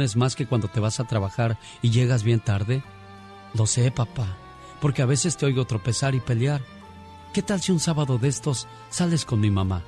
es 0.00 0.16
más 0.16 0.36
que 0.36 0.46
cuando 0.46 0.68
te 0.68 0.80
vas 0.80 1.00
a 1.00 1.04
trabajar 1.04 1.58
y 1.82 1.90
llegas 1.90 2.22
bien 2.22 2.40
tarde? 2.40 2.82
Lo 3.54 3.66
sé, 3.66 3.90
papá, 3.90 4.36
porque 4.80 5.02
a 5.02 5.06
veces 5.06 5.36
te 5.36 5.46
oigo 5.46 5.66
tropezar 5.66 6.14
y 6.14 6.20
pelear. 6.20 6.62
¿Qué 7.32 7.42
tal 7.42 7.60
si 7.60 7.72
un 7.72 7.80
sábado 7.80 8.18
de 8.18 8.28
estos 8.28 8.66
sales 8.90 9.24
con 9.24 9.40
mi 9.40 9.50
mamá? 9.50 9.82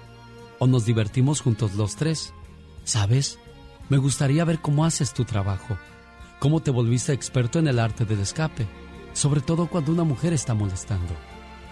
O 0.59 0.67
nos 0.67 0.85
divertimos 0.85 1.40
juntos 1.40 1.75
los 1.75 1.96
tres. 1.96 2.33
¿Sabes? 2.85 3.38
Me 3.88 3.98
gustaría 3.98 4.45
ver 4.45 4.61
cómo 4.61 4.85
haces 4.85 5.12
tu 5.12 5.25
trabajo, 5.25 5.77
cómo 6.39 6.61
te 6.61 6.71
volviste 6.71 7.13
experto 7.13 7.59
en 7.59 7.69
el 7.69 7.79
arte 7.79 8.05
del 8.05 8.21
escape, 8.21 8.67
sobre 9.13 9.41
todo 9.41 9.67
cuando 9.67 9.93
una 9.93 10.05
mujer 10.05 10.33
está 10.33 10.55
molestando. 10.55 11.15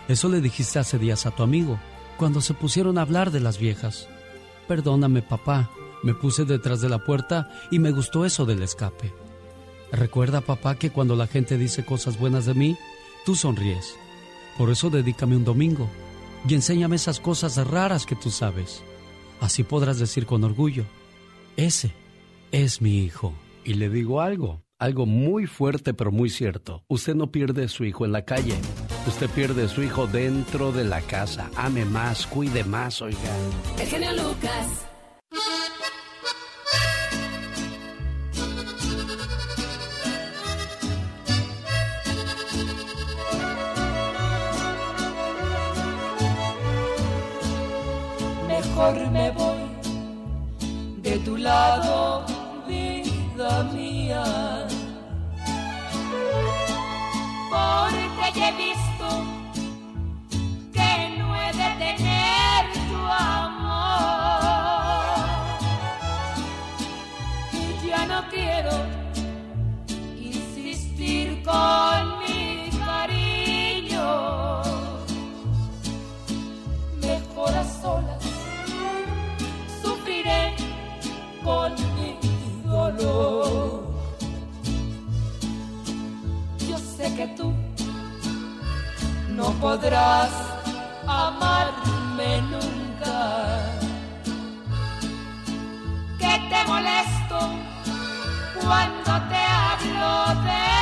Eso 0.09 0.29
le 0.29 0.41
dijiste 0.41 0.79
hace 0.79 0.99
días 0.99 1.25
a 1.27 1.31
tu 1.31 1.43
amigo, 1.43 1.79
cuando 2.17 2.41
se 2.41 2.55
pusieron 2.55 2.99
a 2.99 3.03
hablar 3.03 3.31
de 3.31 3.41
las 3.41 3.59
viejas. 3.59 4.09
Perdóname, 4.69 5.23
papá, 5.23 5.71
me 6.03 6.14
puse 6.14 6.45
detrás 6.45 6.80
de 6.80 6.89
la 6.89 6.98
puerta 6.98 7.51
y 7.71 7.79
me 7.79 7.91
gustó 7.91 8.25
eso 8.25 8.46
del 8.46 8.62
escape. 8.62 9.12
Recuerda, 9.93 10.41
papá, 10.41 10.77
que 10.77 10.91
cuando 10.91 11.16
la 11.16 11.27
gente 11.27 11.59
dice 11.59 11.84
cosas 11.84 12.19
buenas 12.19 12.47
de 12.47 12.55
mí, 12.55 12.77
tú 13.25 13.34
sonríes. 13.34 13.97
Por 14.56 14.70
eso 14.70 14.91
dedícame 14.91 15.37
un 15.37 15.45
domingo 15.45 15.89
y 16.48 16.55
enséñame 16.55 16.97
esas 16.97 17.20
cosas 17.20 17.56
raras 17.66 18.06
que 18.06 18.16
tú 18.16 18.30
sabes. 18.30 18.83
Así 19.41 19.65
podrás 19.65 19.98
decir 19.98 20.27
con 20.27 20.45
orgullo, 20.45 20.84
ese 21.56 21.92
es 22.53 22.80
mi 22.80 23.03
hijo. 23.05 23.34
Y 23.64 23.75
le 23.75 23.89
digo 23.89 24.20
algo, 24.20 24.62
algo 24.78 25.06
muy 25.06 25.47
fuerte 25.47 25.95
pero 25.95 26.12
muy 26.12 26.30
cierto. 26.30 26.84
Usted 26.89 27.14
no 27.14 27.30
pierde 27.30 27.69
su 27.69 27.84
hijo 27.84 28.05
en 28.05 28.12
la 28.12 28.25
calle. 28.25 28.55
Usted 29.06 29.28
pierde 29.30 29.69
su 29.69 29.83
hijo 29.83 30.06
dentro 30.06 30.73
de 30.73 30.84
la 30.84 31.01
casa. 31.01 31.51
Ame 31.56 31.84
más, 31.84 32.27
cuide 32.27 32.64
más, 32.64 33.01
oiga. 33.03 33.19
El 33.78 33.87
genio 33.87 34.12
Lucas. 34.12 34.87
Vida 52.67 53.65
mía. 53.73 54.25
Porque 57.51 58.27
ya 58.39 58.48
he 58.48 58.53
visto 58.53 59.09
que 60.73 60.91
no 61.19 61.27
he 61.34 61.53
de 61.53 61.70
tener 61.84 62.61
tu 62.73 62.98
amor. 63.34 64.31
Y 67.53 67.89
ya 67.89 68.07
no 68.07 68.20
quiero 68.31 68.75
insistir 70.17 71.42
con 71.42 72.01
mi 72.20 72.70
cariño. 72.79 74.09
Mejor 77.01 77.53
a 77.55 77.64
Yo 86.69 86.79
sé 86.97 87.15
que 87.15 87.27
tú 87.37 87.53
no 89.31 89.53
podrás 89.61 90.31
amarme 91.07 92.42
nunca. 92.42 93.17
Que 96.19 96.33
te 96.51 96.65
molesto 96.67 97.39
cuando 98.61 99.12
te 99.31 99.42
hablo 99.64 100.42
de 100.45 100.80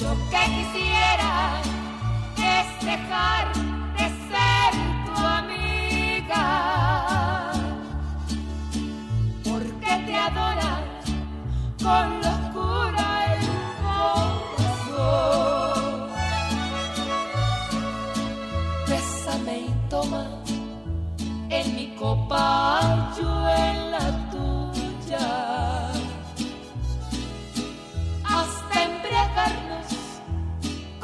lo 0.00 0.12
que 0.30 0.42
quisiera 0.56 1.32
es 2.36 2.66
dejar 2.84 3.44
de 3.96 4.06
ser 4.28 4.70
tu 5.06 5.14
amiga, 5.40 6.44
porque 9.44 9.92
te 10.06 10.14
adora 10.14 10.74
con 11.82 12.06
locura 12.26 13.06
el 13.32 13.44
corazón. 14.92 15.20
Bésame 18.88 19.54
y 19.58 19.70
toma 19.88 20.24
en 21.48 21.66
mi 21.74 21.86
copa, 21.96 22.80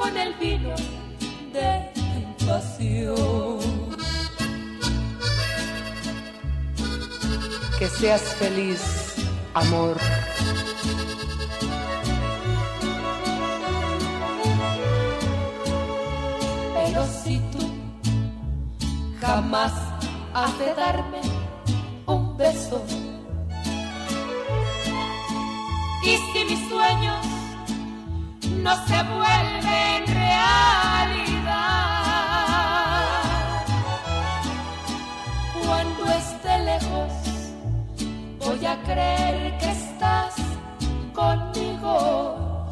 con 0.03 0.17
el 0.17 0.35
vino 0.35 0.75
de 1.53 1.69
pasión. 2.47 3.59
Que 7.79 7.89
seas 7.89 8.23
feliz, 8.41 8.83
amor. 9.55 9.97
Pero 16.75 17.01
si 17.23 17.39
tú 17.53 17.65
jamás 19.21 19.73
has 20.35 20.59
de 20.59 20.75
darme 20.75 21.21
un 22.07 22.37
beso, 22.37 22.85
y 26.05 26.17
si 26.33 26.45
mis 26.45 26.69
sueños 26.69 27.42
no 28.63 28.75
se 28.87 29.03
vuelven 29.03 30.07
realidad, 30.07 31.65
cuando 35.65 36.05
esté 36.13 36.59
lejos, 36.61 37.13
voy 38.39 38.65
a 38.67 38.81
creer 38.83 39.59
que 39.59 39.71
estás 39.71 40.35
conmigo. 41.13 42.71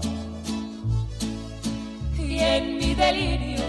Y 2.19 2.39
en 2.39 2.79
mi 2.79 2.95
delirio 2.95 3.65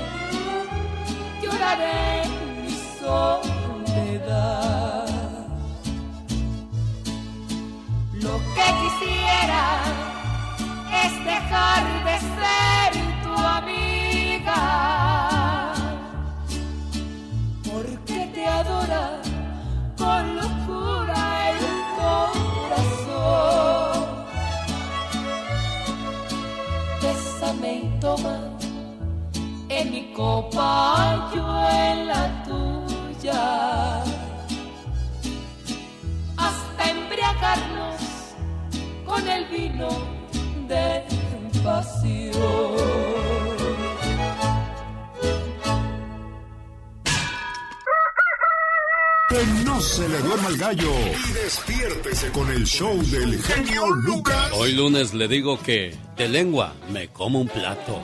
lloraré 1.42 2.24
en 2.24 2.66
mi 2.66 2.72
soledad. 3.00 4.62
lo 8.14 8.38
que 8.56 8.68
quisiera 8.82 10.11
dejar 11.10 11.84
de 12.06 12.16
ser 12.20 12.92
tu 13.24 13.34
amiga. 13.60 14.92
porque 17.64 18.30
te 18.34 18.46
adora 18.46 19.22
con 19.98 20.36
locura 20.36 21.52
el 21.52 21.66
corazón. 22.76 24.06
Bésame 27.02 27.74
y 27.76 28.00
toma 28.00 28.38
en 29.70 29.92
mi 29.92 30.14
copa, 30.14 31.32
yo 31.34 31.46
en 31.70 32.08
la 32.08 32.44
tuya, 32.44 34.04
hasta 36.38 36.90
embriagarnos 36.90 38.02
con 39.06 39.28
el 39.28 39.46
vino. 39.46 40.21
Que 49.28 49.46
no 49.66 49.82
se 49.82 50.08
le 50.08 50.20
duerma 50.20 50.48
el 50.48 50.58
gallo. 50.58 50.92
Y 51.30 51.34
despiértese 51.34 52.32
con 52.32 52.50
el 52.52 52.66
show 52.66 52.98
del 53.04 53.42
genio 53.44 53.86
Lucas. 53.88 54.52
Hoy 54.54 54.72
lunes 54.72 55.14
le 55.14 55.28
digo 55.28 55.60
que 55.62 55.94
de 56.16 56.30
lengua 56.30 56.74
me 56.90 57.10
como 57.10 57.42
un 57.42 57.50
plato. 57.50 58.02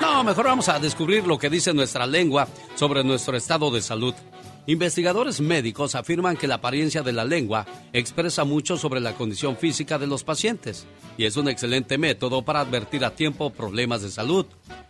No, 0.00 0.24
mejor 0.24 0.46
vamos 0.46 0.68
a 0.68 0.80
descubrir 0.80 1.28
lo 1.28 1.38
que 1.38 1.48
dice 1.48 1.72
nuestra 1.72 2.08
lengua 2.08 2.48
sobre 2.74 3.04
nuestro 3.04 3.36
estado 3.36 3.70
de 3.70 3.82
salud. 3.82 4.14
Investigadores 4.66 5.40
médicos 5.40 5.96
afirman 5.96 6.36
que 6.36 6.46
la 6.46 6.56
apariencia 6.56 7.02
de 7.02 7.12
la 7.12 7.24
lengua 7.24 7.66
expresa 7.92 8.44
mucho 8.44 8.76
sobre 8.76 9.00
la 9.00 9.14
condición 9.14 9.56
física 9.56 9.98
de 9.98 10.06
los 10.06 10.22
pacientes 10.22 10.86
y 11.18 11.24
es 11.24 11.36
un 11.36 11.48
excelente 11.48 11.98
método 11.98 12.44
para 12.44 12.60
advertir 12.60 13.04
a 13.04 13.14
tiempo 13.14 13.50
problemas 13.50 14.02
de 14.02 14.10
salud. 14.10 14.46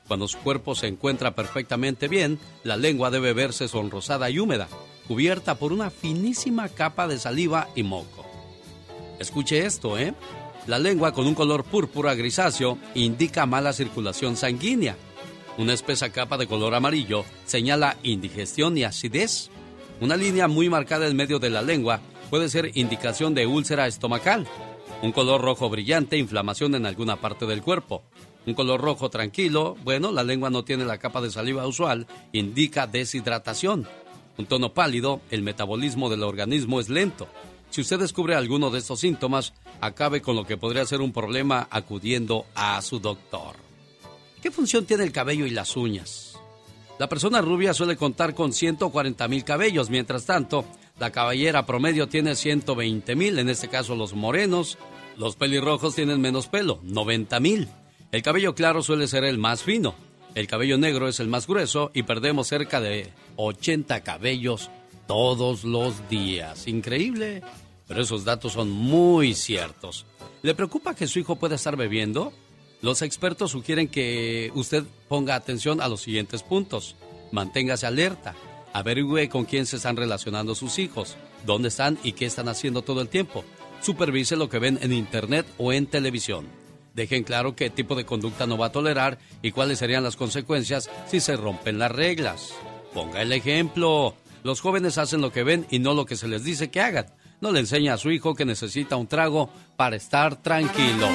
Cuando 0.06 0.28
su 0.28 0.38
cuerpo 0.38 0.74
se 0.74 0.88
encuentra 0.88 1.34
perfectamente 1.34 2.06
bien, 2.08 2.38
la 2.64 2.76
lengua 2.76 3.10
debe 3.10 3.32
verse 3.32 3.66
sonrosada 3.66 4.28
y 4.28 4.38
húmeda, 4.38 4.68
cubierta 5.08 5.54
por 5.54 5.72
una 5.72 5.88
finísima 5.88 6.68
capa 6.68 7.08
de 7.08 7.18
saliva 7.18 7.68
y 7.74 7.82
moco. 7.82 8.26
Escuche 9.18 9.64
esto, 9.64 9.98
¿eh? 9.98 10.12
La 10.66 10.78
lengua 10.78 11.12
con 11.12 11.26
un 11.26 11.34
color 11.34 11.64
púrpura 11.64 12.14
grisáceo 12.14 12.76
indica 12.94 13.46
mala 13.46 13.72
circulación 13.72 14.36
sanguínea. 14.36 14.96
Una 15.56 15.72
espesa 15.72 16.10
capa 16.10 16.36
de 16.36 16.46
color 16.46 16.74
amarillo 16.74 17.24
señala 17.46 17.96
indigestión 18.02 18.76
y 18.76 18.84
acidez. 18.84 19.51
Una 20.02 20.16
línea 20.16 20.48
muy 20.48 20.68
marcada 20.68 21.06
en 21.06 21.14
medio 21.14 21.38
de 21.38 21.48
la 21.48 21.62
lengua 21.62 22.00
puede 22.28 22.48
ser 22.48 22.72
indicación 22.74 23.34
de 23.34 23.46
úlcera 23.46 23.86
estomacal. 23.86 24.48
Un 25.00 25.12
color 25.12 25.40
rojo 25.40 25.70
brillante, 25.70 26.18
inflamación 26.18 26.74
en 26.74 26.86
alguna 26.86 27.20
parte 27.20 27.46
del 27.46 27.62
cuerpo. 27.62 28.02
Un 28.44 28.54
color 28.54 28.80
rojo 28.80 29.10
tranquilo, 29.10 29.76
bueno, 29.84 30.10
la 30.10 30.24
lengua 30.24 30.50
no 30.50 30.64
tiene 30.64 30.84
la 30.84 30.98
capa 30.98 31.20
de 31.20 31.30
saliva 31.30 31.68
usual, 31.68 32.08
indica 32.32 32.88
deshidratación. 32.88 33.86
Un 34.38 34.46
tono 34.46 34.74
pálido, 34.74 35.20
el 35.30 35.42
metabolismo 35.42 36.10
del 36.10 36.24
organismo 36.24 36.80
es 36.80 36.88
lento. 36.88 37.28
Si 37.70 37.80
usted 37.80 38.00
descubre 38.00 38.34
alguno 38.34 38.70
de 38.70 38.80
estos 38.80 38.98
síntomas, 38.98 39.52
acabe 39.80 40.20
con 40.20 40.34
lo 40.34 40.44
que 40.44 40.56
podría 40.56 40.84
ser 40.84 41.00
un 41.00 41.12
problema 41.12 41.68
acudiendo 41.70 42.44
a 42.56 42.82
su 42.82 42.98
doctor. 42.98 43.54
¿Qué 44.42 44.50
función 44.50 44.84
tiene 44.84 45.04
el 45.04 45.12
cabello 45.12 45.46
y 45.46 45.50
las 45.50 45.76
uñas? 45.76 46.31
La 47.02 47.08
persona 47.08 47.40
rubia 47.40 47.74
suele 47.74 47.96
contar 47.96 48.32
con 48.32 48.52
140 48.52 49.26
mil 49.26 49.42
cabellos, 49.42 49.90
mientras 49.90 50.24
tanto, 50.24 50.64
la 51.00 51.10
caballera 51.10 51.66
promedio 51.66 52.06
tiene 52.06 52.36
120 52.36 53.16
mil, 53.16 53.40
en 53.40 53.48
este 53.48 53.66
caso 53.66 53.96
los 53.96 54.14
morenos. 54.14 54.78
Los 55.16 55.34
pelirrojos 55.34 55.96
tienen 55.96 56.20
menos 56.20 56.46
pelo, 56.46 56.78
90 56.84 57.40
mil. 57.40 57.68
El 58.12 58.22
cabello 58.22 58.54
claro 58.54 58.84
suele 58.84 59.08
ser 59.08 59.24
el 59.24 59.36
más 59.36 59.64
fino. 59.64 59.96
El 60.36 60.46
cabello 60.46 60.78
negro 60.78 61.08
es 61.08 61.18
el 61.18 61.26
más 61.26 61.48
grueso 61.48 61.90
y 61.92 62.04
perdemos 62.04 62.46
cerca 62.46 62.80
de 62.80 63.12
80 63.34 64.04
cabellos 64.04 64.70
todos 65.08 65.64
los 65.64 66.08
días. 66.08 66.68
Increíble, 66.68 67.42
pero 67.88 68.02
esos 68.02 68.24
datos 68.24 68.52
son 68.52 68.70
muy 68.70 69.34
ciertos. 69.34 70.06
¿Le 70.42 70.54
preocupa 70.54 70.94
que 70.94 71.08
su 71.08 71.18
hijo 71.18 71.34
pueda 71.34 71.56
estar 71.56 71.74
bebiendo? 71.74 72.32
Los 72.82 73.00
expertos 73.02 73.52
sugieren 73.52 73.86
que 73.86 74.50
usted 74.56 74.82
ponga 75.08 75.36
atención 75.36 75.80
a 75.80 75.86
los 75.86 76.00
siguientes 76.00 76.42
puntos. 76.42 76.96
Manténgase 77.30 77.86
alerta. 77.86 78.34
Averigüe 78.72 79.28
con 79.28 79.44
quién 79.44 79.66
se 79.66 79.76
están 79.76 79.96
relacionando 79.96 80.56
sus 80.56 80.80
hijos, 80.80 81.16
dónde 81.46 81.68
están 81.68 81.96
y 82.02 82.12
qué 82.12 82.26
están 82.26 82.48
haciendo 82.48 82.82
todo 82.82 83.00
el 83.00 83.08
tiempo. 83.08 83.44
Supervise 83.80 84.34
lo 84.34 84.48
que 84.48 84.58
ven 84.58 84.80
en 84.82 84.92
internet 84.92 85.46
o 85.58 85.72
en 85.72 85.86
televisión. 85.86 86.48
Dejen 86.92 87.22
claro 87.22 87.54
qué 87.54 87.70
tipo 87.70 87.94
de 87.94 88.04
conducta 88.04 88.48
no 88.48 88.58
va 88.58 88.66
a 88.66 88.72
tolerar 88.72 89.20
y 89.42 89.52
cuáles 89.52 89.78
serían 89.78 90.02
las 90.02 90.16
consecuencias 90.16 90.90
si 91.06 91.20
se 91.20 91.36
rompen 91.36 91.78
las 91.78 91.92
reglas. 91.92 92.52
Ponga 92.92 93.22
el 93.22 93.32
ejemplo. 93.32 94.16
Los 94.42 94.60
jóvenes 94.60 94.98
hacen 94.98 95.20
lo 95.20 95.30
que 95.30 95.44
ven 95.44 95.66
y 95.70 95.78
no 95.78 95.94
lo 95.94 96.04
que 96.04 96.16
se 96.16 96.26
les 96.26 96.42
dice 96.42 96.72
que 96.72 96.80
hagan. 96.80 97.06
No 97.42 97.50
le 97.50 97.58
enseña 97.58 97.94
a 97.94 97.98
su 97.98 98.12
hijo 98.12 98.36
que 98.36 98.44
necesita 98.44 98.94
un 98.94 99.08
trago 99.08 99.50
para 99.76 99.96
estar 99.96 100.36
tranquilo. 100.36 101.08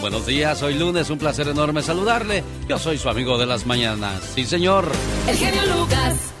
Buenos 0.00 0.24
días, 0.24 0.62
hoy 0.62 0.78
lunes, 0.78 1.10
un 1.10 1.18
placer 1.18 1.46
enorme 1.46 1.82
saludarle. 1.82 2.42
Yo 2.66 2.78
soy 2.78 2.96
su 2.96 3.10
amigo 3.10 3.36
de 3.36 3.44
las 3.44 3.66
mañanas. 3.66 4.22
Sí, 4.34 4.46
señor. 4.46 4.90
El 5.28 5.36
genio 5.36 5.60
Lucas. 5.76 6.32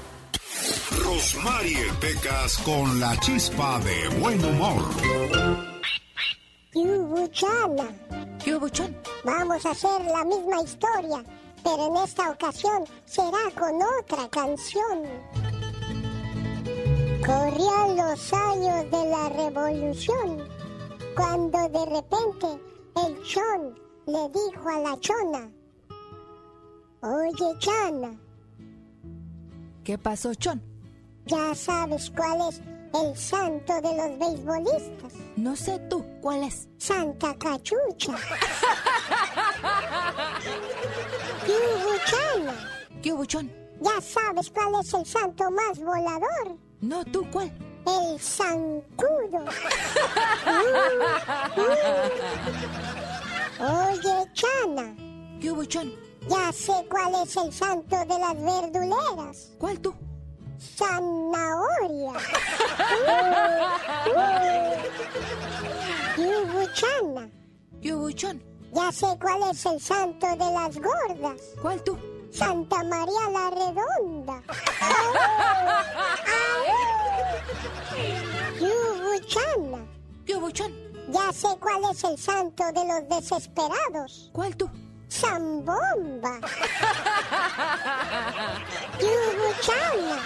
Rosmarie 0.92 1.92
Pecas 2.00 2.56
con 2.64 2.98
la 2.98 3.20
chispa 3.20 3.78
de 3.80 4.08
buen 4.18 4.42
humor. 4.42 4.82
Yubuchana. 6.72 7.90
Yubuchón. 8.46 8.96
Vamos 9.24 9.66
a 9.66 9.72
hacer 9.72 10.04
la 10.06 10.24
misma 10.24 10.62
historia, 10.62 11.22
pero 11.62 11.88
en 11.88 12.02
esta 12.02 12.30
ocasión 12.30 12.84
será 13.04 13.50
con 13.54 13.74
otra 14.00 14.26
canción. 14.30 15.43
Corrían 17.26 17.96
los 17.96 18.32
años 18.34 18.90
de 18.90 19.04
la 19.08 19.28
revolución, 19.30 20.46
cuando 21.16 21.58
de 21.70 21.86
repente 21.86 22.46
el 23.06 23.22
chon 23.22 23.74
le 24.06 24.28
dijo 24.28 24.68
a 24.68 24.78
la 24.80 25.00
chona, 25.00 25.50
Oye, 27.00 27.58
chana. 27.58 28.18
¿Qué 29.82 29.96
pasó, 29.96 30.34
chon? 30.34 30.62
Ya 31.26 31.54
sabes 31.54 32.10
cuál 32.10 32.48
es 32.48 32.60
el 32.92 33.16
santo 33.16 33.72
de 33.80 33.96
los 33.96 34.18
beisbolistas. 34.18 35.14
No 35.36 35.56
sé 35.56 35.78
tú, 35.90 36.04
¿cuál 36.20 36.44
es? 36.44 36.68
Santa 36.76 37.34
Cachucha. 37.38 38.16
¿Qué 41.46 41.52
¿Qué 43.02 43.12
buchón? 43.12 43.50
Ya 43.80 44.00
sabes 44.00 44.50
cuál 44.50 44.80
es 44.80 44.92
el 44.94 45.06
santo 45.06 45.50
más 45.50 45.78
volador. 45.78 46.58
No, 46.84 47.02
tú, 47.02 47.24
¿cuál? 47.30 47.50
El 47.86 48.20
zancudo. 48.20 49.38
Oye, 53.58 54.30
Chana. 54.34 54.94
¿Qué 55.40 55.50
hubo? 55.50 55.62
Ya 55.62 56.52
sé 56.52 56.74
cuál 56.90 57.14
es 57.22 57.34
el 57.38 57.50
santo 57.50 57.96
de 57.96 58.18
las 58.18 58.34
verduleras. 58.34 59.52
¿Cuál 59.58 59.80
tú? 59.80 59.94
Zanahoria. 60.58 62.12
Yubuchana. 66.18 67.30
Yubuchan. 67.80 68.42
Ya 68.74 68.92
sé 68.92 69.06
cuál 69.18 69.50
es 69.50 69.64
el 69.64 69.80
santo 69.80 70.26
de 70.26 70.36
las 70.52 70.78
gordas. 70.78 71.40
¿Cuál 71.62 71.82
tú? 71.82 71.96
Santa 72.34 72.82
María 72.82 73.30
la 73.30 73.48
Redonda. 73.50 74.42
Yubuchana. 78.58 79.86
Yubuchan. 80.26 80.72
Ya 81.10 81.32
sé 81.32 81.46
cuál 81.60 81.82
es 81.92 82.02
el 82.02 82.18
santo 82.18 82.64
de 82.72 82.84
los 82.88 83.08
desesperados. 83.08 84.30
¿Cuál 84.32 84.56
tú? 84.56 84.68
Zambomba. 85.08 86.40
Yubuchana. 88.98 90.18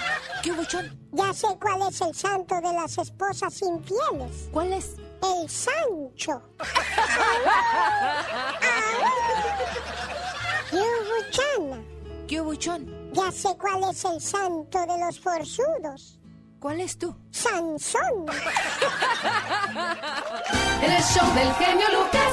Yubuchan. 0.42 0.98
Ya 1.12 1.34
sé 1.34 1.48
cuál 1.60 1.82
es 1.90 2.00
el 2.00 2.14
santo 2.14 2.54
de 2.54 2.72
las 2.72 2.96
esposas 2.96 3.60
infieles. 3.60 4.48
¿Cuál 4.50 4.72
es? 4.72 4.94
El 5.22 5.46
Sancho. 5.50 6.40
Yubuchana. 10.72 11.97
Yubuchón. 12.28 12.86
Ya 13.12 13.32
sé 13.32 13.56
cuál 13.58 13.90
es 13.90 14.04
el 14.04 14.20
santo 14.20 14.78
de 14.80 14.98
los 14.98 15.18
forzudos. 15.18 16.20
¿Cuál 16.60 16.80
es 16.80 16.96
tú? 16.98 17.14
Sansón. 17.30 18.26
El 20.82 21.02
show 21.02 21.34
del 21.34 21.52
genio 21.54 21.86
Lucas. 21.92 22.32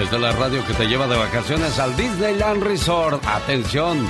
Es 0.00 0.10
de 0.10 0.18
la 0.18 0.32
radio 0.32 0.66
que 0.66 0.74
te 0.74 0.86
lleva 0.86 1.06
de 1.06 1.16
vacaciones 1.16 1.78
al 1.78 1.96
Disneyland 1.96 2.62
Resort. 2.62 3.24
Atención. 3.26 4.06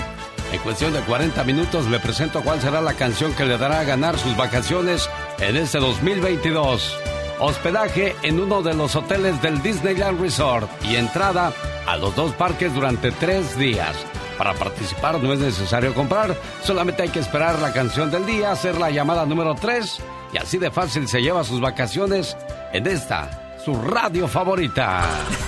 En 0.52 0.60
cuestión 0.60 0.92
de 0.92 1.00
40 1.00 1.42
minutos 1.44 1.86
le 1.86 1.98
presento 1.98 2.42
cuál 2.42 2.60
será 2.60 2.82
la 2.82 2.92
canción 2.92 3.32
que 3.32 3.46
le 3.46 3.56
dará 3.56 3.80
a 3.80 3.84
ganar 3.84 4.18
sus 4.18 4.36
vacaciones 4.36 5.08
en 5.38 5.56
este 5.56 5.78
2022. 5.78 6.94
Hospedaje 7.40 8.14
en 8.22 8.38
uno 8.38 8.62
de 8.62 8.74
los 8.74 8.94
hoteles 8.94 9.40
del 9.40 9.62
Disneyland 9.62 10.20
Resort 10.20 10.70
y 10.84 10.96
entrada 10.96 11.54
a 11.86 11.96
los 11.96 12.14
dos 12.14 12.32
parques 12.34 12.74
durante 12.74 13.10
tres 13.12 13.56
días. 13.56 13.96
Para 14.36 14.52
participar 14.52 15.22
no 15.22 15.32
es 15.32 15.38
necesario 15.38 15.94
comprar, 15.94 16.36
solamente 16.62 17.02
hay 17.02 17.08
que 17.08 17.20
esperar 17.20 17.58
la 17.58 17.72
canción 17.72 18.10
del 18.10 18.26
día, 18.26 18.52
hacer 18.52 18.76
la 18.76 18.90
llamada 18.90 19.24
número 19.24 19.54
3 19.54 20.00
y 20.34 20.36
así 20.36 20.58
de 20.58 20.70
fácil 20.70 21.08
se 21.08 21.22
lleva 21.22 21.44
sus 21.44 21.62
vacaciones 21.62 22.36
en 22.74 22.86
esta, 22.86 23.56
su 23.64 23.74
radio 23.80 24.28
favorita. 24.28 25.02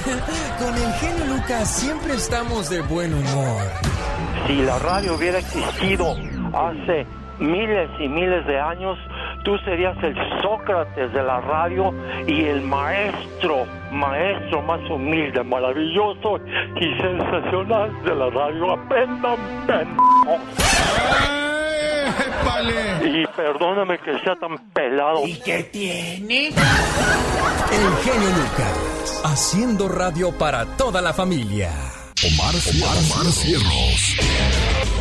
Con 0.59 0.75
el 0.75 0.93
genio 0.95 1.37
Lucas 1.37 1.77
siempre 1.77 2.15
estamos 2.15 2.71
de 2.71 2.81
buen 2.81 3.13
humor. 3.13 3.94
Si 4.47 4.63
la 4.63 4.79
radio 4.79 5.15
hubiera 5.15 5.39
existido 5.39 6.17
hace 6.53 7.07
miles 7.39 7.91
y 7.99 8.09
miles 8.09 8.47
de 8.47 8.59
años, 8.59 8.99
tú 9.45 9.57
serías 9.59 9.97
el 10.03 10.15
Sócrates 10.43 11.13
de 11.13 11.23
la 11.23 11.41
radio 11.41 11.93
y 12.27 12.45
el 12.45 12.63
maestro, 12.63 13.67
maestro 13.91 14.63
más 14.63 14.81
humilde, 14.91 15.43
maravilloso 15.43 16.39
y 16.77 17.01
sensacional 17.01 17.91
de 18.05 18.15
la 18.15 18.31
radio. 18.31 18.73
Aprendan, 18.73 19.37
pendejos. 19.67 20.41
Y 23.03 23.27
perdóname 23.37 23.99
que 23.99 24.19
sea 24.21 24.37
tan 24.37 24.57
pelado. 24.73 25.27
¿Y 25.27 25.39
qué 25.41 25.65
tiene? 25.65 26.49
El 26.49 27.93
genio 28.03 28.29
Lucas, 28.29 29.23
haciendo 29.25 29.89
radio 29.89 30.33
para 30.33 30.65
toda 30.77 31.03
la 31.03 31.13
familia. 31.13 31.71
Omar, 32.27 32.55
Omar, 32.55 32.97
Omar 32.97 33.33
Cierros. 33.33 34.17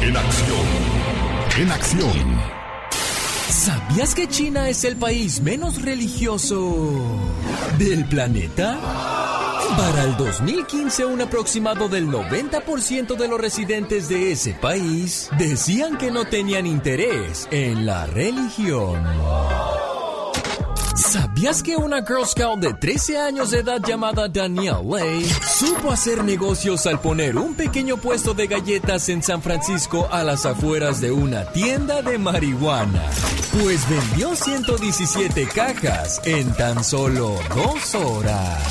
En 0.01 0.17
acción. 0.17 0.65
En 1.57 1.71
acción. 1.71 2.41
¿Sabías 3.47 4.13
que 4.13 4.27
China 4.27 4.67
es 4.67 4.83
el 4.83 4.97
país 4.97 5.39
menos 5.39 5.81
religioso 5.81 6.75
del 7.77 8.03
planeta? 8.09 8.77
Para 9.77 10.03
el 10.03 10.17
2015, 10.17 11.05
un 11.05 11.21
aproximado 11.21 11.87
del 11.87 12.07
90% 12.09 13.15
de 13.15 13.27
los 13.29 13.39
residentes 13.39 14.09
de 14.09 14.33
ese 14.33 14.53
país 14.55 15.29
decían 15.37 15.97
que 15.97 16.11
no 16.11 16.25
tenían 16.25 16.67
interés 16.67 17.47
en 17.51 17.85
la 17.85 18.05
religión. 18.05 19.01
¿Sabías 20.95 21.63
que 21.63 21.75
una 21.75 22.05
Girl 22.05 22.25
Scout 22.25 22.59
de 22.59 22.73
13 22.73 23.17
años 23.17 23.49
de 23.49 23.59
edad 23.59 23.81
llamada 23.83 24.27
Danielle 24.27 24.83
Lay 24.83 25.25
supo 25.25 25.91
hacer 25.91 26.23
negocios 26.23 26.85
al 26.85 27.01
poner 27.01 27.35
un 27.35 27.55
pequeño 27.55 27.97
puesto 27.97 28.35
de 28.35 28.45
galletas 28.45 29.09
en 29.09 29.23
San 29.23 29.41
Francisco 29.41 30.07
a 30.11 30.23
las 30.23 30.45
afueras 30.45 31.01
de 31.01 31.11
una 31.11 31.45
tienda 31.51 32.03
de 32.03 32.19
marihuana? 32.19 33.09
Pues 33.59 33.89
vendió 33.89 34.35
117 34.35 35.47
cajas 35.47 36.21
en 36.25 36.53
tan 36.53 36.83
solo 36.83 37.39
dos 37.55 37.95
horas. 37.95 38.61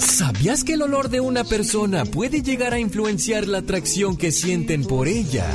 ¿Sabías 0.00 0.64
que 0.64 0.74
el 0.74 0.82
olor 0.82 1.08
de 1.08 1.20
una 1.20 1.44
persona 1.44 2.04
puede 2.04 2.42
llegar 2.42 2.74
a 2.74 2.78
influenciar 2.78 3.48
la 3.48 3.58
atracción 3.58 4.16
que 4.18 4.32
sienten 4.32 4.84
por 4.84 5.08
ella? 5.08 5.46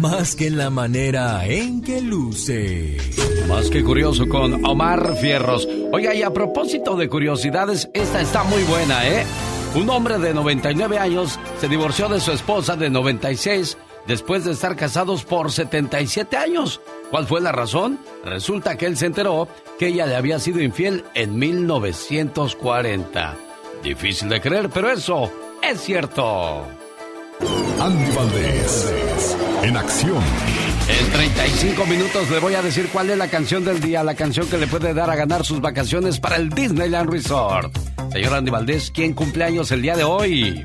Más 0.00 0.36
que 0.36 0.48
en 0.48 0.58
la 0.58 0.68
manera 0.68 1.46
en 1.46 1.80
que 1.80 2.02
luce. 2.02 2.98
Más 3.48 3.70
que 3.70 3.82
curioso 3.82 4.28
con 4.28 4.64
Omar 4.66 5.16
Fierros. 5.16 5.66
Oiga, 5.90 6.14
y 6.14 6.22
a 6.22 6.32
propósito 6.32 6.96
de 6.96 7.08
curiosidades, 7.08 7.88
esta 7.94 8.20
está 8.20 8.44
muy 8.44 8.62
buena, 8.64 9.08
¿eh? 9.08 9.24
Un 9.74 9.88
hombre 9.88 10.18
de 10.18 10.34
99 10.34 10.98
años 10.98 11.38
se 11.60 11.68
divorció 11.68 12.08
de 12.08 12.20
su 12.20 12.32
esposa 12.32 12.76
de 12.76 12.90
96 12.90 13.78
después 14.06 14.44
de 14.44 14.52
estar 14.52 14.76
casados 14.76 15.24
por 15.24 15.50
77 15.50 16.36
años. 16.36 16.80
¿Cuál 17.10 17.26
fue 17.26 17.40
la 17.40 17.52
razón? 17.52 17.98
Resulta 18.24 18.76
que 18.76 18.86
él 18.86 18.98
se 18.98 19.06
enteró 19.06 19.48
que 19.78 19.88
ella 19.88 20.06
le 20.06 20.16
había 20.16 20.38
sido 20.38 20.60
infiel 20.60 21.04
en 21.14 21.38
1940. 21.38 23.34
Difícil 23.82 24.28
de 24.28 24.40
creer, 24.42 24.68
pero 24.68 24.90
eso 24.90 25.32
es 25.62 25.80
cierto. 25.80 26.66
Andy 27.40 28.16
Valdés, 28.16 29.36
en 29.62 29.76
acción. 29.76 30.22
En 30.88 31.12
35 31.12 31.86
minutos 31.86 32.30
le 32.30 32.38
voy 32.38 32.54
a 32.54 32.62
decir 32.62 32.88
cuál 32.92 33.10
es 33.10 33.18
la 33.18 33.28
canción 33.28 33.64
del 33.64 33.80
día, 33.80 34.02
la 34.02 34.14
canción 34.14 34.48
que 34.48 34.56
le 34.56 34.66
puede 34.66 34.94
dar 34.94 35.10
a 35.10 35.16
ganar 35.16 35.44
sus 35.44 35.60
vacaciones 35.60 36.18
para 36.18 36.36
el 36.36 36.48
Disneyland 36.48 37.10
Resort. 37.10 37.76
Señor 38.12 38.34
Andy 38.34 38.50
Valdés, 38.50 38.90
¿quién 38.90 39.12
cumpleaños 39.12 39.70
el 39.72 39.82
día 39.82 39.96
de 39.96 40.04
hoy? 40.04 40.64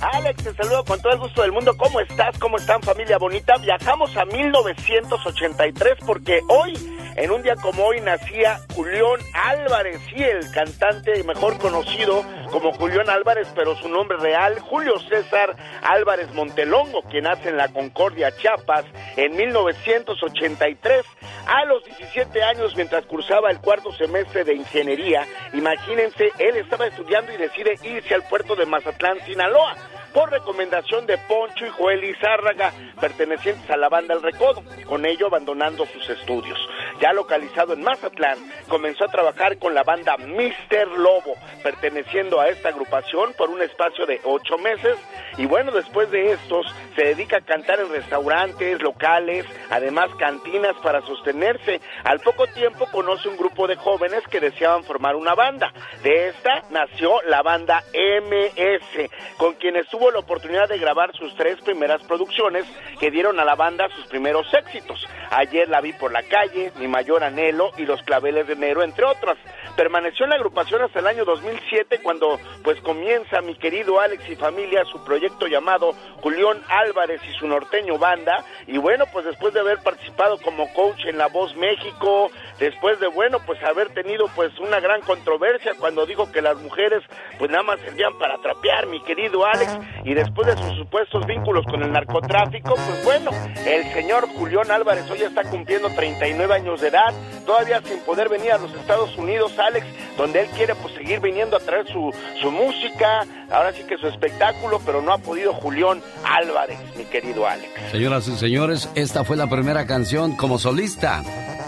Alex, 0.00 0.44
te 0.44 0.54
saludo 0.54 0.84
con 0.84 1.00
todo 1.02 1.12
el 1.12 1.18
gusto 1.18 1.42
del 1.42 1.52
mundo. 1.52 1.76
¿Cómo 1.76 2.00
estás? 2.00 2.38
¿Cómo 2.38 2.56
están 2.56 2.80
familia 2.82 3.18
bonita? 3.18 3.56
Viajamos 3.58 4.16
a 4.16 4.24
1983 4.24 5.94
porque 6.06 6.40
hoy, 6.48 6.74
en 7.18 7.32
un 7.32 7.42
día 7.42 7.56
como 7.56 7.84
hoy, 7.84 8.00
nacía 8.00 8.60
Julián 8.74 9.20
Álvarez, 9.34 9.98
sí, 10.08 10.22
el 10.22 10.48
cantante 10.52 11.24
mejor 11.24 11.58
conocido 11.58 12.24
como 12.52 12.72
Julián 12.72 13.10
Álvarez, 13.10 13.48
pero 13.56 13.74
su 13.76 13.88
nombre 13.88 14.18
real, 14.18 14.60
Julio 14.60 14.98
César 15.00 15.56
Álvarez 15.82 16.32
Montelongo, 16.32 17.02
quien 17.10 17.24
nace 17.24 17.48
en 17.48 17.56
la 17.56 17.68
Concordia, 17.68 18.30
Chiapas, 18.36 18.84
en 19.16 19.36
1983. 19.36 21.04
A 21.46 21.64
los 21.64 21.82
17 21.84 22.42
años, 22.42 22.76
mientras 22.76 23.04
cursaba 23.06 23.50
el 23.50 23.58
cuarto 23.58 23.90
semestre 23.92 24.44
de 24.44 24.54
ingeniería, 24.54 25.26
imagínense, 25.54 26.30
él 26.38 26.56
estaba 26.56 26.86
estudiando 26.86 27.32
y 27.32 27.36
decide 27.36 27.78
irse 27.82 28.14
al 28.14 28.28
puerto 28.28 28.54
de 28.54 28.66
Mazatlán, 28.66 29.18
Sinaloa 29.26 29.74
por 30.12 30.30
recomendación 30.30 31.06
de 31.06 31.18
Poncho 31.18 31.66
y 31.66 31.70
Joel 31.70 32.04
Izárraga, 32.04 32.72
pertenecientes 33.00 33.70
a 33.70 33.76
la 33.76 33.88
banda 33.88 34.14
El 34.14 34.22
Recodo, 34.22 34.62
con 34.86 35.04
ello 35.04 35.26
abandonando 35.26 35.86
sus 35.86 36.08
estudios. 36.10 36.58
Ya 37.00 37.12
localizado 37.12 37.74
en 37.74 37.82
Mazatlán, 37.82 38.38
comenzó 38.68 39.04
a 39.04 39.08
trabajar 39.08 39.58
con 39.58 39.74
la 39.74 39.84
banda 39.84 40.16
Mister 40.16 40.88
Lobo, 40.88 41.34
perteneciendo 41.62 42.40
a 42.40 42.48
esta 42.48 42.70
agrupación 42.70 43.32
por 43.34 43.50
un 43.50 43.62
espacio 43.62 44.04
de 44.06 44.20
ocho 44.24 44.58
meses. 44.58 44.96
Y 45.36 45.46
bueno, 45.46 45.70
después 45.70 46.10
de 46.10 46.32
estos, 46.32 46.66
se 46.96 47.04
dedica 47.04 47.36
a 47.36 47.40
cantar 47.40 47.78
en 47.78 47.90
restaurantes, 47.90 48.82
locales, 48.82 49.46
además 49.70 50.10
cantinas 50.18 50.74
para 50.82 51.00
sostenerse. 51.02 51.80
Al 52.02 52.18
poco 52.20 52.48
tiempo 52.48 52.86
conoce 52.90 53.28
un 53.28 53.36
grupo 53.36 53.68
de 53.68 53.76
jóvenes 53.76 54.22
que 54.28 54.40
deseaban 54.40 54.82
formar 54.82 55.14
una 55.14 55.34
banda. 55.34 55.72
De 56.02 56.28
esta 56.28 56.64
nació 56.70 57.22
la 57.22 57.42
banda 57.42 57.84
MS, 57.92 59.08
con 59.36 59.54
quienes 59.54 59.86
tuvo 59.98 60.12
la 60.12 60.20
oportunidad 60.20 60.68
de 60.68 60.78
grabar 60.78 61.12
sus 61.16 61.34
tres 61.34 61.60
primeras 61.62 62.00
producciones 62.04 62.64
que 63.00 63.10
dieron 63.10 63.40
a 63.40 63.44
la 63.44 63.56
banda 63.56 63.88
sus 63.96 64.06
primeros 64.06 64.46
éxitos. 64.54 65.04
Ayer 65.30 65.68
la 65.68 65.80
vi 65.80 65.92
por 65.92 66.12
la 66.12 66.22
calle, 66.22 66.70
Mi 66.78 66.86
mayor 66.86 67.24
anhelo 67.24 67.72
y 67.76 67.84
Los 67.84 68.00
claveles 68.02 68.46
de 68.46 68.52
enero, 68.52 68.84
entre 68.84 69.04
otras. 69.04 69.36
Permaneció 69.76 70.24
en 70.24 70.30
la 70.30 70.36
agrupación 70.36 70.82
hasta 70.82 71.00
el 71.00 71.06
año 71.06 71.24
2007 71.24 72.00
cuando 72.02 72.38
pues 72.62 72.80
comienza 72.80 73.40
mi 73.40 73.54
querido 73.56 74.00
Alex 74.00 74.28
y 74.28 74.36
familia 74.36 74.84
su 74.84 75.04
proyecto 75.04 75.46
llamado 75.46 75.92
Julián 76.20 76.60
Álvarez 76.68 77.20
y 77.28 77.32
su 77.38 77.46
norteño 77.46 77.96
banda 77.96 78.44
y 78.66 78.78
bueno 78.78 79.04
pues 79.12 79.24
después 79.24 79.54
de 79.54 79.60
haber 79.60 79.78
participado 79.78 80.38
como 80.38 80.72
coach 80.74 81.06
en 81.06 81.16
La 81.16 81.28
Voz 81.28 81.54
México, 81.56 82.28
después 82.58 82.98
de 82.98 83.06
bueno 83.06 83.38
pues 83.46 83.62
haber 83.62 83.90
tenido 83.90 84.26
pues 84.34 84.56
una 84.58 84.80
gran 84.80 85.00
controversia 85.02 85.74
cuando 85.78 86.06
dijo 86.06 86.32
que 86.32 86.42
las 86.42 86.56
mujeres 86.56 87.04
pues 87.38 87.50
nada 87.50 87.62
más 87.62 87.80
servían 87.80 88.18
para 88.18 88.38
trapear 88.38 88.86
mi 88.88 89.00
querido 89.02 89.46
Alex 89.46 89.78
y 90.04 90.14
después 90.14 90.46
de 90.46 90.56
sus 90.62 90.76
supuestos 90.76 91.26
vínculos 91.26 91.64
con 91.66 91.82
el 91.82 91.92
narcotráfico 91.92 92.74
pues 92.74 93.04
bueno 93.04 93.30
el 93.66 93.92
señor 93.92 94.28
Julián 94.28 94.70
Álvarez 94.70 95.10
hoy 95.10 95.22
está 95.22 95.44
cumpliendo 95.44 95.90
39 95.90 96.54
años 96.54 96.80
de 96.80 96.88
edad 96.88 97.12
todavía 97.46 97.80
sin 97.84 97.98
poder 98.00 98.28
venir 98.28 98.52
a 98.52 98.58
los 98.58 98.72
Estados 98.74 99.16
Unidos 99.16 99.58
Alex, 99.58 99.86
donde 100.16 100.40
él 100.40 100.48
quiere 100.56 100.74
pues 100.74 100.94
seguir 100.94 101.20
viniendo 101.20 101.56
a 101.56 101.60
traer 101.60 101.86
su, 101.88 102.12
su 102.40 102.50
música, 102.50 103.26
ahora 103.50 103.72
sí 103.72 103.84
que 103.84 103.96
su 103.98 104.06
espectáculo, 104.06 104.80
pero 104.84 105.02
no 105.02 105.12
ha 105.12 105.18
podido 105.18 105.52
Julián 105.54 106.02
Álvarez, 106.24 106.78
mi 106.96 107.04
querido 107.04 107.46
Alex. 107.46 107.70
Señoras 107.90 108.28
y 108.28 108.36
señores, 108.36 108.90
esta 108.94 109.24
fue 109.24 109.36
la 109.36 109.48
primera 109.48 109.86
canción 109.86 110.36
como 110.36 110.58
solista. 110.58 111.22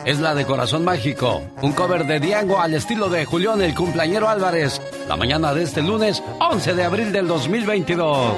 Es 0.04 0.18
la 0.18 0.34
de 0.34 0.44
Corazón 0.46 0.84
Mágico, 0.84 1.42
un 1.62 1.72
cover 1.72 2.06
de 2.06 2.20
Diango 2.20 2.58
al 2.58 2.74
estilo 2.74 3.08
de 3.08 3.24
Julián 3.24 3.60
el 3.60 3.74
cumpleañero 3.74 4.28
Álvarez, 4.28 4.80
la 5.08 5.16
mañana 5.16 5.52
de 5.52 5.62
este 5.62 5.82
lunes 5.82 6.22
11 6.40 6.74
de 6.74 6.84
abril 6.84 7.12
del 7.12 7.28
2022. 7.28 8.32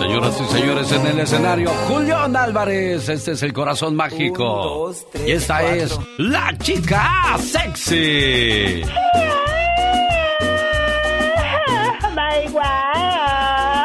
Señoras 0.00 0.40
y 0.40 0.52
señores, 0.52 0.92
en 0.92 1.06
el 1.06 1.20
escenario, 1.20 1.70
Julián 1.88 2.36
Álvarez. 2.36 3.08
Este 3.08 3.32
es 3.32 3.42
el 3.42 3.52
corazón 3.52 3.94
mágico. 3.96 4.92
y 5.26 5.32
esta 5.32 5.64
es 5.74 5.98
la 6.18 6.56
chica 6.58 7.36
sexy. 7.38 8.82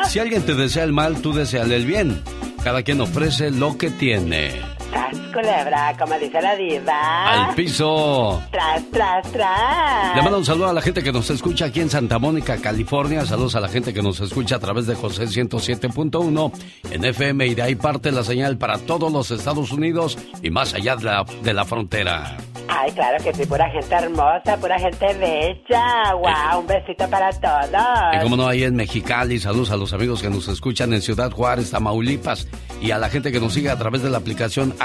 Si 0.07 0.19
alguien 0.19 0.41
te 0.43 0.55
desea 0.55 0.85
el 0.85 0.93
mal, 0.93 1.21
tú 1.21 1.33
deseale 1.33 1.75
el 1.75 1.85
bien. 1.85 2.23
Cada 2.63 2.81
quien 2.81 3.01
ofrece 3.01 3.51
lo 3.51 3.77
que 3.77 3.89
tiene. 3.89 4.61
Culebra, 5.37 5.95
como 5.99 6.17
dice 6.17 6.41
la 6.41 6.55
diva. 6.55 7.45
Al 7.45 7.53
piso. 7.53 8.41
Tras, 8.49 8.89
tras, 8.89 9.31
tras. 9.31 10.15
Le 10.15 10.23
mando 10.23 10.39
un 10.39 10.45
saludo 10.45 10.69
a 10.69 10.73
la 10.73 10.81
gente 10.81 11.03
que 11.03 11.11
nos 11.11 11.29
escucha 11.29 11.65
aquí 11.65 11.79
en 11.79 11.91
Santa 11.91 12.17
Mónica, 12.17 12.57
California. 12.57 13.23
Saludos 13.23 13.55
a 13.55 13.59
la 13.59 13.67
gente 13.67 13.93
que 13.93 14.01
nos 14.01 14.19
escucha 14.19 14.55
a 14.55 14.59
través 14.59 14.87
de 14.87 14.95
José 14.95 15.25
107.1 15.25 16.51
en 16.89 17.05
FM 17.05 17.45
y 17.45 17.53
de 17.53 17.61
ahí 17.61 17.75
parte 17.75 18.11
la 18.11 18.23
señal 18.23 18.57
para 18.57 18.79
todos 18.79 19.11
los 19.11 19.29
Estados 19.29 19.71
Unidos 19.71 20.17
y 20.41 20.49
más 20.49 20.73
allá 20.73 20.95
de 20.95 21.03
la, 21.03 21.23
de 21.43 21.53
la 21.53 21.65
frontera. 21.65 22.37
Ay, 22.69 22.91
claro 22.91 23.23
que 23.23 23.33
sí, 23.33 23.45
pura 23.45 23.69
gente 23.69 23.95
hermosa, 23.95 24.57
pura 24.59 24.77
gente 24.79 25.13
bella. 25.13 26.13
Wow, 26.13 26.61
un 26.61 26.67
besito 26.67 27.07
para 27.09 27.29
todos. 27.31 28.13
Y 28.13 28.23
como 28.23 28.35
no, 28.35 28.47
ahí 28.47 28.63
en 28.63 28.75
Mexicali, 28.75 29.39
saludos 29.39 29.71
a 29.71 29.77
los 29.77 29.93
amigos 29.93 30.21
que 30.21 30.29
nos 30.29 30.47
escuchan 30.47 30.91
en 30.93 31.01
Ciudad 31.01 31.31
Juárez, 31.31 31.71
Tamaulipas 31.71 32.47
y 32.81 32.91
a 32.91 32.97
la 32.97 33.09
gente 33.09 33.31
que 33.31 33.39
nos 33.39 33.53
sigue 33.53 33.69
a 33.69 33.77
través 33.77 34.03
de 34.03 34.09
la 34.09 34.17
aplicación 34.17 34.75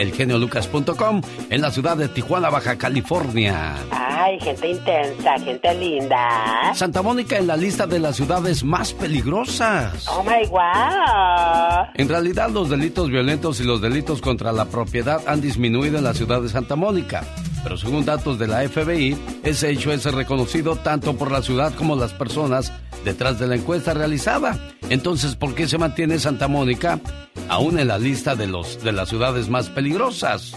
alexelgeniolucas.com 0.00 1.20
en 1.50 1.60
la 1.60 1.70
ciudad 1.70 1.96
de 1.96 2.08
Tijuana, 2.08 2.50
Baja 2.50 2.76
California. 2.76 3.76
Ay, 3.90 4.38
gente 4.40 4.70
intensa, 4.70 5.38
gente 5.38 5.74
linda. 5.74 6.74
Santa 6.74 7.02
Mónica 7.02 7.38
en 7.38 7.46
la 7.46 7.56
lista 7.56 7.86
de 7.86 7.98
las 7.98 8.16
ciudades 8.16 8.64
más 8.64 8.92
peligrosas. 8.92 10.06
Oh 10.08 10.22
my 10.22 10.46
wow. 10.48 11.86
En 11.94 12.08
realidad, 12.08 12.50
los 12.50 12.68
delitos 12.70 13.10
violentos 13.10 13.60
y 13.60 13.64
los 13.64 13.80
delitos 13.80 14.20
contra 14.20 14.52
la 14.52 14.66
propiedad 14.66 15.22
han 15.26 15.40
disminuido 15.40 15.98
en 15.98 16.04
la 16.04 16.14
ciudad 16.14 16.40
de 16.40 16.48
Santa 16.48 16.76
Mónica. 16.76 17.24
Pero 17.62 17.76
según 17.76 18.04
datos 18.04 18.38
de 18.38 18.46
la 18.46 18.66
FBI, 18.68 19.16
ese 19.42 19.70
hecho 19.70 19.92
es 19.92 20.04
reconocido 20.04 20.76
tanto 20.76 21.16
por 21.16 21.30
la 21.30 21.42
ciudad 21.42 21.74
como 21.74 21.96
las 21.96 22.12
personas 22.12 22.72
detrás 23.04 23.38
de 23.38 23.46
la 23.46 23.56
encuesta 23.56 23.94
realizada. 23.94 24.58
Entonces, 24.88 25.36
¿por 25.36 25.54
qué 25.54 25.68
se 25.68 25.78
mantiene 25.78 26.18
Santa 26.18 26.48
Mónica 26.48 27.00
aún 27.48 27.78
en 27.78 27.88
la 27.88 27.98
lista 27.98 28.34
de, 28.36 28.46
los, 28.46 28.82
de 28.82 28.92
las 28.92 29.08
ciudades 29.08 29.48
más 29.48 29.68
peligrosas? 29.68 30.54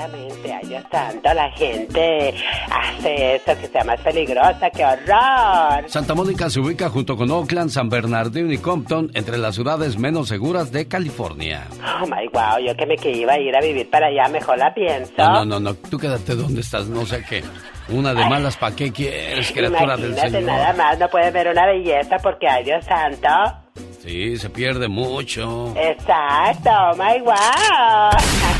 Exactamente, 0.00 0.52
ay 0.52 0.68
Dios 0.68 0.84
santo, 0.90 1.34
la 1.34 1.50
gente 1.50 2.34
hace 2.70 3.36
eso 3.36 3.60
que 3.60 3.66
sea 3.66 3.84
más 3.84 4.00
peligrosa, 4.00 4.70
qué 4.70 4.84
horror. 4.84 5.88
Santa 5.88 6.14
Mónica 6.14 6.48
se 6.48 6.60
ubica 6.60 6.88
junto 6.88 7.16
con 7.16 7.30
Oakland, 7.30 7.70
San 7.70 7.90
Bernardino 7.90 8.50
y 8.50 8.58
Compton 8.58 9.10
entre 9.14 9.36
las 9.36 9.54
ciudades 9.54 9.98
menos 9.98 10.28
seguras 10.28 10.72
de 10.72 10.88
California. 10.88 11.66
Oh 12.02 12.06
my 12.06 12.28
wow, 12.32 12.64
yo 12.66 12.74
que 12.76 12.86
me 12.86 12.96
que 12.96 13.10
iba 13.12 13.34
a 13.34 13.38
ir 13.38 13.54
a 13.54 13.60
vivir 13.60 13.90
para 13.90 14.06
allá, 14.06 14.28
mejor 14.28 14.58
la 14.58 14.72
pienso. 14.72 15.12
No, 15.18 15.44
no, 15.44 15.44
no, 15.44 15.60
no, 15.60 15.74
tú 15.74 15.98
quédate 15.98 16.34
donde 16.34 16.62
estás, 16.62 16.86
no 16.86 17.04
sé 17.04 17.22
qué. 17.28 17.42
Una 17.90 18.14
de 18.14 18.24
malas, 18.24 18.56
¿para 18.56 18.74
qué 18.74 18.92
quieres, 18.92 19.52
criatura 19.52 19.96
del 19.96 20.14
Señor? 20.16 20.42
nada 20.42 20.72
más, 20.72 20.98
no 20.98 21.08
puedes 21.08 21.32
ver 21.32 21.48
una 21.48 21.66
belleza 21.66 22.16
porque, 22.22 22.48
ay 22.48 22.64
Dios 22.64 22.84
santo. 22.84 23.28
Sí, 24.00 24.38
se 24.38 24.48
pierde 24.48 24.88
mucho. 24.88 25.74
Exacto, 25.76 26.70
oh 26.70 26.96
my 26.96 27.20
wow. 27.20 28.59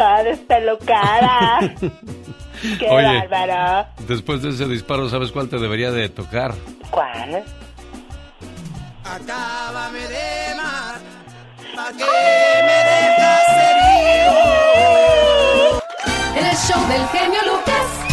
Toda 0.00 0.22
despelucada. 0.24 1.58
Qué 2.78 2.86
bárbaro. 2.88 3.86
Después 4.06 4.40
de 4.42 4.50
ese 4.50 4.66
disparo, 4.66 5.08
¿sabes 5.10 5.30
cuál 5.30 5.48
te 5.48 5.58
debería 5.58 5.90
de 5.90 6.08
tocar? 6.08 6.54
¿Cuál? 6.90 7.44
Acábame 9.04 10.00
de 10.00 10.54
mar, 10.56 10.94
pa' 11.74 11.92
que 11.92 12.04
me 12.68 12.78
dejas 12.90 13.48
herido. 13.68 14.38
En 16.36 16.46
el 16.46 16.56
show 16.56 16.80
del 16.88 17.06
genio 17.08 17.40
Lucas. 17.46 18.09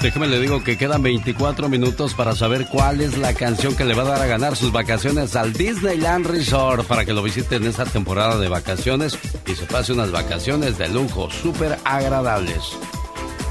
Déjeme 0.00 0.28
le 0.28 0.40
digo 0.40 0.64
que 0.64 0.78
quedan 0.78 1.02
24 1.02 1.68
minutos 1.68 2.14
para 2.14 2.34
saber 2.34 2.66
cuál 2.68 3.02
es 3.02 3.18
la 3.18 3.34
canción 3.34 3.76
que 3.76 3.84
le 3.84 3.94
va 3.94 4.02
a 4.02 4.06
dar 4.06 4.22
a 4.22 4.26
ganar 4.26 4.56
sus 4.56 4.72
vacaciones 4.72 5.36
al 5.36 5.52
Disneyland 5.52 6.24
Resort 6.24 6.86
para 6.86 7.04
que 7.04 7.12
lo 7.12 7.22
visite 7.22 7.56
en 7.56 7.66
esta 7.66 7.84
temporada 7.84 8.38
de 8.38 8.48
vacaciones 8.48 9.18
y 9.46 9.54
se 9.54 9.66
pase 9.66 9.92
unas 9.92 10.10
vacaciones 10.10 10.78
de 10.78 10.88
lujo 10.88 11.30
súper 11.30 11.78
agradables. 11.84 12.78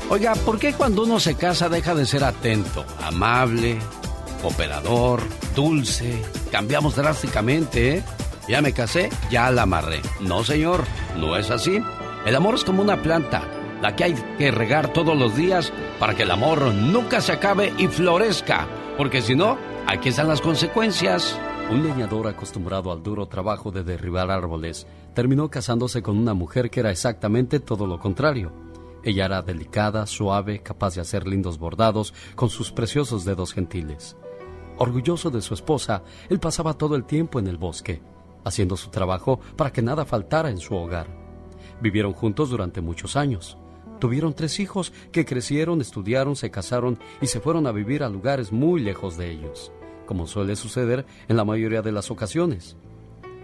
Oiga, 0.10 0.34
¿por 0.34 0.58
qué 0.58 0.74
cuando 0.74 1.04
uno 1.04 1.20
se 1.20 1.36
casa 1.36 1.70
deja 1.70 1.94
de 1.94 2.08
ser 2.08 2.24
atento, 2.24 2.84
amable, 3.00 3.78
operador, 4.42 5.22
dulce? 5.56 6.20
Cambiamos 6.52 6.96
drásticamente, 6.96 7.98
¿eh? 7.98 8.04
Ya 8.48 8.64
me 8.64 8.74
casé, 8.74 9.12
ya 9.30 9.52
la 9.52 9.62
amarré. 9.62 10.02
No, 10.20 10.44
señor, 10.44 10.84
no 11.16 11.38
es 11.38 11.52
así. 11.52 11.80
El 12.26 12.36
amor 12.36 12.56
es 12.56 12.64
como 12.64 12.82
una 12.82 13.04
planta, 13.04 13.44
la 13.82 13.96
que 13.96 14.04
hay 14.06 14.14
que 14.38 14.52
regar 14.52 14.94
todos 14.94 15.18
los 15.18 15.36
días 15.36 15.72
para 16.00 16.16
que 16.16 16.24
el 16.24 16.32
amor 16.32 16.74
nunca 16.74 17.22
se 17.22 17.34
acabe 17.34 17.74
y 17.78 17.88
florezca. 17.88 18.68
Porque 18.98 19.22
si 19.22 19.36
no, 19.36 19.58
aquí 19.88 20.10
están 20.10 20.28
las 20.28 20.42
consecuencias. 20.42 21.40
Un 21.72 21.84
leñador 21.84 22.28
acostumbrado 22.28 22.92
al 22.92 23.04
duro 23.04 23.28
trabajo 23.28 23.72
de 23.72 23.84
derribar 23.84 24.32
árboles 24.32 24.88
terminó 25.14 25.50
casándose 25.50 26.02
con 26.02 26.18
una 26.18 26.34
mujer 26.34 26.70
que 26.70 26.80
era 26.80 26.90
exactamente 26.90 27.60
todo 27.60 27.86
lo 27.86 28.00
contrario. 28.00 28.52
Ella 29.04 29.26
era 29.26 29.42
delicada, 29.42 30.06
suave, 30.08 30.64
capaz 30.64 30.96
de 30.96 31.02
hacer 31.02 31.28
lindos 31.28 31.60
bordados 31.60 32.14
con 32.36 32.50
sus 32.50 32.72
preciosos 32.72 33.24
dedos 33.24 33.54
gentiles. 33.54 34.18
Orgulloso 34.78 35.30
de 35.30 35.42
su 35.42 35.54
esposa, 35.54 36.04
él 36.30 36.40
pasaba 36.40 36.74
todo 36.74 36.96
el 36.96 37.06
tiempo 37.06 37.38
en 37.38 37.48
el 37.48 37.58
bosque, 37.58 38.02
haciendo 38.44 38.76
su 38.76 38.90
trabajo 38.90 39.40
para 39.56 39.72
que 39.72 39.82
nada 39.82 40.06
faltara 40.06 40.50
en 40.50 40.58
su 40.58 40.76
hogar. 40.76 41.08
Vivieron 41.82 42.14
juntos 42.14 42.50
durante 42.50 42.82
muchos 42.82 43.16
años. 43.16 43.59
Tuvieron 44.00 44.34
tres 44.34 44.60
hijos 44.60 44.94
que 45.12 45.26
crecieron, 45.26 45.82
estudiaron, 45.82 46.36
se 46.36 46.50
casaron 46.50 46.98
y 47.22 47.28
se 47.28 47.42
fueron 47.42 47.68
a 47.68 47.72
vivir 47.72 48.02
a 48.04 48.10
lugares 48.10 48.52
muy 48.52 48.80
lejos 48.80 49.18
de 49.18 49.30
ellos, 49.30 49.72
como 50.06 50.26
suele 50.26 50.56
suceder 50.56 51.06
en 51.28 51.36
la 51.36 51.44
mayoría 51.44 51.82
de 51.82 51.92
las 51.92 52.10
ocasiones. 52.10 52.78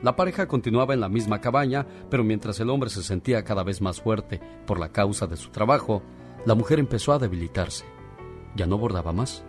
La 0.01 0.15
pareja 0.15 0.47
continuaba 0.47 0.93
en 0.93 1.01
la 1.01 1.09
misma 1.09 1.41
cabaña, 1.41 1.85
pero 2.09 2.23
mientras 2.23 2.59
el 2.59 2.69
hombre 2.69 2.89
se 2.89 3.03
sentía 3.03 3.43
cada 3.43 3.63
vez 3.63 3.81
más 3.81 4.01
fuerte 4.01 4.39
por 4.65 4.79
la 4.79 4.89
causa 4.89 5.27
de 5.27 5.35
su 5.35 5.49
trabajo, 5.49 6.03
la 6.45 6.55
mujer 6.55 6.79
empezó 6.79 7.11
a 7.11 7.19
debilitarse. 7.19 7.85
Ya 8.55 8.65
no 8.65 8.77
bordaba 8.77 9.11
más. 9.11 9.43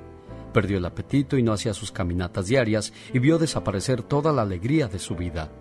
Perdió 0.53 0.79
el 0.79 0.85
apetito 0.87 1.37
y 1.37 1.43
no 1.43 1.53
hacía 1.53 1.75
sus 1.75 1.93
caminatas 1.93 2.47
diarias 2.47 2.93
y 3.13 3.19
vio 3.19 3.39
desaparecer 3.39 4.03
toda 4.03 4.33
la 4.33 4.43
alegría 4.43 4.89
de 4.89 4.99
su 4.99 5.15
vida. 5.15 5.53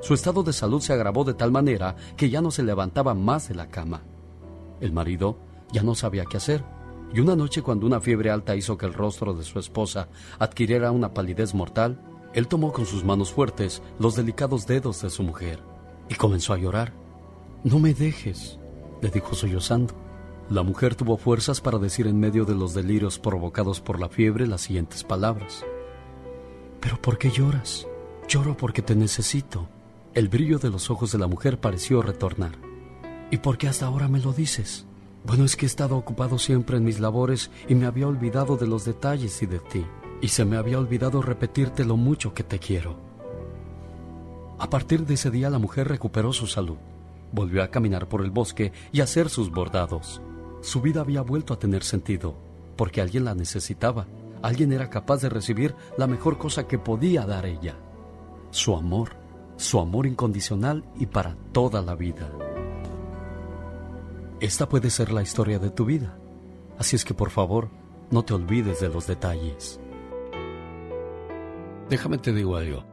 Su 0.00 0.14
estado 0.14 0.42
de 0.42 0.52
salud 0.52 0.80
se 0.80 0.92
agravó 0.92 1.24
de 1.24 1.34
tal 1.34 1.52
manera 1.52 1.94
que 2.16 2.28
ya 2.28 2.40
no 2.40 2.50
se 2.50 2.62
levantaba 2.62 3.14
más 3.14 3.48
de 3.48 3.54
la 3.54 3.68
cama. 3.68 4.02
El 4.80 4.92
marido 4.92 5.38
ya 5.72 5.82
no 5.82 5.94
sabía 5.94 6.24
qué 6.24 6.36
hacer, 6.36 6.64
y 7.12 7.20
una 7.20 7.36
noche 7.36 7.62
cuando 7.62 7.86
una 7.86 8.00
fiebre 8.00 8.30
alta 8.30 8.56
hizo 8.56 8.78
que 8.78 8.86
el 8.86 8.94
rostro 8.94 9.34
de 9.34 9.44
su 9.44 9.58
esposa 9.58 10.08
adquiriera 10.38 10.92
una 10.92 11.12
palidez 11.12 11.54
mortal, 11.54 12.00
él 12.34 12.46
tomó 12.46 12.72
con 12.72 12.86
sus 12.86 13.04
manos 13.04 13.32
fuertes 13.32 13.82
los 13.98 14.14
delicados 14.14 14.66
dedos 14.66 15.02
de 15.02 15.10
su 15.10 15.22
mujer 15.22 15.60
y 16.08 16.14
comenzó 16.14 16.52
a 16.52 16.58
llorar. 16.58 16.92
No 17.64 17.78
me 17.78 17.94
dejes, 17.94 18.58
le 19.02 19.10
dijo 19.10 19.34
sollozando. 19.34 19.94
La 20.48 20.62
mujer 20.62 20.94
tuvo 20.94 21.16
fuerzas 21.16 21.60
para 21.60 21.78
decir 21.78 22.06
en 22.06 22.18
medio 22.18 22.44
de 22.44 22.54
los 22.54 22.74
delirios 22.74 23.18
provocados 23.18 23.80
por 23.80 24.00
la 24.00 24.08
fiebre 24.08 24.46
las 24.46 24.62
siguientes 24.62 25.04
palabras. 25.04 25.64
¿Pero 26.80 27.00
por 27.00 27.18
qué 27.18 27.30
lloras? 27.30 27.86
Lloro 28.28 28.56
porque 28.56 28.82
te 28.82 28.94
necesito. 28.94 29.68
El 30.14 30.28
brillo 30.28 30.58
de 30.58 30.70
los 30.70 30.90
ojos 30.90 31.12
de 31.12 31.18
la 31.18 31.26
mujer 31.26 31.60
pareció 31.60 32.02
retornar. 32.02 32.69
¿Y 33.30 33.38
por 33.38 33.58
qué 33.58 33.68
hasta 33.68 33.86
ahora 33.86 34.08
me 34.08 34.20
lo 34.20 34.32
dices? 34.32 34.86
Bueno, 35.24 35.44
es 35.44 35.54
que 35.54 35.66
he 35.66 35.68
estado 35.68 35.96
ocupado 35.96 36.38
siempre 36.38 36.76
en 36.76 36.84
mis 36.84 36.98
labores 36.98 37.50
y 37.68 37.74
me 37.74 37.86
había 37.86 38.08
olvidado 38.08 38.56
de 38.56 38.66
los 38.66 38.84
detalles 38.84 39.40
y 39.42 39.46
de 39.46 39.60
ti. 39.60 39.86
Y 40.20 40.28
se 40.28 40.44
me 40.44 40.56
había 40.56 40.78
olvidado 40.78 41.22
repetirte 41.22 41.84
lo 41.84 41.96
mucho 41.96 42.34
que 42.34 42.42
te 42.42 42.58
quiero. 42.58 42.98
A 44.58 44.68
partir 44.68 45.06
de 45.06 45.14
ese 45.14 45.30
día 45.30 45.48
la 45.48 45.58
mujer 45.58 45.88
recuperó 45.88 46.32
su 46.32 46.46
salud. 46.46 46.76
Volvió 47.32 47.62
a 47.62 47.70
caminar 47.70 48.08
por 48.08 48.22
el 48.22 48.30
bosque 48.30 48.72
y 48.92 49.00
a 49.00 49.04
hacer 49.04 49.30
sus 49.30 49.50
bordados. 49.50 50.20
Su 50.60 50.80
vida 50.80 51.00
había 51.00 51.22
vuelto 51.22 51.54
a 51.54 51.58
tener 51.58 51.84
sentido, 51.84 52.34
porque 52.76 53.00
alguien 53.00 53.24
la 53.24 53.34
necesitaba. 53.34 54.06
Alguien 54.42 54.72
era 54.72 54.90
capaz 54.90 55.22
de 55.22 55.28
recibir 55.28 55.74
la 55.96 56.06
mejor 56.06 56.36
cosa 56.36 56.66
que 56.66 56.78
podía 56.78 57.24
dar 57.24 57.46
ella. 57.46 57.76
Su 58.50 58.74
amor, 58.74 59.10
su 59.56 59.78
amor 59.78 60.06
incondicional 60.06 60.84
y 60.98 61.06
para 61.06 61.36
toda 61.52 61.80
la 61.82 61.94
vida. 61.94 62.30
Esta 64.40 64.66
puede 64.66 64.88
ser 64.88 65.12
la 65.12 65.20
historia 65.20 65.58
de 65.58 65.68
tu 65.68 65.84
vida. 65.84 66.16
Así 66.78 66.96
es 66.96 67.04
que 67.04 67.12
por 67.12 67.28
favor, 67.28 67.68
no 68.10 68.24
te 68.24 68.32
olvides 68.32 68.80
de 68.80 68.88
los 68.88 69.06
detalles. 69.06 69.78
Déjame 71.90 72.16
te 72.16 72.32
digo 72.32 72.56
algo. 72.56 72.86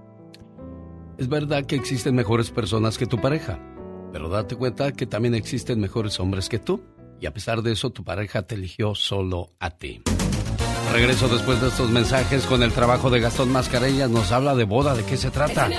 Es 1.17 1.29
verdad 1.29 1.65
que 1.65 1.75
existen 1.75 2.15
mejores 2.15 2.51
personas 2.51 2.97
que 2.97 3.05
tu 3.05 3.21
pareja, 3.21 3.59
pero 4.11 4.27
date 4.27 4.57
cuenta 4.57 4.91
que 4.91 5.07
también 5.07 5.35
existen 5.35 5.79
mejores 5.79 6.19
hombres 6.19 6.49
que 6.49 6.59
tú. 6.59 6.83
Y 7.21 7.27
a 7.27 7.33
pesar 7.33 7.61
de 7.61 7.71
eso, 7.71 7.91
tu 7.91 8.03
pareja 8.03 8.41
te 8.41 8.55
eligió 8.55 8.93
solo 8.93 9.53
a 9.59 9.71
ti. 9.71 10.01
Regreso 10.91 11.29
después 11.29 11.61
de 11.61 11.69
estos 11.69 11.89
mensajes 11.89 12.45
con 12.45 12.61
el 12.61 12.73
trabajo 12.73 13.09
de 13.09 13.21
Gastón 13.21 13.53
Mascareñas. 13.53 14.09
Nos 14.09 14.33
habla 14.33 14.53
de 14.53 14.65
boda, 14.65 14.95
¿de 14.95 15.03
qué 15.05 15.15
se 15.15 15.31
trata? 15.31 15.69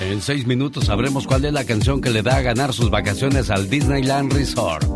En 0.00 0.22
seis 0.22 0.46
minutos 0.46 0.86
sabremos 0.86 1.26
cuál 1.26 1.44
es 1.44 1.52
la 1.52 1.64
canción 1.64 2.00
que 2.00 2.10
le 2.10 2.22
da 2.22 2.36
a 2.36 2.42
ganar 2.42 2.72
sus 2.72 2.90
vacaciones 2.90 3.50
al 3.50 3.68
Disneyland 3.68 4.32
Resort. 4.32 4.86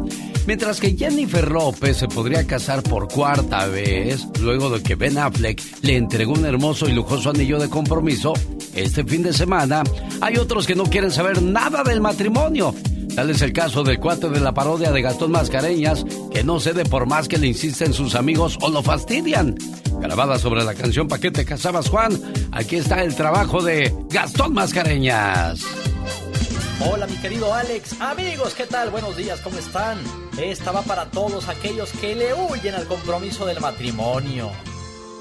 Mientras 0.47 0.81
que 0.81 0.97
Jennifer 0.97 1.51
López 1.51 1.99
se 1.99 2.09
podría 2.09 2.47
casar 2.47 2.83
por 2.83 3.09
cuarta 3.09 3.67
vez, 3.67 4.27
luego 4.41 4.71
de 4.71 4.83
que 4.83 4.97
Ben 4.97 5.19
Affleck 5.19 5.63
le 5.83 5.97
entregó 5.97 6.33
un 6.33 6.45
hermoso 6.45 6.89
y 6.89 6.93
lujoso 6.93 7.31
anillo 7.31 7.61
de 7.61 7.69
compromiso, 7.69 8.33
este 8.75 9.05
fin 9.05 9.23
de 9.23 9.33
semana 9.33 9.85
hay 10.21 10.39
otros 10.39 10.67
que 10.67 10.75
no 10.75 10.85
quieren 10.85 11.13
saber 11.13 11.41
nada 11.43 11.85
del 11.85 12.01
matrimonio. 12.01 12.75
Tal 13.15 13.29
es 13.29 13.43
el 13.43 13.53
caso 13.53 13.83
del 13.83 14.01
cuate 14.01 14.31
de 14.31 14.41
la 14.41 14.55
parodia 14.55 14.91
de 14.91 15.03
Gastón 15.03 15.33
Mascareñas, 15.33 16.05
que 16.33 16.43
no 16.43 16.59
cede 16.61 16.85
por 16.85 17.07
más 17.07 17.29
que 17.29 17.37
le 17.37 17.47
insisten 17.47 17.93
sus 17.93 18.15
amigos 18.15 18.59
o 18.63 18.71
lo 18.71 18.83
fastidian. 18.83 19.57
Grabada 20.01 20.39
sobre 20.39 20.65
la 20.65 20.75
canción 20.75 21.09
¿Pa 21.09 21.19
qué 21.19 21.31
te 21.31 21.45
casabas, 21.45 21.91
Juan? 21.91 22.19
Aquí 22.53 22.77
está 22.77 23.03
el 23.03 23.15
trabajo 23.15 23.63
de 23.63 23.95
Gastón 24.09 24.55
Mascareñas. 24.55 25.61
Hola 26.91 27.07
mi 27.07 27.17
querido 27.17 27.53
Alex, 27.55 28.01
amigos, 28.01 28.55
¿qué 28.55 28.65
tal? 28.65 28.91
Buenos 28.91 29.17
días, 29.17 29.41
¿cómo 29.41 29.59
están? 29.59 29.99
Esta 30.37 30.73
va 30.73 30.83
para 30.83 31.05
todos 31.11 31.49
aquellos 31.49 31.93
que 31.93 32.17
le 32.17 32.35
huyen 32.35 32.75
al 32.75 32.87
compromiso 32.87 33.47
del 33.47 33.61
matrimonio. 33.61 34.51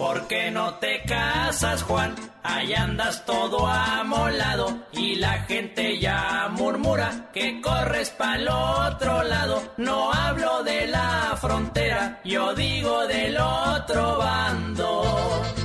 ¿Por 0.02 0.26
qué 0.26 0.50
no 0.50 0.74
te 0.80 1.04
casas, 1.04 1.84
Juan? 1.84 2.16
Ahí 2.42 2.74
andas 2.74 3.24
todo 3.24 3.68
amolado 3.68 4.80
y 4.94 5.14
la 5.18 5.44
gente 5.44 6.00
ya 6.00 6.50
murmura 6.50 7.30
que 7.32 7.62
corres 7.62 8.10
para 8.10 8.36
el 8.38 8.48
otro 8.48 9.22
lado. 9.22 9.62
No 9.78 10.12
hablo 10.12 10.64
de 10.64 10.88
la 10.88 11.38
frontera, 11.40 12.20
yo 12.24 12.56
digo 12.56 13.06
del 13.06 13.38
otro 13.38 14.18
bando. 14.18 15.61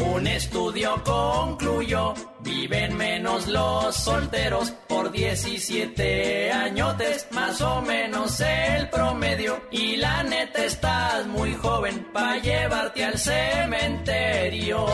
Un 0.00 0.26
estudio 0.26 1.02
concluyó, 1.04 2.14
viven 2.40 2.96
menos 2.96 3.46
los 3.48 3.94
solteros 3.94 4.70
por 4.88 5.12
17 5.12 6.50
añotes, 6.52 7.26
más 7.32 7.60
o 7.60 7.82
menos 7.82 8.40
el 8.40 8.88
promedio. 8.88 9.60
Y 9.70 9.96
la 9.96 10.22
neta 10.22 10.64
estás 10.64 11.26
muy 11.26 11.54
joven 11.54 12.06
para 12.14 12.38
llevarte 12.38 13.04
al 13.04 13.18
cementerio. 13.18 14.86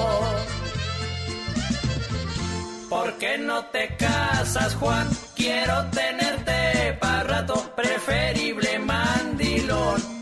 ¿Por 2.89 3.17
qué 3.19 3.39
no 3.39 3.65
te 3.67 3.97
casas, 3.97 4.75
Juan? 4.75 5.09
Quiero 5.37 5.89
tenerte 5.91 6.99
para 7.01 7.23
rato, 7.23 7.73
preferible 7.77 8.79
mandilón 8.81 10.16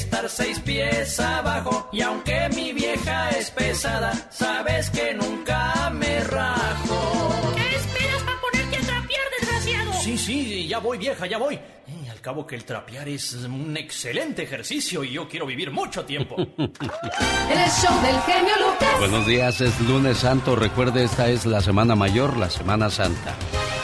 estar 0.00 0.28
seis 0.28 0.58
pies 0.60 1.20
abajo. 1.20 1.88
Y 1.92 2.00
aunque 2.00 2.48
mi 2.54 2.72
vieja 2.72 3.30
es 3.30 3.50
pesada, 3.50 4.12
sabes 4.30 4.90
que 4.90 5.14
nunca 5.14 5.90
me 5.90 6.20
rajo. 6.24 7.52
¿Qué 7.54 7.76
esperas 7.76 8.22
para 8.22 8.40
ponerte 8.40 8.76
a 8.76 8.80
trapear, 8.80 9.26
desgraciado? 9.38 9.92
Sí, 10.00 10.18
sí, 10.18 10.68
ya 10.68 10.78
voy, 10.78 10.98
vieja, 10.98 11.26
ya 11.26 11.38
voy. 11.38 11.54
Eh, 11.54 12.10
al 12.10 12.20
cabo 12.20 12.46
que 12.46 12.56
el 12.56 12.64
trapear 12.64 13.08
es 13.08 13.34
un 13.34 13.76
excelente 13.76 14.42
ejercicio 14.42 15.04
y 15.04 15.12
yo 15.12 15.28
quiero 15.28 15.46
vivir 15.46 15.70
mucho 15.70 16.04
tiempo. 16.04 16.36
el 16.58 17.70
show 17.70 18.02
del 18.02 18.20
genio 18.22 18.54
Lucas. 18.58 18.98
Buenos 18.98 19.26
días, 19.26 19.60
es 19.60 19.78
lunes 19.80 20.18
santo. 20.18 20.56
Recuerde, 20.56 21.04
esta 21.04 21.28
es 21.28 21.44
la 21.44 21.60
Semana 21.60 21.94
Mayor, 21.94 22.36
la 22.36 22.48
Semana 22.48 22.90
Santa. 22.90 23.34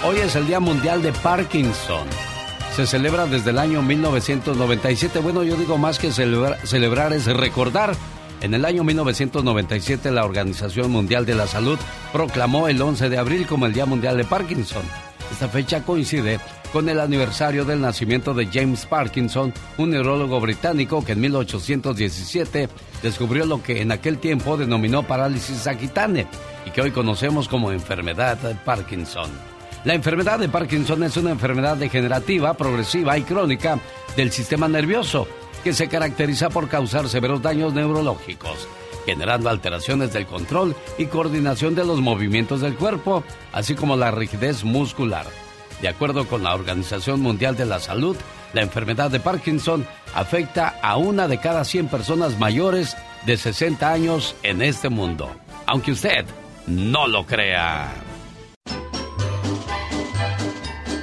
Hoy 0.04 0.18
es 0.18 0.34
el 0.36 0.46
Día 0.46 0.60
Mundial 0.60 1.02
de 1.02 1.12
Parkinson. 1.12 2.35
Se 2.76 2.86
celebra 2.86 3.24
desde 3.24 3.52
el 3.52 3.58
año 3.58 3.80
1997. 3.80 5.20
Bueno, 5.20 5.42
yo 5.42 5.56
digo 5.56 5.78
más 5.78 5.98
que 5.98 6.12
celebrar, 6.12 7.14
es 7.14 7.24
recordar. 7.24 7.96
En 8.42 8.52
el 8.52 8.66
año 8.66 8.84
1997 8.84 10.10
la 10.10 10.26
Organización 10.26 10.90
Mundial 10.90 11.24
de 11.24 11.34
la 11.34 11.46
Salud 11.46 11.78
proclamó 12.12 12.68
el 12.68 12.82
11 12.82 13.08
de 13.08 13.16
abril 13.16 13.46
como 13.46 13.64
el 13.64 13.72
Día 13.72 13.86
Mundial 13.86 14.18
de 14.18 14.24
Parkinson. 14.24 14.82
Esta 15.32 15.48
fecha 15.48 15.84
coincide 15.84 16.38
con 16.70 16.90
el 16.90 17.00
aniversario 17.00 17.64
del 17.64 17.80
nacimiento 17.80 18.34
de 18.34 18.44
James 18.44 18.84
Parkinson, 18.84 19.54
un 19.78 19.88
neurólogo 19.88 20.38
británico 20.38 21.02
que 21.02 21.12
en 21.12 21.22
1817 21.22 22.68
descubrió 23.02 23.46
lo 23.46 23.62
que 23.62 23.80
en 23.80 23.90
aquel 23.90 24.18
tiempo 24.18 24.58
denominó 24.58 25.02
parálisis 25.02 25.66
aquitane 25.66 26.26
y 26.66 26.70
que 26.72 26.82
hoy 26.82 26.90
conocemos 26.90 27.48
como 27.48 27.72
enfermedad 27.72 28.36
de 28.36 28.54
Parkinson. 28.54 29.55
La 29.86 29.94
enfermedad 29.94 30.40
de 30.40 30.48
Parkinson 30.48 31.04
es 31.04 31.16
una 31.16 31.30
enfermedad 31.30 31.76
degenerativa, 31.76 32.54
progresiva 32.54 33.16
y 33.18 33.22
crónica 33.22 33.78
del 34.16 34.32
sistema 34.32 34.66
nervioso 34.66 35.28
que 35.62 35.72
se 35.72 35.86
caracteriza 35.86 36.50
por 36.50 36.68
causar 36.68 37.08
severos 37.08 37.40
daños 37.40 37.72
neurológicos, 37.72 38.66
generando 39.04 39.48
alteraciones 39.48 40.12
del 40.12 40.26
control 40.26 40.74
y 40.98 41.06
coordinación 41.06 41.76
de 41.76 41.84
los 41.84 42.00
movimientos 42.00 42.62
del 42.62 42.74
cuerpo, 42.74 43.22
así 43.52 43.76
como 43.76 43.96
la 43.96 44.10
rigidez 44.10 44.64
muscular. 44.64 45.26
De 45.80 45.86
acuerdo 45.86 46.26
con 46.26 46.42
la 46.42 46.56
Organización 46.56 47.20
Mundial 47.20 47.56
de 47.56 47.66
la 47.66 47.78
Salud, 47.78 48.16
la 48.54 48.62
enfermedad 48.62 49.12
de 49.12 49.20
Parkinson 49.20 49.86
afecta 50.16 50.74
a 50.82 50.96
una 50.96 51.28
de 51.28 51.38
cada 51.38 51.64
100 51.64 51.86
personas 51.86 52.40
mayores 52.40 52.96
de 53.24 53.36
60 53.36 53.92
años 53.92 54.34
en 54.42 54.62
este 54.62 54.88
mundo, 54.88 55.30
aunque 55.64 55.92
usted 55.92 56.24
no 56.66 57.06
lo 57.06 57.24
crea. 57.24 58.05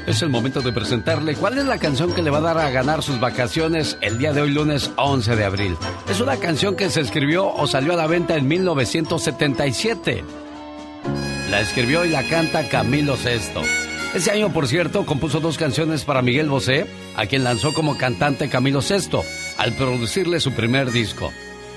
Es 0.05 0.21
el 0.21 0.29
momento 0.29 0.61
de 0.61 0.73
presentarle 0.73 1.33
cuál 1.35 1.57
es 1.57 1.65
la 1.65 1.77
canción 1.77 2.13
que 2.13 2.21
le 2.21 2.29
va 2.29 2.39
a 2.39 2.41
dar 2.41 2.57
a 2.57 2.69
ganar 2.71 3.01
sus 3.01 3.21
vacaciones 3.21 3.97
el 4.01 4.17
día 4.17 4.33
de 4.33 4.41
hoy, 4.41 4.51
lunes 4.51 4.91
11 4.97 5.35
de 5.37 5.45
abril. 5.45 5.77
Es 6.09 6.19
una 6.19 6.35
canción 6.37 6.75
que 6.75 6.89
se 6.89 6.99
escribió 6.99 7.47
o 7.47 7.67
salió 7.67 7.93
a 7.93 7.95
la 7.95 8.07
venta 8.07 8.35
en 8.35 8.45
1977. 8.45 10.23
La 11.49 11.61
escribió 11.61 12.03
y 12.03 12.09
la 12.09 12.23
canta 12.23 12.67
Camilo 12.67 13.15
Sesto. 13.15 13.61
Ese 14.13 14.31
año, 14.31 14.51
por 14.51 14.67
cierto, 14.67 15.05
compuso 15.05 15.39
dos 15.39 15.57
canciones 15.57 16.03
para 16.03 16.21
Miguel 16.21 16.49
Bosé, 16.49 16.85
a 17.15 17.25
quien 17.25 17.45
lanzó 17.45 17.73
como 17.73 17.97
cantante 17.97 18.49
Camilo 18.49 18.81
Sesto, 18.81 19.23
al 19.57 19.71
producirle 19.73 20.41
su 20.41 20.51
primer 20.51 20.91
disco. 20.91 21.31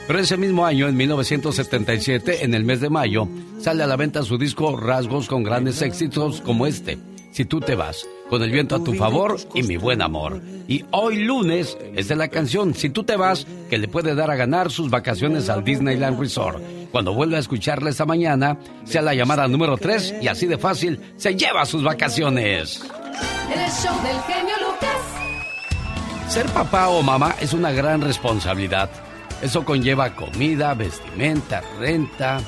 Pero 0.08 0.18
ese 0.18 0.36
mismo 0.36 0.66
año, 0.66 0.88
en 0.88 0.96
1977, 0.96 2.44
en 2.44 2.54
el 2.54 2.64
mes 2.64 2.80
de 2.80 2.90
mayo, 2.90 3.28
sale 3.60 3.84
a 3.84 3.86
la 3.86 3.96
venta 3.96 4.24
su 4.24 4.36
disco 4.36 4.76
Rasgos 4.76 5.28
con 5.28 5.44
grandes 5.44 5.80
éxitos 5.80 6.40
como 6.40 6.66
este, 6.66 6.98
Si 7.30 7.44
tú 7.44 7.60
te 7.60 7.74
vas, 7.74 8.06
con 8.28 8.42
el 8.42 8.50
viento 8.50 8.76
a 8.76 8.84
tu 8.84 8.94
favor 8.94 9.36
y 9.54 9.62
mi 9.62 9.76
buen 9.76 10.02
amor. 10.02 10.40
Y 10.68 10.84
hoy 10.90 11.24
lunes 11.24 11.76
es 11.94 12.08
de 12.08 12.16
la 12.16 12.28
canción 12.28 12.74
Si 12.74 12.90
tú 12.90 13.04
te 13.04 13.16
vas, 13.16 13.46
que 13.70 13.78
le 13.78 13.88
puede 13.88 14.14
dar 14.14 14.30
a 14.30 14.36
ganar 14.36 14.70
sus 14.70 14.90
vacaciones 14.90 15.48
al 15.48 15.64
Disneyland 15.64 16.18
Resort. 16.18 16.60
Cuando 16.90 17.14
vuelva 17.14 17.36
a 17.36 17.40
escucharla 17.40 17.90
esta 17.90 18.04
mañana, 18.04 18.58
sea 18.84 19.02
la 19.02 19.14
llamada 19.14 19.46
número 19.48 19.76
3 19.76 20.16
y 20.22 20.28
así 20.28 20.46
de 20.46 20.58
fácil 20.58 21.00
se 21.16 21.34
lleva 21.34 21.66
sus 21.66 21.82
vacaciones. 21.82 22.82
El 23.52 23.70
show 23.70 23.94
del 24.02 24.20
genio 24.22 24.54
Lucas. 24.60 26.32
Ser 26.32 26.46
papá 26.46 26.88
o 26.88 27.02
mamá 27.02 27.36
es 27.40 27.52
una 27.52 27.70
gran 27.70 28.00
responsabilidad. 28.00 28.90
Eso 29.42 29.64
conlleva 29.64 30.14
comida, 30.14 30.74
vestimenta, 30.74 31.62
renta, 31.78 32.40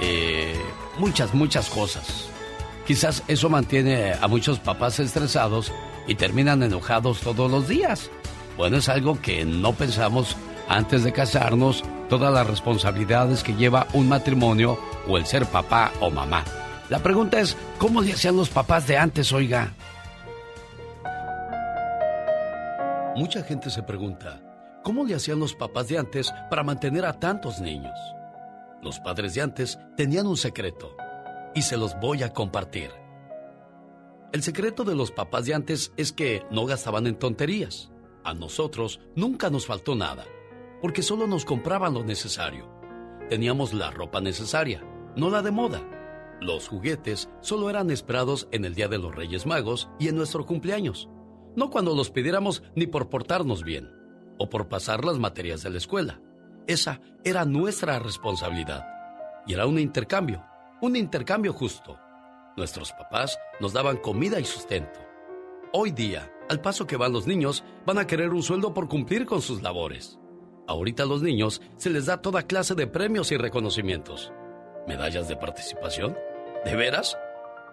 eh, 0.00 0.54
muchas, 0.98 1.34
muchas 1.34 1.68
cosas. 1.68 2.27
Quizás 2.88 3.22
eso 3.28 3.50
mantiene 3.50 4.14
a 4.14 4.26
muchos 4.28 4.60
papás 4.60 4.98
estresados 4.98 5.70
y 6.06 6.14
terminan 6.14 6.62
enojados 6.62 7.20
todos 7.20 7.50
los 7.50 7.68
días. 7.68 8.10
Bueno, 8.56 8.78
es 8.78 8.88
algo 8.88 9.20
que 9.20 9.44
no 9.44 9.74
pensamos 9.74 10.38
antes 10.70 11.04
de 11.04 11.12
casarnos, 11.12 11.84
todas 12.08 12.32
las 12.32 12.46
responsabilidades 12.46 13.42
que 13.42 13.54
lleva 13.54 13.86
un 13.92 14.08
matrimonio 14.08 14.78
o 15.06 15.18
el 15.18 15.26
ser 15.26 15.44
papá 15.44 15.92
o 16.00 16.10
mamá. 16.10 16.44
La 16.88 17.00
pregunta 17.00 17.38
es, 17.40 17.58
¿cómo 17.76 18.00
le 18.00 18.14
hacían 18.14 18.38
los 18.38 18.48
papás 18.48 18.86
de 18.86 18.96
antes, 18.96 19.34
oiga? 19.34 19.74
Mucha 23.16 23.42
gente 23.42 23.68
se 23.68 23.82
pregunta, 23.82 24.40
¿cómo 24.82 25.04
le 25.04 25.14
hacían 25.14 25.40
los 25.40 25.52
papás 25.52 25.88
de 25.88 25.98
antes 25.98 26.32
para 26.48 26.62
mantener 26.62 27.04
a 27.04 27.12
tantos 27.12 27.60
niños? 27.60 27.98
Los 28.80 28.98
padres 28.98 29.34
de 29.34 29.42
antes 29.42 29.78
tenían 29.94 30.26
un 30.26 30.38
secreto 30.38 30.96
y 31.54 31.62
se 31.62 31.76
los 31.76 31.98
voy 32.00 32.22
a 32.22 32.32
compartir. 32.32 32.90
El 34.32 34.42
secreto 34.42 34.84
de 34.84 34.94
los 34.94 35.10
papás 35.10 35.46
de 35.46 35.54
antes 35.54 35.92
es 35.96 36.12
que 36.12 36.42
no 36.50 36.66
gastaban 36.66 37.06
en 37.06 37.18
tonterías. 37.18 37.90
A 38.24 38.34
nosotros 38.34 39.00
nunca 39.16 39.48
nos 39.48 39.66
faltó 39.66 39.94
nada, 39.94 40.26
porque 40.82 41.02
solo 41.02 41.26
nos 41.26 41.44
compraban 41.46 41.94
lo 41.94 42.04
necesario. 42.04 42.68
Teníamos 43.30 43.72
la 43.72 43.90
ropa 43.90 44.20
necesaria, 44.20 44.84
no 45.16 45.30
la 45.30 45.40
de 45.42 45.50
moda. 45.50 45.82
Los 46.40 46.68
juguetes 46.68 47.30
solo 47.40 47.70
eran 47.70 47.90
esperados 47.90 48.48
en 48.52 48.64
el 48.64 48.74
Día 48.74 48.88
de 48.88 48.98
los 48.98 49.14
Reyes 49.14 49.46
Magos 49.46 49.88
y 49.98 50.08
en 50.08 50.16
nuestro 50.16 50.46
cumpleaños, 50.46 51.08
no 51.56 51.70
cuando 51.70 51.96
los 51.96 52.10
pidiéramos 52.10 52.62
ni 52.76 52.86
por 52.86 53.08
portarnos 53.08 53.64
bien 53.64 53.90
o 54.38 54.48
por 54.48 54.68
pasar 54.68 55.04
las 55.04 55.18
materias 55.18 55.62
de 55.62 55.70
la 55.70 55.78
escuela. 55.78 56.20
Esa 56.66 57.00
era 57.24 57.44
nuestra 57.44 57.98
responsabilidad. 57.98 58.86
Y 59.46 59.54
era 59.54 59.66
un 59.66 59.78
intercambio, 59.78 60.44
un 60.80 60.96
intercambio 60.96 61.52
justo. 61.52 61.98
Nuestros 62.56 62.92
papás 62.92 63.38
nos 63.60 63.72
daban 63.72 63.96
comida 63.96 64.38
y 64.40 64.44
sustento. 64.44 65.00
Hoy 65.72 65.90
día, 65.90 66.32
al 66.48 66.60
paso 66.60 66.86
que 66.86 66.96
van 66.96 67.12
los 67.12 67.26
niños, 67.26 67.64
van 67.84 67.98
a 67.98 68.06
querer 68.06 68.30
un 68.30 68.42
sueldo 68.42 68.74
por 68.74 68.88
cumplir 68.88 69.26
con 69.26 69.42
sus 69.42 69.62
labores. 69.62 70.18
Ahorita 70.66 71.02
a 71.02 71.06
los 71.06 71.22
niños 71.22 71.62
se 71.76 71.90
les 71.90 72.06
da 72.06 72.22
toda 72.22 72.46
clase 72.46 72.74
de 72.74 72.86
premios 72.86 73.32
y 73.32 73.36
reconocimientos. 73.36 74.32
¿Medallas 74.86 75.28
de 75.28 75.36
participación? 75.36 76.16
¿De 76.64 76.76
veras? 76.76 77.18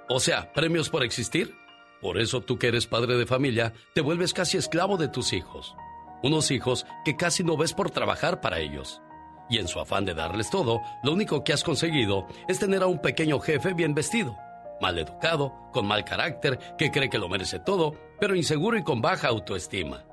O 0.10 0.20
sea, 0.20 0.52
premios 0.54 0.90
por 0.90 1.04
existir. 1.04 1.56
Por 2.02 2.20
eso 2.20 2.42
tú 2.42 2.58
que 2.58 2.68
eres 2.68 2.88
padre 2.88 3.16
de 3.18 3.26
familia, 3.26 3.74
te 3.94 4.02
vuelves 4.02 4.34
casi 4.34 4.58
esclavo 4.58 4.98
de 4.98 5.08
tus 5.08 5.34
hijos. 5.34 5.76
Unos 6.24 6.52
hijos 6.52 6.86
que 7.04 7.16
casi 7.16 7.44
no 7.44 7.58
ves 7.58 7.74
por 7.74 7.92
trabajar 7.92 8.42
para 8.42 8.60
ellos. 8.60 9.02
Y 9.50 9.60
en 9.60 9.68
su 9.68 9.80
afán 9.80 10.06
de 10.06 10.14
darles 10.14 10.50
todo, 10.50 10.82
lo 11.04 11.14
único 11.14 11.44
que 11.44 11.54
has 11.54 11.64
conseguido 11.64 12.28
es 12.48 12.60
tener 12.60 12.82
a 12.82 12.88
un 12.88 13.00
pequeño 13.00 13.40
jefe 13.40 13.74
bien 13.74 13.94
vestido, 13.94 14.38
mal 14.82 14.98
educado, 14.98 15.54
con 15.72 15.86
mal 15.86 16.04
carácter, 16.04 16.58
que 16.78 16.92
cree 16.92 17.10
que 17.10 17.20
lo 17.20 17.30
merece 17.30 17.60
todo, 17.60 17.94
pero 18.20 18.36
inseguro 18.36 18.78
y 18.78 18.84
con 18.84 19.02
baja 19.02 19.28
autoestima. 19.28 20.04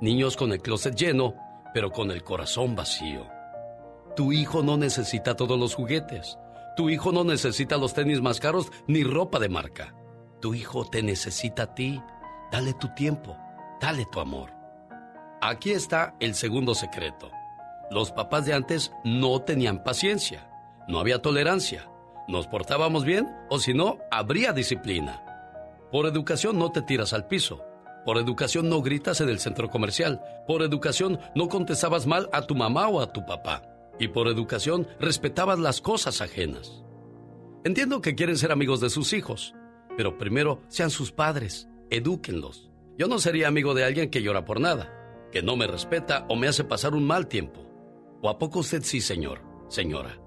Niños 0.00 0.36
con 0.36 0.52
el 0.52 0.62
closet 0.62 0.94
lleno, 0.94 1.34
pero 1.74 1.90
con 1.90 2.10
el 2.10 2.22
corazón 2.22 2.74
vacío. 2.74 3.26
Tu 4.16 4.32
hijo 4.32 4.62
no 4.62 4.76
necesita 4.76 5.36
todos 5.36 5.58
los 5.58 5.74
juguetes. 5.74 6.38
Tu 6.76 6.90
hijo 6.90 7.12
no 7.12 7.24
necesita 7.24 7.76
los 7.76 7.94
tenis 7.94 8.20
más 8.20 8.40
caros 8.40 8.70
ni 8.86 9.04
ropa 9.04 9.38
de 9.38 9.48
marca. 9.48 9.94
Tu 10.40 10.54
hijo 10.54 10.84
te 10.84 11.02
necesita 11.02 11.64
a 11.64 11.74
ti. 11.74 12.00
Dale 12.50 12.72
tu 12.74 12.88
tiempo, 12.94 13.36
dale 13.80 14.06
tu 14.06 14.20
amor. 14.20 14.50
Aquí 15.40 15.70
está 15.70 16.16
el 16.20 16.34
segundo 16.34 16.74
secreto. 16.74 17.30
Los 17.90 18.12
papás 18.12 18.44
de 18.44 18.52
antes 18.52 18.92
no 19.04 19.40
tenían 19.42 19.82
paciencia, 19.82 20.50
no 20.88 21.00
había 21.00 21.22
tolerancia, 21.22 21.88
nos 22.28 22.46
portábamos 22.46 23.04
bien 23.04 23.26
o 23.48 23.58
si 23.58 23.72
no, 23.72 23.98
habría 24.10 24.52
disciplina. 24.52 25.24
Por 25.90 26.06
educación 26.06 26.58
no 26.58 26.70
te 26.70 26.82
tiras 26.82 27.14
al 27.14 27.26
piso, 27.26 27.64
por 28.04 28.18
educación 28.18 28.68
no 28.68 28.82
gritas 28.82 29.20
en 29.20 29.30
el 29.30 29.38
centro 29.38 29.70
comercial, 29.70 30.22
por 30.46 30.62
educación 30.62 31.18
no 31.34 31.48
contestabas 31.48 32.06
mal 32.06 32.28
a 32.32 32.42
tu 32.42 32.54
mamá 32.54 32.88
o 32.88 33.00
a 33.00 33.12
tu 33.12 33.24
papá, 33.24 33.62
y 33.98 34.08
por 34.08 34.28
educación 34.28 34.86
respetabas 35.00 35.58
las 35.58 35.80
cosas 35.80 36.20
ajenas. 36.20 36.84
Entiendo 37.64 38.00
que 38.00 38.14
quieren 38.14 38.36
ser 38.36 38.52
amigos 38.52 38.80
de 38.80 38.90
sus 38.90 39.12
hijos, 39.12 39.54
pero 39.96 40.16
primero 40.16 40.62
sean 40.68 40.90
sus 40.90 41.10
padres, 41.10 41.68
edúquenlos. 41.90 42.70
Yo 42.96 43.08
no 43.08 43.18
sería 43.18 43.48
amigo 43.48 43.74
de 43.74 43.84
alguien 43.84 44.10
que 44.10 44.22
llora 44.22 44.44
por 44.44 44.60
nada, 44.60 44.92
que 45.32 45.42
no 45.42 45.56
me 45.56 45.66
respeta 45.66 46.24
o 46.28 46.36
me 46.36 46.48
hace 46.48 46.64
pasar 46.64 46.94
un 46.94 47.04
mal 47.04 47.26
tiempo. 47.26 47.67
¿O 48.20 48.28
a 48.28 48.38
poco 48.38 48.60
usted 48.60 48.82
sí, 48.82 49.00
señor, 49.00 49.42
señora? 49.68 50.18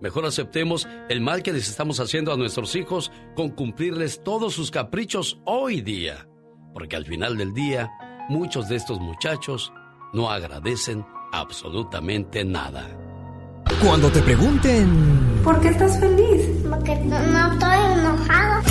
Mejor 0.00 0.26
aceptemos 0.26 0.88
el 1.08 1.20
mal 1.20 1.42
que 1.42 1.52
les 1.52 1.68
estamos 1.68 2.00
haciendo 2.00 2.32
a 2.32 2.36
nuestros 2.36 2.74
hijos 2.74 3.12
con 3.36 3.50
cumplirles 3.50 4.22
todos 4.22 4.52
sus 4.52 4.70
caprichos 4.70 5.40
hoy 5.44 5.80
día. 5.80 6.26
Porque 6.74 6.96
al 6.96 7.06
final 7.06 7.38
del 7.38 7.54
día, 7.54 7.90
muchos 8.28 8.68
de 8.68 8.76
estos 8.76 8.98
muchachos 8.98 9.72
no 10.12 10.30
agradecen 10.30 11.06
absolutamente 11.32 12.44
nada. 12.44 12.88
Cuando 13.82 14.10
te 14.10 14.20
pregunten... 14.22 15.40
¿Por 15.44 15.60
qué 15.60 15.68
estás 15.68 15.98
feliz? 15.98 16.48
Porque 16.68 16.96
no, 16.96 17.18
no 17.18 17.52
estoy 17.52 17.76
enojado. 17.94 18.62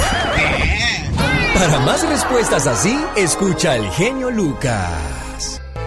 Para 1.54 1.80
más 1.80 2.08
respuestas 2.08 2.68
así, 2.68 2.98
escucha 3.16 3.74
al 3.74 3.90
genio 3.92 4.30
Lucas. 4.30 5.21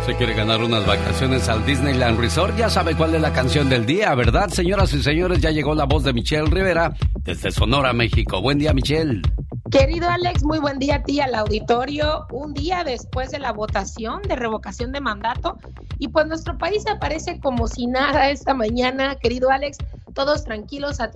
Se 0.06 0.14
quiere 0.16 0.34
ganar 0.34 0.62
unas 0.62 0.86
vacaciones 0.86 1.48
al 1.48 1.64
Disneyland 1.64 2.20
Resort, 2.20 2.58
ya 2.58 2.68
sabe 2.68 2.94
cuál 2.94 3.14
es 3.14 3.22
la 3.22 3.32
canción 3.32 3.70
del 3.70 3.86
día, 3.86 4.14
¿verdad? 4.14 4.50
Señoras 4.50 4.92
y 4.92 5.02
señores, 5.02 5.40
ya 5.40 5.50
llegó 5.50 5.74
la 5.74 5.84
voz 5.84 6.04
de 6.04 6.12
Michelle 6.12 6.44
Rivera 6.44 6.94
desde 7.22 7.50
Sonora, 7.50 7.94
México. 7.94 8.42
Buen 8.42 8.58
día, 8.58 8.74
Michelle. 8.74 9.22
Querido 9.70 10.10
Alex, 10.10 10.44
muy 10.44 10.58
buen 10.58 10.78
día 10.78 10.96
a 10.96 11.02
ti, 11.02 11.20
al 11.20 11.34
auditorio. 11.34 12.26
Un 12.30 12.52
día 12.52 12.84
después 12.84 13.30
de 13.30 13.38
la 13.38 13.52
votación 13.52 14.20
de 14.22 14.36
revocación 14.36 14.92
de 14.92 15.00
mandato, 15.00 15.58
y 15.98 16.08
pues 16.08 16.26
nuestro 16.26 16.58
país 16.58 16.86
aparece 16.86 17.40
como 17.40 17.66
si 17.66 17.86
nada 17.86 18.30
esta 18.30 18.52
mañana, 18.52 19.16
querido 19.16 19.50
Alex, 19.50 19.78
todos 20.14 20.44
tranquilos 20.44 21.00
a, 21.00 21.10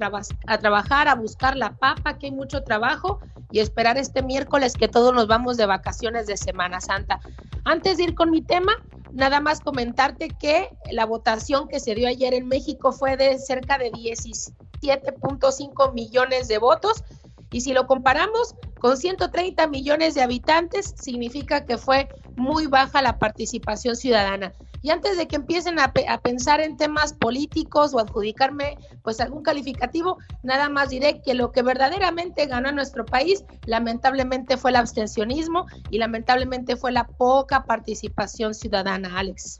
a 0.47 0.59
trabajar, 0.59 1.09
a 1.09 1.15
buscar 1.15 1.57
la 1.57 1.77
papa, 1.77 2.19
que 2.19 2.27
hay 2.27 2.33
mucho 2.33 2.63
trabajo, 2.63 3.21
y 3.51 3.61
esperar 3.61 3.99
este 3.99 4.23
miércoles 4.23 4.75
que 4.75 4.89
todos 4.89 5.15
nos 5.15 5.27
vamos 5.27 5.57
de 5.57 5.67
vacaciones 5.67 6.27
de 6.27 6.37
Semana 6.37 6.81
Santa. 6.81 7.21
Antes 7.65 7.99
de 7.99 8.05
ir 8.05 8.15
con 8.15 8.31
mi 8.31 8.43
tema, 8.43 8.73
nada 9.13 9.41
más 9.41 9.61
comentarte 9.61 10.29
que 10.29 10.71
la 10.91 11.07
votación 11.07 11.69
que 11.69 11.81
se 11.81 11.95
dio 11.95 12.09
ayer 12.09 12.35
en 12.35 12.49
México 12.49 12.93
fue 12.93 13.17
de 13.17 13.39
cerca 13.39 13.79
de 13.79 13.91
17.5 13.93 15.93
millones 15.93 16.49
de 16.49 16.59
votos. 16.59 17.05
Y 17.51 17.63
si 17.63 17.73
lo 17.73 17.87
comparamos 17.87 18.55
con 18.79 18.97
130 18.97 19.67
millones 19.69 20.15
de 20.15 20.23
habitantes, 20.23 20.95
significa 20.97 21.65
que 21.65 21.79
fue 21.79 22.09
muy 22.37 22.67
baja 22.67 23.03
la 23.03 23.19
participación 23.19 23.97
ciudadana. 23.97 24.55
Y 24.81 24.91
antes 24.91 25.17
de 25.17 25.27
que 25.27 25.37
empiecen 25.37 25.79
a, 25.81 25.93
pensar 26.23 26.61
en 26.61 26.77
temas 26.77 27.13
políticos 27.13 27.95
o 27.95 27.99
adjudicarme 27.99 28.79
pues 29.03 29.21
algún 29.21 29.43
calificativo, 29.43 30.19
nada 30.43 30.69
más 30.69 30.91
diré 30.91 31.21
que 31.21 31.35
lo 31.35 31.51
que 31.51 31.63
verdaderamente 31.63 32.47
ganó 32.47 32.69
en 32.69 32.77
nuestro 32.77 33.05
país 33.05 33.45
lamentablemente 33.67 34.57
fue 34.57 34.71
el 34.71 34.77
abstencionismo 34.77 35.67
y 35.91 35.99
lamentablemente 35.99 36.77
fue 36.77 36.93
la 36.93 37.09
poca 37.09 37.65
participación 37.65 38.55
ciudadana, 38.55 39.19
Alex. 39.19 39.59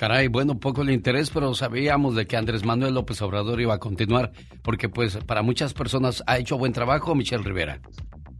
Caray, 0.00 0.28
bueno, 0.28 0.58
poco 0.58 0.80
el 0.80 0.88
interés, 0.88 1.28
pero 1.28 1.52
sabíamos 1.52 2.14
de 2.14 2.26
que 2.26 2.38
Andrés 2.38 2.64
Manuel 2.64 2.94
López 2.94 3.20
Obrador 3.20 3.60
iba 3.60 3.74
a 3.74 3.78
continuar, 3.78 4.32
porque 4.62 4.88
pues 4.88 5.18
para 5.26 5.42
muchas 5.42 5.74
personas 5.74 6.24
ha 6.26 6.38
hecho 6.38 6.56
buen 6.56 6.72
trabajo 6.72 7.14
Michelle 7.14 7.44
Rivera. 7.44 7.82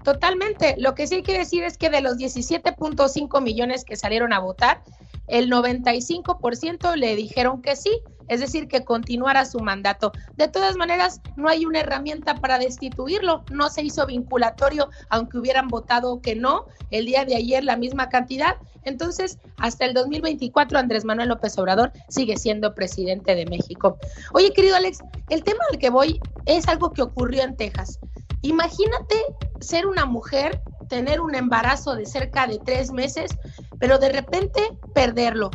Totalmente. 0.02 0.76
Lo 0.78 0.94
que 0.94 1.06
sí 1.06 1.22
quiere 1.22 1.40
decir 1.40 1.62
es 1.64 1.76
que 1.76 1.90
de 1.90 2.00
los 2.00 2.16
17.5 2.16 3.42
millones 3.42 3.84
que 3.84 3.96
salieron 3.96 4.32
a 4.32 4.38
votar, 4.38 4.82
el 5.28 5.50
95% 5.50 6.96
le 6.96 7.14
dijeron 7.14 7.60
que 7.60 7.76
sí, 7.76 7.90
es 8.30 8.38
decir, 8.38 8.68
que 8.68 8.84
continuara 8.84 9.44
su 9.44 9.58
mandato. 9.58 10.12
De 10.36 10.46
todas 10.46 10.76
maneras, 10.76 11.20
no 11.34 11.48
hay 11.48 11.66
una 11.66 11.80
herramienta 11.80 12.36
para 12.36 12.60
destituirlo, 12.60 13.44
no 13.50 13.68
se 13.70 13.82
hizo 13.82 14.06
vinculatorio, 14.06 14.88
aunque 15.08 15.38
hubieran 15.38 15.66
votado 15.66 16.20
que 16.20 16.36
no, 16.36 16.66
el 16.92 17.06
día 17.06 17.24
de 17.24 17.34
ayer 17.34 17.64
la 17.64 17.76
misma 17.76 18.08
cantidad. 18.08 18.54
Entonces, 18.84 19.38
hasta 19.58 19.84
el 19.84 19.94
2024, 19.94 20.78
Andrés 20.78 21.04
Manuel 21.04 21.28
López 21.28 21.58
Obrador 21.58 21.92
sigue 22.08 22.36
siendo 22.36 22.72
presidente 22.72 23.34
de 23.34 23.46
México. 23.46 23.98
Oye, 24.32 24.52
querido 24.52 24.76
Alex, 24.76 25.00
el 25.28 25.42
tema 25.42 25.64
al 25.72 25.78
que 25.78 25.90
voy 25.90 26.20
es 26.46 26.68
algo 26.68 26.92
que 26.92 27.02
ocurrió 27.02 27.42
en 27.42 27.56
Texas. 27.56 27.98
Imagínate 28.42 29.16
ser 29.58 29.88
una 29.88 30.06
mujer, 30.06 30.62
tener 30.88 31.20
un 31.20 31.34
embarazo 31.34 31.96
de 31.96 32.06
cerca 32.06 32.46
de 32.46 32.60
tres 32.64 32.92
meses, 32.92 33.32
pero 33.80 33.98
de 33.98 34.10
repente 34.10 34.62
perderlo 34.94 35.50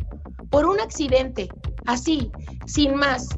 por 0.49 0.65
un 0.65 0.79
accidente, 0.79 1.49
así, 1.85 2.31
sin 2.65 2.95
más. 2.95 3.29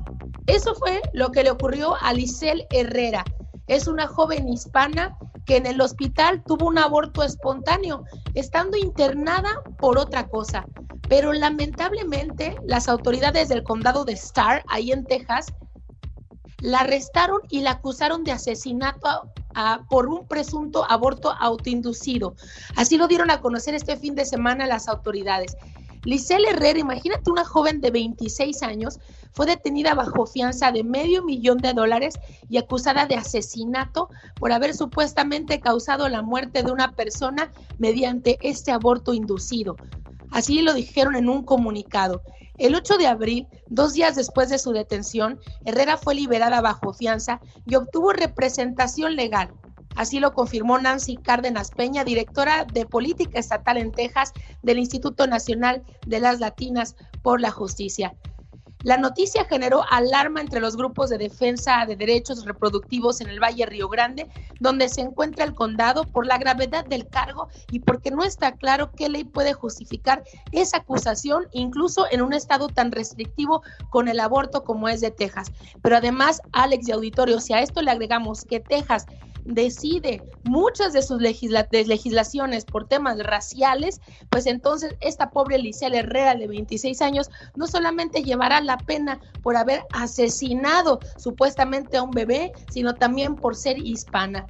Eso 0.47 0.75
fue 0.75 1.01
lo 1.13 1.31
que 1.31 1.43
le 1.43 1.51
ocurrió 1.51 1.95
a 2.01 2.13
Lisel 2.13 2.65
Herrera. 2.69 3.25
Es 3.67 3.87
una 3.87 4.07
joven 4.07 4.47
hispana 4.47 5.17
que 5.45 5.57
en 5.57 5.65
el 5.65 5.81
hospital 5.81 6.43
tuvo 6.45 6.67
un 6.67 6.77
aborto 6.77 7.23
espontáneo, 7.23 8.03
estando 8.33 8.77
internada 8.77 9.61
por 9.79 9.97
otra 9.97 10.27
cosa. 10.27 10.65
Pero 11.09 11.33
lamentablemente 11.33 12.55
las 12.65 12.87
autoridades 12.89 13.49
del 13.49 13.63
condado 13.63 14.05
de 14.05 14.13
Starr, 14.13 14.63
ahí 14.67 14.91
en 14.91 15.05
Texas, 15.05 15.47
la 16.59 16.79
arrestaron 16.79 17.41
y 17.49 17.61
la 17.61 17.71
acusaron 17.71 18.23
de 18.23 18.31
asesinato 18.31 19.31
por 19.89 20.07
un 20.07 20.27
presunto 20.27 20.85
aborto 20.89 21.33
autoinducido. 21.39 22.35
Así 22.75 22.97
lo 22.97 23.07
dieron 23.07 23.31
a 23.31 23.41
conocer 23.41 23.73
este 23.73 23.97
fin 23.97 24.15
de 24.15 24.25
semana 24.25 24.67
las 24.67 24.87
autoridades. 24.87 25.55
Liselle 26.03 26.49
Herrera, 26.49 26.79
imagínate 26.79 27.29
una 27.29 27.45
joven 27.45 27.81
de 27.81 27.91
26 27.91 28.63
años, 28.63 28.99
fue 29.33 29.45
detenida 29.45 29.93
bajo 29.93 30.25
fianza 30.25 30.71
de 30.71 30.83
medio 30.83 31.23
millón 31.23 31.57
de 31.57 31.73
dólares 31.73 32.15
y 32.49 32.57
acusada 32.57 33.05
de 33.05 33.15
asesinato 33.15 34.09
por 34.39 34.51
haber 34.51 34.73
supuestamente 34.73 35.59
causado 35.59 36.07
la 36.09 36.21
muerte 36.21 36.63
de 36.63 36.71
una 36.71 36.93
persona 36.93 37.51
mediante 37.77 38.37
este 38.41 38.71
aborto 38.71 39.13
inducido. 39.13 39.75
Así 40.31 40.61
lo 40.61 40.73
dijeron 40.73 41.15
en 41.15 41.29
un 41.29 41.43
comunicado. 41.43 42.21
El 42.57 42.73
8 42.73 42.97
de 42.97 43.07
abril, 43.07 43.47
dos 43.67 43.93
días 43.93 44.15
después 44.15 44.49
de 44.49 44.57
su 44.57 44.71
detención, 44.71 45.39
Herrera 45.65 45.97
fue 45.97 46.15
liberada 46.15 46.59
bajo 46.59 46.93
fianza 46.93 47.39
y 47.65 47.75
obtuvo 47.75 48.13
representación 48.13 49.15
legal. 49.15 49.51
Así 49.97 50.19
lo 50.19 50.33
confirmó 50.33 50.77
Nancy 50.77 51.17
Cárdenas 51.17 51.71
Peña, 51.71 52.03
directora 52.03 52.65
de 52.71 52.85
Política 52.85 53.39
Estatal 53.39 53.77
en 53.77 53.91
Texas 53.91 54.31
del 54.61 54.77
Instituto 54.77 55.25
Nacional 55.25 55.83
de 56.05 56.19
las 56.19 56.39
Latinas 56.39 56.95
por 57.23 57.41
la 57.41 57.49
Justicia. 57.49 58.15
La 58.83 58.97
noticia 58.97 59.43
generó 59.45 59.83
alarma 59.89 60.39
entre 60.39 60.59
los 60.59 60.77
grupos 60.77 61.09
de 61.09 61.17
defensa 61.17 61.83
de 61.87 61.95
derechos 61.95 62.45
reproductivos 62.45 63.21
en 63.21 63.27
el 63.27 63.39
Valle 63.39 63.65
Río 63.65 63.89
Grande, 63.89 64.29
donde 64.59 64.87
se 64.87 65.01
encuentra 65.01 65.45
el 65.45 65.55
condado, 65.55 66.03
por 66.03 66.27
la 66.27 66.37
gravedad 66.37 66.85
del 66.85 67.07
cargo 67.07 67.49
y 67.71 67.79
porque 67.79 68.11
no 68.11 68.23
está 68.23 68.51
claro 68.51 68.91
qué 68.91 69.09
ley 69.09 69.23
puede 69.23 69.53
justificar 69.53 70.23
esa 70.51 70.77
acusación, 70.77 71.47
incluso 71.53 72.05
en 72.11 72.21
un 72.21 72.33
estado 72.33 72.67
tan 72.67 72.91
restrictivo 72.91 73.63
con 73.89 74.07
el 74.07 74.19
aborto 74.19 74.63
como 74.63 74.87
es 74.87 75.01
de 75.01 75.09
Texas. 75.09 75.51
Pero 75.81 75.97
además, 75.97 76.39
Alex 76.51 76.87
y 76.87 76.91
Auditorio, 76.91 77.41
si 77.41 77.53
a 77.53 77.61
esto 77.61 77.81
le 77.81 77.89
agregamos 77.89 78.45
que 78.45 78.59
Texas 78.59 79.07
decide 79.47 80.23
muchas 80.43 80.93
de 80.93 81.01
sus 81.01 81.21
legisla 81.21 81.67
legislaciones 81.71 82.65
por 82.65 82.87
temas 82.87 83.17
raciales, 83.19 84.01
pues 84.29 84.45
entonces 84.45 84.95
esta 84.99 85.31
pobre 85.31 85.57
Licel 85.57 85.95
Herrera 85.95 86.35
de 86.35 86.47
26 86.47 87.01
años 87.01 87.29
no 87.55 87.67
solamente 87.67 88.23
llevará 88.23 88.61
la 88.61 88.77
pena 88.77 89.19
por 89.41 89.55
haber 89.55 89.83
asesinado 89.93 90.99
supuestamente 91.17 91.97
a 91.97 92.03
un 92.03 92.11
bebé, 92.11 92.51
sino 92.69 92.95
también 92.95 93.35
por 93.35 93.55
ser 93.55 93.77
hispana. 93.79 94.47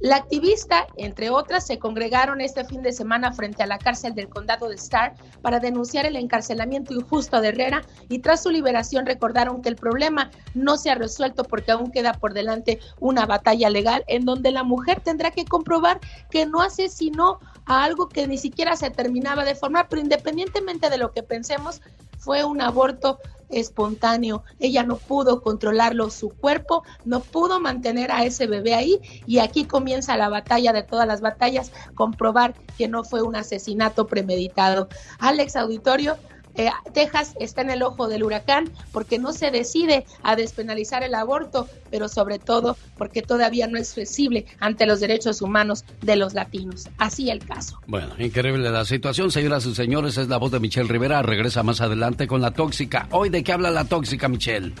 La 0.00 0.14
activista, 0.14 0.86
entre 0.96 1.28
otras, 1.30 1.66
se 1.66 1.80
congregaron 1.80 2.40
este 2.40 2.64
fin 2.64 2.82
de 2.82 2.92
semana 2.92 3.32
frente 3.32 3.64
a 3.64 3.66
la 3.66 3.78
cárcel 3.78 4.14
del 4.14 4.28
condado 4.28 4.68
de 4.68 4.76
Starr 4.76 5.14
para 5.42 5.58
denunciar 5.58 6.06
el 6.06 6.14
encarcelamiento 6.14 6.94
injusto 6.94 7.40
de 7.40 7.48
Herrera 7.48 7.82
y 8.08 8.20
tras 8.20 8.44
su 8.44 8.50
liberación 8.50 9.06
recordaron 9.06 9.60
que 9.60 9.68
el 9.68 9.76
problema 9.76 10.30
no 10.54 10.76
se 10.76 10.90
ha 10.90 10.94
resuelto 10.94 11.42
porque 11.42 11.72
aún 11.72 11.90
queda 11.90 12.12
por 12.12 12.32
delante 12.32 12.78
una 13.00 13.26
batalla 13.26 13.70
legal 13.70 14.04
en 14.06 14.24
donde 14.24 14.52
la 14.52 14.62
mujer 14.62 15.00
tendrá 15.00 15.32
que 15.32 15.44
comprobar 15.44 15.98
que 16.30 16.46
no 16.46 16.60
asesinó 16.60 17.40
a 17.66 17.82
algo 17.82 18.08
que 18.08 18.28
ni 18.28 18.38
siquiera 18.38 18.76
se 18.76 18.90
terminaba 18.90 19.44
de 19.44 19.56
formar, 19.56 19.88
pero 19.88 20.00
independientemente 20.00 20.90
de 20.90 20.98
lo 20.98 21.10
que 21.10 21.24
pensemos, 21.24 21.82
fue 22.18 22.44
un 22.44 22.60
aborto 22.60 23.18
espontáneo. 23.48 24.44
Ella 24.58 24.82
no 24.82 24.96
pudo 24.96 25.42
controlarlo 25.42 26.10
su 26.10 26.30
cuerpo, 26.30 26.82
no 27.04 27.20
pudo 27.20 27.60
mantener 27.60 28.12
a 28.12 28.24
ese 28.24 28.46
bebé 28.46 28.74
ahí 28.74 29.00
y 29.26 29.38
aquí 29.38 29.64
comienza 29.64 30.16
la 30.16 30.28
batalla 30.28 30.72
de 30.72 30.82
todas 30.82 31.06
las 31.06 31.20
batallas, 31.20 31.72
comprobar 31.94 32.54
que 32.76 32.88
no 32.88 33.04
fue 33.04 33.22
un 33.22 33.36
asesinato 33.36 34.06
premeditado. 34.06 34.88
Alex 35.18 35.56
Auditorio, 35.56 36.16
eh, 36.58 36.70
Texas 36.92 37.34
está 37.40 37.62
en 37.62 37.70
el 37.70 37.82
ojo 37.82 38.08
del 38.08 38.24
huracán 38.24 38.70
porque 38.92 39.18
no 39.18 39.32
se 39.32 39.50
decide 39.50 40.04
a 40.22 40.36
despenalizar 40.36 41.02
el 41.02 41.14
aborto, 41.14 41.68
pero 41.90 42.08
sobre 42.08 42.38
todo 42.38 42.76
porque 42.98 43.22
todavía 43.22 43.66
no 43.68 43.78
es 43.78 43.94
flexible 43.94 44.44
ante 44.60 44.84
los 44.84 45.00
derechos 45.00 45.40
humanos 45.40 45.84
de 46.02 46.16
los 46.16 46.34
latinos. 46.34 46.88
Así 46.98 47.30
el 47.30 47.44
caso. 47.44 47.80
Bueno, 47.86 48.08
increíble 48.18 48.70
la 48.70 48.84
situación, 48.84 49.30
señoras 49.30 49.64
y 49.66 49.74
señores. 49.74 50.18
Es 50.18 50.28
la 50.28 50.36
voz 50.36 50.50
de 50.50 50.60
Michelle 50.60 50.88
Rivera. 50.88 51.22
Regresa 51.22 51.62
más 51.62 51.80
adelante 51.80 52.26
con 52.26 52.40
la 52.40 52.50
tóxica. 52.50 53.08
Hoy, 53.12 53.28
¿de 53.28 53.42
qué 53.44 53.52
habla 53.52 53.70
la 53.70 53.84
tóxica, 53.84 54.28
Michelle? 54.28 54.72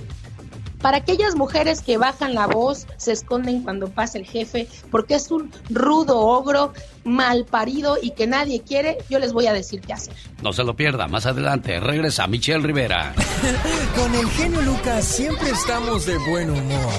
Para 0.80 0.98
aquellas 0.98 1.34
mujeres 1.34 1.82
que 1.82 1.98
bajan 1.98 2.34
la 2.34 2.46
voz, 2.46 2.86
se 2.96 3.12
esconden 3.12 3.62
cuando 3.62 3.88
pasa 3.88 4.18
el 4.18 4.24
jefe, 4.26 4.68
porque 4.90 5.14
es 5.14 5.30
un 5.30 5.50
rudo 5.70 6.18
ogro, 6.20 6.72
mal 7.04 7.44
parido 7.44 7.96
y 8.00 8.12
que 8.12 8.26
nadie 8.26 8.62
quiere, 8.62 8.98
yo 9.10 9.18
les 9.18 9.32
voy 9.32 9.46
a 9.46 9.52
decir 9.52 9.80
qué 9.80 9.92
hacer. 9.92 10.14
No 10.42 10.52
se 10.52 10.62
lo 10.62 10.76
pierda, 10.76 11.08
más 11.08 11.26
adelante 11.26 11.80
regresa 11.80 12.26
Michelle 12.26 12.64
Rivera. 12.64 13.12
Con 13.96 14.14
el 14.14 14.28
genio 14.30 14.62
Lucas 14.62 15.04
siempre 15.04 15.50
estamos 15.50 16.06
de 16.06 16.16
buen 16.18 16.50
humor. 16.50 16.92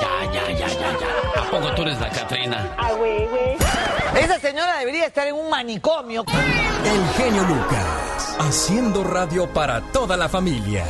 Ya, 0.00 0.32
ya, 0.32 0.58
ya, 0.58 0.68
ya, 0.68 0.98
ya. 0.98 1.42
¿A 1.42 1.50
poco 1.50 1.74
tú 1.74 1.82
eres 1.82 2.00
la 2.00 2.08
Catrina? 2.10 2.74
Ah, 2.78 2.92
güey, 2.94 3.26
güey. 3.26 3.75
Esa 4.18 4.40
señora 4.40 4.78
debería 4.78 5.06
estar 5.06 5.26
en 5.26 5.34
un 5.34 5.50
manicomio. 5.50 6.24
El 6.84 7.22
genio 7.22 7.42
Lucas, 7.42 8.36
haciendo 8.38 9.04
radio 9.04 9.46
para 9.52 9.80
toda 9.92 10.16
la 10.16 10.28
familia. 10.28 10.84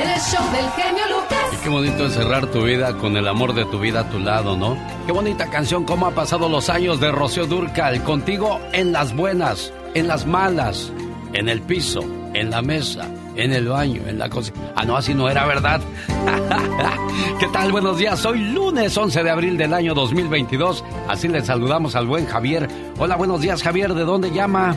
El 0.00 0.20
show 0.20 0.44
del 0.52 0.68
genio 0.72 1.04
Lucas. 1.08 1.38
Y 1.52 1.56
qué 1.62 1.68
bonito 1.68 2.06
es 2.06 2.14
cerrar 2.14 2.46
tu 2.48 2.62
vida 2.62 2.96
con 2.98 3.16
el 3.16 3.28
amor 3.28 3.54
de 3.54 3.64
tu 3.66 3.78
vida 3.78 4.00
a 4.00 4.10
tu 4.10 4.18
lado, 4.18 4.56
¿no? 4.56 4.76
Qué 5.06 5.12
bonita 5.12 5.48
canción, 5.48 5.84
cómo 5.84 6.06
ha 6.06 6.10
pasado 6.10 6.48
los 6.48 6.68
años 6.70 6.98
de 6.98 7.12
Rocío 7.12 7.46
Durcal, 7.46 8.02
contigo 8.02 8.60
en 8.72 8.92
las 8.92 9.14
buenas, 9.14 9.72
en 9.94 10.08
las 10.08 10.26
malas, 10.26 10.92
en 11.34 11.48
el 11.48 11.62
piso, 11.62 12.00
en 12.34 12.50
la 12.50 12.62
mesa, 12.62 13.06
en 13.36 13.52
el 13.52 13.68
baño, 13.68 14.02
en 14.06 14.18
la 14.18 14.28
cocina. 14.28 14.72
Ah, 14.76 14.84
no, 14.84 14.96
así 14.96 15.14
no 15.14 15.28
era, 15.28 15.46
¿verdad? 15.46 15.80
¿Qué 17.40 17.46
tal? 17.48 17.72
Buenos 17.72 17.98
días. 17.98 18.24
Hoy 18.26 18.38
lunes 18.52 18.96
11 18.96 19.22
de 19.22 19.30
abril 19.30 19.56
del 19.56 19.74
año 19.74 19.94
2022. 19.94 20.84
Así 21.08 21.28
le 21.28 21.40
saludamos 21.42 21.96
al 21.96 22.06
buen 22.06 22.26
Javier. 22.26 22.68
Hola, 22.98 23.16
buenos 23.16 23.40
días, 23.40 23.62
Javier. 23.62 23.94
¿De 23.94 24.04
dónde 24.04 24.30
llama? 24.30 24.76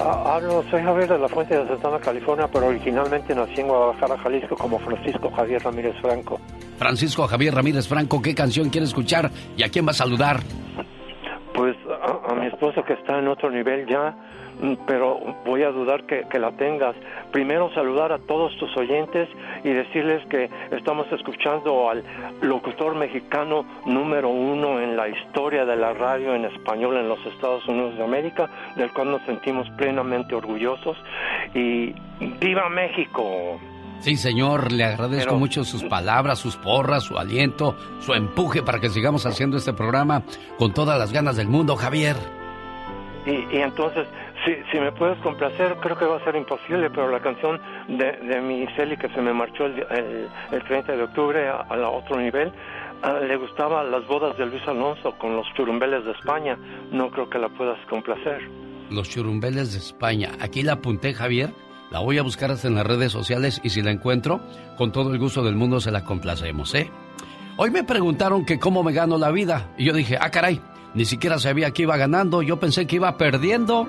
Ah, 0.00 0.36
ah, 0.36 0.40
no, 0.40 0.62
soy 0.70 0.80
Javier 0.82 1.08
de 1.08 1.18
la 1.18 1.28
Fuente 1.28 1.58
de 1.58 1.66
Santana, 1.66 1.98
California, 1.98 2.48
pero 2.52 2.66
originalmente 2.66 3.34
nací 3.34 3.60
en 3.60 3.68
Guadalajara, 3.68 4.16
Jalisco, 4.18 4.56
como 4.56 4.78
Francisco 4.78 5.30
Javier 5.30 5.62
Ramírez 5.62 5.94
Franco. 6.00 6.40
Francisco 6.78 7.26
Javier 7.26 7.54
Ramírez 7.54 7.88
Franco, 7.88 8.22
¿qué 8.22 8.34
canción 8.34 8.70
quiere 8.70 8.86
escuchar 8.86 9.30
y 9.56 9.64
a 9.64 9.68
quién 9.68 9.86
va 9.86 9.90
a 9.90 9.94
saludar? 9.94 10.40
Pues 11.52 11.76
a, 12.00 12.32
a 12.32 12.34
mi 12.36 12.46
esposo 12.46 12.84
que 12.84 12.92
está 12.92 13.18
en 13.18 13.26
otro 13.26 13.50
nivel 13.50 13.86
ya, 13.88 14.14
pero 14.86 15.18
voy 15.44 15.62
a 15.62 15.70
dudar 15.70 16.04
que, 16.04 16.26
que 16.30 16.38
la 16.38 16.52
tengas. 16.52 16.96
Primero 17.32 17.72
saludar 17.74 18.12
a 18.12 18.18
todos 18.18 18.56
tus 18.58 18.76
oyentes 18.76 19.28
y 19.64 19.70
decirles 19.70 20.24
que 20.26 20.50
estamos 20.70 21.06
escuchando 21.12 21.90
al 21.90 22.04
locutor 22.40 22.94
mexicano 22.94 23.64
número 23.86 24.28
uno 24.28 24.80
en 24.80 24.96
la 24.96 25.08
historia 25.08 25.64
de 25.64 25.76
la 25.76 25.92
radio 25.92 26.34
en 26.34 26.44
español 26.44 26.96
en 26.96 27.08
los 27.08 27.24
Estados 27.26 27.66
Unidos 27.68 27.96
de 27.96 28.04
América, 28.04 28.48
del 28.76 28.92
cual 28.92 29.10
nos 29.10 29.22
sentimos 29.22 29.68
plenamente 29.76 30.34
orgullosos. 30.34 30.96
Y 31.54 31.94
viva 32.40 32.68
México. 32.68 33.58
Sí, 34.00 34.16
señor, 34.16 34.70
le 34.70 34.84
agradezco 34.84 35.36
mucho 35.36 35.64
sus 35.64 35.82
palabras, 35.84 36.38
sus 36.38 36.56
porras, 36.56 37.02
su 37.02 37.18
aliento, 37.18 37.76
su 38.00 38.14
empuje 38.14 38.62
para 38.62 38.78
que 38.78 38.90
sigamos 38.90 39.26
haciendo 39.26 39.56
este 39.56 39.72
programa 39.72 40.22
con 40.56 40.72
todas 40.72 40.98
las 40.98 41.12
ganas 41.12 41.36
del 41.36 41.48
mundo, 41.48 41.74
Javier. 41.74 42.16
Y, 43.26 43.56
y 43.56 43.60
entonces, 43.60 44.06
si, 44.44 44.54
si 44.70 44.78
me 44.80 44.92
puedes 44.92 45.18
complacer, 45.18 45.76
creo 45.80 45.96
que 45.98 46.04
va 46.04 46.16
a 46.16 46.24
ser 46.24 46.36
imposible, 46.36 46.90
pero 46.90 47.10
la 47.10 47.20
canción 47.20 47.60
de, 47.88 48.12
de 48.12 48.40
mi 48.40 48.66
Celi 48.76 48.96
que 48.96 49.08
se 49.08 49.20
me 49.20 49.32
marchó 49.32 49.66
el, 49.66 49.78
el, 49.90 50.28
el 50.52 50.64
30 50.64 50.92
de 50.96 51.02
octubre 51.02 51.48
a, 51.48 51.56
a 51.60 51.88
otro 51.90 52.18
nivel, 52.18 52.52
ah, 53.02 53.18
le 53.20 53.36
gustaba 53.36 53.82
las 53.84 54.06
bodas 54.06 54.36
de 54.36 54.46
Luis 54.46 54.62
Alonso 54.66 55.12
con 55.18 55.36
los 55.36 55.46
churumbeles 55.54 56.04
de 56.04 56.12
España. 56.12 56.56
No 56.90 57.10
creo 57.10 57.28
que 57.28 57.38
la 57.38 57.48
puedas 57.48 57.78
complacer. 57.88 58.48
Los 58.90 59.08
churumbeles 59.08 59.72
de 59.72 59.78
España. 59.78 60.30
Aquí 60.40 60.62
la 60.62 60.74
apunté, 60.74 61.14
Javier. 61.14 61.50
La 61.90 62.00
voy 62.00 62.18
a 62.18 62.22
buscar 62.22 62.50
hasta 62.50 62.68
en 62.68 62.74
las 62.74 62.86
redes 62.86 63.12
sociales 63.12 63.60
y 63.64 63.70
si 63.70 63.80
la 63.82 63.90
encuentro, 63.90 64.40
con 64.76 64.92
todo 64.92 65.12
el 65.12 65.18
gusto 65.18 65.42
del 65.42 65.56
mundo 65.56 65.80
se 65.80 65.90
la 65.90 66.04
complacemos, 66.04 66.74
¿eh? 66.74 66.90
Hoy 67.56 67.70
me 67.70 67.82
preguntaron 67.82 68.44
que 68.44 68.58
cómo 68.58 68.82
me 68.84 68.92
gano 68.92 69.18
la 69.18 69.30
vida. 69.30 69.70
Y 69.78 69.84
yo 69.86 69.92
dije, 69.92 70.16
ah, 70.20 70.30
caray, 70.30 70.60
ni 70.94 71.04
siquiera 71.06 71.38
sabía 71.38 71.70
que 71.72 71.82
iba 71.82 71.96
ganando. 71.96 72.42
Yo 72.42 72.60
pensé 72.60 72.86
que 72.86 72.96
iba 72.96 73.16
perdiendo. 73.16 73.88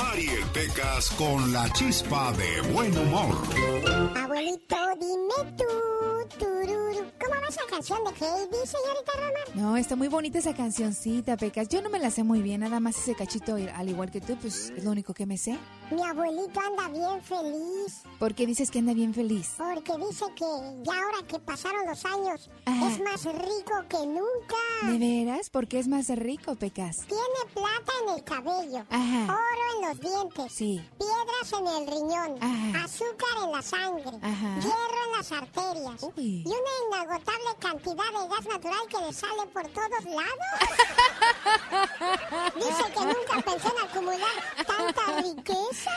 Rosmarie 0.00 0.44
Pecas 0.54 1.10
con 1.10 1.52
la 1.52 1.70
chispa 1.74 2.32
de 2.32 2.72
buen 2.72 2.96
humor. 2.96 3.36
Abuelito, 4.16 4.76
dime 4.98 5.52
tú, 5.58 6.38
tururu, 6.38 7.10
¿cómo 7.20 7.40
va 7.40 7.48
esa 7.48 7.60
canción 7.68 7.98
de 8.04 8.10
Heidi, 8.10 8.66
señorita 8.66 9.12
Roma? 9.16 9.40
No, 9.54 9.76
está 9.76 9.96
muy 9.96 10.08
bonita 10.08 10.38
esa 10.38 10.54
cancioncita, 10.54 11.36
Pecas. 11.36 11.68
Yo 11.68 11.82
no 11.82 11.90
me 11.90 11.98
la 11.98 12.10
sé 12.10 12.24
muy 12.24 12.40
bien, 12.40 12.60
nada 12.62 12.80
más 12.80 12.96
ese 12.96 13.14
cachito, 13.14 13.56
al 13.56 13.88
igual 13.90 14.10
que 14.10 14.20
tú, 14.22 14.36
pues 14.40 14.70
es 14.70 14.84
lo 14.84 14.90
único 14.90 15.12
que 15.12 15.26
me 15.26 15.36
sé. 15.36 15.58
Mi 15.90 16.02
abuelito 16.02 16.60
anda 16.60 16.88
bien 16.88 17.22
feliz. 17.22 18.02
¿Por 18.18 18.34
qué 18.34 18.46
dices 18.46 18.70
que 18.70 18.78
anda 18.78 18.94
bien 18.94 19.12
feliz? 19.12 19.54
Porque 19.58 19.92
dice 20.06 20.24
que 20.34 20.44
ya 20.82 20.92
ahora 20.94 21.26
que 21.28 21.38
pasaron 21.40 21.84
los 21.86 22.04
años 22.06 22.48
es 22.66 23.00
más 23.00 23.24
rico 23.24 23.84
que 23.88 24.06
nunca. 24.06 24.56
¿De 24.90 24.98
veras? 24.98 25.50
¿Por 25.50 25.68
qué 25.68 25.78
es 25.78 25.88
más 25.88 26.08
rico, 26.08 26.54
Pecas? 26.56 27.04
Tiene 27.06 27.52
plata 27.52 27.92
en 28.06 28.14
el 28.16 28.24
cabello, 28.24 28.86
Ajá. 28.88 29.24
oro 29.34 29.82
en 29.82 29.88
los 29.88 29.89
dientes, 29.98 30.52
Sí. 30.52 30.80
piedras 30.98 31.52
en 31.58 31.66
el 31.66 31.86
riñón, 31.86 32.36
Ajá. 32.40 32.84
azúcar 32.84 33.44
en 33.44 33.52
la 33.52 33.62
sangre, 33.62 34.10
Ajá. 34.22 34.54
hierro 34.60 35.04
en 35.06 35.12
las 35.16 35.32
arterias 35.32 36.02
Uy. 36.16 36.44
y 36.44 36.46
una 36.46 36.98
inagotable 37.04 37.50
cantidad 37.58 37.94
de 37.94 38.28
gas 38.28 38.46
natural 38.46 38.86
que 38.88 38.98
le 39.06 39.12
sale 39.12 39.46
por 39.52 39.66
todos 39.68 40.04
lados. 40.04 40.46
Dice 42.56 42.92
que 42.92 43.00
nunca 43.00 43.50
pensó 43.50 43.72
en 43.76 43.88
acumular 43.88 44.30
tanta 44.66 45.20
riqueza. 45.22 45.90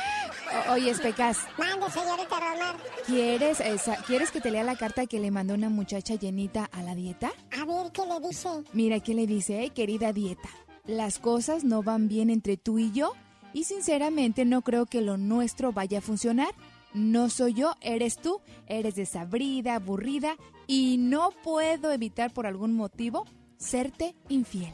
O- 0.69 0.73
Oye, 0.73 0.93
Pecas, 0.95 1.39
Mande, 1.57 1.89
señorita 1.91 2.39
Romar. 2.39 2.77
¿quieres, 3.05 3.59
esa- 3.59 3.97
¿quieres 4.03 4.31
que 4.31 4.39
te 4.41 4.51
lea 4.51 4.63
la 4.63 4.75
carta 4.77 5.05
que 5.05 5.19
le 5.19 5.31
mandó 5.31 5.53
una 5.53 5.69
muchacha 5.69 6.15
llenita 6.15 6.69
a 6.71 6.81
la 6.83 6.95
dieta? 6.95 7.31
A 7.59 7.65
ver 7.65 7.91
qué 7.91 8.05
le 8.05 8.19
dice. 8.27 8.49
Mira, 8.73 8.99
¿qué 8.99 9.13
le 9.13 9.27
dice? 9.27 9.63
"Eh, 9.63 9.69
querida 9.71 10.13
dieta, 10.13 10.49
las 10.85 11.19
cosas 11.19 11.63
no 11.63 11.81
van 11.83 12.07
bien 12.07 12.29
entre 12.29 12.57
tú 12.57 12.77
y 12.79 12.91
yo 12.91 13.13
y 13.53 13.63
sinceramente 13.63 14.45
no 14.45 14.61
creo 14.61 14.85
que 14.85 15.01
lo 15.01 15.17
nuestro 15.17 15.71
vaya 15.71 15.99
a 15.99 16.01
funcionar. 16.01 16.53
No 16.93 17.29
soy 17.29 17.53
yo, 17.53 17.75
eres 17.81 18.17
tú, 18.17 18.41
eres 18.67 18.95
desabrida, 18.95 19.75
aburrida 19.75 20.35
y 20.67 20.97
no 20.97 21.31
puedo 21.43 21.91
evitar 21.91 22.33
por 22.33 22.45
algún 22.45 22.75
motivo 22.75 23.25
serte 23.57 24.15
infiel. 24.29 24.73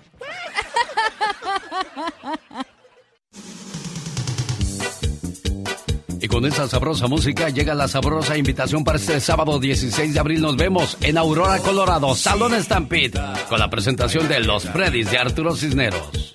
Y 6.21 6.27
con 6.27 6.45
esa 6.45 6.67
sabrosa 6.67 7.07
música 7.07 7.49
llega 7.49 7.73
la 7.73 7.87
sabrosa 7.87 8.37
invitación 8.37 8.83
para 8.83 8.97
este 8.97 9.21
sábado 9.21 9.57
16 9.57 10.13
de 10.13 10.19
abril. 10.19 10.41
Nos 10.41 10.57
vemos 10.57 10.97
en 11.01 11.17
Aurora, 11.17 11.59
Colorado, 11.59 12.13
Salón 12.13 12.61
Stampede, 12.61 13.21
con 13.47 13.59
la 13.59 13.69
presentación 13.69 14.27
de 14.27 14.41
Los 14.41 14.65
Freddys 14.65 15.11
de 15.11 15.17
Arturo 15.17 15.55
Cisneros. 15.55 16.33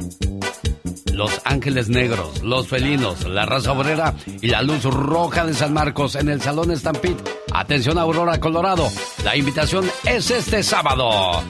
Los 1.15 1.41
Ángeles 1.45 1.89
Negros, 1.89 2.43
Los 2.43 2.67
Felinos, 2.67 3.25
La 3.29 3.47
Raza 3.47 3.73
Obrera 3.73 4.15
y 4.27 4.49
la 4.49 4.63
Luz 4.63 4.83
Roja 4.85 5.47
de 5.47 5.55
San 5.55 5.73
Marcos 5.73 6.17
en 6.17 6.29
el 6.29 6.43
Salón 6.43 6.77
Stampede. 6.77 7.17
Atención 7.53 7.99
Aurora, 7.99 8.41
Colorado. 8.41 8.89
La 9.25 9.37
invitación 9.37 9.89
es 10.05 10.31
este 10.31 10.63
sábado. 10.63 11.41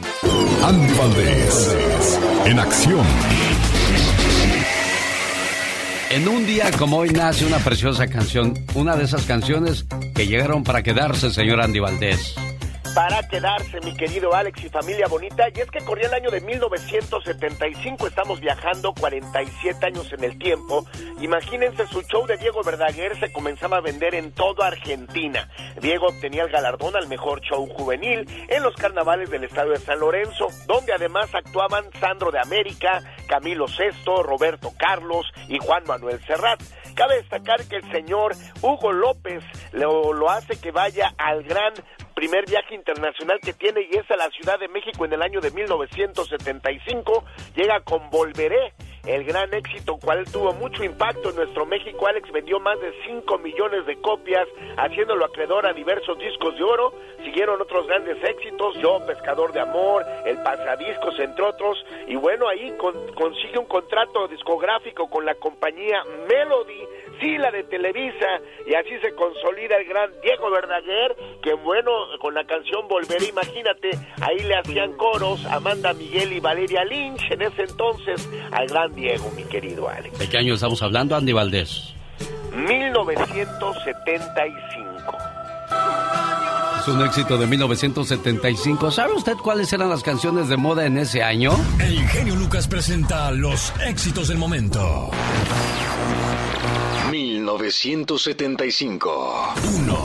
Andy 0.62 0.94
Valdés, 0.98 1.78
en 2.44 2.58
acción. 2.58 3.06
En 6.10 6.28
un 6.28 6.46
día 6.46 6.70
como 6.78 6.98
hoy 6.98 7.10
nace 7.10 7.44
una 7.44 7.58
preciosa 7.58 8.06
canción, 8.06 8.54
una 8.74 8.94
de 8.96 9.04
esas 9.04 9.24
canciones 9.24 9.86
que 10.14 10.26
llegaron 10.26 10.62
para 10.62 10.82
quedarse, 10.82 11.30
señor 11.30 11.60
Andy 11.60 11.80
Valdés. 11.80 12.34
Para 12.94 13.26
quedarse, 13.26 13.80
mi 13.80 13.96
querido 13.96 14.34
Alex 14.34 14.64
y 14.64 14.68
familia 14.68 15.08
bonita. 15.08 15.48
Y 15.52 15.60
es 15.60 15.70
que 15.70 15.84
corría 15.84 16.06
el 16.06 16.14
año 16.14 16.30
de 16.30 16.40
1975, 16.40 18.06
estamos 18.06 18.40
viajando 18.40 18.94
47 18.94 19.86
años 19.86 20.12
en 20.12 20.22
el 20.22 20.38
tiempo. 20.38 20.86
Imagínense, 21.20 21.86
su 21.88 22.02
show 22.02 22.24
de 22.26 22.36
Diego 22.36 22.62
Verdaguer 22.62 23.18
se 23.18 23.32
comenzaba 23.32 23.78
a 23.78 23.80
vender 23.80 24.14
en 24.14 24.32
toda 24.32 24.68
Argentina. 24.68 25.48
Diego 25.80 26.06
obtenía 26.06 26.44
el 26.44 26.50
galardón 26.50 26.94
al 26.94 27.08
mejor 27.08 27.40
show 27.40 27.66
juvenil 27.66 28.28
en 28.48 28.62
los 28.62 28.74
carnavales 28.76 29.28
del 29.28 29.44
estado 29.44 29.70
de 29.70 29.78
San 29.78 29.98
Lorenzo, 29.98 30.46
donde 30.66 30.92
además 30.92 31.34
actuaban 31.34 31.84
Sandro 31.98 32.30
de 32.30 32.38
América, 32.38 33.02
Camilo 33.26 33.66
Sesto, 33.66 34.22
Roberto 34.22 34.72
Carlos 34.78 35.26
y 35.48 35.58
Juan 35.58 35.82
Manuel 35.86 36.20
Serrat. 36.26 36.62
Cabe 36.94 37.16
destacar 37.16 37.64
que 37.64 37.76
el 37.76 37.90
señor 37.90 38.36
Hugo 38.62 38.92
López 38.92 39.42
lo, 39.72 40.12
lo 40.12 40.30
hace 40.30 40.60
que 40.60 40.70
vaya 40.70 41.12
al 41.18 41.42
gran 41.42 41.74
primer 42.14 42.46
viaje 42.46 42.74
internacional 42.74 43.40
que 43.40 43.52
tiene 43.52 43.82
y 43.82 43.96
es 43.96 44.10
a 44.10 44.16
la 44.16 44.28
Ciudad 44.30 44.58
de 44.58 44.68
México 44.68 45.04
en 45.04 45.12
el 45.12 45.22
año 45.22 45.40
de 45.40 45.50
1975. 45.50 47.24
Llega 47.54 47.80
con 47.80 48.08
Volveré 48.10 48.72
el 49.06 49.24
gran 49.24 49.52
éxito, 49.52 49.98
cual 49.98 50.24
tuvo 50.24 50.52
mucho 50.54 50.82
impacto 50.82 51.30
en 51.30 51.36
nuestro 51.36 51.66
México. 51.66 52.06
Alex 52.06 52.30
vendió 52.32 52.58
más 52.58 52.80
de 52.80 52.92
5 53.06 53.38
millones 53.38 53.84
de 53.86 54.00
copias, 54.00 54.46
haciéndolo 54.78 55.26
acreedor 55.26 55.66
a 55.66 55.72
diversos 55.72 56.18
discos 56.18 56.56
de 56.56 56.62
oro. 56.62 56.94
Siguieron 57.22 57.60
otros 57.60 57.86
grandes 57.86 58.16
éxitos, 58.22 58.76
Yo, 58.80 59.04
Pescador 59.06 59.52
de 59.52 59.60
Amor, 59.60 60.04
El 60.24 60.42
Pasadiscos, 60.42 61.18
entre 61.18 61.44
otros. 61.44 61.84
Y 62.06 62.16
bueno, 62.16 62.48
ahí 62.48 62.74
consigue 63.14 63.58
un 63.58 63.66
contrato 63.66 64.26
discográfico 64.28 65.08
con 65.08 65.26
la 65.26 65.34
compañía 65.34 66.02
Melody, 66.28 66.84
sí, 67.24 67.38
la 67.38 67.50
de 67.50 67.64
Televisa, 67.64 68.38
y 68.66 68.74
así 68.74 68.98
se 69.00 69.14
consolida 69.14 69.76
el 69.76 69.88
gran 69.88 70.10
Diego 70.22 70.50
Verdaguer, 70.50 71.16
que 71.42 71.54
bueno, 71.54 71.90
con 72.20 72.34
la 72.34 72.44
canción 72.44 72.86
Volveré, 72.86 73.28
imagínate, 73.28 73.92
ahí 74.20 74.40
le 74.40 74.56
hacían 74.56 74.92
coros 74.96 75.46
Amanda 75.46 75.94
Miguel 75.94 76.34
y 76.34 76.40
Valeria 76.40 76.84
Lynch 76.84 77.22
en 77.30 77.40
ese 77.42 77.62
entonces 77.62 78.28
al 78.52 78.66
gran 78.66 78.94
Diego, 78.94 79.30
mi 79.36 79.44
querido 79.44 79.88
Alex. 79.88 80.18
¿De 80.18 80.28
qué 80.28 80.36
año 80.38 80.54
estamos 80.54 80.82
hablando, 80.82 81.14
Andy 81.16 81.32
Valdés? 81.32 81.94
1975. 82.54 85.18
Es 86.84 86.88
un 86.88 87.00
éxito 87.00 87.38
de 87.38 87.46
1975. 87.46 88.90
¿Sabe 88.90 89.14
usted 89.14 89.38
cuáles 89.38 89.72
eran 89.72 89.88
las 89.88 90.02
canciones 90.02 90.50
de 90.50 90.58
moda 90.58 90.84
en 90.84 90.98
ese 90.98 91.22
año? 91.22 91.52
El 91.78 92.06
genio 92.08 92.36
Lucas 92.36 92.68
presenta 92.68 93.30
los 93.30 93.72
éxitos 93.86 94.28
del 94.28 94.36
momento. 94.36 95.10
1975. 97.10 99.54
1. 99.78 99.98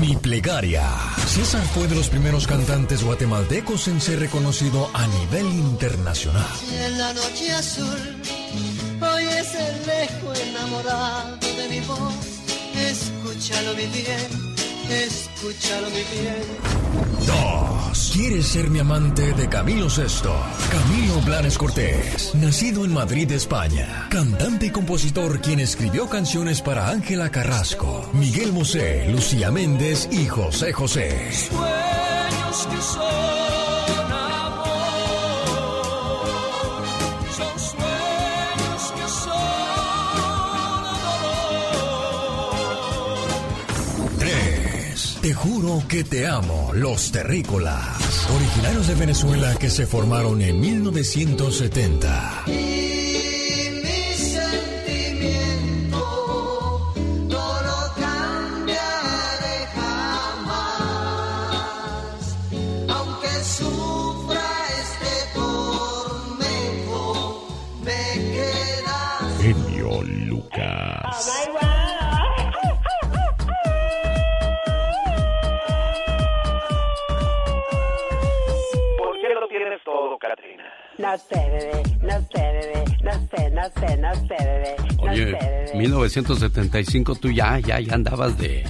Mi 0.00 0.16
plegaria. 0.16 0.88
César 1.26 1.60
fue 1.74 1.86
de 1.86 1.96
los 1.96 2.08
primeros 2.08 2.46
cantantes 2.46 3.04
guatemaltecos 3.04 3.88
en 3.88 4.00
ser 4.00 4.20
reconocido 4.20 4.88
a 4.94 5.06
nivel 5.06 5.44
internacional. 5.44 6.48
En 6.72 6.96
la 6.96 7.12
noche 7.12 7.52
azul, 7.52 8.22
hoy 9.02 9.24
es 9.24 9.54
el 9.54 9.86
lejos 9.86 10.40
enamorado 10.40 11.36
de 11.58 11.68
mi 11.68 11.80
voz. 11.80 12.14
Escúchalo 12.74 13.74
mi 13.74 13.84
bien 13.84 14.61
escúchalo 14.90 15.88
bien. 15.90 16.42
Dos. 17.26 18.10
¿Quieres 18.12 18.46
ser 18.46 18.68
mi 18.70 18.78
amante 18.78 19.32
de 19.32 19.48
Camilo 19.48 19.88
Sesto? 19.88 20.34
Camilo 20.70 21.20
Blanes 21.22 21.56
Cortés, 21.56 22.34
nacido 22.34 22.84
en 22.84 22.92
Madrid, 22.92 23.30
España. 23.32 24.08
Cantante 24.10 24.66
y 24.66 24.70
compositor 24.70 25.40
quien 25.40 25.60
escribió 25.60 26.08
canciones 26.08 26.60
para 26.62 26.90
Ángela 26.90 27.30
Carrasco, 27.30 28.10
Miguel 28.12 28.52
Bosé, 28.52 29.08
Lucía 29.10 29.50
Méndez 29.50 30.08
y 30.10 30.26
José 30.26 30.72
José. 30.72 31.30
Sueños 31.32 32.68
que 32.70 32.82
son 32.82 33.31
juro 45.42 45.82
que 45.88 46.04
te 46.04 46.28
amo, 46.28 46.70
los 46.72 47.10
terrícolas. 47.10 48.28
Originarios 48.30 48.86
de 48.86 48.94
Venezuela 48.94 49.54
que 49.58 49.70
se 49.70 49.86
formaron 49.86 50.40
en 50.40 50.60
1970. 50.60 52.44
1975 86.20 87.14
tú 87.16 87.30
ya, 87.30 87.58
ya, 87.58 87.80
ya 87.80 87.94
andabas 87.94 88.36
de, 88.38 88.64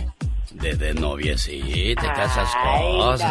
de, 0.52 0.74
de 0.76 0.94
noviecita, 0.94 2.12
casas 2.14 2.50
cosas. 2.62 3.30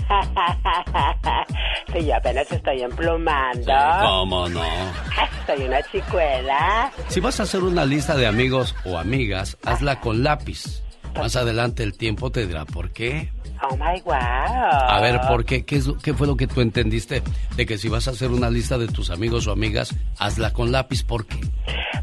No. 0.10 1.98
si 1.98 2.06
yo 2.06 2.14
apenas 2.16 2.50
estoy 2.52 2.82
emplumando. 2.82 3.72
¿Cómo 4.02 4.48
no? 4.48 4.60
Soy 5.46 5.62
una 5.64 5.82
chicuela. 5.90 6.92
Si 7.08 7.20
vas 7.20 7.40
a 7.40 7.44
hacer 7.44 7.62
una 7.62 7.84
lista 7.84 8.16
de 8.16 8.26
amigos 8.26 8.74
o 8.84 8.98
amigas, 8.98 9.56
hazla 9.64 10.00
con 10.00 10.22
lápiz. 10.22 10.82
Más 11.16 11.34
adelante 11.36 11.82
el 11.82 11.96
tiempo 11.96 12.30
te 12.30 12.46
dirá 12.46 12.64
por 12.66 12.92
qué. 12.92 13.32
Oh 13.62 13.76
my 13.76 14.00
wow. 14.04 14.14
A 14.14 15.00
ver, 15.00 15.20
¿por 15.28 15.44
qué? 15.44 15.64
¿Qué, 15.64 15.82
¿Qué 16.02 16.14
fue 16.14 16.26
lo 16.26 16.36
que 16.36 16.46
tú 16.46 16.60
entendiste 16.60 17.22
de 17.56 17.66
que 17.66 17.78
si 17.78 17.88
vas 17.88 18.08
a 18.08 18.12
hacer 18.12 18.30
una 18.30 18.50
lista 18.50 18.78
de 18.78 18.88
tus 18.88 19.10
amigos 19.10 19.46
o 19.46 19.52
amigas, 19.52 19.94
hazla 20.18 20.52
con 20.52 20.72
lápiz? 20.72 21.02
¿Por 21.02 21.26
qué? 21.26 21.38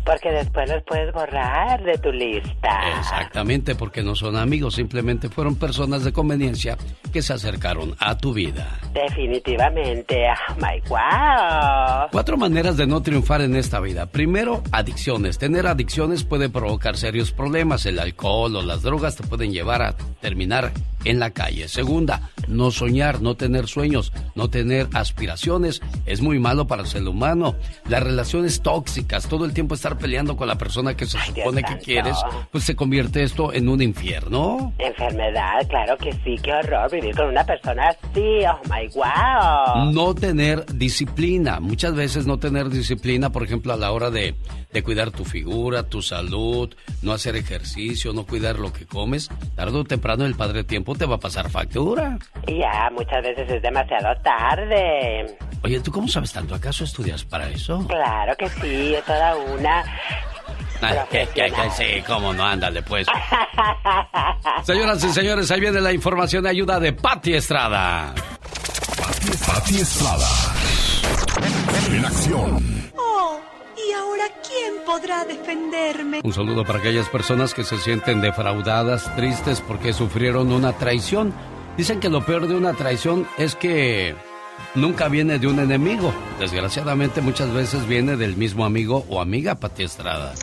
Porque 0.05 0.31
después 0.31 0.69
los 0.69 0.83
puedes 0.83 1.13
borrar 1.13 1.83
de 1.83 1.97
tu 1.97 2.11
lista. 2.11 2.97
Exactamente, 2.99 3.75
porque 3.75 4.03
no 4.03 4.15
son 4.15 4.37
amigos, 4.37 4.75
simplemente 4.75 5.27
fueron 5.29 5.55
personas 5.55 6.03
de 6.05 6.13
conveniencia 6.13 6.77
que 7.11 7.21
se 7.21 7.33
acercaron 7.33 7.95
a 7.99 8.17
tu 8.17 8.33
vida. 8.33 8.79
Definitivamente. 8.93 10.27
Oh 10.49 10.55
my 10.55 10.79
wow. 10.87 12.07
Cuatro 12.11 12.37
maneras 12.37 12.77
de 12.77 12.87
no 12.87 13.01
triunfar 13.01 13.41
en 13.41 13.55
esta 13.55 13.79
vida. 13.79 14.05
Primero, 14.05 14.63
adicciones. 14.71 15.37
Tener 15.37 15.67
adicciones 15.67 16.23
puede 16.23 16.49
provocar 16.49 16.95
serios 16.95 17.31
problemas. 17.31 17.85
El 17.85 17.99
alcohol 17.99 18.55
o 18.55 18.61
las 18.61 18.83
drogas 18.83 19.17
te 19.17 19.23
pueden 19.23 19.51
llevar 19.51 19.81
a 19.81 19.95
terminar 20.21 20.71
en 21.03 21.19
la 21.19 21.31
calle. 21.31 21.46
Segunda, 21.67 22.29
no 22.47 22.71
soñar, 22.71 23.21
no 23.21 23.35
tener 23.35 23.67
sueños, 23.67 24.11
no 24.35 24.49
tener 24.49 24.87
aspiraciones. 24.93 25.81
Es 26.05 26.21
muy 26.21 26.39
malo 26.39 26.67
para 26.67 26.81
el 26.83 26.87
ser 26.87 27.07
humano. 27.07 27.55
Las 27.87 28.03
relaciones 28.03 28.61
tóxicas, 28.61 29.27
todo 29.27 29.45
el 29.45 29.53
tiempo 29.53 29.75
estar 29.75 29.97
peleando 29.97 30.35
con 30.35 30.47
la 30.47 30.57
persona 30.57 30.95
que 30.95 31.05
se 31.05 31.17
supone 31.19 31.63
que 31.63 31.77
quieres, 31.77 32.17
pues 32.51 32.63
se 32.63 32.75
convierte 32.75 33.23
esto 33.23 33.53
en 33.53 33.69
un 33.69 33.81
infierno. 33.81 34.73
Enfermedad, 34.77 35.67
claro 35.69 35.97
que 35.97 36.11
sí, 36.23 36.35
qué 36.41 36.53
horror 36.53 36.91
vivir 36.91 37.15
con 37.15 37.27
una 37.27 37.45
persona 37.45 37.89
así. 37.89 38.45
Oh 38.45 38.61
my 38.69 38.87
wow. 38.93 39.91
No 39.91 40.13
tener 40.13 40.65
disciplina. 40.65 41.59
Muchas 41.59 41.93
veces 41.93 42.25
no 42.25 42.37
tener 42.39 42.69
disciplina, 42.69 43.31
por 43.31 43.43
ejemplo, 43.43 43.73
a 43.73 43.77
la 43.77 43.91
hora 43.91 44.09
de, 44.09 44.35
de 44.71 44.83
cuidar 44.83 45.11
tu 45.11 45.25
figura, 45.25 45.83
tu 45.83 46.01
salud, 46.01 46.73
no 47.01 47.11
hacer 47.11 47.35
ejercicio, 47.35 48.13
no 48.13 48.25
cuidar 48.25 48.59
lo 48.59 48.73
que 48.73 48.85
comes. 48.85 49.29
Tarde 49.55 49.77
o 49.77 49.83
temprano 49.83 50.25
el 50.25 50.35
padre 50.35 50.63
tiempo 50.63 50.95
te 50.95 51.05
va 51.05 51.15
a 51.15 51.19
pasar 51.19 51.36
factura. 51.45 52.17
Ya, 52.47 52.89
muchas 52.91 53.21
veces 53.23 53.49
es 53.49 53.61
demasiado 53.61 54.15
tarde. 54.21 55.37
Oye, 55.63 55.79
¿tú 55.79 55.91
cómo 55.91 56.07
sabes 56.07 56.31
tanto? 56.31 56.55
¿Acaso 56.55 56.83
estudias 56.83 57.23
para 57.23 57.49
eso? 57.49 57.85
Claro 57.87 58.35
que 58.37 58.47
sí, 58.49 58.95
es 58.95 59.03
toda 59.05 59.35
una... 59.35 59.83
que, 61.09 61.27
sí, 61.75 62.03
cómo 62.05 62.33
no, 62.33 62.45
ándale 62.45 62.81
pues. 62.83 63.07
Señoras 64.63 65.03
y 65.03 65.09
señores, 65.09 65.49
ahí 65.51 65.59
viene 65.59 65.81
la 65.81 65.91
información 65.91 66.43
de 66.43 66.49
ayuda 66.49 66.79
de 66.79 66.93
Patti 66.93 67.33
Estrada. 67.33 68.13
Patti 69.45 69.75
Estrada. 69.77 70.27
En 71.91 72.05
acción. 72.05 72.91
Oh, 72.97 73.39
¿y 73.87 73.91
ahora 73.93 74.25
quién 74.47 74.85
podrá 74.85 75.25
defenderme? 75.25 76.21
Un 76.23 76.33
saludo 76.33 76.65
para 76.65 76.79
aquellas 76.79 77.09
personas 77.09 77.53
que 77.53 77.63
se 77.63 77.77
sienten 77.77 78.21
defraudadas, 78.21 79.15
tristes 79.15 79.61
porque 79.61 79.93
sufrieron 79.93 80.51
una 80.51 80.73
traición. 80.73 81.33
Dicen 81.77 81.99
que 81.99 82.09
lo 82.09 82.25
peor 82.25 82.47
de 82.47 82.55
una 82.55 82.73
traición 82.73 83.27
es 83.37 83.55
que 83.55 84.15
nunca 84.75 85.07
viene 85.07 85.39
de 85.39 85.47
un 85.47 85.59
enemigo. 85.59 86.13
Desgraciadamente 86.39 87.21
muchas 87.21 87.53
veces 87.53 87.87
viene 87.87 88.17
del 88.17 88.35
mismo 88.35 88.65
amigo 88.65 89.05
o 89.09 89.21
amiga 89.21 89.55
Pati 89.55 89.83
Estrada. 89.83 90.33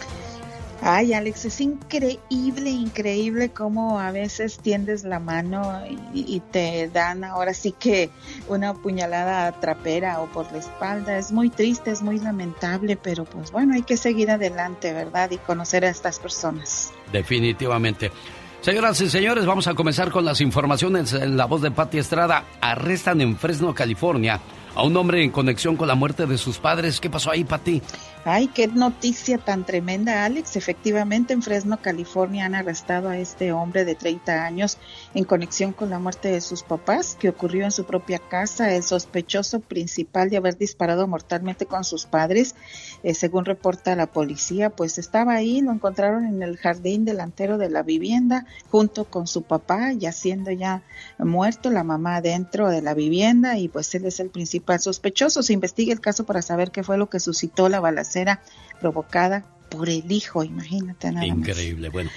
Ay, 0.86 1.14
Alex, 1.14 1.46
es 1.46 1.62
increíble, 1.62 2.68
increíble 2.68 3.48
cómo 3.48 3.98
a 3.98 4.10
veces 4.10 4.58
tiendes 4.58 5.02
la 5.02 5.18
mano 5.18 5.80
y, 6.12 6.40
te 6.52 6.90
dan 6.92 7.24
ahora 7.24 7.54
sí 7.54 7.72
que 7.72 8.10
una 8.48 8.74
puñalada 8.74 9.50
trapera 9.60 10.20
o 10.20 10.26
por 10.26 10.52
la 10.52 10.58
espalda. 10.58 11.16
Es 11.16 11.32
muy 11.32 11.48
triste, 11.48 11.90
es 11.90 12.02
muy 12.02 12.18
lamentable, 12.18 12.98
pero 12.98 13.24
pues 13.24 13.50
bueno, 13.50 13.72
hay 13.72 13.80
que 13.80 13.96
seguir 13.96 14.30
adelante, 14.30 14.92
¿verdad? 14.92 15.30
Y 15.30 15.38
conocer 15.38 15.86
a 15.86 15.88
estas 15.88 16.18
personas. 16.18 16.92
Definitivamente. 17.10 18.12
Señoras 18.60 19.00
y 19.00 19.08
señores, 19.08 19.46
vamos 19.46 19.66
a 19.66 19.74
comenzar 19.74 20.10
con 20.10 20.26
las 20.26 20.42
informaciones 20.42 21.14
en 21.14 21.38
la 21.38 21.46
voz 21.46 21.62
de 21.62 21.70
Pati 21.70 21.96
Estrada. 21.96 22.44
Arrestan 22.60 23.22
en 23.22 23.38
Fresno, 23.38 23.74
California, 23.74 24.38
a 24.74 24.82
un 24.82 24.96
hombre 24.96 25.22
en 25.22 25.30
conexión 25.30 25.76
con 25.76 25.88
la 25.88 25.94
muerte 25.94 26.26
de 26.26 26.38
sus 26.38 26.58
padres. 26.58 27.00
¿Qué 27.00 27.10
pasó 27.10 27.30
ahí, 27.30 27.44
Pati? 27.44 27.82
Ay, 28.24 28.48
qué 28.48 28.68
noticia 28.68 29.38
tan 29.38 29.64
tremenda, 29.64 30.24
Alex. 30.24 30.56
Efectivamente, 30.56 31.32
en 31.34 31.42
Fresno, 31.42 31.78
California, 31.80 32.46
han 32.46 32.54
arrestado 32.54 33.08
a 33.08 33.18
este 33.18 33.52
hombre 33.52 33.84
de 33.84 33.94
30 33.94 34.44
años 34.44 34.78
en 35.14 35.24
conexión 35.24 35.72
con 35.72 35.90
la 35.90 35.98
muerte 35.98 36.28
de 36.28 36.40
sus 36.40 36.62
papás, 36.62 37.16
que 37.18 37.28
ocurrió 37.28 37.64
en 37.64 37.70
su 37.70 37.84
propia 37.84 38.18
casa. 38.18 38.74
El 38.74 38.82
sospechoso 38.82 39.60
principal 39.60 40.28
de 40.28 40.36
haber 40.36 40.58
disparado 40.58 41.06
mortalmente 41.06 41.66
con 41.66 41.84
sus 41.84 42.06
padres, 42.06 42.54
eh, 43.02 43.14
según 43.14 43.44
reporta 43.44 43.94
la 43.94 44.06
policía, 44.06 44.70
pues 44.70 44.98
estaba 44.98 45.34
ahí, 45.34 45.60
lo 45.60 45.72
encontraron 45.72 46.26
en 46.26 46.42
el 46.42 46.56
jardín 46.56 47.04
delantero 47.04 47.58
de 47.58 47.70
la 47.70 47.82
vivienda, 47.82 48.46
junto 48.70 49.04
con 49.04 49.26
su 49.26 49.42
papá, 49.42 49.92
ya 49.92 50.12
siendo 50.12 50.50
ya 50.50 50.82
muerto, 51.18 51.70
la 51.70 51.84
mamá 51.84 52.20
dentro 52.20 52.68
de 52.68 52.82
la 52.82 52.94
vivienda, 52.94 53.56
y 53.58 53.68
pues 53.68 53.94
él 53.94 54.06
es 54.06 54.20
el 54.20 54.30
principal 54.30 54.80
sospechoso. 54.80 55.42
Se 55.42 55.52
investiga 55.52 55.92
el 55.92 56.00
caso 56.00 56.24
para 56.24 56.42
saber 56.42 56.70
qué 56.70 56.82
fue 56.82 56.98
lo 56.98 57.08
que 57.08 57.20
suscitó 57.20 57.68
la 57.68 57.80
balacera 57.80 58.42
provocada 58.80 59.44
por 59.74 59.88
el 59.88 60.10
hijo, 60.10 60.44
imagínate 60.44 61.10
nada 61.10 61.26
Increíble, 61.26 61.88
bueno. 61.88 62.10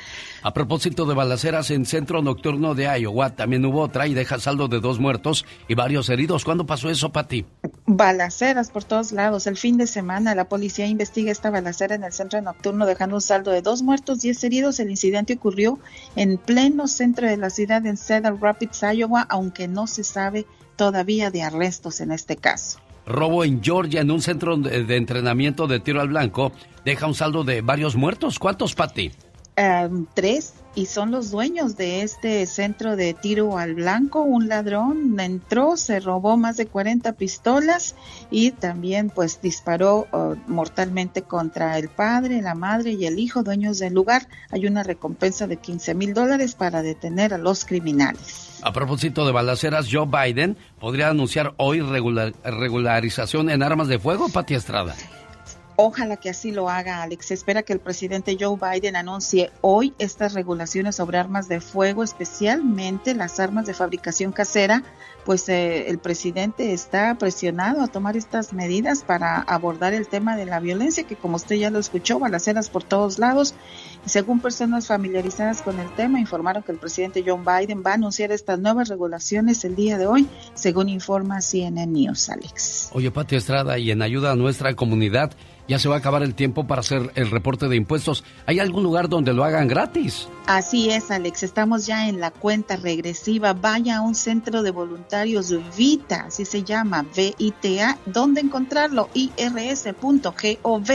A 0.43 0.53
propósito 0.53 1.05
de 1.05 1.16
balaceras 1.16 1.72
en 1.72 1.86
centro 1.86 2.22
nocturno 2.22 2.76
de 2.76 2.86
Iowa, 2.86 3.36
también 3.36 3.66
hubo 3.66 3.82
otra 3.82 4.08
y 4.08 4.14
deja 4.14 4.39
saldo 4.39 4.68
de 4.68 4.80
dos 4.80 4.99
muertos 4.99 5.45
y 5.68 5.74
varios 5.74 6.10
heridos. 6.10 6.45
¿Cuándo 6.45 6.66
pasó 6.66 6.89
eso, 6.89 7.12
Pati? 7.12 7.45
Balaceras 7.86 8.70
por 8.70 8.84
todos 8.84 9.12
lados. 9.12 9.47
El 9.47 9.58
fin 9.58 9.78
de 9.78 9.88
semana 9.88 10.36
la 10.36 10.47
policía 10.47 10.86
investiga 10.86 11.32
esta 11.32 11.49
balacera 11.49 11.95
en 11.95 12.03
el 12.03 12.14
centro 12.14 12.39
nocturno 12.41 12.86
dejando 12.86 13.16
un 13.16 13.22
saldo 13.22 13.51
de 13.51 13.62
dos 13.62 13.82
muertos, 13.82 14.22
diez 14.22 14.43
heridos. 14.43 14.80
El 14.80 14.91
incidente 14.91 15.34
ocurrió 15.34 15.80
en 16.16 16.38
pleno 16.38 16.88
centro 16.88 17.28
de 17.28 17.38
la 17.38 17.49
ciudad 17.49 17.86
en 17.86 17.97
Cedar 17.97 18.39
Rapids, 18.39 18.84
Iowa, 18.84 19.26
aunque 19.30 19.68
no 19.68 19.88
se 19.88 20.03
sabe 20.03 20.45
todavía 20.76 21.32
de 21.32 21.41
arrestos 21.41 21.99
en 21.99 22.12
este 22.12 22.38
caso. 22.38 22.80
Robo 23.08 23.45
en 23.45 23.64
Georgia 23.64 24.01
en 24.01 24.12
un 24.12 24.22
centro 24.22 24.58
de, 24.58 24.95
entrenamiento 24.97 25.66
de 25.66 25.80
tiro 25.80 26.01
al 26.01 26.10
blanco 26.10 26.51
deja 26.84 27.08
un 27.08 27.16
saldo 27.16 27.43
de 27.43 27.62
varios 27.62 27.95
muertos. 27.95 28.38
¿Cuántos, 28.38 28.76
Pati? 28.76 29.12
Um, 29.58 30.05
tres 30.14 30.53
y 30.76 30.86
son 30.86 31.10
los 31.10 31.32
dueños 31.32 31.76
de 31.76 32.03
este 32.03 32.45
centro 32.45 32.95
de 32.95 33.16
tiro 33.16 33.58
al 33.58 33.74
blanco. 33.74 34.22
Un 34.22 34.47
ladrón 34.47 35.20
entró, 35.20 35.76
se 35.76 35.99
robó 35.99 36.38
más 36.38 36.58
de 36.58 36.68
40 36.68 37.14
pistolas 37.14 37.95
y 38.30 38.51
también 38.51 39.10
pues 39.10 39.41
disparó 39.41 40.05
uh, 40.12 40.36
mortalmente 40.45 41.24
contra 41.24 41.80
el 41.80 41.89
padre, 41.89 42.43
la 42.43 42.53
madre 42.53 42.91
y 42.91 43.08
el 43.08 43.18
hijo, 43.18 43.41
dueños 43.41 43.80
del 43.80 43.95
lugar. 43.95 44.28
Hay 44.51 44.68
una 44.68 44.84
recompensa 44.84 45.47
de 45.47 45.58
15 45.58 45.95
mil 45.95 46.14
dólares 46.14 46.53
para 46.53 46.84
detener 46.84 47.34
a 47.34 47.39
los 47.39 47.66
criminales. 47.66 48.47
A 48.62 48.74
propósito 48.74 49.26
de 49.26 49.32
balaceras, 49.32 49.88
Joe 49.91 50.08
Biden 50.08 50.58
podría 50.80 51.10
anunciar 51.10 51.53
hoy 51.58 51.82
regularización 51.82 53.49
en 53.49 53.64
armas 53.64 53.88
de 53.88 53.99
fuego, 53.99 54.30
Pati 54.30 54.55
Estrada. 54.55 54.95
Ojalá 55.80 56.18
que 56.18 56.32
así 56.32 56.51
lo 56.51 56.70
haga, 56.70 57.03
Alex. 57.03 57.28
Se 57.28 57.36
espera 57.36 57.62
que 57.62 57.72
el 57.72 57.80
presidente 57.80 58.36
Joe 58.39 58.58
Biden 58.58 58.95
anuncie 58.95 59.51
hoy 59.62 59.93
estas 59.99 60.34
regulaciones 60.34 60.95
sobre 60.95 61.20
armas 61.20 61.47
de 61.49 61.62
fuego, 61.62 62.03
especialmente 62.03 63.14
las 63.14 63.39
armas 63.39 63.68
de 63.68 63.76
fabricación 63.76 64.32
casera, 64.32 64.82
pues 65.24 65.47
eh, 65.49 65.88
el 65.89 65.99
presidente 65.99 66.74
está 66.74 67.14
presionado 67.20 67.84
a 67.84 67.88
tomar 67.88 68.18
estas 68.18 68.53
medidas 68.53 69.03
para 69.03 69.39
abordar 69.39 69.93
el 69.93 70.08
tema 70.08 70.36
de 70.36 70.47
la 70.47 70.60
violencia, 70.60 71.03
que 71.03 71.16
como 71.16 71.36
usted 71.36 71.58
ya 71.58 71.70
lo 71.70 71.78
escuchó, 71.78 72.18
balaceras 72.18 72.72
por 72.72 72.84
todos 72.84 73.20
lados. 73.20 73.53
Según 74.08 74.39
personas 74.39 74.88
familiarizadas 74.88 75.62
con 75.62 75.80
el 75.80 75.89
tema, 75.95 76.20
informaron 76.20 76.64
que 76.64 76.72
el 76.72 76.78
presidente 76.78 77.24
Joe 77.26 77.39
Biden 77.39 77.84
va 77.86 77.91
a 77.91 77.95
anunciar 77.95 78.32
estas 78.32 78.60
nuevas 78.60 78.88
regulaciones 78.88 79.64
el 79.66 79.76
día 79.76 79.97
de 79.97 80.08
hoy, 80.08 80.28
según 80.53 80.89
informa 80.89 81.41
CNN 81.41 81.88
News, 81.88 82.30
Alex. 82.30 82.89
Oye, 82.93 83.12
Pati 83.12 83.36
Estrada, 83.36 83.78
y 83.78 83.91
en 83.91 84.01
ayuda 84.01 84.32
a 84.32 84.36
nuestra 84.36 84.74
comunidad, 84.76 85.32
ya 85.68 85.80
se 85.80 85.89
va 85.89 85.95
a 85.95 85.97
acabar 85.97 86.24
el 86.24 86.34
tiempo 86.34 86.66
para 86.66 86.80
hacer 86.80 87.12
el 87.16 87.30
reporte 87.30 87.68
de 87.68 87.76
impuestos. 87.76 88.24
¿Hay 88.45 88.60
algún 88.60 88.84
lugar 88.84 89.10
donde 89.10 89.34
lo 89.34 89.43
hagan 89.43 89.68
gratis? 89.68 90.30
Así 90.45 90.89
es, 90.89 91.12
Alex. 91.12 91.43
Estamos 91.43 91.86
ya 91.86 92.08
en 92.08 92.22
la 92.22 92.32
cuenta 92.32 92.78
regresiva. 92.78 93.51
Vaya 93.51 93.97
a 93.97 94.01
un 94.01 94.16
centro 94.16 94.64
de 94.64 94.72
voluntarios 94.72 95.53
VITA, 95.78 96.28
así 96.28 96.45
se 96.45 96.64
llama, 96.64 97.05
V-I-T-A. 97.16 97.97
¿Dónde 98.05 98.39
encontrarlo? 98.39 99.10
irs.gov. 99.14 100.88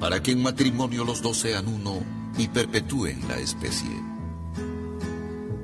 Para 0.00 0.20
que 0.20 0.32
en 0.32 0.42
matrimonio 0.42 1.04
los 1.04 1.22
dos 1.22 1.38
sean 1.38 1.68
uno 1.68 2.00
y 2.36 2.48
perpetúen 2.48 3.26
la 3.28 3.38
especie. 3.38 4.11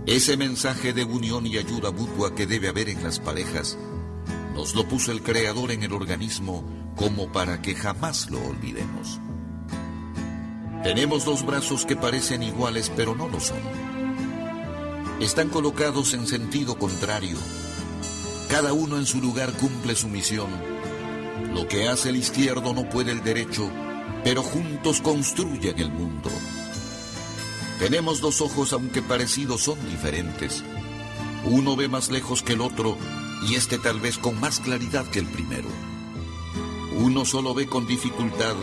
Ese 0.08 0.38
mensaje 0.38 0.94
de 0.94 1.04
unión 1.04 1.46
y 1.46 1.58
ayuda 1.58 1.90
mutua 1.90 2.34
que 2.34 2.46
debe 2.46 2.68
haber 2.68 2.88
en 2.88 3.04
las 3.04 3.20
parejas, 3.20 3.76
nos 4.54 4.74
lo 4.74 4.88
puso 4.88 5.12
el 5.12 5.22
Creador 5.22 5.70
en 5.70 5.82
el 5.82 5.92
organismo 5.92 6.64
como 6.96 7.30
para 7.30 7.60
que 7.60 7.74
jamás 7.74 8.30
lo 8.30 8.42
olvidemos. 8.42 9.20
Tenemos 10.82 11.26
dos 11.26 11.44
brazos 11.44 11.84
que 11.84 11.94
parecen 11.94 12.42
iguales 12.42 12.90
pero 12.96 13.14
no 13.14 13.28
lo 13.28 13.38
son. 13.38 13.60
Están 15.20 15.50
colocados 15.50 16.14
en 16.14 16.26
sentido 16.26 16.78
contrario. 16.78 17.36
Cada 18.48 18.72
uno 18.72 18.96
en 18.96 19.04
su 19.04 19.20
lugar 19.20 19.52
cumple 19.52 19.94
su 19.94 20.08
misión. 20.08 20.48
Lo 21.52 21.68
que 21.68 21.86
hace 21.86 22.08
el 22.08 22.16
izquierdo 22.16 22.72
no 22.72 22.88
puede 22.88 23.12
el 23.12 23.22
derecho, 23.22 23.70
pero 24.24 24.42
juntos 24.42 25.02
construyen 25.02 25.78
el 25.78 25.92
mundo. 25.92 26.30
Tenemos 27.78 28.20
dos 28.20 28.40
ojos 28.40 28.72
aunque 28.72 29.02
parecidos 29.02 29.62
son 29.62 29.78
diferentes. 29.88 30.64
Uno 31.44 31.76
ve 31.76 31.86
más 31.88 32.10
lejos 32.10 32.42
que 32.42 32.54
el 32.54 32.60
otro 32.60 32.96
y 33.48 33.54
este 33.54 33.78
tal 33.78 34.00
vez 34.00 34.18
con 34.18 34.38
más 34.40 34.58
claridad 34.58 35.06
que 35.06 35.20
el 35.20 35.26
primero. 35.26 35.68
Uno 36.96 37.24
solo 37.24 37.54
ve 37.54 37.66
con 37.66 37.86
dificultad, 37.86 38.56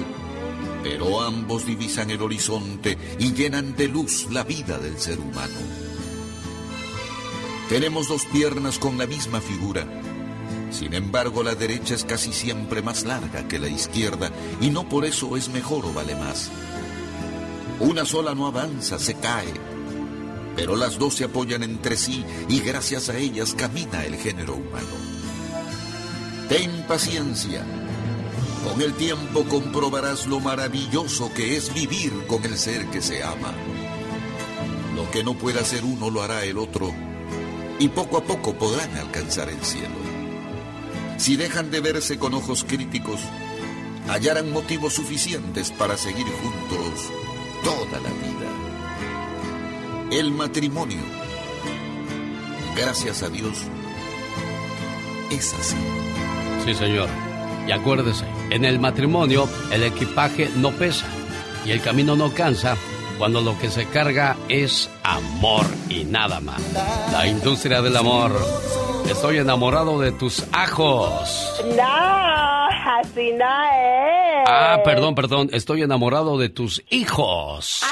pero 0.84 1.22
ambos 1.22 1.66
divisan 1.66 2.11
el 2.11 2.22
horizonte 2.22 2.97
y 3.18 3.32
llenan 3.32 3.76
de 3.78 3.88
luz 3.88 4.28
la 4.32 4.43
vida 4.43 4.78
del 4.80 4.99
ser 4.99 5.20
humano. 5.20 5.55
Tenemos 7.70 8.09
dos 8.09 8.26
piernas 8.26 8.78
con 8.78 8.97
la 8.97 9.07
misma 9.07 9.39
figura. 9.39 9.88
Sin 10.72 10.93
embargo, 10.93 11.41
la 11.41 11.55
derecha 11.55 11.95
es 11.95 12.03
casi 12.03 12.34
siempre 12.34 12.82
más 12.82 13.05
larga 13.05 13.47
que 13.47 13.59
la 13.59 13.70
izquierda 13.70 14.30
y 14.59 14.70
no 14.70 14.89
por 14.89 15.05
eso 15.05 15.38
es 15.38 15.47
mejor 15.47 15.86
o 15.86 15.93
vale 15.93 16.16
más. 16.16 16.51
Una 17.80 18.06
sola 18.06 18.34
no 18.34 18.48
avanza, 18.48 18.98
se 19.00 19.16
cae. 19.16 19.54
Pero 20.56 20.76
las 20.76 20.98
dos 20.98 21.16
se 21.16 21.26
apoyan 21.26 21.64
entre 21.64 21.98
sí 21.98 22.24
y 22.48 22.62
gracias 22.62 23.10
a 23.10 23.18
ellas 23.18 23.54
camina 23.54 24.06
el 24.06 24.16
género 24.16 24.56
humano. 24.56 24.88
Ten 26.48 26.86
paciencia. 26.88 27.66
Con 28.64 28.82
el 28.82 28.94
tiempo 28.94 29.44
comprobarás 29.44 30.26
lo 30.26 30.40
maravilloso 30.40 31.32
que 31.34 31.58
es 31.58 31.74
vivir 31.74 32.26
con 32.28 32.44
el 32.46 32.58
ser 32.58 32.86
que 32.88 33.02
se 33.02 33.24
ama. 33.24 33.54
Lo 34.96 35.12
que 35.12 35.24
no 35.24 35.34
pueda 35.38 35.62
hacer 35.62 35.84
uno 35.84 36.10
lo 36.10 36.22
hará 36.22 36.46
el 36.46 36.58
otro 36.58 36.94
y 37.78 37.90
poco 37.90 38.18
a 38.18 38.24
poco 38.24 38.56
podrán 38.56 38.96
alcanzar 38.96 39.50
el 39.50 39.62
cielo. 39.62 39.96
Si 41.18 41.36
dejan 41.36 41.72
de 41.72 41.82
verse 41.82 42.18
con 42.18 42.34
ojos 42.34 42.64
críticos, 42.64 43.20
hallarán 44.08 44.52
motivos 44.52 44.94
suficientes 44.94 45.72
para 45.72 45.98
seguir 45.98 46.26
juntos 46.26 47.05
El 50.16 50.32
matrimonio, 50.32 51.01
gracias 52.74 53.22
a 53.22 53.28
Dios, 53.28 53.63
es 55.30 55.53
así. 55.53 55.76
Sí, 56.63 56.74
señor. 56.74 57.09
Y 57.68 57.74
acuérdese, 57.74 58.24
en 58.49 58.63
el 58.63 58.80
matrimonio 58.80 59.45
el 59.74 59.84
equipaje 59.84 60.49
no 60.55 60.72
pesa 60.72 61.05
y 61.66 61.72
el 61.72 61.82
camino 61.82 62.16
no 62.16 62.34
cansa 62.34 62.78
cuando 63.18 63.41
lo 63.41 63.59
que 63.59 63.70
se 63.70 63.88
carga 63.88 64.38
es 64.47 64.89
amor 65.03 65.66
y 65.89 66.05
nada 66.05 66.39
más. 66.39 66.61
La 67.11 67.28
industria 67.28 67.82
del 67.82 67.97
amor. 67.97 68.32
Estoy 69.09 69.39
enamorado 69.39 69.99
de 69.99 70.13
tus 70.13 70.45
ajos. 70.53 71.61
No, 71.76 72.68
así 73.01 73.34
no 73.34 73.63
es. 73.63 74.47
Ah, 74.47 74.80
perdón, 74.86 75.13
perdón. 75.13 75.49
Estoy 75.51 75.82
enamorado 75.82 76.38
de 76.38 76.47
tus 76.47 76.82
hijos. 76.89 77.84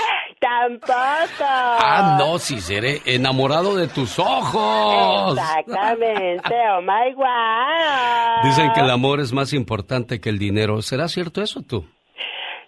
Ah, 1.39 2.17
no, 2.19 2.39
si 2.39 2.59
seré 2.59 3.01
enamorado 3.05 3.75
de 3.75 3.87
tus 3.87 4.19
ojos. 4.19 5.37
Exactamente, 5.37 6.55
oh 6.71 6.81
my 6.81 7.13
God. 7.15 8.43
Dicen 8.43 8.71
que 8.73 8.81
el 8.81 8.89
amor 8.89 9.19
es 9.19 9.33
más 9.33 9.53
importante 9.53 10.19
que 10.19 10.29
el 10.29 10.39
dinero. 10.39 10.81
¿Será 10.81 11.07
cierto 11.07 11.41
eso 11.41 11.61
tú? 11.61 11.85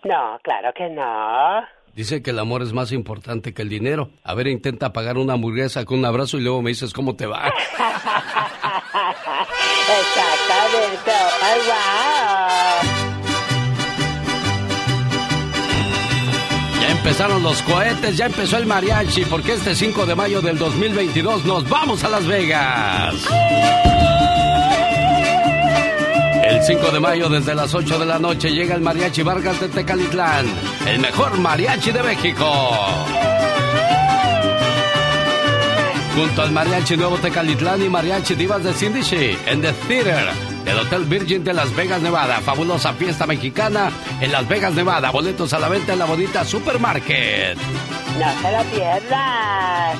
No, 0.03 0.39
claro 0.43 0.71
que 0.75 0.89
no. 0.89 1.63
Dice 1.95 2.21
que 2.21 2.31
el 2.31 2.39
amor 2.39 2.61
es 2.61 2.73
más 2.73 2.91
importante 2.91 3.53
que 3.53 3.61
el 3.61 3.69
dinero. 3.69 4.09
A 4.23 4.33
ver, 4.33 4.47
intenta 4.47 4.91
pagar 4.91 5.17
una 5.17 5.33
hamburguesa 5.33 5.85
con 5.85 5.99
un 5.99 6.05
abrazo 6.05 6.37
y 6.37 6.41
luego 6.41 6.61
me 6.61 6.71
dices 6.71 6.91
cómo 6.91 7.15
te 7.15 7.25
va. 7.25 7.45
Exactamente. 9.87 11.11
Ya 11.67 12.04
empezaron 17.05 17.43
los 17.43 17.61
cohetes, 17.61 18.17
ya 18.17 18.25
empezó 18.25 18.57
el 18.57 18.65
mariachi, 18.65 19.25
porque 19.25 19.53
este 19.53 19.75
5 19.75 20.07
de 20.07 20.15
mayo 20.15 20.41
del 20.41 20.57
2022 20.57 21.45
nos 21.45 21.69
vamos 21.69 22.03
a 22.03 22.09
Las 22.09 22.25
Vegas. 22.25 23.13
El 26.43 26.63
5 26.63 26.91
de 26.91 26.99
mayo 26.99 27.29
desde 27.29 27.53
las 27.53 27.75
8 27.75 27.99
de 27.99 28.05
la 28.07 28.17
noche 28.17 28.49
llega 28.49 28.73
el 28.73 28.81
Mariachi 28.81 29.21
Vargas 29.21 29.61
de 29.61 29.67
Tecalitlán, 29.67 30.47
el 30.87 30.97
mejor 30.97 31.37
mariachi 31.37 31.91
de 31.91 32.01
México. 32.01 33.34
Junto 36.15 36.41
al 36.41 36.51
Mariachi 36.51 36.95
Nuevo 36.95 37.17
Tecalitlán 37.17 37.83
y 37.83 37.89
Mariachi 37.89 38.35
Divas 38.35 38.63
de 38.63 38.73
Cindy 38.73 39.01
en 39.47 39.61
The 39.61 39.73
Theater 39.73 40.29
del 40.63 40.79
Hotel 40.79 41.03
Virgin 41.03 41.43
de 41.43 41.53
Las 41.53 41.75
Vegas, 41.75 42.01
Nevada. 42.01 42.39
Fabulosa 42.39 42.93
fiesta 42.93 43.27
mexicana 43.27 43.91
en 44.21 44.31
Las 44.31 44.47
Vegas, 44.47 44.73
Nevada. 44.73 45.11
Boletos 45.11 45.51
a 45.53 45.59
la 45.59 45.67
venta 45.67 45.91
en 45.91 45.99
la 45.99 46.05
bonita 46.05 46.45
Supermarket. 46.45 47.57
No 47.57 48.41
se 48.41 48.51
la 48.51 48.63
pierdas. 48.63 49.99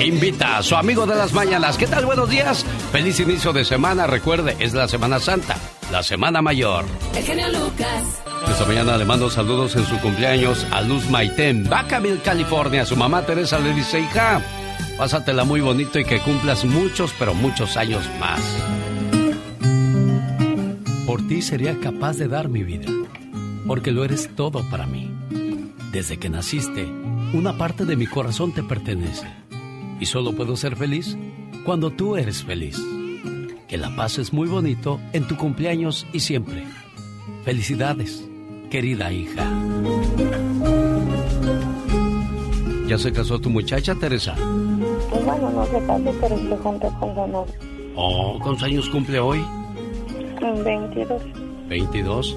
Invita 0.00 0.58
a 0.58 0.62
su 0.62 0.76
amigo 0.76 1.06
de 1.06 1.14
las 1.14 1.32
mañanas. 1.32 1.78
¿Qué 1.78 1.86
tal? 1.86 2.04
Buenos 2.04 2.28
días. 2.28 2.66
Feliz 2.92 3.18
inicio 3.20 3.54
de 3.54 3.64
semana. 3.64 4.06
Recuerde, 4.06 4.56
es 4.58 4.74
la 4.74 4.88
Semana 4.88 5.18
Santa, 5.20 5.56
la 5.90 6.02
Semana 6.02 6.42
Mayor. 6.42 6.84
El 7.16 7.24
genio 7.24 7.48
Lucas. 7.48 8.23
Esta 8.48 8.66
mañana 8.66 8.96
le 8.96 9.04
mando 9.04 9.30
saludos 9.30 9.74
en 9.76 9.84
su 9.84 9.98
cumpleaños 10.00 10.66
a 10.70 10.80
Luz 10.82 11.08
Maitén, 11.10 11.68
Vacaville, 11.68 12.20
California. 12.20 12.84
Su 12.84 12.96
mamá 12.96 13.22
Teresa 13.22 13.58
le 13.58 13.74
dice, 13.74 14.00
hija, 14.00 14.40
pásatela 14.96 15.44
muy 15.44 15.60
bonito 15.60 15.98
y 15.98 16.04
que 16.04 16.20
cumplas 16.20 16.64
muchos, 16.64 17.12
pero 17.18 17.34
muchos 17.34 17.76
años 17.76 18.08
más. 18.20 18.40
Por 21.06 21.26
ti 21.26 21.42
sería 21.42 21.78
capaz 21.80 22.16
de 22.16 22.28
dar 22.28 22.48
mi 22.48 22.62
vida, 22.62 22.86
porque 23.66 23.90
lo 23.90 24.04
eres 24.04 24.30
todo 24.36 24.68
para 24.70 24.86
mí. 24.86 25.10
Desde 25.90 26.18
que 26.18 26.28
naciste, 26.28 26.86
una 27.32 27.56
parte 27.56 27.84
de 27.84 27.96
mi 27.96 28.06
corazón 28.06 28.52
te 28.52 28.62
pertenece. 28.62 29.26
Y 30.00 30.06
solo 30.06 30.32
puedo 30.32 30.56
ser 30.56 30.76
feliz 30.76 31.16
cuando 31.64 31.90
tú 31.90 32.16
eres 32.16 32.44
feliz. 32.44 32.80
Que 33.68 33.78
la 33.78 33.94
pases 33.96 34.32
muy 34.32 34.48
bonito 34.48 35.00
en 35.12 35.24
tu 35.26 35.36
cumpleaños 35.36 36.06
y 36.12 36.20
siempre. 36.20 36.64
Felicidades, 37.44 38.24
querida 38.74 39.06
hija. 39.12 39.48
¿Ya 42.88 42.98
se 42.98 43.12
casó 43.12 43.38
tu 43.38 43.48
muchacha, 43.48 43.94
Teresa? 43.94 44.34
Bueno, 44.34 45.48
no 45.50 45.64
se 45.66 45.78
casó, 45.86 46.12
pero 46.20 46.36
se 46.36 46.56
juntó 46.56 46.88
con 46.98 47.14
su 47.14 47.26
novio. 47.28 47.54
Oh, 47.94 48.36
¿cuántos 48.42 48.64
años 48.64 48.88
cumple 48.88 49.20
hoy? 49.20 49.44
22. 50.64 51.22
¿22? 51.68 52.36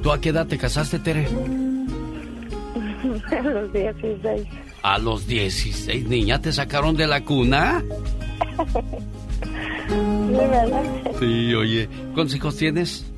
¿Tú 0.00 0.12
a 0.12 0.20
qué 0.20 0.28
edad 0.28 0.46
te 0.46 0.58
casaste, 0.58 1.00
Tere? 1.00 1.26
A 3.36 3.42
los 3.42 3.72
16. 3.72 4.46
A 4.80 4.98
los 4.98 5.26
16, 5.26 6.08
niña, 6.08 6.40
¿te 6.40 6.52
sacaron 6.52 6.96
de 6.96 7.08
la 7.08 7.24
cuna? 7.24 7.82
De 9.88 10.46
verdad. 10.46 10.84
Sí, 11.18 11.52
oye. 11.52 11.88
¿Cuántos 12.14 12.36
hijos 12.36 12.56
tienes? 12.56 13.12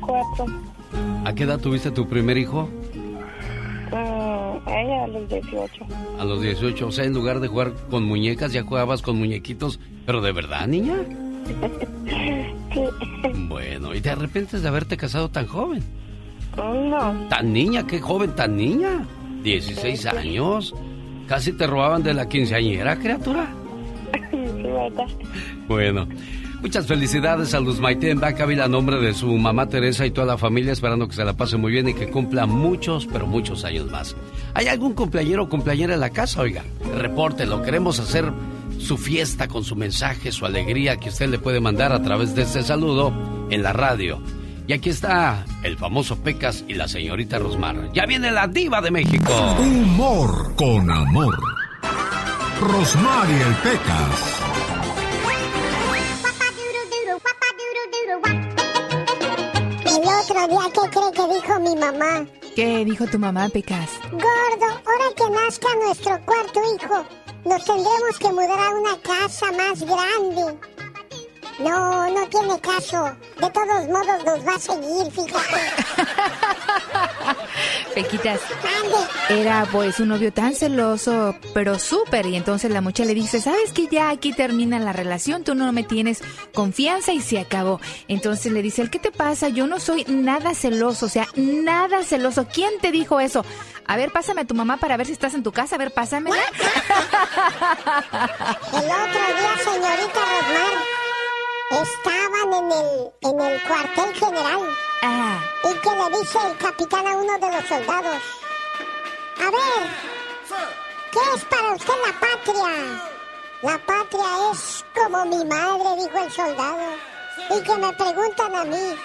Cuatro. 0.00 0.46
¿A 1.24 1.34
qué 1.34 1.44
edad 1.44 1.58
tuviste 1.58 1.90
tu 1.90 2.08
primer 2.08 2.36
hijo? 2.38 2.68
Mm, 3.90 4.68
ella 4.68 5.04
a 5.04 5.06
los 5.08 5.28
18. 5.28 5.86
A 6.18 6.24
los 6.24 6.42
18, 6.42 6.86
o 6.86 6.92
sea, 6.92 7.04
en 7.04 7.14
lugar 7.14 7.40
de 7.40 7.48
jugar 7.48 7.72
con 7.90 8.04
muñecas, 8.04 8.52
ya 8.52 8.62
jugabas 8.62 9.02
con 9.02 9.18
muñequitos, 9.18 9.80
pero 10.06 10.20
de 10.20 10.32
verdad, 10.32 10.66
niña. 10.66 10.96
Sí. 12.72 12.80
Bueno, 13.48 13.94
¿y 13.94 14.00
te 14.00 14.08
arrepientes 14.08 14.62
de 14.62 14.68
haberte 14.68 14.96
casado 14.96 15.28
tan 15.28 15.46
joven? 15.46 15.82
No. 16.56 17.28
Tan 17.28 17.52
niña, 17.52 17.86
qué 17.86 18.00
joven, 18.00 18.34
tan 18.34 18.56
niña. 18.56 19.04
16 19.42 20.06
años. 20.06 20.74
Casi 21.28 21.52
te 21.52 21.66
robaban 21.66 22.02
de 22.02 22.14
la 22.14 22.28
quinceañera, 22.28 22.98
criatura. 22.98 23.48
Sí, 24.30 24.62
verdad. 24.62 25.06
Bueno, 25.68 26.06
muchas 26.62 26.86
felicidades 26.86 27.52
a 27.54 27.60
Luz 27.60 27.80
Maite 27.80 28.10
en 28.10 28.20
Bacaville 28.20 28.62
a 28.62 28.68
nombre 28.68 29.00
de 29.00 29.12
su 29.14 29.26
mamá 29.36 29.68
Teresa 29.68 30.06
y 30.06 30.12
toda 30.12 30.28
la 30.28 30.38
familia, 30.38 30.72
esperando 30.72 31.08
que 31.08 31.16
se 31.16 31.24
la 31.24 31.32
pase 31.32 31.56
muy 31.56 31.72
bien 31.72 31.88
y 31.88 31.94
que 31.94 32.08
cumpla 32.08 32.46
muchos, 32.46 33.06
pero 33.06 33.26
muchos 33.26 33.64
años 33.64 33.90
más. 33.90 34.14
¿Hay 34.54 34.68
algún 34.68 34.94
cumpleañero 34.94 35.42
o 35.42 35.48
cumpleañera 35.48 35.94
en 35.94 36.00
la 36.00 36.10
casa? 36.10 36.40
Oiga, 36.40 36.62
repórtelo. 36.96 37.62
Queremos 37.62 37.98
hacer 37.98 38.32
su 38.78 38.96
fiesta 38.96 39.48
con 39.48 39.64
su 39.64 39.74
mensaje, 39.74 40.30
su 40.30 40.46
alegría 40.46 40.96
que 40.96 41.08
usted 41.08 41.28
le 41.28 41.38
puede 41.38 41.60
mandar 41.60 41.92
a 41.92 42.02
través 42.02 42.34
de 42.34 42.42
este 42.42 42.62
saludo 42.62 43.12
en 43.50 43.62
la 43.62 43.72
radio. 43.72 44.22
Y 44.68 44.72
aquí 44.72 44.90
está 44.90 45.44
el 45.64 45.76
famoso 45.76 46.16
Pecas 46.22 46.64
y 46.68 46.74
la 46.74 46.86
señorita 46.86 47.38
Rosmar. 47.38 47.90
Ya 47.92 48.06
viene 48.06 48.30
la 48.30 48.46
diva 48.46 48.80
de 48.80 48.92
México. 48.92 49.32
Humor 49.58 50.54
con 50.54 50.88
amor. 50.88 51.36
Rosmarie 52.60 53.42
el 53.42 53.54
Pecas. 53.56 54.31
Otro 60.22 60.46
día, 60.46 60.60
¿qué 60.72 60.90
cree 60.90 61.12
que 61.12 61.34
dijo 61.34 61.60
mi 61.60 61.76
mamá? 61.76 62.26
¿Qué 62.54 62.84
dijo 62.84 63.06
tu 63.06 63.18
mamá, 63.18 63.48
Pecas? 63.48 63.90
Gordo, 64.10 64.66
ahora 64.66 65.14
que 65.16 65.30
nazca 65.30 65.68
nuestro 65.84 66.20
cuarto 66.24 66.60
hijo, 66.74 67.04
nos 67.44 67.64
tendremos 67.64 68.18
que 68.18 68.28
mudar 68.28 68.58
a 68.58 68.70
una 68.70 68.96
casa 68.98 69.46
más 69.52 69.82
grande. 69.82 70.58
No, 71.58 72.10
no 72.10 72.26
tiene 72.28 72.60
caso. 72.60 73.14
De 73.40 73.50
todos 73.50 73.88
modos 73.88 74.24
nos 74.24 74.46
va 74.46 74.54
a 74.54 74.58
seguir, 74.58 75.12
fíjate. 75.12 75.60
Pequitas, 77.94 78.40
era 79.28 79.66
pues 79.70 80.00
un 80.00 80.08
novio 80.08 80.32
tan 80.32 80.54
celoso, 80.54 81.36
pero 81.52 81.78
súper. 81.78 82.26
Y 82.26 82.36
entonces 82.36 82.70
la 82.70 82.80
muchacha 82.80 83.06
le 83.06 83.14
dice, 83.14 83.40
¿sabes 83.40 83.72
que 83.72 83.86
ya 83.86 84.08
aquí 84.10 84.32
termina 84.32 84.78
la 84.78 84.92
relación? 84.92 85.44
Tú 85.44 85.54
no 85.54 85.70
me 85.72 85.82
tienes 85.82 86.22
confianza 86.54 87.12
y 87.12 87.20
se 87.20 87.38
acabó. 87.38 87.80
Entonces 88.08 88.50
le 88.52 88.62
dice, 88.62 88.82
¿el 88.82 88.90
qué 88.90 88.98
te 88.98 89.12
pasa? 89.12 89.48
Yo 89.50 89.66
no 89.66 89.78
soy 89.78 90.04
nada 90.08 90.54
celoso, 90.54 91.06
o 91.06 91.08
sea, 91.10 91.26
nada 91.36 92.02
celoso. 92.02 92.46
¿Quién 92.52 92.70
te 92.80 92.90
dijo 92.92 93.20
eso? 93.20 93.44
A 93.86 93.96
ver, 93.96 94.10
pásame 94.10 94.42
a 94.42 94.44
tu 94.46 94.54
mamá 94.54 94.78
para 94.78 94.96
ver 94.96 95.06
si 95.06 95.12
estás 95.12 95.34
en 95.34 95.42
tu 95.42 95.52
casa. 95.52 95.74
A 95.74 95.78
ver, 95.78 95.92
pásamela. 95.92 96.36
El 98.72 98.84
otro 98.84 99.24
día, 99.38 99.58
señorita 99.64 100.20
Rosmar, 100.20 100.81
estaban 101.80 102.52
en 102.52 102.72
el, 102.72 103.12
en 103.22 103.40
el 103.40 103.62
cuartel 103.62 104.14
general. 104.14 104.68
Y 105.64 105.74
que 105.74 105.90
le 105.90 106.18
dice 106.18 106.38
el 106.46 106.56
capitán 106.58 107.06
a 107.06 107.16
uno 107.16 107.38
de 107.38 107.50
los 107.50 107.64
soldados. 107.66 108.22
A 109.38 109.50
ver, 109.50 109.90
¿qué 111.12 111.20
es 111.34 111.44
para 111.46 111.72
usted 111.72 111.94
la 112.06 112.12
patria? 112.20 112.72
La 113.62 113.78
patria 113.78 114.50
es 114.52 114.84
como 114.94 115.24
mi 115.24 115.44
madre, 115.44 116.02
dijo 116.02 116.18
el 116.18 116.30
soldado. 116.30 116.96
Y 117.50 117.62
que 117.62 117.76
me 117.76 117.92
preguntan 117.92 118.54
a 118.54 118.64
mí. 118.64 118.96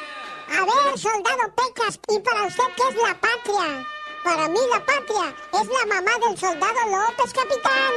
A 0.49 0.65
ver, 0.65 0.97
soldado 0.97 1.53
Pecas, 1.55 1.99
¿y 2.09 2.19
para 2.19 2.43
usted 2.43 2.63
qué 2.75 2.83
es 2.89 2.95
la 2.95 3.13
patria? 3.15 3.85
Para 4.23 4.47
mí 4.49 4.59
la 4.71 4.79
patria 4.79 5.33
es 5.53 5.67
la 5.67 5.85
mamá 5.95 6.11
del 6.25 6.37
soldado 6.37 6.79
López, 6.89 7.33
capitán. 7.33 7.93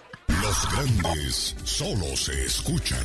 Los 0.46 0.68
grandes 0.70 1.56
solo 1.64 2.16
se 2.16 2.44
escuchan. 2.44 3.04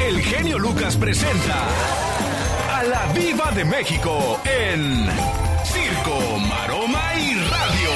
El 0.00 0.20
genio 0.20 0.58
Lucas 0.58 0.96
presenta 0.96 1.66
a 2.70 2.82
la 2.84 3.06
Viva 3.12 3.50
de 3.52 3.64
México 3.64 4.40
en 4.44 5.06
Circo, 5.64 6.38
Maroma 6.48 7.02
y 7.16 7.34
Radio. 7.34 7.92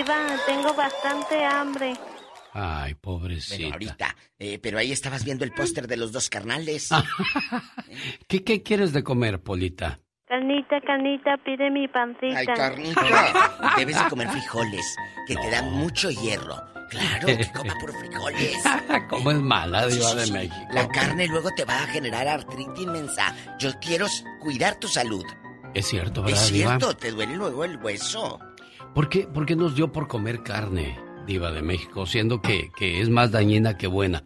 Iván, 0.00 0.36
tengo 0.46 0.74
bastante 0.74 1.44
hambre. 1.44 1.94
Ay, 2.52 2.94
pobrecita. 2.94 3.56
Bueno, 3.56 3.72
ahorita. 3.74 4.16
eh, 4.38 4.58
pero 4.62 4.78
ahí 4.78 4.92
estabas 4.92 5.24
viendo 5.24 5.44
el 5.44 5.52
póster 5.52 5.88
de 5.88 5.96
los 5.96 6.12
dos 6.12 6.28
carnales. 6.30 6.90
¿Qué, 8.28 8.44
¿Qué 8.44 8.62
quieres 8.62 8.92
de 8.92 9.02
comer, 9.02 9.40
Polita? 9.42 9.98
Carnita, 10.28 10.80
carnita, 10.86 11.36
pide 11.44 11.70
mi 11.70 11.88
pancita. 11.88 12.38
Ay, 12.38 12.46
carnita. 12.46 13.74
Debes 13.76 14.02
de 14.02 14.08
comer 14.10 14.28
frijoles, 14.28 14.96
que 15.26 15.34
te 15.36 15.50
dan 15.50 15.72
mucho 15.72 16.10
hierro. 16.10 16.56
Claro, 16.88 17.26
que 17.26 17.50
coma 17.52 17.74
por 17.80 17.92
frijoles. 17.98 18.56
¿Cómo 19.10 19.30
es 19.30 19.40
mala, 19.40 19.86
Diva 19.86 20.10
sí, 20.10 20.16
de. 20.16 20.38
México? 20.38 20.54
La 20.72 20.88
carne 20.88 21.26
luego 21.26 21.50
te 21.56 21.64
va 21.64 21.82
a 21.82 21.86
generar 21.86 22.28
artritis 22.28 22.84
inmensa. 22.84 23.34
Yo 23.58 23.70
quiero 23.80 24.06
cuidar 24.40 24.76
tu 24.78 24.88
salud. 24.88 25.24
Es 25.74 25.86
cierto, 25.88 26.22
¿verdad, 26.22 26.40
Es 26.42 26.52
Diva? 26.52 26.68
cierto, 26.78 26.96
te 26.96 27.10
duele 27.10 27.34
luego 27.36 27.64
el 27.64 27.76
hueso. 27.78 28.38
¿Por 28.94 29.08
qué, 29.08 29.26
por 29.26 29.44
qué 29.44 29.56
nos 29.56 29.74
dio 29.74 29.90
por 29.90 30.06
comer 30.06 30.44
carne, 30.44 30.96
Diva 31.26 31.50
de 31.50 31.62
México, 31.62 32.06
siendo 32.06 32.40
que, 32.40 32.70
que 32.76 33.00
es 33.00 33.08
más 33.08 33.32
dañina 33.32 33.76
que 33.76 33.88
buena? 33.88 34.22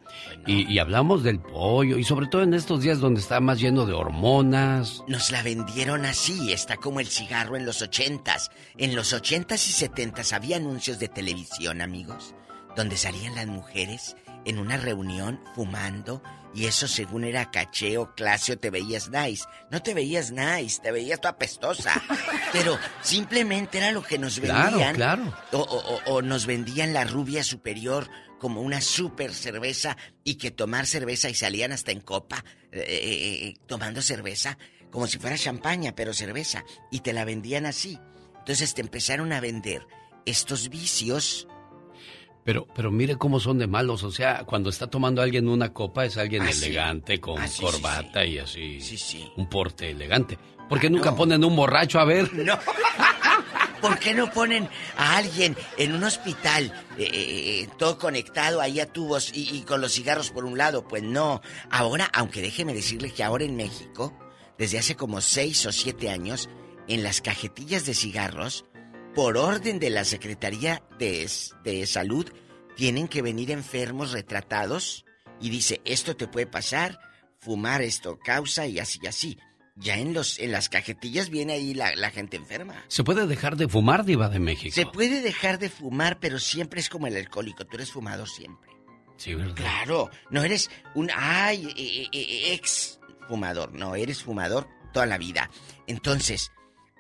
Y, 0.47 0.71
y 0.71 0.79
hablamos 0.79 1.23
del 1.23 1.41
pollo, 1.41 1.97
y 1.97 2.05
sobre 2.05 2.27
todo 2.27 2.43
en 2.43 2.53
estos 2.53 2.83
días 2.83 3.01
donde 3.01 3.21
está 3.21 3.41
más 3.41 3.61
lleno 3.61 3.87
de 3.87 3.95
hormonas. 3.95 5.03
Nos 5.07 5.31
la 5.31 5.43
vendieron 5.43 6.05
así, 6.05 6.53
está 6.53 6.77
como 6.77 7.01
el 7.01 7.07
cigarro 7.07 7.57
en 7.57 7.65
los 7.65 7.81
ochentas. 7.81 8.51
En 8.77 8.95
los 8.95 9.15
ochentas 9.15 9.67
y 9.69 9.73
setentas 9.73 10.35
había 10.35 10.57
anuncios 10.59 10.99
de 10.99 11.09
televisión, 11.09 11.81
amigos, 11.81 12.35
donde 12.79 12.97
salían 12.97 13.35
las 13.35 13.49
mujeres 13.49 14.15
en 14.45 14.59
una 14.61 14.77
reunión 14.77 15.41
fumando 15.57 16.23
y 16.55 16.67
eso 16.67 16.87
según 16.87 17.25
era 17.25 17.51
caché 17.51 17.99
o 17.99 18.15
clase 18.15 18.53
o 18.53 18.59
te 18.59 18.71
veías 18.71 19.11
nice. 19.11 19.45
No 19.71 19.83
te 19.83 19.95
veías 19.95 20.31
nice, 20.31 20.81
te 20.81 20.93
veías 20.93 21.21
tu 21.21 21.27
apestosa. 21.27 22.01
Pero 22.53 22.79
simplemente 23.03 23.79
era 23.79 23.91
lo 23.91 24.03
que 24.03 24.17
nos 24.19 24.39
Claro, 24.39 24.71
vendían. 24.79 24.95
claro. 24.95 25.35
O, 25.53 25.59
o- 25.59 25.95
o- 25.97 26.15
o 26.15 26.23
nos 26.23 26.47
vendían 26.47 26.93
la 26.93 27.03
rubia 27.05 27.43
superior 27.43 28.09
como 28.39 28.61
una 28.63 28.81
super 28.81 29.35
cerveza 29.35 29.97
y 30.23 30.37
que 30.37 30.53
tomar 30.53 30.87
cerveza 30.87 31.29
y 31.29 31.35
salían 31.35 31.73
hasta 31.73 31.91
en 31.91 32.01
copa 32.01 32.45
eh, 32.71 32.79
eh, 32.89 33.49
eh, 33.49 33.55
tomando 33.67 34.01
cerveza 34.03 34.57
como 34.93 35.09
si 35.09 35.19
fuera 35.19 35.37
champaña, 35.37 35.97
pero 35.97 36.15
cerveza. 36.15 36.65
Y 36.93 37.01
te 37.01 37.13
la 37.13 37.25
vendían 37.25 37.67
así. 37.67 37.99
Entonces 38.39 38.73
te 38.75 38.81
empezaron 38.83 39.33
a 39.33 39.41
vender 39.41 39.85
estos 40.25 40.69
vicios. 40.71 41.47
Pero, 42.49 42.67
pero 42.75 42.91
mire 42.91 43.17
cómo 43.17 43.41
son 43.41 43.59
de 43.59 43.67
malos. 43.67 44.05
O 44.05 44.11
sea, 44.11 44.45
cuando 44.47 44.71
está 44.71 44.87
tomando 44.87 45.21
alguien 45.21 45.51
una 45.51 45.75
copa 45.75 46.07
es 46.07 46.17
alguien 46.17 46.45
Ah, 46.45 46.51
sí. 46.51 46.65
elegante, 46.65 47.21
con 47.21 47.39
Ah, 47.39 47.47
sí, 47.47 47.59
sí, 47.59 47.63
corbata 47.63 48.25
y 48.25 48.39
así. 48.39 48.81
Sí, 48.81 48.97
sí. 48.97 49.31
Un 49.37 49.51
porte 49.51 49.91
elegante. 49.91 50.39
¿Por 50.67 50.81
qué 50.81 50.89
nunca 50.89 51.15
ponen 51.15 51.45
un 51.45 51.55
borracho 51.55 52.01
a 52.01 52.07
ver? 52.07 52.33
No. 52.33 52.59
¿Por 53.83 53.99
qué 53.99 54.15
no 54.15 54.31
ponen 54.31 54.67
a 54.97 55.19
alguien 55.19 55.59
en 55.77 55.93
un 55.95 56.05
hospital 56.05 56.73
eh, 56.97 57.03
eh, 57.03 57.61
eh, 57.65 57.69
todo 57.77 57.99
conectado 57.99 58.63
ahí 58.63 58.81
a 58.81 58.91
tubos 58.91 59.31
y, 59.35 59.55
y 59.55 59.61
con 59.65 59.83
los 59.83 59.93
cigarros 59.93 60.31
por 60.31 60.47
un 60.47 60.57
lado? 60.57 60.89
Pues 60.89 61.03
no. 61.03 61.43
Ahora, 61.71 62.09
aunque 62.15 62.41
déjeme 62.41 62.73
decirle 62.73 63.11
que 63.13 63.25
ahora 63.25 63.45
en 63.45 63.57
México, 63.57 64.19
desde 64.57 64.79
hace 64.79 64.97
como 64.97 65.21
seis 65.21 65.67
o 65.67 65.71
siete 65.73 66.09
años, 66.09 66.49
en 66.87 67.03
las 67.03 67.21
cajetillas 67.21 67.85
de 67.85 67.93
cigarros, 67.93 68.65
por 69.15 69.37
orden 69.37 69.79
de 69.79 69.91
la 69.91 70.05
Secretaría 70.05 70.83
de, 70.99 71.29
de 71.65 71.87
Salud, 71.87 72.31
tienen 72.77 73.09
que 73.09 73.23
venir 73.23 73.51
enfermos 73.51 74.13
retratados 74.13 75.05
y 75.41 75.51
dice, 75.51 75.81
esto 75.85 76.17
te 76.17 76.29
puede 76.29 76.47
pasar, 76.47 76.99
fumar 77.41 77.83
esto 77.83 78.19
causa 78.19 78.67
y 78.67 78.79
así 78.79 78.99
y 79.03 79.07
así. 79.07 79.39
ya 79.77 79.97
en 79.97 80.13
los 80.13 80.39
en 80.39 80.51
las 80.53 80.69
cajetillas 80.69 81.31
viene 81.31 81.53
ahí 81.55 81.75
la, 81.75 81.95
la 81.95 82.11
gente 82.11 82.37
enferma. 82.37 82.85
¿Se 82.89 83.05
puede 83.05 83.27
dejar 83.27 83.57
de 83.57 83.69
fumar, 83.69 84.05
Diva 84.05 84.29
de 84.29 84.41
México? 84.41 84.75
Se 84.75 84.87
puede 84.87 85.23
dejar 85.23 85.59
de 85.59 85.69
fumar, 85.71 86.19
pero 86.21 86.39
siempre 86.39 86.81
es 86.81 86.89
como 86.89 87.07
el 87.07 87.17
alcohólico. 87.17 87.65
Tú 87.65 87.77
eres 87.77 87.91
fumador 87.93 88.29
siempre. 88.29 88.71
Sí, 89.17 89.35
¿verdad? 89.35 89.55
Claro, 89.55 90.11
no 90.31 90.43
eres 90.45 90.71
un 90.95 91.11
ay 91.15 91.67
eh, 91.77 92.03
eh, 92.03 92.09
eh, 92.13 92.55
ex 92.55 93.01
fumador, 93.29 93.73
no, 93.73 93.95
eres 93.97 94.23
fumador 94.23 94.69
toda 94.93 95.07
la 95.07 95.19
vida. 95.19 95.51
Entonces, 95.87 96.51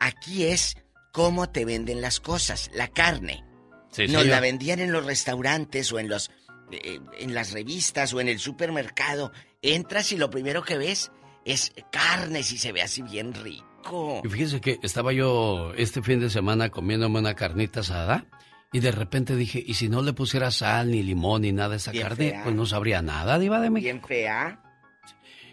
aquí 0.00 0.44
es 0.44 0.76
cómo 1.18 1.48
te 1.50 1.64
venden 1.64 2.00
las 2.00 2.20
cosas, 2.20 2.70
la 2.74 2.86
carne. 2.86 3.44
Sí, 3.90 4.06
Nos 4.06 4.24
la 4.24 4.38
vendían 4.38 4.78
en 4.78 4.92
los 4.92 5.04
restaurantes 5.04 5.92
o 5.92 5.98
en 5.98 6.08
los 6.08 6.30
eh, 6.70 7.00
en 7.18 7.34
las 7.34 7.50
revistas 7.50 8.14
o 8.14 8.20
en 8.20 8.28
el 8.28 8.38
supermercado. 8.38 9.32
Entras 9.60 10.12
y 10.12 10.16
lo 10.16 10.30
primero 10.30 10.62
que 10.62 10.78
ves 10.78 11.10
es 11.44 11.72
carnes 11.90 12.52
y 12.52 12.58
se 12.58 12.70
ve 12.70 12.82
así 12.82 13.02
bien 13.02 13.34
rico. 13.34 14.22
Y 14.24 14.28
fíjese 14.28 14.60
que 14.60 14.78
estaba 14.84 15.12
yo 15.12 15.72
este 15.76 16.02
fin 16.02 16.20
de 16.20 16.30
semana 16.30 16.68
comiéndome 16.68 17.18
una 17.18 17.34
carnita 17.34 17.80
asada 17.80 18.26
y 18.72 18.78
de 18.78 18.92
repente 18.92 19.34
dije, 19.34 19.60
¿y 19.66 19.74
si 19.74 19.88
no 19.88 20.02
le 20.02 20.12
pusiera 20.12 20.52
sal, 20.52 20.92
ni 20.92 21.02
limón, 21.02 21.42
ni 21.42 21.50
nada 21.50 21.74
a 21.74 21.76
esa 21.78 21.90
Bien 21.90 22.04
carne? 22.06 22.30
fea. 22.30 22.44
Pues 22.44 22.54
no 22.54 22.64
sabría 22.64 23.02
nada, 23.02 23.40
Diva 23.40 23.58
de 23.60 23.70
México. 23.70 23.86
Bien 23.92 24.04
fea. 24.06 24.62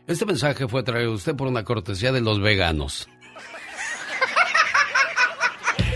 Este 0.05 0.27
mensaje 0.27 0.67
fue 0.67 0.83
traído 0.83 1.11
a 1.11 1.15
usted 1.15 1.35
por 1.35 1.47
una 1.47 1.63
cortesía 1.63 2.11
de 2.11 2.21
los 2.21 2.39
veganos. 2.39 3.09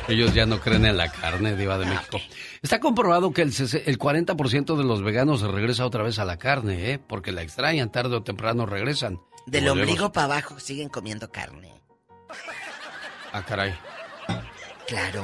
Ellos 0.09 0.33
ya 0.33 0.45
no 0.45 0.59
creen 0.59 0.85
en 0.85 0.97
la 0.97 1.11
carne, 1.11 1.55
Diva 1.55 1.77
de 1.77 1.85
México. 1.85 2.19
Está 2.61 2.79
comprobado 2.79 3.31
que 3.31 3.41
el, 3.43 3.53
sese- 3.53 3.83
el 3.85 3.97
40% 3.99 4.75
de 4.75 4.83
los 4.83 5.01
veganos 5.03 5.39
se 5.41 5.47
regresa 5.47 5.85
otra 5.85 6.03
vez 6.03 6.19
a 6.19 6.25
la 6.25 6.37
carne, 6.37 6.91
¿eh? 6.91 6.99
Porque 6.99 7.31
la 7.31 7.41
extrañan, 7.43 7.91
tarde 7.91 8.15
o 8.15 8.23
temprano 8.23 8.65
regresan. 8.65 9.19
Del 9.45 9.63
volvemos- 9.65 9.81
ombligo 9.89 10.11
para 10.11 10.25
abajo 10.25 10.59
siguen 10.59 10.89
comiendo 10.89 11.31
carne. 11.31 11.71
Ah, 13.31 13.43
caray. 13.45 13.75
Claro. 14.87 15.23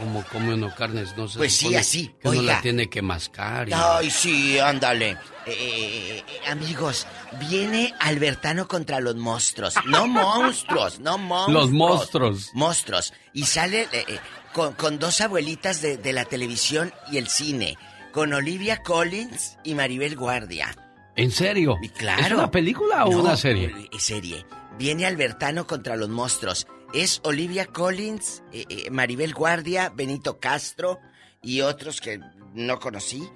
¿Cómo 0.00 0.24
come 0.32 0.54
uno 0.54 0.74
carnes? 0.74 1.14
No 1.16 1.28
se 1.28 1.36
Pues 1.38 1.54
sí, 1.56 1.74
así, 1.76 2.08
Que 2.20 2.28
uno 2.30 2.40
oiga. 2.40 2.54
la 2.54 2.60
tiene 2.62 2.88
que 2.88 3.02
mascar. 3.02 3.68
y- 3.68 3.72
Ay, 3.74 4.10
sí, 4.10 4.58
ándale. 4.58 5.10
Eh, 5.10 5.18
eh, 5.46 6.24
eh, 6.26 6.48
amigos, 6.50 7.06
viene 7.48 7.94
Albertano 8.00 8.66
contra 8.66 8.98
los 9.00 9.14
monstruos. 9.16 9.74
No 9.86 10.06
monstruos, 10.08 10.98
no 11.00 11.18
monstruos. 11.18 11.52
Los 11.64 11.70
monstruos. 11.70 12.50
Monstruos. 12.54 13.12
Y 13.34 13.44
sale 13.44 13.88
eh, 13.92 14.18
con, 14.54 14.72
con 14.72 14.98
dos 14.98 15.20
abuelitas 15.20 15.82
de, 15.82 15.98
de 15.98 16.12
la 16.14 16.24
televisión 16.24 16.92
y 17.12 17.18
el 17.18 17.28
cine. 17.28 17.76
Con 18.12 18.32
Olivia 18.32 18.82
Collins 18.82 19.58
y 19.62 19.74
Maribel 19.74 20.16
Guardia. 20.16 20.74
¿En 21.14 21.30
serio? 21.30 21.76
Claro. 21.96 22.22
¿Es 22.26 22.32
una 22.32 22.50
película 22.50 23.04
o 23.04 23.12
No, 23.12 23.18
una 23.20 23.36
serie? 23.36 23.70
serie. 23.98 24.46
Viene 24.78 25.04
Albertano 25.06 25.66
contra 25.66 25.94
los 25.96 26.08
monstruos. 26.08 26.66
Es 26.92 27.20
Olivia 27.24 27.66
Collins, 27.66 28.42
eh, 28.52 28.64
eh, 28.68 28.90
Maribel 28.90 29.32
Guardia, 29.32 29.90
Benito 29.94 30.40
Castro 30.40 30.98
y 31.42 31.60
otros 31.60 32.00
que 32.00 32.20
no 32.54 32.80
conocí. 32.80 33.28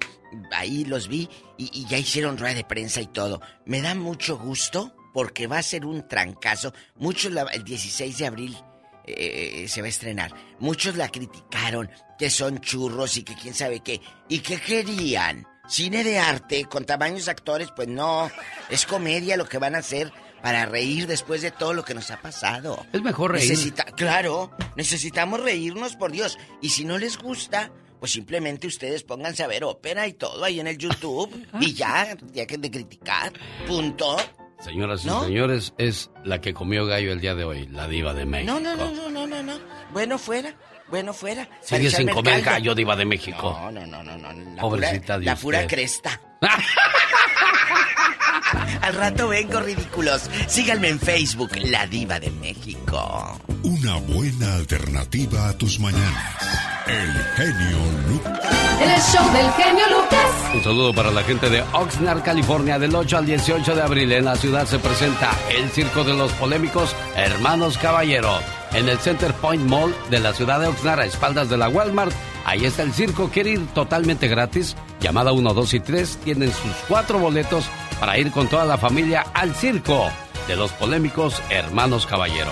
Ahí 0.51 0.83
los 0.83 1.07
vi 1.07 1.29
y, 1.57 1.85
ya 1.87 1.97
hicieron 1.97 2.37
rueda 2.37 2.55
de 2.55 2.65
prensa 2.65 2.99
y 2.99 3.07
todo. 3.07 3.41
Me 3.65 3.81
da 3.81 3.95
mucho 3.95 4.37
gusto 4.37 4.93
porque 5.13 5.47
va 5.47 5.59
a 5.59 5.63
ser 5.63 5.85
un 5.85 6.05
trancazo. 6.07 6.73
Muchos 6.95 7.31
la- 7.31 7.43
el 7.43 7.63
16 7.63 8.17
de 8.17 8.25
abril 8.27 8.57
eh, 9.05 9.67
se 9.69 9.81
va 9.81 9.85
a 9.87 9.89
estrenar. 9.89 10.33
Muchos 10.59 10.95
la 10.97 11.07
criticaron, 11.09 11.89
que 12.19 12.29
son 12.29 12.59
churros 12.59 13.15
y 13.15 13.23
que 13.23 13.35
quién 13.35 13.53
sabe 13.53 13.79
qué. 13.79 14.01
¿Y 14.27 14.39
qué 14.39 14.59
querían? 14.59 15.47
Cine 15.69 16.03
de 16.03 16.19
arte 16.19 16.65
con 16.65 16.85
tamaños 16.85 17.27
actores, 17.29 17.69
pues 17.75 17.87
no. 17.87 18.29
Es 18.69 18.85
comedia 18.85 19.37
lo 19.37 19.47
que 19.47 19.59
van 19.59 19.75
a 19.75 19.79
hacer 19.79 20.11
para 20.45 20.67
reír 20.67 21.07
después 21.07 21.41
de 21.41 21.49
todo 21.49 21.73
lo 21.73 21.83
que 21.83 21.95
nos 21.95 22.11
ha 22.11 22.21
pasado. 22.21 22.85
Es 22.93 23.01
mejor 23.01 23.31
reír. 23.31 23.49
Necesita- 23.49 23.85
claro, 23.95 24.51
necesitamos 24.75 25.39
reírnos, 25.39 25.95
por 25.95 26.11
Dios. 26.11 26.37
Y 26.61 26.69
si 26.69 26.85
no 26.85 26.99
les 26.99 27.17
gusta, 27.17 27.71
pues 27.99 28.11
simplemente 28.11 28.67
ustedes 28.67 29.01
pónganse 29.01 29.43
a 29.43 29.47
ver 29.47 29.63
ópera 29.63 30.05
y 30.05 30.13
todo 30.13 30.43
ahí 30.43 30.59
en 30.59 30.67
el 30.67 30.77
YouTube. 30.77 31.33
y 31.59 31.73
ya, 31.73 32.15
ya 32.31 32.45
que 32.45 32.59
de 32.59 32.69
criticar. 32.69 33.33
Punto. 33.65 34.17
Señoras 34.59 35.03
y 35.03 35.07
¿No? 35.07 35.23
señores, 35.23 35.73
es 35.79 36.11
la 36.23 36.39
que 36.41 36.53
comió 36.53 36.85
gallo 36.85 37.11
el 37.11 37.21
día 37.21 37.33
de 37.33 37.43
hoy, 37.43 37.65
la 37.65 37.87
diva 37.87 38.13
de 38.13 38.25
México. 38.27 38.53
No, 38.53 38.59
no, 38.59 38.75
no, 38.75 38.91
no, 38.91 39.09
no, 39.09 39.25
no, 39.25 39.41
no. 39.41 39.59
Bueno, 39.93 40.19
fuera. 40.19 40.53
Bueno, 40.89 41.11
fuera. 41.11 41.49
Sigue 41.63 41.89
sin 41.89 42.07
comer 42.07 42.35
caldo. 42.43 42.51
gallo, 42.51 42.75
diva 42.75 42.95
de 42.95 43.05
México. 43.05 43.57
No, 43.63 43.71
no, 43.71 43.87
no, 43.87 44.03
no, 44.03 44.15
no. 44.15 44.55
La 44.55 44.61
Pobrecita 44.61 45.15
pura, 45.15 45.17
de 45.17 45.25
La 45.25 45.35
pura 45.35 45.57
usted. 45.61 45.69
cresta. 45.75 46.21
Al 48.81 48.93
rato 48.93 49.27
vengo, 49.27 49.59
ridículos. 49.59 50.29
Síganme 50.47 50.89
en 50.89 50.99
Facebook, 50.99 51.51
La 51.55 51.87
Diva 51.87 52.19
de 52.19 52.31
México. 52.31 53.39
Una 53.63 53.95
buena 53.97 54.53
alternativa 54.55 55.49
a 55.49 55.57
tus 55.57 55.79
mañanas. 55.79 56.65
El 56.87 57.11
genio 57.35 57.77
Lucas. 58.07 58.39
El 58.79 59.01
show 59.01 59.33
del 59.33 59.51
genio 59.53 59.85
Lucas. 59.89 60.29
Un 60.53 60.63
saludo 60.63 60.93
para 60.93 61.09
la 61.09 61.23
gente 61.23 61.49
de 61.49 61.63
Oxnard, 61.73 62.21
California. 62.21 62.77
Del 62.77 62.93
8 62.93 63.17
al 63.17 63.25
18 63.25 63.75
de 63.75 63.81
abril 63.81 64.11
en 64.11 64.25
la 64.25 64.35
ciudad 64.35 64.67
se 64.67 64.77
presenta 64.77 65.31
el 65.49 65.69
Circo 65.71 66.03
de 66.03 66.13
los 66.13 66.31
Polémicos 66.33 66.95
Hermanos 67.15 67.79
Caballero. 67.79 68.39
En 68.73 68.87
el 68.87 68.99
Center 68.99 69.33
Point 69.33 69.67
Mall 69.67 69.95
de 70.11 70.19
la 70.19 70.33
ciudad 70.33 70.59
de 70.59 70.67
Oxnard, 70.67 70.99
a 70.99 71.05
espaldas 71.05 71.49
de 71.49 71.57
la 71.57 71.69
Walmart. 71.69 72.13
Ahí 72.45 72.65
está 72.65 72.83
el 72.83 72.93
circo. 72.93 73.29
Quiere 73.29 73.51
ir 73.51 73.65
totalmente 73.73 74.27
gratis. 74.27 74.75
Llamada 75.05 75.33
1, 75.33 75.53
2 75.53 75.73
y 75.75 75.79
3. 75.81 76.17
Tienen 76.23 76.51
sus 76.51 76.71
cuatro 76.87 77.19
boletos 77.19 77.65
para 77.99 78.17
ir 78.17 78.31
con 78.31 78.47
toda 78.47 78.65
la 78.65 78.79
familia 78.79 79.21
al 79.35 79.53
circo 79.53 80.09
de 80.47 80.55
los 80.55 80.71
polémicos 80.71 81.43
Hermanos 81.51 82.07
Caballero. 82.07 82.49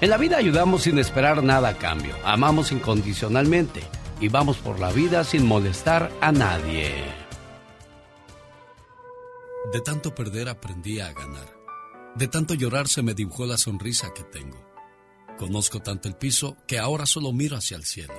En 0.00 0.10
la 0.10 0.16
vida 0.16 0.36
ayudamos 0.36 0.82
sin 0.82 0.98
esperar 0.98 1.44
nada 1.44 1.68
a 1.68 1.78
cambio. 1.78 2.16
Amamos 2.24 2.72
incondicionalmente 2.72 3.84
y 4.20 4.26
vamos 4.26 4.56
por 4.56 4.80
la 4.80 4.90
vida 4.90 5.22
sin 5.22 5.46
molestar 5.46 6.10
a 6.20 6.32
nadie. 6.32 6.92
De 9.72 9.80
tanto 9.80 10.12
perder 10.12 10.48
aprendí 10.48 10.98
a 10.98 11.12
ganar. 11.12 11.54
De 12.16 12.26
tanto 12.26 12.54
llorar 12.54 12.88
se 12.88 13.04
me 13.04 13.14
dibujó 13.14 13.46
la 13.46 13.58
sonrisa 13.58 14.12
que 14.12 14.24
tengo. 14.24 14.58
Conozco 15.38 15.78
tanto 15.78 16.08
el 16.08 16.16
piso 16.16 16.56
que 16.66 16.80
ahora 16.80 17.06
solo 17.06 17.32
miro 17.32 17.56
hacia 17.56 17.76
el 17.76 17.84
cielo. 17.84 18.14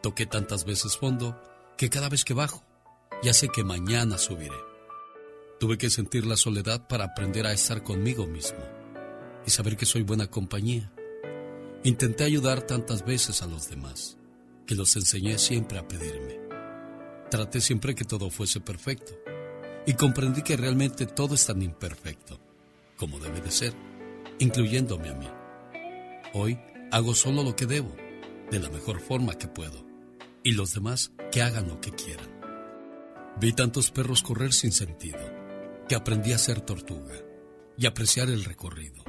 Toqué 0.00 0.24
tantas 0.24 0.64
veces 0.64 0.96
fondo 0.96 1.38
que 1.76 1.90
cada 1.90 2.08
vez 2.08 2.24
que 2.24 2.32
bajo 2.32 2.69
ya 3.22 3.34
sé 3.34 3.48
que 3.48 3.64
mañana 3.64 4.16
subiré. 4.18 4.56
Tuve 5.58 5.76
que 5.76 5.90
sentir 5.90 6.26
la 6.26 6.36
soledad 6.36 6.86
para 6.88 7.04
aprender 7.04 7.46
a 7.46 7.52
estar 7.52 7.82
conmigo 7.82 8.26
mismo 8.26 8.64
y 9.46 9.50
saber 9.50 9.76
que 9.76 9.84
soy 9.84 10.02
buena 10.02 10.26
compañía. 10.28 10.90
Intenté 11.84 12.24
ayudar 12.24 12.62
tantas 12.62 13.04
veces 13.04 13.42
a 13.42 13.46
los 13.46 13.68
demás 13.68 14.16
que 14.66 14.74
los 14.74 14.96
enseñé 14.96 15.38
siempre 15.38 15.78
a 15.78 15.86
pedirme. 15.86 16.38
Traté 17.30 17.60
siempre 17.60 17.94
que 17.94 18.04
todo 18.04 18.30
fuese 18.30 18.60
perfecto 18.60 19.12
y 19.86 19.94
comprendí 19.94 20.42
que 20.42 20.56
realmente 20.56 21.06
todo 21.06 21.34
es 21.34 21.46
tan 21.46 21.62
imperfecto 21.62 22.40
como 22.96 23.18
debe 23.18 23.40
de 23.40 23.50
ser, 23.50 23.74
incluyéndome 24.38 25.08
a 25.08 25.14
mí. 25.14 25.28
Hoy 26.34 26.58
hago 26.90 27.14
solo 27.14 27.42
lo 27.42 27.56
que 27.56 27.66
debo, 27.66 27.94
de 28.50 28.60
la 28.60 28.68
mejor 28.68 29.00
forma 29.00 29.38
que 29.38 29.48
puedo, 29.48 29.86
y 30.42 30.52
los 30.52 30.74
demás 30.74 31.12
que 31.32 31.40
hagan 31.40 31.66
lo 31.66 31.80
que 31.80 31.92
quieran. 31.92 32.29
Vi 33.38 33.52
tantos 33.52 33.90
perros 33.90 34.22
correr 34.22 34.52
sin 34.52 34.72
sentido, 34.72 35.18
que 35.88 35.94
aprendí 35.94 36.32
a 36.32 36.38
ser 36.38 36.60
tortuga 36.60 37.14
y 37.76 37.86
apreciar 37.86 38.28
el 38.28 38.44
recorrido. 38.44 39.02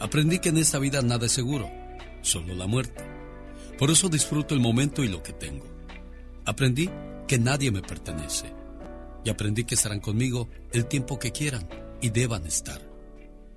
Aprendí 0.00 0.38
que 0.38 0.48
en 0.48 0.58
esta 0.58 0.78
vida 0.78 1.02
nada 1.02 1.26
es 1.26 1.32
seguro, 1.32 1.70
solo 2.22 2.54
la 2.54 2.66
muerte. 2.66 3.04
Por 3.78 3.90
eso 3.90 4.08
disfruto 4.08 4.54
el 4.54 4.60
momento 4.60 5.02
y 5.04 5.08
lo 5.08 5.22
que 5.22 5.32
tengo. 5.32 5.66
Aprendí 6.44 6.90
que 7.26 7.38
nadie 7.38 7.70
me 7.70 7.82
pertenece. 7.82 8.52
Y 9.24 9.30
aprendí 9.30 9.64
que 9.64 9.74
estarán 9.74 10.00
conmigo 10.00 10.48
el 10.72 10.86
tiempo 10.86 11.18
que 11.18 11.32
quieran 11.32 11.68
y 12.00 12.10
deban 12.10 12.46
estar. 12.46 12.80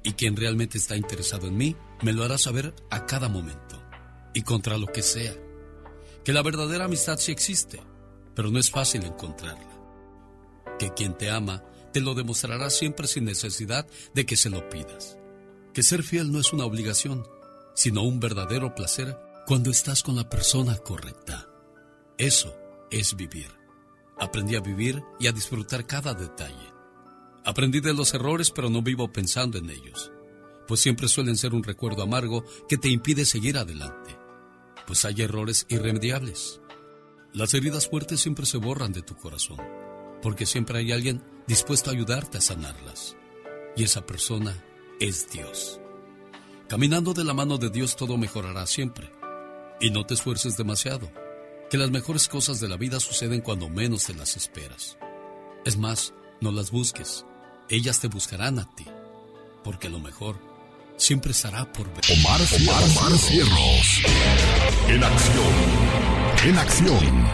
Y 0.03 0.13
quien 0.13 0.35
realmente 0.35 0.77
está 0.77 0.95
interesado 0.95 1.47
en 1.47 1.57
mí, 1.57 1.75
me 2.01 2.13
lo 2.13 2.23
hará 2.23 2.37
saber 2.37 2.73
a 2.89 3.05
cada 3.05 3.29
momento. 3.29 3.81
Y 4.33 4.41
contra 4.41 4.77
lo 4.77 4.87
que 4.87 5.01
sea. 5.01 5.33
Que 6.23 6.33
la 6.33 6.41
verdadera 6.41 6.85
amistad 6.85 7.17
sí 7.17 7.31
existe, 7.31 7.79
pero 8.35 8.51
no 8.51 8.59
es 8.59 8.69
fácil 8.69 9.03
encontrarla. 9.03 9.79
Que 10.79 10.93
quien 10.93 11.17
te 11.17 11.29
ama 11.29 11.63
te 11.91 12.01
lo 12.01 12.15
demostrará 12.15 12.69
siempre 12.69 13.07
sin 13.07 13.25
necesidad 13.25 13.87
de 14.13 14.25
que 14.25 14.35
se 14.35 14.49
lo 14.49 14.67
pidas. 14.69 15.17
Que 15.73 15.83
ser 15.83 16.03
fiel 16.03 16.31
no 16.31 16.39
es 16.39 16.53
una 16.53 16.65
obligación, 16.65 17.25
sino 17.75 18.03
un 18.03 18.19
verdadero 18.19 18.75
placer 18.75 19.17
cuando 19.45 19.69
estás 19.69 20.03
con 20.03 20.15
la 20.15 20.29
persona 20.29 20.77
correcta. 20.77 21.47
Eso 22.17 22.55
es 22.91 23.15
vivir. 23.15 23.47
Aprendí 24.19 24.55
a 24.55 24.61
vivir 24.61 25.03
y 25.19 25.27
a 25.27 25.31
disfrutar 25.31 25.85
cada 25.85 26.13
detalle. 26.13 26.73
Aprendí 27.45 27.81
de 27.81 27.93
los 27.93 28.13
errores, 28.13 28.51
pero 28.51 28.69
no 28.69 28.81
vivo 28.81 29.11
pensando 29.11 29.57
en 29.57 29.69
ellos, 29.69 30.11
pues 30.67 30.79
siempre 30.79 31.09
suelen 31.09 31.35
ser 31.35 31.53
un 31.53 31.63
recuerdo 31.63 32.03
amargo 32.03 32.45
que 32.69 32.77
te 32.77 32.87
impide 32.87 33.25
seguir 33.25 33.57
adelante, 33.57 34.17
pues 34.87 35.03
hay 35.03 35.21
errores 35.21 35.65
irremediables. 35.67 36.61
Las 37.33 37.55
heridas 37.55 37.87
fuertes 37.87 38.21
siempre 38.21 38.45
se 38.45 38.57
borran 38.57 38.93
de 38.93 39.01
tu 39.01 39.15
corazón, 39.15 39.57
porque 40.21 40.45
siempre 40.45 40.77
hay 40.77 40.91
alguien 40.91 41.23
dispuesto 41.47 41.89
a 41.89 41.93
ayudarte 41.93 42.37
a 42.37 42.41
sanarlas, 42.41 43.15
y 43.75 43.83
esa 43.83 44.05
persona 44.05 44.63
es 44.99 45.31
Dios. 45.31 45.79
Caminando 46.69 47.15
de 47.15 47.23
la 47.23 47.33
mano 47.33 47.57
de 47.57 47.71
Dios 47.71 47.95
todo 47.95 48.17
mejorará 48.17 48.67
siempre. 48.67 49.11
Y 49.81 49.89
no 49.89 50.05
te 50.05 50.13
esfuerces 50.13 50.57
demasiado, 50.57 51.11
que 51.71 51.79
las 51.79 51.89
mejores 51.89 52.27
cosas 52.27 52.59
de 52.59 52.69
la 52.69 52.77
vida 52.77 52.99
suceden 52.99 53.41
cuando 53.41 53.67
menos 53.67 54.05
te 54.05 54.13
las 54.13 54.37
esperas. 54.37 54.99
Es 55.65 55.75
más, 55.75 56.13
no 56.39 56.51
las 56.51 56.69
busques, 56.69 57.25
ellas 57.67 57.99
te 57.99 58.09
buscarán 58.09 58.59
a 58.59 58.69
ti, 58.75 58.85
porque 59.63 59.89
lo 59.89 59.99
mejor 59.99 60.37
siempre 60.97 61.31
estará 61.31 61.73
por 61.73 61.91
ver. 61.91 62.05
Omar, 62.11 62.41
Omar, 62.61 62.83
Omar 62.83 63.17
Cierros. 63.17 64.01
En 64.87 65.03
acción. 65.03 66.22
En 66.41 66.57
acción. 66.57 67.27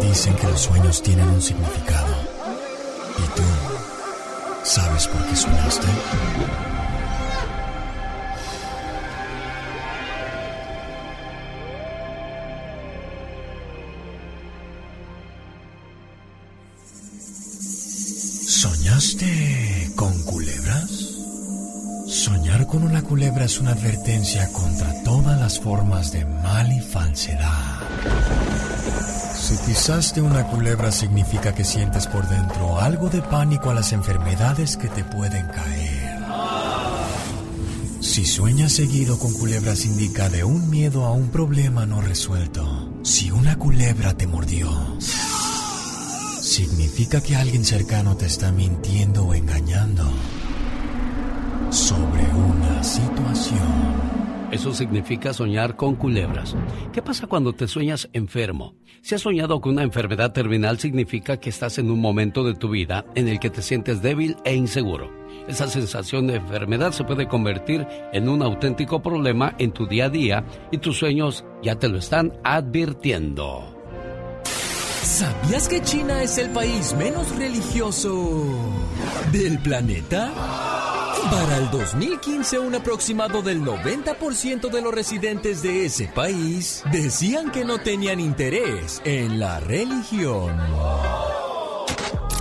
Dicen 0.00 0.34
que 0.36 0.46
los 0.46 0.60
sueños 0.60 1.02
tienen 1.02 1.28
un 1.28 1.42
significado. 1.42 2.14
¿Y 3.18 3.36
tú 3.36 3.42
sabes 4.62 5.06
por 5.08 5.22
qué 5.26 5.36
soñaste? 5.36 5.86
¿Soñaste? 18.46 19.49
Soñar 22.30 22.64
con 22.68 22.84
una 22.84 23.02
culebra 23.02 23.44
es 23.46 23.58
una 23.58 23.72
advertencia 23.72 24.48
contra 24.52 25.02
todas 25.02 25.40
las 25.40 25.58
formas 25.58 26.12
de 26.12 26.24
mal 26.24 26.70
y 26.70 26.78
falsedad. 26.78 27.80
Si 29.34 29.56
pisaste 29.66 30.20
una 30.20 30.46
culebra 30.46 30.92
significa 30.92 31.52
que 31.52 31.64
sientes 31.64 32.06
por 32.06 32.28
dentro 32.28 32.80
algo 32.80 33.08
de 33.08 33.20
pánico 33.20 33.70
a 33.70 33.74
las 33.74 33.92
enfermedades 33.92 34.76
que 34.76 34.86
te 34.86 35.02
pueden 35.02 35.44
caer. 35.48 36.20
Si 38.00 38.24
sueñas 38.24 38.74
seguido 38.74 39.18
con 39.18 39.34
culebras 39.34 39.84
indica 39.84 40.28
de 40.28 40.44
un 40.44 40.70
miedo 40.70 41.06
a 41.06 41.10
un 41.10 41.30
problema 41.30 41.84
no 41.84 42.00
resuelto. 42.00 42.92
Si 43.02 43.32
una 43.32 43.56
culebra 43.56 44.14
te 44.14 44.28
mordió, 44.28 44.70
significa 46.40 47.20
que 47.20 47.34
alguien 47.34 47.64
cercano 47.64 48.16
te 48.16 48.26
está 48.26 48.52
mintiendo 48.52 49.24
o 49.24 49.34
engañando 49.34 50.08
sobre 51.70 52.22
una 52.22 52.82
situación. 52.82 53.58
Eso 54.50 54.74
significa 54.74 55.32
soñar 55.32 55.76
con 55.76 55.94
culebras. 55.94 56.56
¿Qué 56.92 57.02
pasa 57.02 57.28
cuando 57.28 57.52
te 57.52 57.68
sueñas 57.68 58.08
enfermo? 58.12 58.74
Si 59.02 59.14
has 59.14 59.20
soñado 59.20 59.60
con 59.60 59.72
una 59.72 59.84
enfermedad 59.84 60.32
terminal 60.32 60.78
significa 60.78 61.38
que 61.38 61.50
estás 61.50 61.78
en 61.78 61.90
un 61.90 62.00
momento 62.00 62.42
de 62.42 62.54
tu 62.54 62.68
vida 62.68 63.06
en 63.14 63.28
el 63.28 63.38
que 63.38 63.50
te 63.50 63.62
sientes 63.62 64.02
débil 64.02 64.36
e 64.44 64.54
inseguro. 64.54 65.10
Esa 65.46 65.68
sensación 65.68 66.26
de 66.26 66.36
enfermedad 66.36 66.92
se 66.92 67.04
puede 67.04 67.28
convertir 67.28 67.86
en 68.12 68.28
un 68.28 68.42
auténtico 68.42 69.00
problema 69.00 69.54
en 69.58 69.72
tu 69.72 69.86
día 69.86 70.06
a 70.06 70.10
día 70.10 70.44
y 70.72 70.78
tus 70.78 70.98
sueños 70.98 71.44
ya 71.62 71.76
te 71.76 71.88
lo 71.88 71.98
están 71.98 72.32
advirtiendo. 72.42 73.76
¿Sabías 75.02 75.68
que 75.68 75.80
China 75.82 76.22
es 76.22 76.38
el 76.38 76.50
país 76.50 76.94
menos 76.98 77.36
religioso 77.36 78.42
del 79.32 79.58
planeta? 79.60 80.69
Para 81.28 81.58
el 81.58 81.70
2015, 81.70 82.58
un 82.58 82.74
aproximado 82.74 83.42
del 83.42 83.62
90% 83.62 84.70
de 84.70 84.80
los 84.80 84.94
residentes 84.94 85.62
de 85.62 85.86
ese 85.86 86.08
país 86.08 86.82
decían 86.90 87.50
que 87.50 87.64
no 87.64 87.78
tenían 87.78 88.20
interés 88.20 89.02
en 89.04 89.38
la 89.38 89.60
religión. 89.60 90.56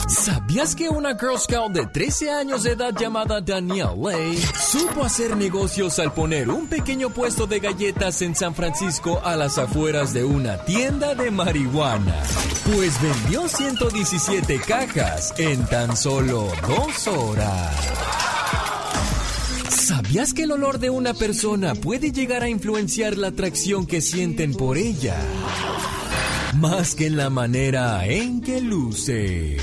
¿Sabías 0.08 0.76
que 0.76 0.90
una 0.90 1.18
Girl 1.18 1.40
Scout 1.40 1.72
de 1.72 1.86
13 1.86 2.32
años 2.32 2.64
de 2.64 2.72
edad 2.72 2.94
llamada 2.98 3.42
Danielle 3.42 3.96
Lay 3.96 4.38
supo 4.38 5.04
hacer 5.04 5.38
negocios 5.38 6.00
al 6.00 6.14
poner 6.14 6.50
un 6.50 6.68
pequeño 6.68 7.10
puesto 7.10 7.46
de 7.46 7.60
galletas 7.60 8.22
en 8.22 8.36
San 8.36 8.56
Francisco 8.56 9.22
a 9.24 9.36
las 9.36 9.58
afueras 9.58 10.14
de 10.14 10.24
una 10.24 10.58
tienda 10.66 11.14
de 11.14 11.30
marihuana? 11.30 12.24
Pues 12.76 13.00
vendió 13.02 13.48
117 13.48 14.60
cajas 14.62 15.34
en 15.38 15.66
tan 15.68 15.96
solo 15.96 16.48
dos 16.68 17.08
horas. 17.08 18.29
¿Sabías 19.90 20.36
que 20.36 20.44
el 20.44 20.52
olor 20.52 20.78
de 20.78 20.92
una 20.92 21.16
persona 21.16 21.74
puede 21.74 22.12
llegar 22.12 22.44
a 22.44 22.48
influenciar 22.48 23.18
la 23.18 23.30
atracción 23.30 23.88
que 23.88 24.02
sienten 24.02 24.54
por 24.54 24.78
ella? 24.78 25.18
Más 26.60 26.94
que 26.94 27.08
en 27.08 27.18
la 27.18 27.32
manera 27.32 28.06
en 28.06 28.40
que 28.40 28.62
luce. 28.62 29.58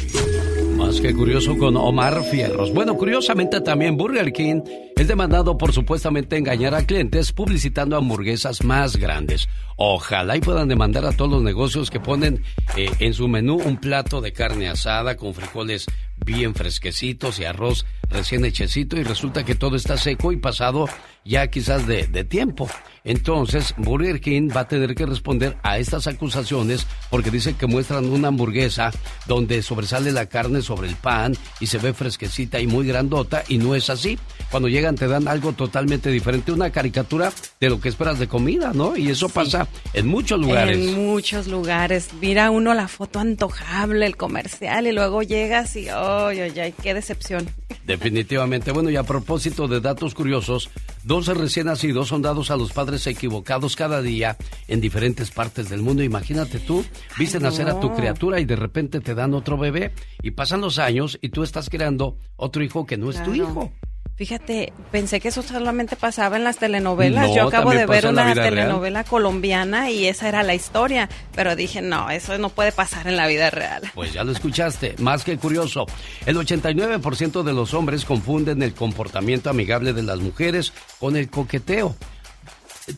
Más 0.76 1.00
que 1.00 1.14
curioso 1.14 1.56
con 1.56 1.76
Omar 1.76 2.24
Fierros. 2.24 2.74
Bueno, 2.74 2.96
curiosamente 2.96 3.60
también 3.60 3.96
Burger 3.96 4.32
King 4.32 4.62
es 4.96 5.06
demandado 5.06 5.56
por 5.56 5.72
supuestamente 5.72 6.36
engañar 6.36 6.74
a 6.74 6.84
clientes 6.84 7.30
publicitando 7.30 7.96
hamburguesas 7.96 8.64
más 8.64 8.96
grandes. 8.96 9.48
Ojalá 9.76 10.36
y 10.36 10.40
puedan 10.40 10.66
demandar 10.66 11.04
a 11.04 11.12
todos 11.12 11.30
los 11.30 11.42
negocios 11.44 11.88
que 11.88 12.00
ponen 12.00 12.42
eh, 12.76 12.90
en 12.98 13.14
su 13.14 13.28
menú 13.28 13.60
un 13.64 13.76
plato 13.76 14.20
de 14.20 14.32
carne 14.32 14.68
asada 14.68 15.16
con 15.16 15.34
frijoles 15.34 15.86
bien 16.24 16.54
fresquecitos 16.54 17.38
y 17.38 17.44
arroz 17.44 17.86
recién 18.08 18.44
hechecito 18.44 18.96
y 18.96 19.02
resulta 19.02 19.44
que 19.44 19.54
todo 19.54 19.76
está 19.76 19.96
seco 19.96 20.32
y 20.32 20.36
pasado 20.36 20.88
ya 21.26 21.48
quizás 21.48 21.86
de, 21.86 22.06
de, 22.06 22.24
tiempo. 22.24 22.68
Entonces, 23.04 23.74
Burger 23.76 24.20
King 24.20 24.48
va 24.54 24.60
a 24.60 24.68
tener 24.68 24.94
que 24.94 25.06
responder 25.06 25.56
a 25.62 25.78
estas 25.78 26.06
acusaciones 26.06 26.86
porque 27.10 27.30
dice 27.30 27.54
que 27.54 27.66
muestran 27.66 28.06
una 28.06 28.28
hamburguesa 28.28 28.90
donde 29.26 29.62
sobresale 29.62 30.12
la 30.12 30.26
carne 30.26 30.62
sobre 30.62 30.88
el 30.88 30.96
pan 30.96 31.34
y 31.60 31.66
se 31.66 31.78
ve 31.78 31.92
fresquecita 31.92 32.60
y 32.60 32.66
muy 32.66 32.86
grandota 32.86 33.44
y 33.48 33.58
no 33.58 33.74
es 33.74 33.90
así. 33.90 34.18
Cuando 34.50 34.68
llegan 34.68 34.94
te 34.94 35.08
dan 35.08 35.28
algo 35.28 35.52
totalmente 35.52 36.10
diferente, 36.10 36.52
una 36.52 36.70
caricatura 36.70 37.32
de 37.60 37.70
lo 37.70 37.80
que 37.80 37.88
esperas 37.88 38.18
de 38.18 38.28
comida, 38.28 38.72
¿no? 38.72 38.96
Y 38.96 39.10
eso 39.10 39.28
pasa 39.28 39.68
en 39.92 40.06
muchos 40.06 40.40
lugares. 40.40 40.76
En 40.76 40.94
muchos 40.94 41.46
lugares. 41.46 42.10
Mira 42.20 42.50
uno 42.50 42.74
la 42.74 42.88
foto 42.88 43.18
antojable, 43.18 44.06
el 44.06 44.16
comercial 44.16 44.86
y 44.86 44.92
luego 44.92 45.22
llegas 45.22 45.76
y, 45.76 45.88
¡ay, 45.88 46.40
ay, 46.40 46.58
ay! 46.58 46.74
¡Qué 46.82 46.94
decepción! 46.94 47.48
Definitivamente. 47.96 48.72
Bueno, 48.72 48.90
y 48.90 48.96
a 48.96 49.04
propósito 49.04 49.68
de 49.68 49.80
datos 49.80 50.14
curiosos, 50.14 50.68
12 51.04 51.32
recién 51.32 51.66
nacidos 51.66 52.08
son 52.08 52.20
dados 52.20 52.50
a 52.50 52.56
los 52.56 52.70
padres 52.72 53.06
equivocados 53.06 53.74
cada 53.74 54.02
día 54.02 54.36
en 54.68 54.82
diferentes 54.82 55.30
partes 55.30 55.70
del 55.70 55.80
mundo. 55.80 56.02
Imagínate 56.02 56.58
tú, 56.58 56.84
viste 57.18 57.40
nacer 57.40 57.70
a 57.70 57.80
tu 57.80 57.94
criatura 57.94 58.38
y 58.38 58.44
de 58.44 58.56
repente 58.56 59.00
te 59.00 59.14
dan 59.14 59.32
otro 59.32 59.56
bebé 59.56 59.92
y 60.22 60.32
pasan 60.32 60.60
los 60.60 60.78
años 60.78 61.18
y 61.22 61.30
tú 61.30 61.42
estás 61.42 61.70
creando 61.70 62.18
otro 62.36 62.62
hijo 62.62 62.84
que 62.84 62.98
no 62.98 63.08
es 63.08 63.22
tu 63.22 63.34
hijo. 63.34 63.72
Fíjate, 64.16 64.72
pensé 64.90 65.20
que 65.20 65.28
eso 65.28 65.42
solamente 65.42 65.94
pasaba 65.94 66.38
en 66.38 66.44
las 66.44 66.56
telenovelas. 66.56 67.34
Yo 67.34 67.48
acabo 67.48 67.72
de 67.72 67.84
ver 67.84 68.06
una 68.06 68.32
telenovela 68.32 69.04
colombiana 69.04 69.90
y 69.90 70.06
esa 70.06 70.26
era 70.28 70.42
la 70.42 70.54
historia, 70.54 71.10
pero 71.34 71.54
dije, 71.54 71.82
no, 71.82 72.08
eso 72.08 72.38
no 72.38 72.48
puede 72.48 72.72
pasar 72.72 73.06
en 73.08 73.16
la 73.16 73.26
vida 73.26 73.50
real. 73.50 73.82
Pues 73.94 74.14
ya 74.14 74.24
lo 74.24 74.32
escuchaste, 74.32 74.94
más 75.00 75.22
que 75.22 75.36
curioso. 75.36 75.84
El 76.24 76.36
89% 76.36 77.42
de 77.42 77.52
los 77.52 77.74
hombres 77.74 78.06
confunden 78.06 78.62
el 78.62 78.72
comportamiento 78.72 79.50
amigable 79.50 79.92
de 79.92 80.02
las 80.02 80.18
mujeres 80.18 80.72
con 80.98 81.16
el 81.16 81.28
coqueteo. 81.28 81.94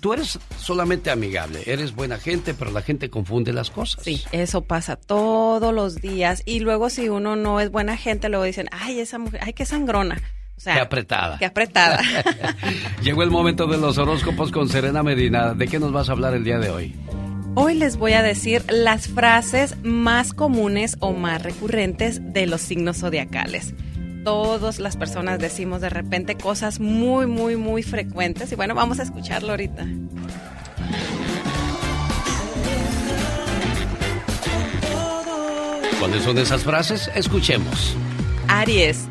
Tú 0.01 0.13
eres 0.13 0.39
solamente 0.57 1.11
amigable, 1.11 1.63
eres 1.67 1.97
buena 1.97 2.19
gente, 2.19 2.55
pero 2.55 2.71
la 2.71 2.83
gente 2.83 3.11
confunde 3.11 3.53
las 3.53 3.71
cosas. 3.71 4.05
Sí, 4.05 4.23
eso 4.31 4.61
pasa 4.61 4.95
todos 4.95 5.75
los 5.75 5.97
días. 5.97 6.43
Y 6.45 6.61
luego 6.61 6.91
si 6.91 7.09
uno 7.09 7.35
no 7.35 7.59
es 7.59 7.73
buena 7.73 7.97
gente, 7.97 8.29
luego 8.29 8.45
dicen, 8.45 8.69
ay, 8.71 9.01
esa 9.01 9.19
mujer, 9.19 9.41
ay, 9.43 9.55
qué 9.55 9.65
sangrona. 9.65 10.23
O 10.59 10.61
sea, 10.61 10.75
qué 10.75 10.81
apretada. 10.81 11.39
Qué 11.39 11.45
apretada. 11.45 12.01
Llegó 13.03 13.23
el 13.23 13.31
momento 13.31 13.69
de 13.69 13.79
los 13.79 13.97
horóscopos 13.97 14.51
con 14.51 14.69
Serena 14.69 15.05
Medina. 15.05 15.55
¿De 15.55 15.69
qué 15.69 15.79
nos 15.79 15.93
vas 15.93 16.09
a 16.09 16.13
hablar 16.13 16.35
el 16.35 16.43
día 16.43 16.59
de 16.59 16.69
hoy? 16.69 16.97
Hoy 17.55 17.75
les 17.75 17.97
voy 17.97 18.15
a 18.15 18.25
decir 18.25 18.65
las 18.69 19.07
frases 19.07 19.77
más 19.85 20.33
comunes 20.33 20.97
o 20.99 21.13
más 21.13 21.45
recurrentes 21.45 22.33
de 22.33 22.49
los 22.49 22.61
signos 22.61 22.97
zodiacales. 22.99 23.73
Todas 24.25 24.81
las 24.81 24.97
personas 24.97 25.39
decimos 25.39 25.81
de 25.81 25.91
repente 25.91 26.37
cosas 26.37 26.81
muy, 26.81 27.29
muy, 27.29 27.55
muy 27.55 27.85
frecuentes. 27.85 28.51
Y 28.51 28.57
bueno, 28.57 28.75
vamos 28.75 28.99
a 28.99 29.05
escucharlo 29.05 29.51
ahorita. 29.51 29.87
¿Cuáles 36.01 36.25
son 36.25 36.37
esas 36.37 36.65
frases? 36.65 37.09
Escuchemos. 37.15 37.97
Aries, 38.49 39.09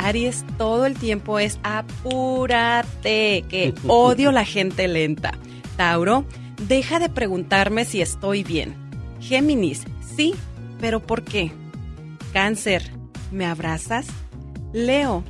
Aries 0.00 0.44
todo 0.56 0.86
el 0.86 0.94
tiempo 0.94 1.38
es 1.38 1.60
apúrate, 1.62 3.44
que 3.48 3.74
odio 3.86 4.32
la 4.32 4.44
gente 4.44 4.88
lenta. 4.88 5.32
Tauro, 5.76 6.24
deja 6.68 6.98
de 6.98 7.10
preguntarme 7.10 7.84
si 7.84 8.00
estoy 8.00 8.42
bien. 8.42 8.74
Géminis, 9.20 9.84
sí, 10.16 10.34
pero 10.80 11.00
¿por 11.00 11.22
qué? 11.22 11.52
Cáncer, 12.32 12.90
¿me 13.30 13.44
abrazas? 13.44 14.06
Leo, 14.72 15.22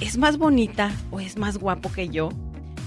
¿es 0.00 0.16
más 0.16 0.38
bonita 0.38 0.90
o 1.10 1.20
es 1.20 1.36
más 1.36 1.58
guapo 1.58 1.92
que 1.92 2.08
yo? 2.08 2.30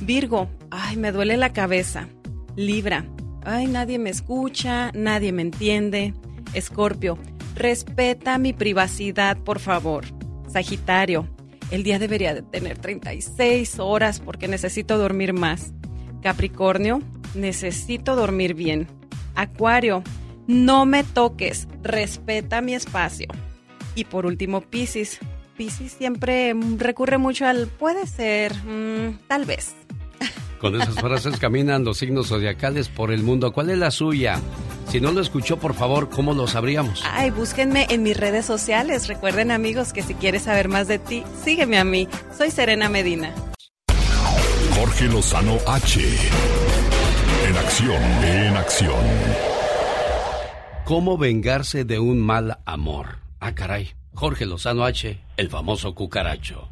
Virgo, 0.02 0.50
ay, 0.72 0.98
me 0.98 1.12
duele 1.12 1.38
la 1.38 1.54
cabeza. 1.54 2.08
Libra, 2.56 3.06
ay, 3.46 3.68
nadie 3.68 4.00
me 4.00 4.10
escucha, 4.10 4.92
nadie 4.94 5.32
me 5.32 5.44
entiende. 5.44 6.16
Escorpio, 6.54 7.20
respeta 7.56 8.40
mi 8.40 8.54
privacidad, 8.54 9.38
por 9.38 9.60
favor. 9.60 10.06
Sagitario, 10.54 11.28
el 11.72 11.82
día 11.82 11.98
debería 11.98 12.36
de 12.36 12.44
tener 12.44 12.78
36 12.78 13.80
horas 13.80 14.20
porque 14.20 14.48
necesito 14.48 15.00
dormir 15.00 15.34
más. 15.34 15.74
Capricornio, 16.22 17.02
necesito 17.34 18.16
dormir 18.16 18.54
bien. 18.54 18.88
Acuario, 19.34 20.04
no 20.46 20.86
me 20.86 21.04
toques, 21.04 21.68
respeta 21.82 22.62
mi 22.62 22.76
espacio. 22.76 23.28
Y 23.96 24.06
por 24.06 24.28
último, 24.28 24.62
Piscis. 24.62 25.20
Piscis 25.58 25.94
siempre 25.94 26.54
recurre 26.78 27.18
mucho 27.18 27.48
al 27.48 27.66
puede 27.68 28.06
ser, 28.06 28.54
mm, 28.54 29.22
tal 29.28 29.46
vez. 29.46 29.76
Con 30.60 30.80
esas 30.80 30.96
frases 30.96 31.38
caminan 31.40 31.84
los 31.84 31.98
signos 31.98 32.28
zodiacales 32.28 32.90
por 32.90 33.12
el 33.12 33.24
mundo. 33.24 33.52
¿Cuál 33.52 33.72
es 33.72 33.78
la 33.80 33.90
suya? 33.90 34.40
Si 34.94 35.02
no 35.02 35.12
lo 35.12 35.22
escuchó, 35.22 35.58
por 35.58 35.74
favor, 35.74 36.08
¿cómo 36.08 36.36
lo 36.36 36.46
sabríamos? 36.46 37.04
Ay, 37.12 37.32
búsquenme 37.32 37.88
en 37.90 38.04
mis 38.04 38.16
redes 38.16 38.46
sociales. 38.46 39.08
Recuerden, 39.08 39.50
amigos, 39.50 39.92
que 39.92 40.04
si 40.04 40.14
quieres 40.14 40.44
saber 40.44 40.68
más 40.68 40.88
de 40.88 41.00
ti, 41.00 41.24
sígueme 41.44 41.80
a 41.80 41.84
mí. 41.84 42.08
Soy 42.32 42.52
Serena 42.52 42.90
Medina. 42.90 43.34
Jorge 44.76 45.06
Lozano 45.06 45.58
H. 45.66 46.00
En 47.50 47.58
acción, 47.58 48.04
en 48.24 48.56
acción. 48.56 49.04
¿Cómo 50.86 51.18
vengarse 51.18 51.86
de 51.86 51.98
un 51.98 52.20
mal 52.20 52.60
amor? 52.64 53.18
Ah, 53.40 53.56
caray. 53.56 53.94
Jorge 54.14 54.46
Lozano 54.46 54.86
H, 54.86 55.18
el 55.38 55.50
famoso 55.50 55.96
cucaracho. 55.96 56.70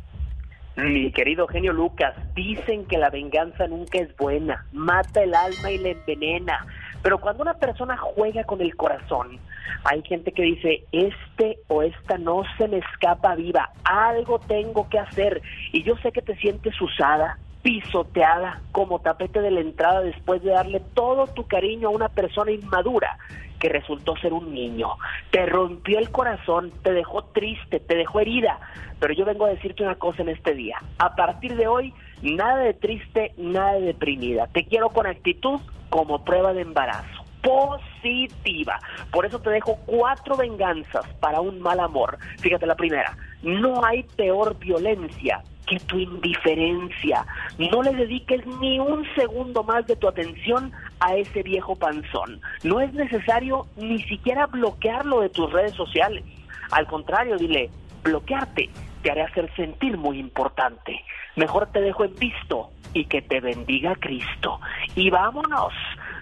Mi 0.78 1.12
querido 1.12 1.48
genio 1.48 1.74
Lucas, 1.74 2.14
dicen 2.36 2.86
que 2.86 3.00
la 3.00 3.10
venganza 3.10 3.66
nunca 3.66 3.98
es 3.98 4.16
buena, 4.16 4.66
mata 4.72 5.24
el 5.24 5.34
alma 5.34 5.72
y 5.72 5.80
le 5.80 5.92
envenena. 5.92 6.68
Pero 7.02 7.20
cuando 7.20 7.42
una 7.44 7.56
persona 7.56 7.98
juega 7.98 8.44
con 8.44 8.62
el 8.62 8.76
corazón, 8.76 9.40
hay 9.84 10.04
gente 10.04 10.32
que 10.32 10.44
dice, 10.44 10.86
este 10.92 11.60
o 11.68 11.82
esta 11.82 12.18
no 12.18 12.44
se 12.58 12.68
me 12.68 12.78
escapa 12.78 13.36
viva, 13.36 13.72
algo 13.84 14.40
tengo 14.40 14.88
que 14.90 15.00
hacer. 15.00 15.42
Y 15.72 15.84
yo 15.84 15.96
sé 15.98 16.12
que 16.12 16.22
te 16.22 16.36
sientes 16.36 16.80
usada, 16.80 17.38
pisoteada, 17.64 18.62
como 18.72 19.00
tapete 19.00 19.42
de 19.42 19.52
la 19.52 19.62
entrada 19.62 20.02
después 20.02 20.44
de 20.44 20.52
darle 20.52 20.82
todo 20.94 21.28
tu 21.28 21.48
cariño 21.48 21.90
a 21.90 21.92
una 21.92 22.10
persona 22.10 22.52
inmadura 22.52 23.18
que 23.60 23.70
resultó 23.70 24.16
ser 24.18 24.34
un 24.34 24.54
niño. 24.54 24.90
Te 25.30 25.46
rompió 25.46 26.00
el 26.00 26.10
corazón, 26.10 26.72
te 26.84 26.92
dejó 26.92 27.24
triste, 27.26 27.80
te 27.80 27.96
dejó 27.96 28.20
herida. 28.20 28.60
Pero 29.00 29.14
yo 29.14 29.26
vengo 29.26 29.46
a 29.46 29.50
decirte 29.50 29.84
una 29.84 29.96
cosa 29.96 30.24
en 30.24 30.30
este 30.30 30.54
día. 30.54 30.78
A 30.98 31.16
partir 31.16 31.56
de 31.56 31.68
hoy, 31.68 31.94
nada 32.22 32.58
de 32.58 32.74
triste, 32.74 33.34
nada 33.38 33.74
de 33.74 33.82
deprimida. 33.82 34.48
Te 34.48 34.66
quiero 34.66 34.90
con 34.90 35.06
actitud 35.06 35.62
como 35.92 36.24
prueba 36.24 36.54
de 36.54 36.62
embarazo. 36.62 37.24
Positiva. 37.44 38.80
Por 39.12 39.26
eso 39.26 39.40
te 39.40 39.52
dejo 39.52 39.78
cuatro 39.86 40.38
venganzas 40.38 41.06
para 41.20 41.42
un 41.42 41.60
mal 41.62 41.80
amor. 41.80 42.18
Fíjate 42.40 42.66
la 42.66 42.76
primera. 42.76 43.16
No 43.44 43.86
hay 43.86 44.04
peor 44.04 44.58
violencia 44.58 45.44
que 45.68 45.80
tu 45.80 46.00
indiferencia. 46.00 47.26
No 47.58 47.84
le 47.84 47.94
dediques 47.94 48.46
ni 48.60 48.80
un 48.80 49.06
segundo 49.16 49.64
más 49.64 49.86
de 49.88 49.96
tu 49.96 50.08
atención 50.08 50.72
a 51.00 51.16
ese 51.16 51.44
viejo 51.44 51.76
panzón. 51.76 52.42
No 52.64 52.80
es 52.80 52.94
necesario 52.94 53.68
ni 53.76 54.02
siquiera 54.04 54.48
bloquearlo 54.48 55.22
de 55.22 55.30
tus 55.30 55.52
redes 55.52 55.74
sociales. 55.74 56.24
Al 56.72 56.88
contrario, 56.88 57.38
dile, 57.38 57.70
bloquearte 58.04 58.70
te 59.02 59.12
haré 59.12 59.24
hacer 59.24 59.54
sentir 59.56 59.98
muy 59.98 60.20
importante. 60.20 61.04
Mejor 61.36 61.68
te 61.72 61.82
dejo 61.82 62.04
en 62.04 62.16
visto 62.16 62.70
y 62.94 63.06
que 63.06 63.22
te 63.22 63.40
bendiga 63.40 63.96
Cristo. 63.96 64.60
Y 64.96 65.10
vámonos. 65.10 65.74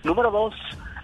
Número 0.04 0.32
dos, 0.32 0.54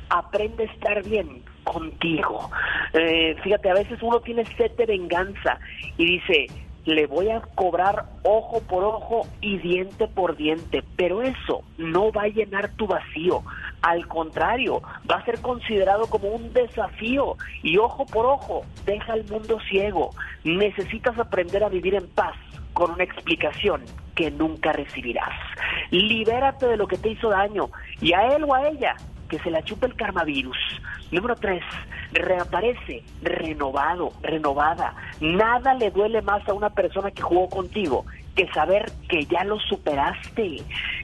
aprende 0.09 0.63
a 0.63 0.71
estar 0.71 1.03
bien 1.03 1.43
contigo. 1.63 2.49
Eh, 2.93 3.35
fíjate, 3.43 3.69
a 3.69 3.73
veces 3.73 4.01
uno 4.01 4.19
tiene 4.19 4.45
sed 4.45 4.71
de 4.71 4.85
venganza 4.85 5.59
y 5.97 6.05
dice, 6.05 6.47
le 6.85 7.07
voy 7.07 7.29
a 7.29 7.41
cobrar 7.41 8.05
ojo 8.23 8.61
por 8.61 8.83
ojo 8.83 9.27
y 9.41 9.57
diente 9.57 10.07
por 10.07 10.37
diente, 10.37 10.83
pero 10.95 11.23
eso 11.23 11.63
no 11.77 12.11
va 12.11 12.23
a 12.23 12.27
llenar 12.27 12.69
tu 12.75 12.85
vacío. 12.85 13.41
Al 13.81 14.07
contrario, 14.07 14.81
va 15.09 15.17
a 15.17 15.25
ser 15.25 15.41
considerado 15.41 16.05
como 16.07 16.29
un 16.29 16.53
desafío 16.53 17.37
y 17.63 17.77
ojo 17.77 18.05
por 18.05 18.25
ojo, 18.27 18.63
deja 18.85 19.13
al 19.13 19.25
mundo 19.25 19.59
ciego. 19.67 20.11
Necesitas 20.43 21.17
aprender 21.17 21.63
a 21.63 21.69
vivir 21.69 21.95
en 21.95 22.07
paz 22.07 22.35
con 22.75 22.91
una 22.91 23.05
explicación 23.05 23.81
que 24.15 24.29
nunca 24.29 24.73
recibirás. 24.73 25.33
Libérate 25.89 26.67
de 26.67 26.77
lo 26.77 26.87
que 26.87 26.97
te 26.97 27.09
hizo 27.09 27.29
daño 27.29 27.69
y 28.01 28.13
a 28.13 28.35
él 28.35 28.43
o 28.43 28.53
a 28.53 28.67
ella 28.67 28.95
que 29.29 29.39
se 29.39 29.49
la 29.49 29.63
chupe 29.63 29.87
el 29.87 29.95
karmavirus. 29.95 30.57
Número 31.11 31.35
tres, 31.35 31.63
reaparece 32.11 33.03
renovado, 33.23 34.11
renovada. 34.21 34.93
Nada 35.21 35.73
le 35.73 35.89
duele 35.89 36.21
más 36.21 36.47
a 36.47 36.53
una 36.53 36.69
persona 36.69 37.11
que 37.11 37.21
jugó 37.21 37.49
contigo 37.49 38.05
que 38.35 38.47
saber 38.51 38.91
que 39.07 39.25
ya 39.25 39.45
lo 39.45 39.57
superaste, 39.59 40.57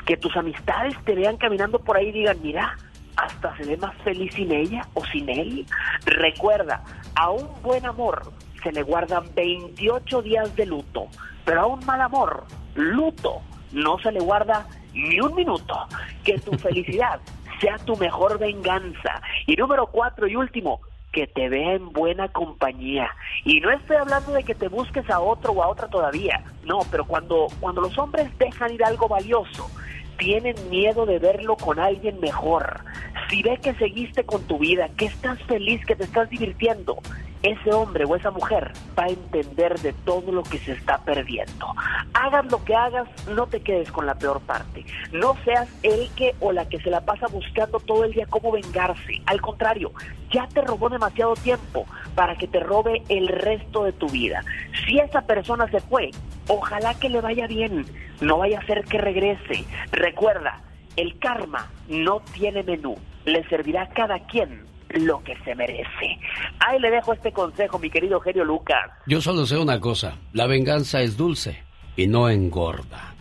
que 0.06 0.18
tus 0.18 0.36
amistades 0.36 0.94
te 1.06 1.16
vean 1.16 1.38
caminando 1.38 1.80
por 1.80 1.96
ahí 1.96 2.10
y 2.10 2.12
digan, 2.12 2.38
mira, 2.44 2.78
hasta 3.16 3.56
se 3.56 3.64
ve 3.64 3.78
más 3.78 3.96
feliz 4.04 4.34
sin 4.34 4.52
ella 4.52 4.86
o 4.94 5.06
sin 5.06 5.30
él. 5.30 5.66
Recuerda, 6.06 6.84
a 7.16 7.32
un 7.32 7.48
buen 7.62 7.86
amor 7.86 8.34
se 8.62 8.72
le 8.72 8.84
guardan 8.84 9.24
28 9.34 10.22
días 10.22 10.56
de 10.56 10.66
luto, 10.66 11.08
pero 11.46 11.62
a 11.62 11.66
un 11.68 11.86
mal 11.86 12.02
amor, 12.02 12.46
luto, 12.76 13.42
no 13.72 14.00
se 14.00 14.12
le 14.12 14.20
guarda 14.20 14.68
ni 14.94 15.20
un 15.20 15.36
minuto. 15.36 15.76
Que 16.24 16.38
tu 16.40 16.52
felicidad 16.58 17.20
sea 17.60 17.78
tu 17.78 17.96
mejor 17.96 18.40
venganza. 18.40 19.22
Y 19.46 19.56
número 19.56 19.88
cuatro 19.88 20.28
y 20.28 20.36
último, 20.36 20.82
que 21.12 21.28
te 21.28 21.50
vea 21.50 21.74
en 21.74 21.92
buena 21.92 22.30
compañía. 22.30 23.10
Y 23.44 23.60
no 23.60 23.72
estoy 23.72 23.98
hablando 23.98 24.32
de 24.32 24.44
que 24.44 24.56
te 24.56 24.68
busques 24.68 25.10
a 25.10 25.20
otro 25.20 25.52
o 25.54 25.64
a 25.64 25.68
otra 25.68 25.88
todavía. 25.88 26.44
No, 26.64 26.80
pero 26.90 27.06
cuando, 27.06 27.48
cuando 27.60 27.82
los 27.82 27.98
hombres 27.98 28.28
dejan 28.38 28.74
ir 28.74 28.84
algo 28.84 29.08
valioso, 29.08 29.70
tienen 30.18 30.56
miedo 30.70 31.06
de 31.06 31.20
verlo 31.20 31.56
con 31.58 31.80
alguien 31.80 32.20
mejor. 32.20 32.82
Si 33.30 33.42
ve 33.44 33.58
que 33.62 33.74
seguiste 33.76 34.24
con 34.24 34.44
tu 34.44 34.60
vida, 34.60 34.90
que 34.98 35.06
estás 35.06 35.42
feliz, 35.44 35.86
que 35.86 35.96
te 35.96 36.04
estás 36.04 36.30
divirtiendo, 36.30 36.98
ese 37.44 37.74
hombre 37.74 38.06
o 38.06 38.16
esa 38.16 38.32
mujer 38.32 38.72
va 38.98 39.06
a 39.06 39.10
entender 39.10 39.80
de 39.80 39.94
todo 39.94 40.32
lo 40.32 40.44
que 40.44 40.60
se 40.60 40.74
está 40.74 41.00
perdiendo. 41.00 41.68
Hagas 42.14 42.52
lo 42.52 42.64
que 42.64 42.76
hagas, 42.76 43.08
no 43.28 43.48
te 43.48 43.62
quedes 43.62 43.92
con 43.92 44.06
la 44.06 44.16
peor 44.16 44.42
parte. 44.42 44.86
No 45.12 45.36
seas 45.44 45.68
el 45.84 46.10
que 46.16 46.36
o 46.40 46.52
la 46.52 46.70
que 46.70 46.80
se 46.82 46.90
la 46.90 47.02
pasa 47.02 47.28
buscando 47.28 47.80
todo 47.80 48.04
el 48.04 48.14
día 48.14 48.28
cómo 48.30 48.52
vengarse. 48.52 49.22
Al 49.26 49.42
contrario, 49.42 49.92
ya 50.32 50.48
te 50.48 50.62
robó 50.62 50.90
demasiado 50.90 51.34
tiempo 51.36 51.86
para 52.16 52.36
que 52.36 52.48
te 52.48 52.60
robe 52.60 53.04
el 53.10 53.28
resto 53.28 53.84
de 53.84 53.94
tu 53.94 54.08
vida. 54.08 54.44
Si 54.86 55.00
esa 55.00 55.22
persona 55.22 55.68
se 55.70 55.80
fue, 55.80 56.12
ojalá 56.48 56.94
que 56.96 57.10
le 57.10 57.22
vaya 57.22 57.48
bien. 57.48 57.86
No 58.20 58.38
vaya 58.38 58.60
a 58.60 58.66
ser 58.68 58.84
que 58.86 59.00
regrese. 59.00 59.66
Recuerda, 59.92 60.62
el 60.96 61.18
karma 61.18 61.72
no 61.88 62.20
tiene 62.34 62.62
menú. 62.62 62.98
Le 63.26 63.48
servirá 63.50 63.84
a 63.84 63.90
cada 63.90 64.20
quien 64.28 64.71
lo 65.00 65.24
que 65.24 65.36
se 65.44 65.56
merece. 65.56 66.20
Ahí 66.60 66.80
le 66.80 66.90
dejo 66.90 67.14
este 67.14 67.32
consejo, 67.32 67.80
mi 67.80 67.90
querido 67.90 68.20
Genio 68.20 68.44
Lucas. 68.44 68.92
Yo 69.08 69.22
solo 69.22 69.46
sé 69.46 69.58
una 69.58 69.80
cosa, 69.80 70.18
la 70.34 70.48
venganza 70.48 71.02
es 71.02 71.18
dulce 71.18 71.64
y 71.96 72.08
no 72.08 72.30
engorda. 72.30 73.14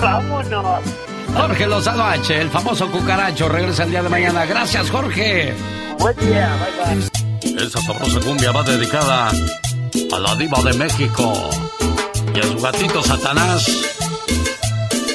Vámonos. 0.00 0.82
Jorge 1.34 1.66
Lozano 1.66 2.04
H, 2.04 2.40
el 2.40 2.48
famoso 2.48 2.90
cucaracho, 2.90 3.48
regresa 3.48 3.84
el 3.84 3.90
día 3.90 4.02
de 4.02 4.08
mañana. 4.08 4.46
Gracias, 4.46 4.90
Jorge. 4.90 5.54
Buen 5.98 6.16
día, 6.16 6.56
bye 6.84 6.96
bye. 6.96 7.64
Esa 7.64 7.80
sabrosa 7.80 8.20
cumbia 8.20 8.52
va 8.52 8.62
dedicada 8.62 9.28
a 9.28 10.18
la 10.18 10.34
diva 10.36 10.62
de 10.62 10.74
México 10.74 11.32
y 12.34 12.38
a 12.40 12.42
su 12.42 12.60
gatito 12.60 13.02
Satanás 13.02 13.95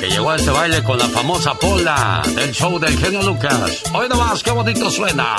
que 0.02 0.10
llegó 0.10 0.32
a 0.32 0.36
este 0.36 0.50
baile 0.50 0.82
con 0.82 0.98
la 0.98 1.06
famosa 1.06 1.54
Pola 1.54 2.24
del 2.36 2.52
show 2.52 2.80
del 2.80 2.98
genio 2.98 3.22
Lucas. 3.22 3.84
Hoy 3.94 4.10
nomás, 4.10 4.42
qué 4.42 4.50
bonito 4.50 4.90
suena. 4.90 5.36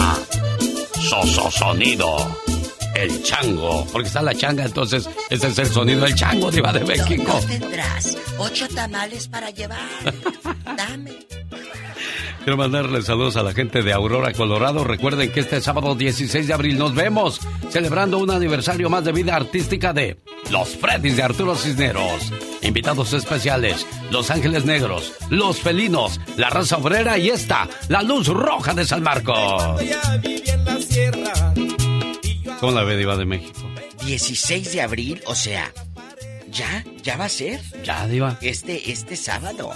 Soso 1.01 1.51
sonido. 1.51 2.39
El 2.95 3.25
chango. 3.25 3.85
Porque 3.91 4.07
está 4.07 4.23
la 4.23 4.33
changa, 4.37 4.65
entonces 4.65 5.11
ese 5.31 5.49
es 5.49 5.59
el 5.59 5.67
sonido 5.67 6.03
del 6.03 6.15
chango, 6.15 6.49
diva 6.53 6.73
de 6.73 6.85
México. 6.85 7.41
tendrás 7.49 8.17
ocho 8.39 8.69
tamales 8.69 9.27
para 9.27 9.51
llevar. 9.51 9.81
Dame. 10.77 11.27
Quiero 12.45 12.57
mandarles 12.57 13.05
saludos 13.05 13.37
a 13.37 13.45
la 13.45 13.53
gente 13.53 13.83
de 13.83 13.93
Aurora, 13.93 14.33
Colorado. 14.33 14.83
Recuerden 14.83 15.31
que 15.31 15.41
este 15.41 15.61
sábado 15.61 15.95
16 15.95 16.49
de 16.49 16.53
abril 16.53 16.77
nos 16.77 16.93
vemos 16.93 17.41
celebrando 17.71 18.19
un 18.19 18.33
aniversario 18.33 18.91
más 18.91 19.05
de 19.05 19.13
vida 19.13 19.37
artística 19.37 19.93
de 19.93 20.19
Los 20.51 20.71
Freddys 20.77 21.17
de 21.17 21.23
Arturo 21.23 21.55
Cisneros. 21.55 22.33
Invitados 22.63 23.13
especiales, 23.13 23.87
Los 24.11 24.33
Ángeles 24.33 24.65
Negros, 24.65 25.13
Los 25.31 25.61
Felinos, 25.61 26.21
La 26.37 26.51
Raza 26.51 26.79
Obrera 26.79 27.17
y 27.17 27.29
esta, 27.31 27.69
La 27.89 28.03
Luz 28.03 28.27
Roja 28.27 28.75
de 28.75 28.87
San 28.87 29.05
Marcos. 29.05 29.81
¿Cómo 32.59 32.73
la 32.73 32.83
ve, 32.83 32.97
Diva 32.97 33.17
de 33.17 33.25
México? 33.25 33.61
16 34.05 34.73
de 34.73 34.83
abril, 34.83 35.23
o 35.27 35.37
sea, 35.37 35.73
ya, 36.53 36.85
ya 37.03 37.17
va 37.17 37.25
a 37.25 37.29
ser. 37.29 37.61
Ya, 37.83 38.07
Diva. 38.07 38.39
Este, 38.41 38.91
este 38.93 39.17
sábado. 39.17 39.71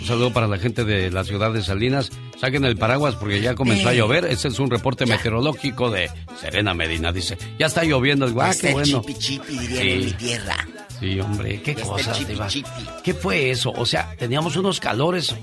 Un 0.00 0.06
saludo 0.06 0.32
para 0.32 0.48
la 0.48 0.58
gente 0.58 0.84
de 0.84 1.10
la 1.10 1.24
ciudad 1.24 1.52
de 1.52 1.62
Salinas 1.62 2.10
saquen 2.40 2.64
el 2.64 2.76
paraguas 2.76 3.14
porque 3.14 3.40
ya 3.40 3.54
comenzó 3.54 3.88
a 3.88 3.92
llover. 3.94 4.24
Ese 4.24 4.48
es 4.48 4.58
un 4.58 4.70
reporte 4.70 5.06
meteorológico 5.06 5.90
de 5.90 6.10
Serena 6.40 6.74
Medina. 6.74 7.12
Dice, 7.12 7.38
ya 7.58 7.66
está 7.66 7.84
lloviendo. 7.84 8.26
Digo, 8.26 8.42
ah, 8.42 8.50
Está 8.50 8.62
qué 8.62 8.68
el 8.68 8.74
bueno. 8.74 9.00
chipi 9.02 9.14
chipi, 9.14 9.58
dirían 9.58 9.86
en 9.86 10.04
mi 10.06 10.12
tierra. 10.12 10.68
Sí, 11.00 11.20
hombre, 11.20 11.60
qué 11.62 11.72
el 11.72 11.82
cosas, 11.82 12.16
chipi 12.18 12.32
Diva. 12.32 12.46
chipi. 12.46 12.70
¿Qué 13.02 13.14
fue 13.14 13.50
eso? 13.50 13.70
O 13.72 13.84
sea, 13.86 14.14
teníamos 14.16 14.56
unos 14.56 14.80
calores 14.80 15.34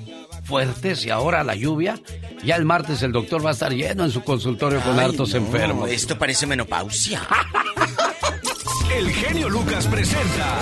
fuertes 0.44 1.06
y 1.06 1.10
ahora 1.10 1.44
la 1.44 1.56
lluvia. 1.56 2.00
Ya 2.44 2.56
el 2.56 2.66
martes 2.66 3.04
el 3.04 3.12
doctor 3.12 3.46
va 3.46 3.50
a 3.52 3.54
estar 3.54 3.72
lleno 3.72 4.04
en 4.04 4.12
su 4.12 4.24
consultorio 4.24 4.82
con 4.82 5.00
hartos 5.00 5.32
no, 5.32 5.38
enfermos. 5.38 5.90
Esto 5.90 6.18
parece 6.18 6.48
menopausia. 6.48 7.22
El 8.96 9.10
genio 9.12 9.50
Lucas 9.50 9.88
presenta 9.88 10.58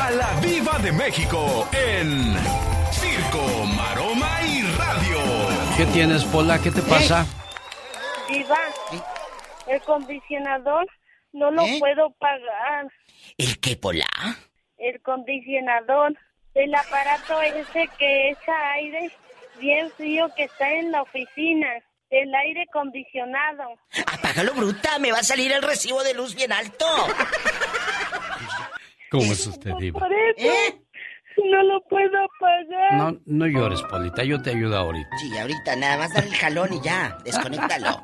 a 0.00 0.10
la 0.10 0.40
Viva 0.40 0.78
de 0.78 0.92
México 0.92 1.68
en 1.72 2.34
Circo, 2.90 3.64
Maroma 3.76 4.40
y 4.46 4.62
Radio. 4.62 5.18
¿Qué 5.76 5.84
tienes, 5.86 6.24
Pola? 6.24 6.58
¿Qué 6.60 6.70
te 6.70 6.82
pasa? 6.82 7.26
Diva, 8.28 8.58
el 9.66 9.80
condicionador 9.82 10.86
no 11.32 11.50
lo 11.50 11.62
¿Eh? 11.62 11.76
puedo 11.78 12.10
pagar. 12.18 12.88
¿El 13.36 13.60
qué, 13.60 13.76
Pola? 13.76 14.06
El 14.78 15.00
condicionador, 15.02 16.16
el 16.54 16.74
aparato 16.74 17.40
ese 17.42 17.88
que 17.98 18.30
echa 18.30 18.72
aire 18.72 19.10
bien 19.60 19.90
frío 19.96 20.28
que 20.34 20.44
está 20.44 20.72
en 20.72 20.92
la 20.92 21.02
oficina. 21.02 21.68
El 22.10 22.34
aire 22.34 22.64
acondicionado. 22.68 23.64
Apágalo, 24.06 24.54
bruta. 24.54 24.98
Me 24.98 25.12
va 25.12 25.18
a 25.18 25.22
salir 25.22 25.52
el 25.52 25.62
recibo 25.62 26.02
de 26.02 26.14
luz 26.14 26.34
bien 26.34 26.52
alto. 26.52 26.86
¿Cómo 29.10 29.32
es 29.32 29.46
usted, 29.46 29.72
Diva? 29.78 30.00
Por 30.00 30.10
eso 30.12 30.52
no 31.50 31.62
lo 31.62 31.80
puedo 31.88 32.26
pagar. 32.40 32.94
No, 32.94 33.18
no 33.26 33.46
llores, 33.46 33.80
Polita. 33.82 34.24
Yo 34.24 34.42
te 34.42 34.50
ayudo 34.50 34.76
ahorita. 34.76 35.08
Sí, 35.18 35.38
ahorita 35.38 35.76
nada 35.76 35.98
más 35.98 36.12
dale 36.12 36.26
el 36.28 36.34
jalón 36.34 36.72
y 36.74 36.80
ya. 36.82 37.16
Desconéctalo. 37.24 38.02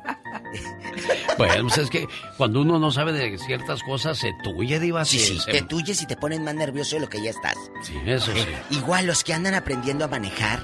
Bueno, 1.37 1.63
pues 1.63 1.77
es 1.79 1.89
que 1.89 2.07
cuando 2.37 2.61
uno 2.61 2.79
no 2.79 2.91
sabe 2.91 3.11
de 3.11 3.37
ciertas 3.37 3.83
cosas, 3.83 4.17
se 4.17 4.31
tuye, 4.43 4.79
Diva. 4.79 5.03
Sí, 5.05 5.19
sí, 5.19 5.39
se- 5.39 5.51
te 5.51 5.61
tuyes 5.63 6.01
y 6.01 6.07
te 6.07 6.15
ponen 6.15 6.43
más 6.43 6.55
nervioso 6.55 6.95
de 6.95 7.01
lo 7.01 7.09
que 7.09 7.21
ya 7.21 7.31
estás. 7.31 7.57
Sí, 7.83 7.99
eso 8.05 8.31
sí. 8.31 8.45
Igual 8.71 9.05
los 9.05 9.23
que 9.23 9.33
andan 9.33 9.53
aprendiendo 9.53 10.05
a 10.05 10.07
manejar, 10.07 10.59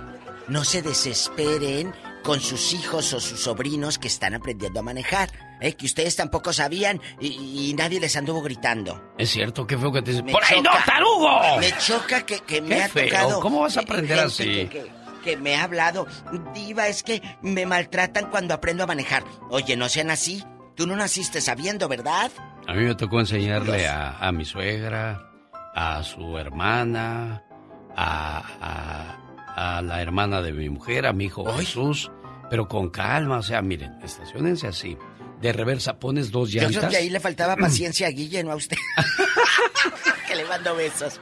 no 0.47 0.63
se 0.63 0.81
desesperen 0.81 1.93
con 2.23 2.39
sus 2.39 2.73
hijos 2.73 3.13
o 3.13 3.19
sus 3.19 3.39
sobrinos 3.41 3.97
que 3.97 4.07
están 4.07 4.33
aprendiendo 4.33 4.79
a 4.79 4.83
manejar. 4.83 5.29
¿eh? 5.59 5.73
Que 5.73 5.85
ustedes 5.85 6.15
tampoco 6.15 6.53
sabían 6.53 7.01
y, 7.19 7.69
y 7.69 7.73
nadie 7.73 7.99
les 7.99 8.15
anduvo 8.15 8.41
gritando. 8.41 9.13
Es 9.17 9.29
cierto, 9.31 9.65
qué 9.67 9.77
feo 9.77 9.91
que 9.91 10.01
te 10.01 10.11
dicen. 10.11 10.27
¡Por 10.27 10.43
ahí 10.43 10.61
no, 10.61 10.71
choca. 10.71 10.85
tarugo! 10.85 11.57
Me 11.59 11.71
choca 11.77 12.25
que, 12.25 12.39
que 12.39 12.61
me 12.61 12.69
Qué 12.75 12.83
ha 12.83 12.89
feo, 12.89 13.05
tocado. 13.07 13.39
¿cómo 13.41 13.61
vas 13.61 13.77
a 13.77 13.81
eh, 13.81 13.83
aprender 13.85 14.19
así? 14.19 14.43
Que, 14.43 14.69
que- 14.69 15.01
que 15.21 15.37
me 15.37 15.55
ha 15.55 15.65
hablado. 15.65 16.07
Diva, 16.55 16.87
es 16.87 17.03
que 17.03 17.21
me 17.43 17.67
maltratan 17.67 18.31
cuando 18.31 18.55
aprendo 18.55 18.85
a 18.85 18.87
manejar. 18.87 19.23
Oye, 19.51 19.77
no 19.77 19.87
sean 19.87 20.09
así. 20.09 20.43
Tú 20.75 20.87
no 20.87 20.95
naciste 20.95 21.41
sabiendo, 21.41 21.87
¿verdad? 21.87 22.31
A 22.67 22.73
mí 22.73 22.85
me 22.85 22.95
tocó 22.95 23.19
enseñarle 23.19 23.87
a, 23.87 24.17
a 24.17 24.31
mi 24.31 24.45
suegra, 24.45 25.29
a 25.75 26.01
su 26.03 26.39
hermana, 26.39 27.43
a, 27.95 29.19
a- 29.55 29.81
la 29.81 30.01
hermana 30.01 30.41
de 30.41 30.53
mi 30.53 30.69
mujer, 30.69 31.05
a 31.05 31.13
mi 31.13 31.25
hijo 31.25 31.45
Jesús, 31.57 32.11
pero 32.49 32.67
con 32.67 32.89
calma, 32.89 33.37
o 33.37 33.43
sea, 33.43 33.61
miren, 33.61 33.93
estacionense 34.03 34.67
así. 34.67 34.97
De 35.41 35.51
reversa 35.53 35.97
pones 35.97 36.29
dos 36.31 36.51
Yo 36.51 36.61
llantas. 36.61 36.77
creo 36.79 36.89
que 36.91 36.97
ahí 36.97 37.09
le 37.09 37.19
faltaba 37.19 37.55
paciencia 37.57 38.07
a 38.07 38.11
Guille, 38.11 38.43
no 38.43 38.51
a 38.51 38.55
usted. 38.55 38.77
que 40.27 40.35
le 40.35 40.45
mando 40.45 40.75
besos. 40.75 41.19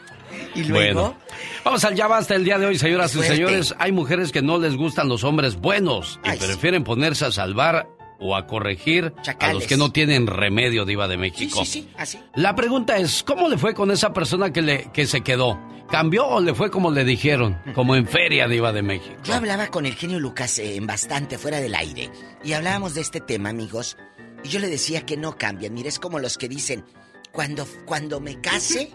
Y 0.54 0.64
luego. 0.66 1.02
Bueno, 1.02 1.18
vamos 1.64 1.84
al 1.86 1.96
ya 1.96 2.08
basta 2.08 2.36
el 2.36 2.44
día 2.44 2.60
de 2.60 2.68
hoy, 2.68 2.78
señoras 2.78 3.16
y 3.16 3.24
señores. 3.24 3.74
Hay 3.80 3.92
mujeres 3.92 4.32
que 4.32 4.42
no 4.42 4.58
les 4.60 4.76
gustan 4.76 5.08
los 5.10 5.24
hombres 5.24 5.56
buenos 5.56 6.20
y 6.24 6.38
prefieren 6.38 6.84
ponerse 6.84 7.26
a 7.26 7.32
salvar 7.32 7.88
o 8.20 8.36
a 8.36 8.46
corregir 8.48 9.06
a 9.06 9.10
los 9.16 9.22
Chacales. 9.24 9.68
que 9.68 9.78
no 9.78 9.92
tienen 9.92 10.28
remedio, 10.28 10.86
diva 10.86 11.08
de 11.08 11.16
Sí, 11.16 11.20
México. 11.20 11.66
sí, 11.66 11.72
sí, 11.84 11.90
así. 11.98 12.20
La 12.36 12.56
pregunta 12.56 12.98
es, 12.98 13.24
¿cómo 13.24 13.48
le 13.50 13.58
fue 13.58 13.74
con 13.74 13.92
esa 13.92 14.12
persona 14.14 14.52
que, 14.52 14.62
le, 14.62 14.92
que 14.92 15.08
se 15.08 15.22
quedó? 15.22 15.60
¿Cambió 15.90 16.28
o 16.28 16.40
le 16.42 16.54
fue 16.54 16.70
como 16.70 16.92
le 16.92 17.04
dijeron? 17.04 17.58
Como 17.74 17.96
en 17.96 18.08
feria, 18.08 18.48
diva 18.48 18.72
de 18.72 18.82
México. 18.84 19.16
Yo 19.24 19.34
hablaba 19.34 19.68
con 19.68 19.86
el 19.86 19.96
genio 19.96 20.20
Lucas 20.20 20.60
eh, 20.60 20.76
en 20.76 20.86
bastante 20.86 21.38
fuera 21.38 21.60
del 21.60 21.74
aire 21.76 22.12
y 22.44 22.54
hablábamos 22.54 22.94
de 22.94 23.02
este 23.02 23.22
tema, 23.22 23.50
amigos. 23.50 23.98
Y 24.44 24.50
yo 24.50 24.60
le 24.60 24.68
decía 24.68 25.06
que 25.06 25.18
no 25.18 25.36
cambian. 25.38 25.74
Mire, 25.74 25.90
es 25.90 25.98
como 26.00 26.20
los 26.20 26.38
que 26.38 26.48
dicen, 26.48 26.86
cuando, 27.32 27.66
cuando 27.86 28.20
me 28.20 28.40
case 28.40 28.92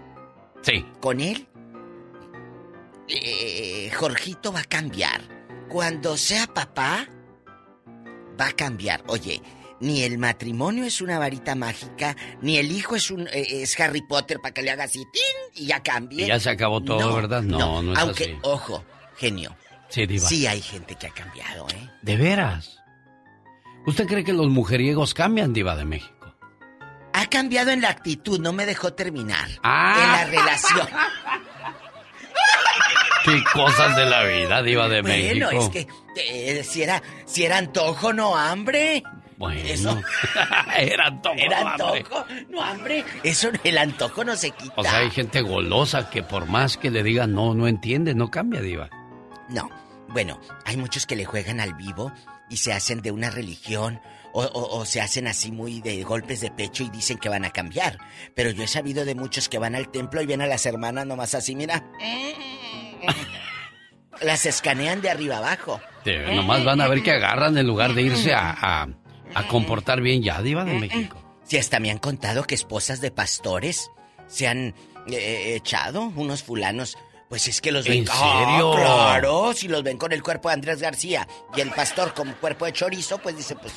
Sí. 0.63 0.85
con 1.01 1.21
él, 1.21 1.47
eh, 3.09 3.91
Jorgito 3.95 4.53
va 4.53 4.61
a 4.61 4.65
cambiar. 4.65 5.21
Cuando 5.69 6.17
sea 6.17 6.47
papá, 6.47 7.09
va 8.39 8.49
a 8.49 8.53
cambiar. 8.53 9.03
Oye, 9.07 9.43
ni 9.81 10.03
el 10.03 10.19
matrimonio 10.19 10.85
es 10.85 11.01
una 11.01 11.19
varita 11.19 11.55
mágica, 11.55 12.17
ni 12.41 12.57
el 12.59 12.71
hijo 12.73 12.97
es 12.97 13.11
un 13.11 13.29
eh, 13.29 13.63
es 13.63 13.79
Harry 13.81 14.03
Potter 14.03 14.39
para 14.41 14.55
que 14.55 14.63
le 14.63 14.71
haga 14.71 14.85
así 14.85 15.05
¡tin! 15.13 15.63
y 15.63 15.67
ya 15.67 15.83
cambie. 15.83 16.25
Y 16.25 16.29
ya 16.29 16.41
se 16.41 16.51
acabó 16.51 16.81
todo, 16.83 17.15
¿verdad? 17.15 17.43
No, 17.43 17.83
no, 17.83 17.93
es 17.93 17.99
Aunque, 17.99 18.25
así. 18.25 18.39
ojo, 18.43 18.85
genio. 19.17 19.57
Sí, 19.89 20.07
diva. 20.07 20.27
Sí 20.29 20.47
hay 20.47 20.61
gente 20.61 20.95
que 20.97 21.07
ha 21.07 21.11
cambiado, 21.11 21.67
¿eh? 21.69 21.91
¿De 22.03 22.17
veras? 22.17 22.81
¿Usted 23.87 24.07
cree 24.07 24.25
que 24.25 24.33
los 24.33 24.49
mujeriegos 24.49 25.13
cambian, 25.15 25.53
diva 25.53 25.77
de 25.77 25.85
México? 25.85 26.35
Ha 27.13 27.27
cambiado 27.27 27.71
en 27.71 27.81
la 27.81 27.91
actitud, 27.91 28.41
no 28.41 28.53
me 28.53 28.67
dejó 28.67 28.93
terminar. 28.95 29.49
Ah. 29.63 29.95
En 30.03 30.11
la 30.35 30.43
relación. 30.43 30.89
¿Qué 33.25 33.43
cosas 33.53 33.97
de 33.97 34.07
la 34.07 34.25
vida, 34.25 34.63
diva 34.63 34.89
de 34.89 35.01
bueno, 35.03 35.49
México? 35.51 35.51
es 35.51 35.69
que 35.71 35.87
eh, 36.59 36.63
si 36.65 36.83
era 36.83 37.03
si 37.25 37.45
era 37.45 37.59
antojo, 37.59 38.13
no 38.13 38.37
hambre. 38.37 39.03
Bueno, 39.37 39.61
Eso. 39.65 40.01
era 40.79 41.07
antojo, 41.09 41.35
Era 41.37 41.61
no 41.63 41.69
hambre. 41.71 41.99
antojo, 42.01 42.25
no 42.51 42.63
hambre. 42.63 43.05
Eso, 43.25 43.51
el 43.65 43.79
antojo 43.79 44.25
no 44.25 44.37
se 44.37 44.51
quita. 44.53 44.75
O 44.77 44.83
sea, 44.85 44.99
hay 44.99 45.11
gente 45.11 45.41
golosa 45.43 46.09
que 46.11 46.23
por 46.23 46.47
más 46.47 46.77
que 46.77 46.91
le 46.91 47.03
digan 47.03 47.33
no, 47.35 47.53
no 47.55 47.67
entiende, 47.67 48.15
no 48.15 48.31
cambia, 48.31 48.61
diva. 48.61 48.89
No. 49.49 49.69
Bueno, 50.09 50.39
hay 50.65 50.77
muchos 50.77 51.07
que 51.07 51.17
le 51.17 51.25
juegan 51.25 51.59
al 51.61 51.75
vivo 51.75 52.13
y 52.49 52.59
se 52.59 52.73
hacen 52.73 53.03
de 53.03 53.11
una 53.11 53.31
religión 53.31 54.01
o, 54.33 54.43
o- 54.45 54.79
o 54.79 54.85
se 54.85 55.01
hacen 55.01 55.27
así 55.27 55.51
muy 55.51 55.81
de 55.81 56.03
golpes 56.05 56.41
de 56.41 56.51
pecho 56.53 56.85
y 56.85 56.91
dicen 56.91 57.19
que 57.19 57.29
van 57.29 57.45
a 57.45 57.51
cambiar. 57.51 57.99
Pero 58.37 58.51
yo 58.51 58.63
he 58.63 58.69
sabido 58.69 59.05
de 59.05 59.15
muchos 59.17 59.49
que 59.49 59.59
van 59.59 59.75
al 59.75 59.89
templo 59.91 60.23
y 60.23 60.27
ven 60.27 60.43
a 60.43 60.47
las 60.47 60.65
hermanas 60.67 61.07
nomás 61.07 61.35
así, 61.35 61.57
mira. 61.57 61.83
Las 64.23 64.47
escanean 64.47 65.01
de 65.03 65.11
arriba 65.11 65.39
abajo. 65.39 65.81
Nomás 66.35 66.65
van 66.65 66.81
a 66.81 66.89
ver 66.89 67.03
que 67.03 67.11
agarran 67.11 67.57
en 67.59 67.67
lugar 67.67 67.95
de 67.95 68.03
irse 68.03 68.33
a, 68.33 68.51
a, 68.51 68.89
a 69.35 69.49
comportar 69.49 70.01
bien 70.01 70.23
ya, 70.23 70.41
diva 70.43 70.65
de 70.65 70.79
México. 70.79 71.21
Si 71.45 71.59
hasta 71.59 71.81
me 71.81 71.91
han 71.91 71.99
contado 71.99 72.45
que 72.45 72.55
esposas 72.55 73.01
de 73.01 73.11
pastores 73.11 73.91
se 74.27 74.49
han 74.49 74.75
eh, 75.09 75.55
echado 75.57 76.13
unos 76.17 76.43
fulanos. 76.43 76.97
Pues 77.29 77.49
es 77.49 77.61
que 77.61 77.73
los 77.73 77.85
ven. 77.89 77.99
¿En 78.01 78.07
serio? 78.07 78.73
Ah, 78.75 78.77
claro, 78.77 79.53
si 79.55 79.67
los 79.67 79.83
ven 79.83 79.97
con 79.99 80.13
el 80.13 80.23
cuerpo 80.23 80.49
de 80.49 80.55
Andrés 80.55 80.81
García 80.81 81.27
y 81.57 81.61
el 81.63 81.71
pastor 81.71 82.15
con 82.15 82.33
cuerpo 82.35 82.65
de 82.67 82.73
chorizo, 82.73 83.19
pues 83.19 83.37
dice, 83.37 83.57
pues 83.57 83.73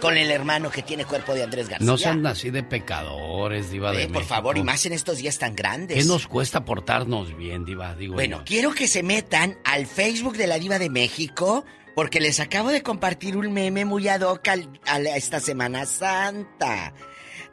con 0.00 0.16
el 0.16 0.30
hermano 0.30 0.70
que 0.70 0.82
tiene 0.82 1.04
cuerpo 1.04 1.34
de 1.34 1.42
Andrés 1.42 1.68
García. 1.68 1.86
No 1.86 1.98
sean 1.98 2.24
así 2.26 2.50
de 2.50 2.62
pecadores, 2.62 3.70
diva 3.70 3.90
de 3.90 3.96
Eh, 3.96 4.00
México. 4.02 4.14
por 4.14 4.24
favor, 4.24 4.56
y 4.56 4.62
más 4.62 4.86
en 4.86 4.92
estos 4.94 5.18
días 5.18 5.38
tan 5.38 5.54
grandes. 5.54 5.98
¿Qué 5.98 6.04
nos 6.04 6.26
cuesta 6.26 6.64
portarnos 6.64 7.36
bien, 7.36 7.64
diva? 7.64 7.94
Digo 7.94 8.14
Bueno, 8.14 8.38
yo. 8.38 8.44
quiero 8.44 8.72
que 8.72 8.86
se 8.88 9.02
metan 9.02 9.58
al 9.64 9.86
Facebook 9.86 10.36
de 10.36 10.46
la 10.46 10.58
Diva 10.58 10.78
de 10.78 10.88
México 10.88 11.64
porque 11.94 12.20
les 12.20 12.40
acabo 12.40 12.70
de 12.70 12.82
compartir 12.82 13.36
un 13.36 13.52
meme 13.52 13.84
muy 13.84 14.08
ad 14.08 14.22
hoc 14.22 14.48
al- 14.48 14.80
a 14.86 14.98
esta 15.16 15.40
Semana 15.40 15.84
Santa. 15.84 16.94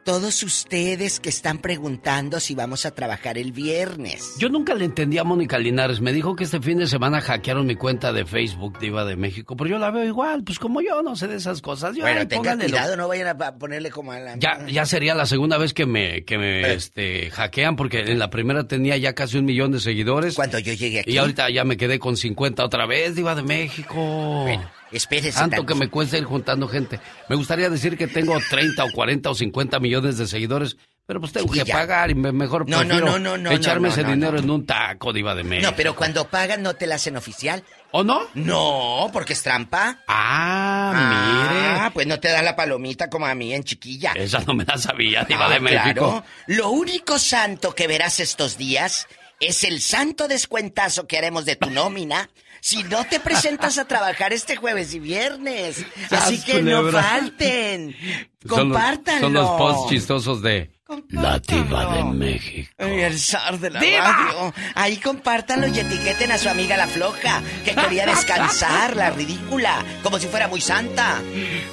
Todos 0.09 0.41
ustedes 0.41 1.19
que 1.19 1.29
están 1.29 1.59
preguntando 1.59 2.39
si 2.39 2.55
vamos 2.55 2.87
a 2.87 2.91
trabajar 2.95 3.37
el 3.37 3.51
viernes. 3.51 4.37
Yo 4.39 4.49
nunca 4.49 4.73
le 4.73 4.85
entendí 4.85 5.19
a 5.19 5.23
Mónica 5.23 5.59
Linares. 5.59 6.01
Me 6.01 6.11
dijo 6.11 6.35
que 6.35 6.45
este 6.45 6.59
fin 6.59 6.79
de 6.79 6.87
semana 6.87 7.21
hackearon 7.21 7.67
mi 7.67 7.75
cuenta 7.75 8.11
de 8.11 8.25
Facebook, 8.25 8.79
Diva 8.79 9.05
de 9.05 9.15
México. 9.15 9.55
Pero 9.55 9.69
yo 9.69 9.77
la 9.77 9.91
veo 9.91 10.03
igual, 10.05 10.43
pues 10.43 10.57
como 10.57 10.81
yo 10.81 11.03
no 11.03 11.15
sé 11.15 11.27
de 11.27 11.35
esas 11.35 11.61
cosas. 11.61 11.95
Yo, 11.95 12.01
bueno, 12.01 12.27
tengan 12.27 12.57
cuidado, 12.57 12.97
no 12.97 13.07
vayan 13.07 13.27
a 13.39 13.55
ponerle 13.59 13.91
como 13.91 14.11
a 14.11 14.19
la... 14.19 14.35
Ya, 14.37 14.65
ya 14.67 14.87
sería 14.87 15.13
la 15.13 15.27
segunda 15.27 15.59
vez 15.59 15.75
que 15.75 15.85
me, 15.85 16.25
que 16.25 16.39
me 16.39 16.61
Eh. 16.61 16.73
este, 16.73 17.29
hackean, 17.29 17.75
porque 17.75 17.99
en 17.99 18.17
la 18.17 18.31
primera 18.31 18.63
tenía 18.67 18.97
ya 18.97 19.13
casi 19.13 19.37
un 19.37 19.45
millón 19.45 19.71
de 19.71 19.79
seguidores. 19.79 20.33
Cuando 20.33 20.57
yo 20.57 20.73
llegué 20.73 21.01
aquí. 21.01 21.11
Y 21.11 21.17
ahorita 21.19 21.51
ya 21.51 21.63
me 21.65 21.77
quedé 21.77 21.99
con 21.99 22.17
50 22.17 22.65
otra 22.65 22.87
vez, 22.87 23.13
Diva 23.13 23.35
de 23.35 23.43
México. 23.43 24.47
Espérese. 24.91 25.37
Tanto 25.37 25.57
tantito. 25.57 25.73
que 25.73 25.79
me 25.79 25.89
cuesta 25.89 26.17
ir 26.17 26.23
juntando 26.25 26.67
gente. 26.67 26.99
Me 27.29 27.35
gustaría 27.35 27.69
decir 27.69 27.97
que 27.97 28.07
tengo 28.07 28.37
30 28.49 28.83
o 28.83 28.91
40 28.91 29.29
o 29.29 29.35
50 29.35 29.79
millones 29.79 30.17
de 30.17 30.25
seguidores, 30.27 30.77
pero 31.05 31.19
pues 31.19 31.31
tengo 31.31 31.51
Sí, 31.53 31.59
que 31.59 31.65
ya. 31.65 31.73
pagar 31.75 32.09
y 32.11 32.15
me- 32.15 32.31
mejor 32.31 32.67
No, 32.69 32.77
no, 32.83 32.87
prefiero 32.87 33.05
no, 33.07 33.19
no, 33.19 33.37
no, 33.37 33.51
echarme 33.51 33.89
ese 33.89 34.03
dinero 34.03 34.37
en 34.39 34.49
un 34.49 34.65
taco, 34.65 35.13
Diva 35.13 35.35
de 35.35 35.43
México. 35.43 35.69
No, 35.69 35.75
pero 35.75 35.95
cuando 35.95 36.27
pagan 36.27 36.61
no 36.63 36.73
te 36.75 36.87
la 36.87 36.95
hacen 36.95 37.17
oficial. 37.17 37.63
¿O 37.91 38.03
no? 38.03 38.21
No, 38.35 39.09
porque 39.11 39.33
es 39.33 39.41
trampa. 39.41 39.99
Ah, 40.07 41.85
Ah, 41.85 41.91
pues 41.93 42.05
no 42.07 42.19
te 42.19 42.27
da 42.29 42.41
la 42.41 42.55
palomita 42.55 43.09
como 43.09 43.25
a 43.25 43.33
mí 43.35 43.53
en 43.53 43.63
chiquilla. 43.63 44.11
Esa 44.15 44.39
no 44.41 44.53
me 44.53 44.63
la 44.65 44.77
sabía, 44.77 45.23
Diva 45.23 45.47
Ah, 45.47 45.49
de 45.53 45.59
México. 45.59 45.81
claro. 45.93 46.23
Lo 46.47 46.69
único 46.69 47.17
santo 47.19 47.73
que 47.73 47.87
verás 47.87 48.19
estos 48.19 48.57
días 48.57 49.07
es 49.39 49.63
el 49.63 49.81
santo 49.81 50.27
descuentazo 50.27 51.07
que 51.07 51.17
haremos 51.17 51.45
de 51.45 51.55
tu 51.55 51.69
nómina 51.69 52.29
si 52.61 52.83
no 52.83 53.05
te 53.05 53.19
presentas 53.19 53.77
a 53.77 53.85
trabajar 53.85 54.33
este 54.33 54.55
jueves 54.55 54.93
y 54.93 54.99
viernes. 54.99 55.85
Así 56.11 56.41
que 56.41 56.61
no 56.61 56.91
falten. 56.91 57.95
Son 57.95 58.49
los- 58.49 58.59
Compártanlo. 58.59 59.21
Son 59.21 59.33
los 59.33 59.49
posts 59.51 59.89
chistosos 59.89 60.41
de 60.41 60.71
La 61.09 61.39
Diva 61.39 61.95
de 61.95 62.03
México. 62.05 62.69
El 62.77 63.19
zar 63.19 63.59
de 63.59 63.69
la 63.69 63.79
¡Diva! 63.79 64.11
radio. 64.11 64.53
Ahí 64.75 64.97
compártanlo 64.97 65.67
y 65.67 65.77
etiqueten 65.79 66.31
a 66.31 66.37
su 66.37 66.49
amiga 66.49 66.77
la 66.77 66.87
floja, 66.87 67.41
que 67.65 67.75
quería 67.75 68.05
descansar, 68.05 68.95
la 68.95 69.09
ridícula, 69.11 69.83
como 70.03 70.17
si 70.19 70.27
fuera 70.27 70.47
muy 70.47 70.61
santa. 70.61 71.21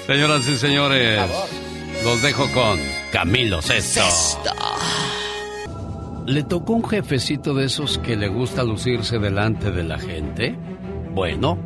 Señoras 0.07 0.47
y 0.49 0.57
señores, 0.57 1.21
los 2.05 2.21
dejo 2.21 2.51
con 2.53 2.79
Camilo 3.13 3.63
Sesto. 3.63 4.03
¿Le 6.27 6.43
tocó 6.43 6.73
un 6.73 6.89
jefecito 6.89 7.55
de 7.55 7.67
esos 7.67 7.99
que 7.99 8.17
le 8.17 8.27
gusta 8.29 8.65
lucirse 8.65 9.19
delante 9.19 9.71
de 9.71 9.85
la 9.85 9.99
gente? 9.99 10.59
Bueno, 11.17 11.57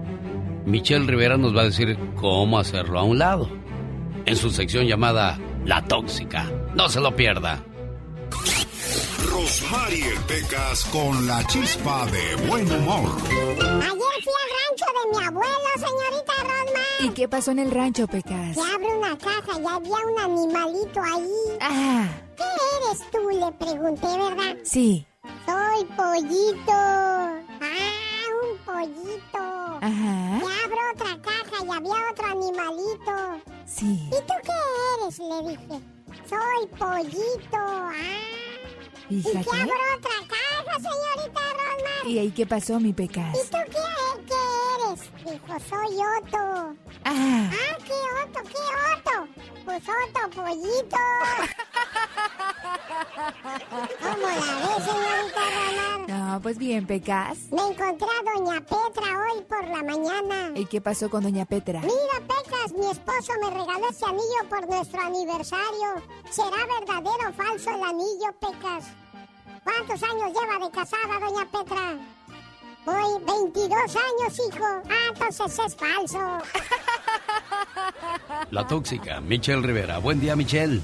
Michelle 0.64 1.04
Rivera 1.08 1.36
nos 1.36 1.56
va 1.56 1.62
a 1.62 1.64
decir 1.64 1.98
cómo 2.14 2.60
hacerlo 2.60 3.00
a 3.00 3.02
un 3.02 3.18
lado. 3.18 3.50
En 4.24 4.36
su 4.36 4.48
sección 4.48 4.86
llamada 4.86 5.40
La 5.64 5.84
Tóxica. 5.84 6.48
No 6.76 6.88
se 6.88 7.00
lo 7.00 7.16
pierda. 7.16 7.60
Rosmarie 9.28 10.12
Pecas 10.28 10.84
con 10.92 11.26
la 11.26 11.44
chispa 11.48 12.06
de 12.06 12.46
buen 12.46 12.70
humor. 12.70 13.10
Ayer 13.26 14.22
fui 14.22 14.36
al 14.38 14.50
rancho 14.54 14.86
de 14.94 15.18
mi 15.18 15.26
abuelo, 15.26 15.70
señorita 15.74 16.32
Rosma. 16.42 17.06
¿Y 17.06 17.08
qué 17.08 17.26
pasó 17.26 17.50
en 17.50 17.58
el 17.58 17.72
rancho, 17.72 18.06
Pecas? 18.06 18.54
Se 18.54 18.60
abre 18.60 18.86
una 18.98 19.18
caja 19.18 19.60
y 19.60 19.66
había 19.66 19.96
un 20.06 20.20
animalito 20.20 21.02
ahí. 21.02 21.58
Ah. 21.60 22.06
¿Qué 22.36 22.44
eres 22.86 23.10
tú? 23.10 23.28
Le 23.30 23.50
pregunté, 23.58 24.06
¿verdad? 24.06 24.56
Sí. 24.62 25.04
Soy 25.44 25.84
pollito. 25.96 26.70
Ah, 26.70 28.09
pollito. 28.70 29.78
Ajá. 29.80 30.40
Se 30.40 30.64
abre 30.64 30.78
otra 30.94 31.22
caja 31.22 31.64
y 31.64 31.70
había 31.70 32.10
otro 32.10 32.26
animalito. 32.26 33.40
Sí. 33.66 34.08
¿Y 34.08 34.20
tú 34.26 34.34
qué 34.44 35.04
eres? 35.04 35.18
Le 35.18 35.48
dije. 35.50 35.80
Soy 36.28 36.66
pollito. 36.78 37.56
Ah. 37.56 37.92
¿Y 39.08 39.22
Fíjate. 39.22 39.44
se 39.44 39.56
abre 39.56 39.72
otra 39.96 40.18
caja, 40.28 40.76
señorita 40.76 41.40
Rosma? 41.40 42.08
¿Y 42.10 42.18
ahí 42.18 42.30
qué 42.30 42.46
pasó, 42.46 42.78
mi 42.80 42.92
Pecas? 42.92 43.34
¿Y 43.36 43.50
tú 43.50 43.58
qué, 43.66 44.24
qué 44.26 44.40
eres? 44.86 45.00
Dijo, 45.24 45.60
soy 45.68 45.96
Otto. 45.96 46.76
Ah. 47.04 47.50
Ah, 47.52 47.76
¿qué 47.84 47.92
Otto? 48.24 48.40
¿Qué 48.48 48.62
Otto? 48.94 49.28
Pues 49.64 49.82
Otto, 49.82 50.30
pollito. 50.42 50.96
¿Cómo 54.00 54.26
la 54.26 54.54
ves, 54.56 54.84
señorita 54.84 55.40
Romar? 55.54 56.08
No, 56.08 56.40
pues 56.40 56.58
bien, 56.58 56.86
Pecas. 56.86 57.38
Me 57.50 57.62
encontré 57.62 58.06
a 58.06 58.34
Doña 58.34 58.60
Petra 58.60 59.06
hoy 59.32 59.42
por 59.48 59.64
la 59.68 59.82
mañana. 59.82 60.52
¿Y 60.54 60.66
qué 60.66 60.80
pasó 60.80 61.08
con 61.10 61.22
Doña 61.22 61.44
Petra? 61.44 61.80
Mira, 61.80 62.20
Pecas, 62.26 62.72
mi 62.72 62.86
esposo 62.90 63.32
me 63.42 63.50
regaló 63.50 63.88
ese 63.90 64.04
anillo 64.06 64.48
por 64.48 64.68
nuestro 64.68 65.00
aniversario. 65.00 66.02
¿Será 66.30 66.66
verdadero 66.78 67.28
o 67.28 67.32
falso 67.32 67.70
el 67.70 67.82
anillo, 67.82 68.32
Pecas? 68.40 68.86
¿Cuántos 69.64 70.02
años 70.02 70.32
lleva 70.32 70.64
de 70.64 70.70
casada, 70.70 71.18
Doña 71.20 71.46
Petra? 71.50 71.98
Voy 72.84 73.22
22 73.26 73.72
años, 73.74 74.40
hijo. 74.48 74.64
Ah, 74.64 75.12
entonces 75.12 75.58
es 75.66 75.76
falso. 75.76 76.38
La 78.50 78.66
Tóxica, 78.66 79.20
Michelle 79.20 79.62
Rivera. 79.62 79.98
Buen 79.98 80.18
día, 80.18 80.34
Michelle. 80.34 80.80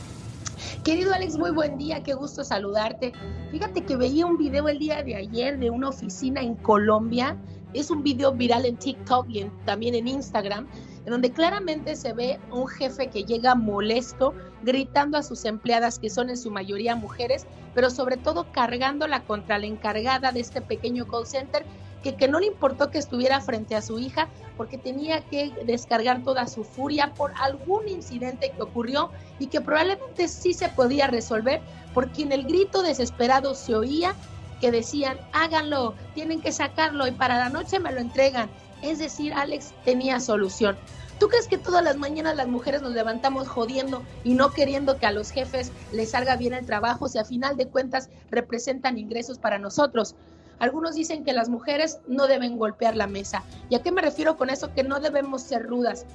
Querido 0.84 1.12
Alex, 1.12 1.36
muy 1.36 1.50
buen 1.50 1.76
día, 1.76 2.02
qué 2.02 2.14
gusto 2.14 2.42
saludarte. 2.42 3.12
Fíjate 3.50 3.84
que 3.84 3.96
veía 3.96 4.24
un 4.24 4.38
video 4.38 4.68
el 4.68 4.78
día 4.78 5.02
de 5.02 5.14
ayer 5.14 5.58
de 5.58 5.68
una 5.68 5.90
oficina 5.90 6.40
en 6.40 6.54
Colombia. 6.54 7.36
Es 7.74 7.90
un 7.90 8.02
video 8.02 8.32
viral 8.32 8.64
en 8.64 8.76
TikTok 8.76 9.26
y 9.28 9.44
también 9.66 9.94
en 9.94 10.08
Instagram, 10.08 10.66
en 11.04 11.10
donde 11.10 11.30
claramente 11.30 11.94
se 11.94 12.14
ve 12.14 12.40
un 12.50 12.66
jefe 12.68 13.08
que 13.08 13.24
llega 13.24 13.54
molesto, 13.54 14.32
gritando 14.62 15.18
a 15.18 15.22
sus 15.22 15.44
empleadas, 15.44 15.98
que 15.98 16.08
son 16.08 16.30
en 16.30 16.38
su 16.38 16.50
mayoría 16.50 16.96
mujeres, 16.96 17.46
pero 17.74 17.90
sobre 17.90 18.16
todo 18.16 18.50
cargándola 18.50 19.24
contra 19.24 19.58
la 19.58 19.66
encargada 19.66 20.32
de 20.32 20.40
este 20.40 20.62
pequeño 20.62 21.06
call 21.06 21.26
center, 21.26 21.66
que, 22.14 22.28
no 22.28 22.40
le 22.40 22.46
importó 22.46 22.90
que 22.90 22.98
estuviera 22.98 23.40
frente 23.40 23.74
a 23.74 23.82
su 23.82 23.98
hija, 23.98 24.28
porque 24.56 24.78
tenía 24.78 25.20
que 25.22 25.52
descargar 25.64 26.22
toda 26.22 26.46
su 26.46 26.64
furia 26.64 27.12
por 27.14 27.32
algún 27.40 27.88
incidente 27.88 28.52
que 28.54 28.62
ocurrió 28.62 29.10
y 29.38 29.48
que 29.48 29.60
probablemente 29.60 30.28
sí 30.28 30.54
se 30.54 30.68
podía 30.68 31.06
resolver, 31.06 31.60
porque 31.94 32.22
en 32.22 32.32
el 32.32 32.44
grito 32.44 32.82
desesperado 32.82 33.54
se 33.54 33.74
oía 33.74 34.14
que 34.60 34.70
decían, 34.70 35.18
háganlo, 35.32 35.94
tienen 36.14 36.40
que 36.40 36.52
sacarlo 36.52 37.06
y 37.06 37.12
para 37.12 37.38
la 37.38 37.50
noche 37.50 37.78
me 37.78 37.92
lo 37.92 38.00
entregan. 38.00 38.48
Es 38.82 38.98
decir, 38.98 39.32
Alex 39.34 39.74
tenía 39.84 40.20
solución. 40.20 40.76
¿Tú 41.18 41.28
crees 41.28 41.48
que 41.48 41.56
todas 41.56 41.82
las 41.82 41.96
mañanas 41.96 42.36
las 42.36 42.46
mujeres 42.46 42.82
nos 42.82 42.92
levantamos 42.92 43.48
jodiendo 43.48 44.02
y 44.22 44.34
no 44.34 44.50
queriendo 44.50 44.98
que 44.98 45.06
a 45.06 45.12
los 45.12 45.30
jefes 45.30 45.72
les 45.90 46.10
salga 46.10 46.36
bien 46.36 46.52
el 46.52 46.66
trabajo 46.66 47.08
si 47.08 47.18
a 47.18 47.24
final 47.24 47.56
de 47.56 47.68
cuentas 47.68 48.10
representan 48.30 48.98
ingresos 48.98 49.38
para 49.38 49.58
nosotros? 49.58 50.14
Algunos 50.58 50.94
dicen 50.94 51.24
que 51.24 51.32
las 51.32 51.48
mujeres 51.48 51.98
no 52.06 52.26
deben 52.26 52.56
golpear 52.56 52.96
la 52.96 53.06
mesa. 53.06 53.42
¿Y 53.68 53.74
a 53.74 53.82
qué 53.82 53.92
me 53.92 54.02
refiero 54.02 54.36
con 54.36 54.50
eso? 54.50 54.72
Que 54.74 54.82
no 54.82 55.00
debemos 55.00 55.42
ser 55.42 55.66
rudas. 55.66 56.06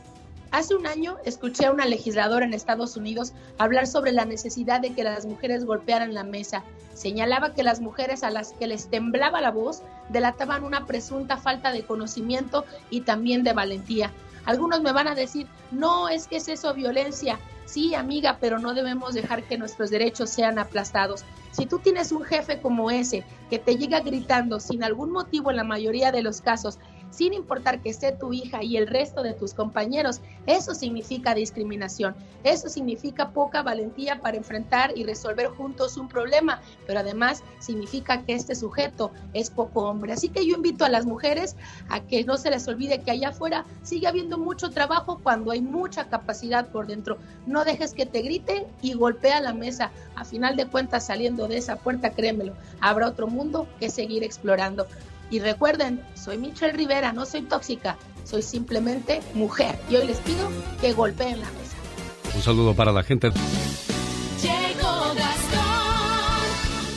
Hace 0.52 0.76
un 0.76 0.86
año 0.86 1.18
escuché 1.24 1.66
a 1.66 1.72
una 1.72 1.86
legisladora 1.86 2.46
en 2.46 2.54
Estados 2.54 2.98
Unidos 2.98 3.32
hablar 3.58 3.88
sobre 3.88 4.12
la 4.12 4.26
necesidad 4.26 4.82
de 4.82 4.94
que 4.94 5.04
las 5.06 5.26
mujeres 5.26 5.64
golpearan 5.64 6.14
la 6.14 6.26
mesa. 6.26 6.64
Señalaba 6.94 7.54
que 7.54 7.64
las 7.64 7.80
mujeres 7.80 8.22
a 8.24 8.32
las 8.32 8.52
que 8.54 8.68
les 8.68 8.90
temblaba 8.90 9.40
la 9.40 9.52
voz 9.52 9.82
delataban 10.10 10.66
una 10.66 10.86
presunta 10.86 11.38
falta 11.38 11.72
de 11.72 11.86
conocimiento 11.86 12.66
y 12.90 13.02
también 13.02 13.44
de 13.44 13.54
valentía. 13.54 14.12
Algunos 14.46 14.82
me 14.82 14.92
van 14.92 15.08
a 15.08 15.16
decir, 15.16 15.48
no, 15.72 16.10
es 16.10 16.28
que 16.28 16.38
es 16.38 16.50
eso 16.50 16.74
violencia. 16.74 17.40
Sí, 17.72 17.96
amiga, 17.96 18.38
pero 18.42 18.60
no 18.60 18.74
debemos 18.74 19.14
dejar 19.14 19.44
que 19.44 19.58
nuestros 19.58 19.92
derechos 19.92 20.30
sean 20.30 20.60
aplastados. 20.60 21.24
Si 21.52 21.66
tú 21.66 21.80
tienes 21.80 22.12
un 22.12 22.24
jefe 22.24 22.60
como 22.60 22.92
ese 22.92 23.24
que 23.50 23.60
te 23.60 23.78
llega 23.78 24.02
gritando 24.02 24.60
sin 24.60 24.84
algún 24.84 25.10
motivo 25.10 25.52
en 25.52 25.56
la 25.56 25.64
mayoría 25.64 26.12
de 26.12 26.22
los 26.22 26.42
casos, 26.42 26.80
sin 27.12 27.34
importar 27.34 27.82
que 27.82 27.90
esté 27.90 28.12
tu 28.12 28.34
hija 28.34 28.64
y 28.64 28.78
el 28.78 28.88
resto 28.88 29.22
de 29.22 29.34
tus 29.34 29.54
compañeros, 29.54 30.22
eso 30.48 30.74
significa 30.74 31.36
discriminación. 31.36 32.16
Eso 32.44 32.70
significa 32.70 33.30
poca 33.30 33.62
valentía 33.62 34.20
para 34.22 34.38
enfrentar 34.38 34.98
y 34.98 35.04
resolver 35.04 35.48
juntos 35.48 35.98
un 35.98 36.08
problema, 36.08 36.62
pero 36.88 37.02
además 37.02 37.44
significa 37.60 38.24
que 38.24 38.34
este 38.34 38.56
sujeto 38.56 39.12
es 39.34 39.50
poco 39.50 39.84
hombre. 39.84 40.14
Así 40.14 40.30
que 40.30 40.46
yo 40.46 40.56
invito 40.56 40.86
a 40.86 40.90
las 40.90 41.06
mujeres 41.06 41.56
a 41.90 42.00
que 42.00 42.24
no 42.24 42.38
se 42.38 42.50
les 42.50 42.68
olvide 42.68 43.02
que 43.02 43.12
allá 43.12 43.30
afuera 43.30 43.66
sigue 43.84 44.08
habiendo 44.08 44.38
mucho 44.38 44.72
trabajo 44.72 45.20
cuando 45.22 45.52
hay 45.52 45.62
mucha 45.62 46.08
capacidad 46.08 46.68
por 46.70 46.88
dentro. 46.88 47.18
No 47.46 47.66
dejes 47.66 47.94
que 47.94 48.06
te 48.06 48.22
griten 48.22 48.66
y 48.82 48.94
golpea 48.94 49.42
la 49.42 49.54
mesa. 49.54 49.92
A 50.16 50.26
final 50.26 50.56
de 50.56 50.66
cuentas, 50.66 51.06
saliendo 51.06 51.48
de 51.48 51.58
esa 51.58 51.76
puerta, 51.76 52.12
créemelo, 52.12 52.54
habrá 52.80 53.08
otro 53.08 53.28
mundo 53.28 53.68
que 53.80 53.90
seguir 53.90 54.24
explorando. 54.24 54.88
Y 55.32 55.40
recuerden, 55.40 56.02
soy 56.14 56.38
Michelle 56.38 56.74
Rivera, 56.74 57.14
no 57.14 57.26
soy 57.26 57.44
tóxica, 57.44 57.98
soy 58.26 58.42
simplemente 58.42 59.22
mujer. 59.34 59.80
Y 59.90 59.96
hoy 59.96 60.08
les 60.08 60.18
pido 60.18 60.50
que 60.82 60.92
golpeen 60.92 61.40
la 61.40 61.50
mesa. 61.52 62.36
Un 62.36 62.42
saludo 62.42 62.76
para 62.76 62.92
la 62.92 63.02
gente. 63.02 63.30
Llegó 63.30 65.14
Gastón 65.16 65.62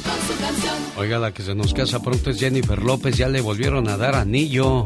con 0.02 0.26
su 0.26 0.42
canción. 0.42 0.74
Oiga, 0.96 1.18
la 1.18 1.32
que 1.32 1.44
se 1.44 1.54
nos 1.54 1.72
casa 1.72 2.00
pronto 2.02 2.30
es 2.30 2.40
Jennifer 2.40 2.82
López. 2.82 3.16
Ya 3.16 3.28
le 3.28 3.40
volvieron 3.40 3.88
a 3.88 3.96
dar 3.96 4.16
anillo. 4.16 4.84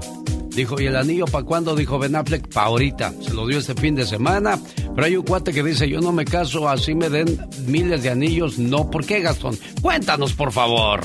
Dijo, 0.50 0.78
¿y 0.78 0.86
el 0.86 0.96
anillo 0.96 1.24
para 1.24 1.44
cuándo? 1.44 1.74
Dijo 1.74 1.98
Ben 1.98 2.16
Affleck, 2.16 2.48
para 2.52 2.66
ahorita. 2.66 3.14
Se 3.22 3.32
lo 3.32 3.46
dio 3.46 3.58
este 3.58 3.74
fin 3.74 3.94
de 3.94 4.04
semana. 4.04 4.58
Pero 4.94 5.06
hay 5.06 5.16
un 5.16 5.24
cuate 5.24 5.52
que 5.52 5.62
dice, 5.62 5.88
yo 5.88 6.00
no 6.00 6.12
me 6.12 6.26
caso, 6.26 6.68
así 6.68 6.94
me 6.94 7.08
den 7.08 7.40
miles 7.66 8.02
de 8.02 8.10
anillos. 8.10 8.58
No, 8.58 8.90
¿por 8.90 9.06
qué, 9.06 9.20
Gastón? 9.20 9.58
Cuéntanos, 9.80 10.34
por 10.34 10.52
favor. 10.52 11.00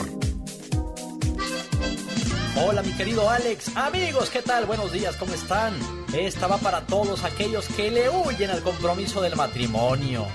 Hola 2.55 2.83
mi 2.83 2.91
querido 2.93 3.27
Alex, 3.31 3.75
amigos, 3.75 4.29
¿qué 4.29 4.43
tal? 4.43 4.65
Buenos 4.65 4.91
días, 4.91 5.15
¿cómo 5.15 5.33
están? 5.33 5.73
Esta 6.13 6.45
va 6.45 6.59
para 6.59 6.81
todos 6.85 7.23
aquellos 7.23 7.67
que 7.69 7.89
le 7.89 8.07
huyen 8.11 8.51
al 8.51 8.61
compromiso 8.61 9.21
del 9.21 9.35
matrimonio. 9.35 10.27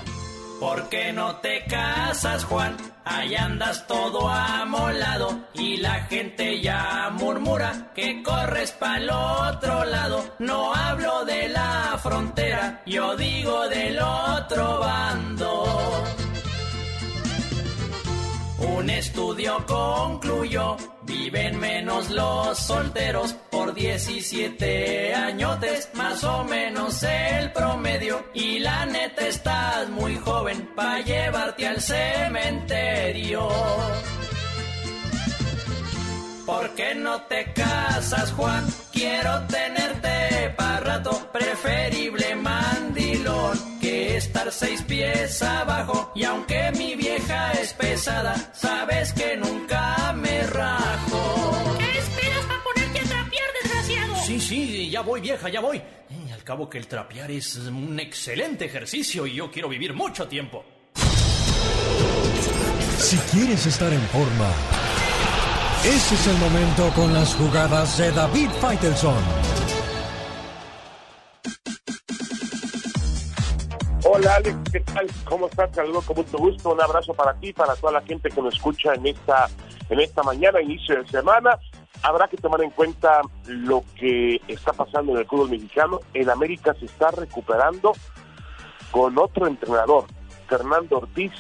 ¿Por 0.59 0.89
qué 0.89 1.13
no 1.13 1.37
te 1.37 1.65
casas, 1.67 2.43
Juan? 2.45 2.77
Ahí 3.05 3.37
andas 3.37 3.87
todo 3.87 4.29
amolado 4.29 5.47
y 5.55 5.77
la 5.77 6.07
gente 6.07 6.61
ya 6.61 7.09
murmura 7.13 7.93
que 7.95 8.21
corres 8.25 8.73
para 8.73 8.97
el 8.97 9.11
otro 9.11 9.85
lado. 9.85 10.25
No 10.41 10.75
hablo 10.75 11.25
de 11.25 11.49
la 11.49 12.01
frontera, 12.03 12.83
yo 12.85 13.17
digo 13.17 13.69
del 13.69 13.97
otro 14.01 14.81
bando. 14.81 16.18
Un 18.59 18.91
estudio 18.91 19.65
concluyó, 19.67 20.77
viven 21.03 21.61
menos 21.61 22.11
los 22.11 22.59
solteros 22.59 23.33
por 23.51 23.73
17 23.73 25.15
añotes, 25.15 25.89
más 25.95 26.25
o 26.25 26.43
menos 26.43 27.01
el 27.05 27.53
promedio. 27.53 28.25
Y 28.35 28.59
la 28.59 28.85
neta 28.87 29.29
estás 29.29 29.89
muy 29.91 30.17
joven 30.17 30.71
para 30.75 31.01
llevarte 31.03 31.69
al 31.69 31.81
cementerio. 31.81 33.49
¿Por 36.45 36.71
qué 36.71 36.95
no 36.97 37.23
te 37.23 37.53
casas, 37.53 38.33
Juan? 38.33 38.67
Quiero 38.91 39.47
tenerte 39.47 40.55
para 40.57 40.81
rato, 40.81 41.28
que 43.99 44.17
estar 44.17 44.53
seis 44.53 44.83
pies 44.83 45.43
abajo. 45.43 46.13
Y 46.15 46.25
aunque 46.25 46.71
mi 46.77 46.95
vieja 46.95 47.53
es 47.53 47.73
pesada, 47.73 48.35
sabes 48.55 49.13
que 49.13 49.37
nunca 49.37 50.13
me 50.13 50.43
rajo. 50.47 51.77
¿Qué 51.79 51.99
esperas 51.99 52.45
para 52.47 52.63
ponerte 52.63 53.01
a 53.01 53.03
trapear, 53.03 53.49
desgraciado? 53.63 54.17
Sí, 54.25 54.41
sí, 54.41 54.91
ya 54.91 55.01
voy, 55.01 55.21
vieja, 55.21 55.49
ya 55.49 55.61
voy. 55.61 55.79
Eh, 55.79 56.33
al 56.33 56.45
cabo 56.45 56.69
que 56.69 56.79
el 56.79 56.87
trapear 56.87 57.31
es 57.31 57.57
un 57.57 57.99
excelente 57.99 58.67
ejercicio 58.67 59.27
y 59.27 59.35
yo 59.35 59.51
quiero 59.51 59.69
vivir 59.69 59.93
mucho 59.95 60.29
tiempo. 60.29 60.65
Si 62.99 63.17
quieres 63.33 63.67
estar 63.67 63.93
en 63.93 64.03
forma, 64.09 64.51
ese 65.85 66.15
es 66.15 66.27
el 66.27 66.37
momento 66.37 66.93
con 66.95 67.13
las 67.13 67.35
jugadas 67.35 67.99
de 67.99 68.11
David 68.13 68.51
Faitelson. 68.61 69.48
Hola 74.19 74.35
Alex, 74.35 74.57
¿qué 74.73 74.81
tal? 74.81 75.07
¿Cómo 75.27 75.47
estás? 75.47 75.71
Saludos 75.73 76.05
con 76.05 76.17
mucho 76.17 76.39
gusto. 76.39 76.71
Un 76.71 76.81
abrazo 76.81 77.15
para 77.15 77.35
ti, 77.35 77.53
para 77.53 77.77
toda 77.77 77.93
la 77.93 78.03
gente 78.03 78.29
que 78.29 78.43
nos 78.43 78.53
escucha 78.53 78.93
en 78.95 79.07
esta, 79.07 79.49
en 79.89 80.01
esta 80.01 80.25
mañana, 80.25 80.61
inicio 80.61 81.01
de 81.01 81.09
semana. 81.09 81.57
Habrá 82.03 82.27
que 82.27 82.37
tomar 82.37 82.61
en 82.63 82.71
cuenta 82.71 83.21
lo 83.47 83.85
que 83.95 84.41
está 84.49 84.73
pasando 84.73 85.13
en 85.13 85.19
el 85.19 85.27
fútbol 85.27 85.51
mexicano. 85.51 86.01
En 86.15 86.29
América 86.31 86.75
se 86.81 86.87
está 86.87 87.13
recuperando 87.13 87.93
con 88.91 89.17
otro 89.17 89.47
entrenador. 89.47 90.07
Fernando 90.49 90.97
Ortiz 90.99 91.31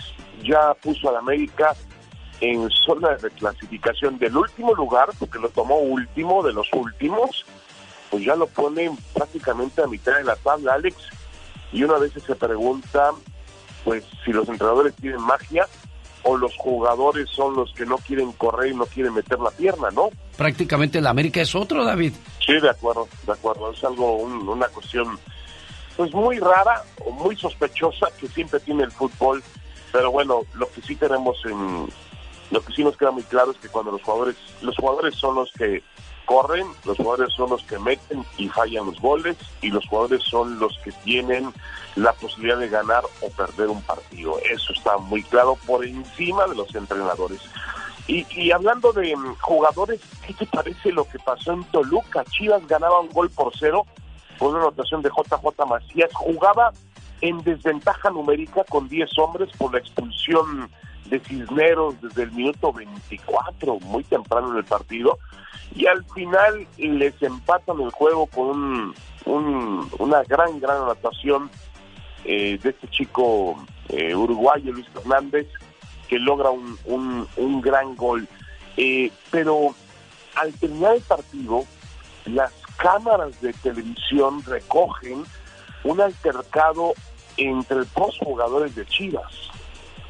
ya 0.44 0.72
puso 0.74 1.08
al 1.08 1.16
América 1.16 1.74
en 2.40 2.70
zona 2.70 3.08
de 3.08 3.16
reclasificación 3.16 4.20
del 4.20 4.36
último 4.36 4.72
lugar, 4.76 5.08
porque 5.18 5.40
lo 5.40 5.48
tomó 5.48 5.78
último 5.78 6.44
de 6.44 6.52
los 6.52 6.72
últimos, 6.72 7.44
pues 8.08 8.24
ya 8.24 8.36
lo 8.36 8.46
pone 8.46 8.88
prácticamente 9.14 9.82
a 9.82 9.88
mitad 9.88 10.14
de 10.14 10.22
la 10.22 10.36
tabla, 10.36 10.74
Alex. 10.74 11.17
Y 11.72 11.82
una 11.84 11.98
vez 11.98 12.12
se 12.12 12.34
pregunta, 12.34 13.10
pues 13.84 14.04
si 14.24 14.32
los 14.32 14.48
entrenadores 14.48 14.94
tienen 14.96 15.20
magia 15.20 15.66
o 16.24 16.36
los 16.36 16.54
jugadores 16.56 17.28
son 17.30 17.54
los 17.54 17.72
que 17.74 17.86
no 17.86 17.96
quieren 17.98 18.32
correr 18.32 18.72
y 18.72 18.74
no 18.76 18.86
quieren 18.86 19.14
meter 19.14 19.38
la 19.38 19.50
pierna, 19.50 19.90
¿no? 19.90 20.10
Prácticamente 20.36 20.98
el 20.98 21.06
América 21.06 21.40
es 21.40 21.54
otro, 21.54 21.84
David. 21.84 22.12
Sí, 22.44 22.58
de 22.60 22.70
acuerdo, 22.70 23.06
de 23.26 23.32
acuerdo. 23.32 23.72
Es 23.72 23.82
algo, 23.84 24.16
un- 24.16 24.48
una 24.48 24.66
cuestión 24.68 25.18
pues 25.96 26.12
muy 26.14 26.38
rara 26.38 26.84
o 27.04 27.10
muy 27.10 27.36
sospechosa 27.36 28.06
que 28.18 28.28
siempre 28.28 28.60
tiene 28.60 28.84
el 28.84 28.92
fútbol. 28.92 29.42
Pero 29.92 30.10
bueno, 30.10 30.42
lo 30.54 30.70
que 30.70 30.80
sí 30.82 30.94
tenemos 30.96 31.36
en, 31.44 31.88
lo 32.50 32.60
que 32.62 32.72
sí 32.72 32.84
nos 32.84 32.96
queda 32.96 33.10
muy 33.10 33.22
claro 33.24 33.50
es 33.52 33.56
que 33.58 33.68
cuando 33.68 33.90
los 33.92 34.02
jugadores, 34.02 34.36
los 34.60 34.76
jugadores 34.76 35.14
son 35.14 35.34
los 35.34 35.50
que 35.52 35.82
corren, 36.28 36.66
los 36.84 36.98
jugadores 36.98 37.32
son 37.32 37.48
los 37.48 37.64
que 37.64 37.78
meten 37.78 38.22
y 38.36 38.48
fallan 38.50 38.84
los 38.84 39.00
goles 39.00 39.34
y 39.62 39.70
los 39.70 39.86
jugadores 39.88 40.22
son 40.24 40.58
los 40.58 40.78
que 40.84 40.92
tienen 40.92 41.50
la 41.96 42.12
posibilidad 42.12 42.58
de 42.58 42.68
ganar 42.68 43.02
o 43.22 43.30
perder 43.30 43.68
un 43.68 43.80
partido. 43.80 44.38
Eso 44.40 44.74
está 44.74 44.98
muy 44.98 45.22
claro 45.22 45.56
por 45.66 45.86
encima 45.86 46.46
de 46.46 46.54
los 46.54 46.74
entrenadores. 46.74 47.40
Y, 48.06 48.26
y 48.30 48.52
hablando 48.52 48.92
de 48.92 49.16
mm, 49.16 49.36
jugadores, 49.40 50.00
¿qué 50.26 50.34
te 50.34 50.46
parece 50.46 50.92
lo 50.92 51.08
que 51.08 51.18
pasó 51.18 51.52
en 51.52 51.64
Toluca? 51.64 52.24
Chivas 52.26 52.66
ganaba 52.66 53.00
un 53.00 53.08
gol 53.08 53.30
por 53.30 53.50
cero 53.58 53.86
con 54.38 54.50
una 54.50 54.60
anotación 54.60 55.00
de 55.00 55.08
JJ 55.08 55.66
Macías. 55.66 56.10
Jugaba 56.12 56.72
en 57.20 57.42
desventaja 57.42 58.10
numérica 58.10 58.64
con 58.68 58.88
10 58.88 59.10
hombres 59.18 59.48
por 59.58 59.72
la 59.72 59.78
expulsión 59.80 60.70
de 61.06 61.20
Cisneros 61.20 62.00
desde 62.02 62.24
el 62.24 62.32
minuto 62.32 62.72
24, 62.72 63.80
muy 63.80 64.04
temprano 64.04 64.50
en 64.52 64.58
el 64.58 64.64
partido. 64.64 65.18
Y 65.74 65.86
al 65.86 66.04
final 66.14 66.66
les 66.76 67.20
empatan 67.22 67.80
el 67.80 67.90
juego 67.90 68.26
con 68.26 68.46
un- 68.48 68.94
un- 69.26 69.90
una 69.98 70.22
gran, 70.24 70.58
gran 70.60 70.82
anotación 70.82 71.50
eh, 72.24 72.58
de 72.62 72.70
este 72.70 72.88
chico 72.88 73.56
eh, 73.88 74.14
uruguayo, 74.14 74.72
Luis 74.72 74.86
Fernández, 74.92 75.46
que 76.08 76.18
logra 76.18 76.50
un, 76.50 76.76
un- 76.84 77.26
un 77.36 77.60
gran 77.62 77.94
gol. 77.96 78.28
Eh, 78.76 79.10
pero 79.30 79.74
al 80.34 80.52
terminar 80.54 80.96
el 80.96 81.02
partido, 81.02 81.64
las 82.26 82.52
cámaras 82.76 83.40
de 83.40 83.52
televisión 83.54 84.42
recogen 84.44 85.24
un 85.84 86.00
altercado 86.00 86.94
entre 87.36 87.78
dos 87.96 88.18
jugadores 88.18 88.74
de 88.74 88.86
Chivas. 88.86 89.32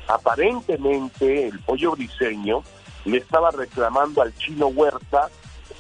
Aparentemente, 0.07 1.49
el 1.49 1.59
pollo 1.61 1.93
briseño 1.93 2.63
le 3.05 3.19
estaba 3.19 3.51
reclamando 3.51 4.23
al 4.23 4.35
chino 4.37 4.69
Huerta 4.69 5.29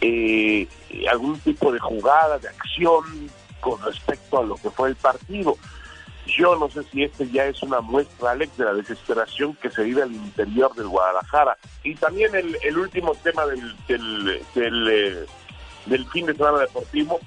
eh, 0.00 0.68
algún 1.10 1.38
tipo 1.40 1.72
de 1.72 1.78
jugada, 1.78 2.38
de 2.38 2.48
acción 2.48 3.30
con 3.60 3.82
respecto 3.82 4.38
a 4.38 4.44
lo 4.44 4.56
que 4.56 4.70
fue 4.70 4.90
el 4.90 4.96
partido. 4.96 5.56
Yo 6.26 6.56
no 6.56 6.68
sé 6.68 6.82
si 6.84 7.04
este 7.04 7.28
ya 7.30 7.46
es 7.46 7.62
una 7.62 7.80
muestra, 7.80 8.32
Alex, 8.32 8.56
de 8.58 8.66
la 8.66 8.74
desesperación 8.74 9.54
que 9.54 9.70
se 9.70 9.82
vive 9.82 10.02
al 10.02 10.12
interior 10.12 10.74
del 10.74 10.88
Guadalajara. 10.88 11.56
Y 11.82 11.94
también 11.94 12.32
el, 12.34 12.78
último 12.78 13.14
tema 13.14 13.46
del, 13.46 13.74
del, 13.86 14.42
del, 14.54 14.88
eh, 14.90 15.26
del 15.86 16.06
fin 16.10 16.26
de 16.26 16.34
semana 16.34 16.58
deportivo 16.58 17.18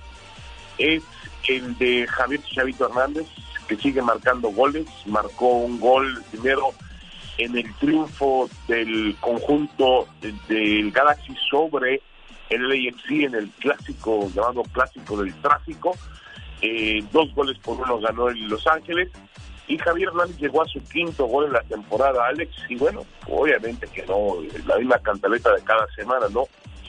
es 0.77 1.03
el 1.47 1.77
de 1.77 2.07
Javier 2.07 2.41
Chavito 2.43 2.87
Hernández, 2.87 3.27
que 3.67 3.75
sigue 3.75 4.01
marcando 4.01 4.49
goles. 4.49 4.85
Marcó 5.05 5.47
un 5.47 5.79
gol 5.79 6.23
primero 6.31 6.71
en 7.37 7.57
el 7.57 7.73
triunfo 7.75 8.49
del 8.67 9.15
conjunto 9.19 10.07
del 10.47 10.91
Galaxy 10.91 11.35
sobre 11.49 12.01
el 12.49 12.67
LAFC 12.67 13.11
en 13.11 13.35
el 13.35 13.49
clásico, 13.59 14.29
llamado 14.33 14.63
clásico 14.63 15.17
del 15.17 15.33
tráfico. 15.41 15.95
Eh, 16.61 17.03
dos 17.11 17.33
goles 17.33 17.57
por 17.59 17.79
uno 17.79 17.99
ganó 17.99 18.29
el 18.29 18.47
Los 18.47 18.67
Ángeles. 18.67 19.09
Y 19.67 19.77
Javier 19.77 20.09
Hernández 20.09 20.37
llegó 20.37 20.61
a 20.61 20.67
su 20.67 20.83
quinto 20.83 21.25
gol 21.25 21.45
en 21.45 21.53
la 21.53 21.61
temporada, 21.61 22.27
Alex. 22.27 22.53
Y 22.67 22.75
bueno, 22.75 23.05
obviamente 23.27 23.87
que 23.87 24.05
no, 24.05 24.35
la 24.65 24.77
misma 24.77 24.99
cantaleta 24.99 25.53
de 25.53 25.63
cada 25.63 25.87
semana, 25.95 26.27
¿no? 26.29 26.43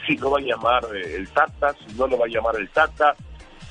Si 0.05 0.17
no 0.17 0.33
va 0.33 0.39
a 0.39 0.43
llamar 0.43 0.85
eh, 0.95 1.17
el 1.17 1.29
Tata, 1.29 1.75
si 1.75 1.95
no 1.95 2.09
lo 2.09 2.19
va 2.19 2.27
a 2.27 2.29
llamar 2.29 2.57
el 2.57 2.69
Tata, 2.71 3.15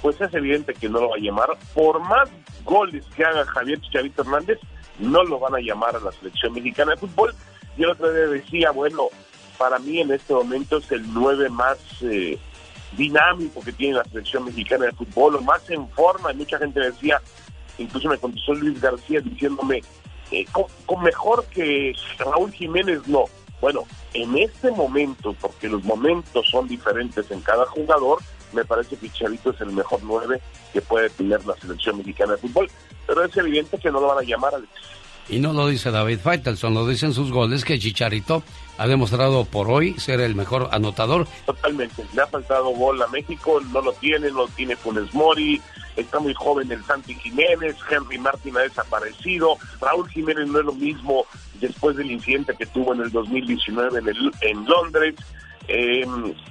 pues 0.02 0.19
es 0.19 0.34
evidente 0.34 0.73
que 0.73 0.90
no 0.90 0.99
lo 0.99 1.10
va 1.10 1.15
a 1.15 1.19
llamar. 1.19 1.49
Por 1.73 1.99
más 2.02 2.30
goles 2.64 3.06
que 3.15 3.23
haga 3.23 3.45
Javier 3.45 3.80
Chicharito 3.82 4.23
Hernández, 4.23 4.60
no 4.99 5.23
lo 5.23 5.40
van 5.40 5.56
a 5.56 5.60
llamar 5.60 5.95
a 5.95 5.99
la 5.99 6.11
selección 6.11 6.53
mexicana 6.53 6.91
de 6.91 6.98
fútbol. 6.98 7.34
Y 7.78 7.84
el 7.84 7.91
otro 7.91 8.11
día 8.11 8.28
decía, 8.28 8.72
bueno, 8.72 9.07
para 9.57 9.80
mí 9.80 10.02
en 10.02 10.11
este 10.11 10.34
momento 10.34 10.78
es 10.78 10.91
el 10.91 11.14
nueve 11.14 11.49
más 11.49 11.78
eh, 12.02 12.38
dinámico 12.98 13.61
que 13.61 13.72
tiene 13.72 13.95
la 13.95 14.03
selección 14.06 14.45
mexicana 14.45 14.86
de 14.86 14.91
fútbol, 14.94 15.36
o 15.36 15.41
más 15.41 15.69
en 15.69 15.88
forma. 15.90 16.32
Y 16.32 16.38
mucha 16.38 16.57
gente 16.57 16.80
decía, 16.80 17.22
incluso 17.78 18.10
me 18.10 18.18
contestó 18.18 18.53
Luis 18.53 18.82
García 18.82 19.22
diciéndome, 19.22 19.82
eh, 20.32 20.45
con 20.86 21.03
mejor 21.03 21.45
que 21.48 21.94
Raúl 22.18 22.52
Jiménez, 22.52 23.07
no. 23.07 23.26
Bueno, 23.60 23.84
en 24.14 24.38
este 24.38 24.72
momento, 24.72 25.36
porque 25.40 25.69
los 25.69 25.84
momentos 25.84 26.48
son 26.49 26.68
diferentes 26.68 27.30
en 27.30 27.41
cada 27.41 27.65
jugador, 27.68 28.19
me 28.53 28.65
parece 28.65 28.95
que 28.98 29.10
Chavito 29.10 29.52
es 29.52 29.61
el 29.61 29.72
mejor 29.72 29.99
nueve 30.03 30.41
que 30.73 30.82
puede 30.82 31.10
tener 31.10 31.45
la 31.45 31.56
selección 31.56 31.98
mexicana 31.98 32.34
de 32.34 32.38
fútbol. 32.40 32.69
Pero 33.07 33.23
es 33.26 33.36
evidente 33.38 33.78
que 33.78 33.91
no 33.91 33.99
lo 33.99 34.07
van 34.07 34.19
a 34.19 34.28
llamar, 34.28 34.53
Alex. 34.56 34.69
Y 35.30 35.40
no 35.40 35.53
lo 35.53 35.68
dice 35.68 35.91
David 35.91 36.19
Faitelson, 36.19 36.73
lo 36.73 36.86
dicen 36.88 37.14
sus 37.14 37.32
goles 37.32 37.64
que 37.64 37.80
Chicharito 37.80 38.44
ha 38.78 38.88
demostrado 38.88 39.45
por 39.45 39.69
hoy 39.69 39.94
ser 39.99 40.19
el 40.19 40.36
mejor 40.36 40.68
anotador. 40.72 41.28
Totalmente. 41.45 42.03
Le 42.14 42.22
ha 42.22 42.28
faltado 42.28 42.69
gol 42.72 43.02
a 43.02 43.07
México, 43.07 43.61
no 43.72 43.82
lo 43.82 43.94
tiene, 43.94 44.30
no 44.32 44.40
lo 44.40 44.48
tiene 44.49 44.76
Funes 44.76 45.14
Mori, 45.14 45.61
está 45.95 46.19
muy 46.19 46.34
joven 46.34 46.72
el 46.72 46.84
Santi 46.84 47.14
Jiménez, 47.15 47.76
Henry 47.90 48.18
Martin 48.18 48.57
ha 48.57 48.61
desaparecido, 48.61 49.57
Raúl 49.80 50.10
Jiménez 50.10 50.48
no 50.48 50.60
es 50.60 50.65
lo 50.65 50.73
mismo 50.73 51.26
después 51.61 51.95
del 51.95 52.11
incidente 52.11 52.56
que 52.57 52.65
tuvo 52.65 52.94
en 52.94 53.02
el 53.02 53.11
2019 53.11 53.99
en, 53.99 54.07
el- 54.10 54.32
en 54.41 54.65
Londres. 54.65 55.15
Eh, 55.67 56.05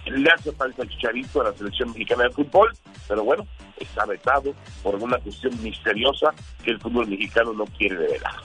le 0.07 0.31
hace 0.31 0.53
falta 0.53 0.83
el 0.83 0.89
Chicharito 0.89 1.41
a 1.41 1.45
la 1.45 1.53
selección 1.53 1.91
mexicana 1.91 2.25
de 2.25 2.31
fútbol, 2.31 2.71
pero 3.09 3.25
bueno, 3.25 3.47
está 3.79 4.07
vetado 4.07 4.55
por 4.83 4.95
una 4.97 5.19
cuestión 5.19 5.61
misteriosa 5.63 6.33
que 6.65 6.71
el 6.71 6.81
fútbol 6.81 7.09
mexicano 7.09 7.53
no 7.53 7.65
quiere 7.67 7.97
revelar. 7.97 8.37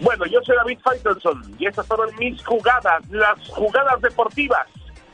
Bueno, 0.00 0.26
yo 0.26 0.40
soy 0.44 0.56
David 0.56 0.78
Faitelson 0.82 1.54
y 1.58 1.66
estas 1.66 1.86
fueron 1.86 2.10
mis 2.18 2.44
jugadas, 2.44 3.02
las 3.10 3.48
jugadas 3.48 4.00
deportivas 4.00 4.66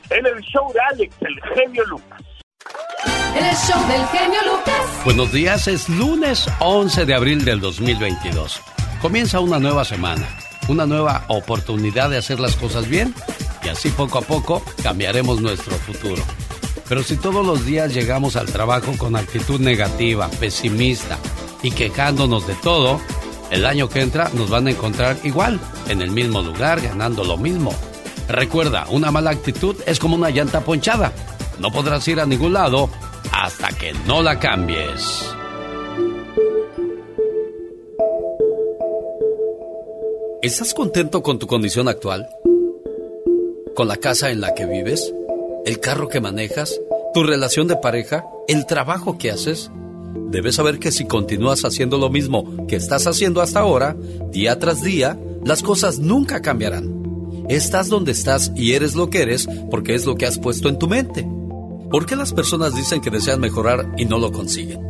en 0.09 0.25
el 0.25 0.39
show 0.41 0.71
de 0.73 0.79
Alex, 0.91 1.15
el 1.21 1.39
genio 1.55 1.85
Lucas. 1.85 2.21
El 3.35 3.55
show 3.55 3.87
del 3.87 4.05
genio 4.07 4.39
Lucas. 4.45 5.01
Buenos 5.05 5.31
días, 5.31 5.67
es 5.67 5.87
lunes 5.89 6.47
11 6.59 7.05
de 7.05 7.13
abril 7.13 7.45
del 7.45 7.61
2022. 7.61 8.61
Comienza 9.01 9.39
una 9.39 9.59
nueva 9.59 9.85
semana, 9.85 10.27
una 10.67 10.85
nueva 10.85 11.23
oportunidad 11.27 12.09
de 12.09 12.17
hacer 12.17 12.39
las 12.39 12.55
cosas 12.55 12.89
bien 12.89 13.13
y 13.63 13.69
así 13.69 13.89
poco 13.89 14.19
a 14.19 14.21
poco 14.21 14.61
cambiaremos 14.83 15.41
nuestro 15.41 15.75
futuro. 15.75 16.21
Pero 16.87 17.03
si 17.03 17.17
todos 17.17 17.45
los 17.45 17.65
días 17.65 17.93
llegamos 17.93 18.35
al 18.35 18.47
trabajo 18.47 18.93
con 18.97 19.15
actitud 19.15 19.59
negativa, 19.59 20.27
pesimista 20.39 21.19
y 21.61 21.71
quejándonos 21.71 22.47
de 22.47 22.55
todo, 22.55 22.99
el 23.51 23.65
año 23.65 23.89
que 23.89 24.01
entra 24.01 24.29
nos 24.33 24.49
van 24.49 24.67
a 24.67 24.71
encontrar 24.71 25.17
igual, 25.23 25.59
en 25.87 26.01
el 26.01 26.11
mismo 26.11 26.41
lugar, 26.41 26.81
ganando 26.81 27.23
lo 27.23 27.37
mismo. 27.37 27.73
Recuerda, 28.27 28.85
una 28.89 29.11
mala 29.11 29.31
actitud 29.31 29.75
es 29.85 29.99
como 29.99 30.15
una 30.15 30.29
llanta 30.29 30.61
ponchada. 30.61 31.13
No 31.59 31.71
podrás 31.71 32.07
ir 32.07 32.19
a 32.19 32.25
ningún 32.25 32.53
lado 32.53 32.89
hasta 33.31 33.69
que 33.69 33.93
no 34.05 34.21
la 34.21 34.39
cambies. 34.39 35.35
¿Estás 40.41 40.73
contento 40.73 41.21
con 41.21 41.37
tu 41.37 41.47
condición 41.47 41.87
actual? 41.87 42.29
¿Con 43.79 43.87
la 43.87 43.95
casa 43.95 44.29
en 44.29 44.41
la 44.41 44.53
que 44.55 44.65
vives? 44.65 45.13
¿El 45.65 45.79
carro 45.79 46.09
que 46.09 46.19
manejas? 46.19 46.77
¿Tu 47.13 47.23
relación 47.23 47.69
de 47.69 47.77
pareja? 47.77 48.25
¿El 48.49 48.65
trabajo 48.65 49.17
que 49.17 49.31
haces? 49.31 49.71
Debes 50.29 50.55
saber 50.55 50.79
que 50.79 50.91
si 50.91 51.05
continúas 51.05 51.63
haciendo 51.63 51.97
lo 51.97 52.09
mismo 52.09 52.67
que 52.67 52.75
estás 52.75 53.07
haciendo 53.07 53.41
hasta 53.41 53.61
ahora, 53.61 53.95
día 54.33 54.59
tras 54.59 54.83
día, 54.83 55.17
las 55.45 55.63
cosas 55.63 55.97
nunca 55.97 56.41
cambiarán. 56.41 57.45
Estás 57.47 57.87
donde 57.87 58.11
estás 58.11 58.51
y 58.53 58.73
eres 58.73 58.95
lo 58.95 59.09
que 59.09 59.21
eres 59.21 59.47
porque 59.71 59.95
es 59.95 60.05
lo 60.05 60.15
que 60.15 60.25
has 60.25 60.39
puesto 60.39 60.67
en 60.67 60.77
tu 60.77 60.89
mente. 60.89 61.25
¿Por 61.89 62.05
qué 62.05 62.17
las 62.17 62.33
personas 62.33 62.75
dicen 62.75 62.99
que 62.99 63.09
desean 63.09 63.39
mejorar 63.39 63.93
y 63.97 64.03
no 64.03 64.19
lo 64.19 64.33
consiguen? 64.33 64.81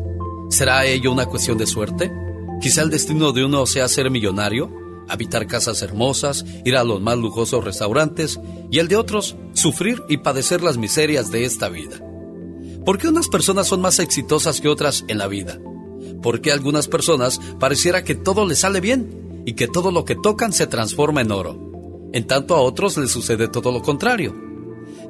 ¿Será 0.49 0.87
ello 0.87 1.11
una 1.11 1.27
cuestión 1.27 1.59
de 1.59 1.67
suerte? 1.67 2.11
Quizá 2.59 2.81
el 2.81 2.89
destino 2.89 3.33
de 3.33 3.45
uno 3.45 3.67
sea 3.67 3.87
ser 3.87 4.09
millonario 4.09 4.88
habitar 5.09 5.47
casas 5.47 5.81
hermosas, 5.81 6.45
ir 6.65 6.77
a 6.77 6.83
los 6.83 7.01
más 7.01 7.17
lujosos 7.17 7.63
restaurantes 7.63 8.39
y 8.71 8.79
el 8.79 8.87
de 8.87 8.95
otros, 8.95 9.35
sufrir 9.53 10.03
y 10.07 10.17
padecer 10.17 10.61
las 10.61 10.77
miserias 10.77 11.31
de 11.31 11.45
esta 11.45 11.69
vida. 11.69 11.99
¿Por 12.85 12.97
qué 12.97 13.07
unas 13.07 13.27
personas 13.27 13.67
son 13.67 13.81
más 13.81 13.99
exitosas 13.99 14.61
que 14.61 14.69
otras 14.69 15.05
en 15.07 15.17
la 15.17 15.27
vida? 15.27 15.59
¿Por 16.21 16.41
qué 16.41 16.51
a 16.51 16.53
algunas 16.53 16.87
personas 16.87 17.39
pareciera 17.59 18.03
que 18.03 18.15
todo 18.15 18.45
les 18.45 18.59
sale 18.59 18.81
bien 18.81 19.43
y 19.45 19.53
que 19.53 19.67
todo 19.67 19.91
lo 19.91 20.05
que 20.05 20.15
tocan 20.15 20.53
se 20.53 20.67
transforma 20.67 21.21
en 21.21 21.31
oro? 21.31 22.09
En 22.13 22.25
tanto 22.25 22.55
a 22.55 22.61
otros 22.61 22.97
les 22.97 23.11
sucede 23.11 23.47
todo 23.47 23.71
lo 23.71 23.81
contrario. 23.81 24.35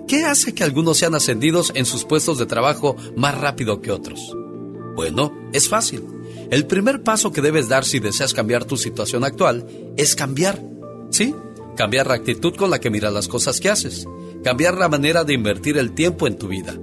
¿Qué 0.08 0.26
hace 0.26 0.54
que 0.54 0.64
algunos 0.64 0.98
sean 0.98 1.16
ascendidos 1.16 1.72
en 1.76 1.86
sus 1.86 2.04
puestos 2.04 2.38
de 2.38 2.46
trabajo 2.46 2.96
más 3.16 3.40
rápido 3.40 3.82
que 3.82 3.92
otros? 3.92 4.36
Bueno, 4.96 5.32
es 5.54 5.70
fácil 5.70 6.04
el 6.52 6.66
primer 6.66 7.04
paso 7.04 7.32
que 7.32 7.42
debes 7.42 7.70
dar 7.70 7.86
si 7.86 8.00
deseas 8.00 8.34
cambiar 8.34 8.66
tu 8.66 8.76
situación 8.76 9.24
actual 9.24 9.68
es 9.98 10.16
cambiar. 10.16 10.60
¿Sí? 11.12 11.36
Cambiar 11.78 12.08
la 12.08 12.16
actitud 12.16 12.56
con 12.56 12.72
la 12.72 12.80
que 12.80 12.90
miras 12.90 13.14
las 13.14 13.28
cosas 13.28 13.60
que 13.60 13.70
haces. 13.70 14.08
Cambiar 14.44 14.76
la 14.78 14.90
manera 14.90 15.24
de 15.24 15.34
invertir 15.34 15.78
el 15.78 15.94
tiempo 15.94 16.26
en 16.26 16.38
tu 16.38 16.48
vida. 16.48 16.76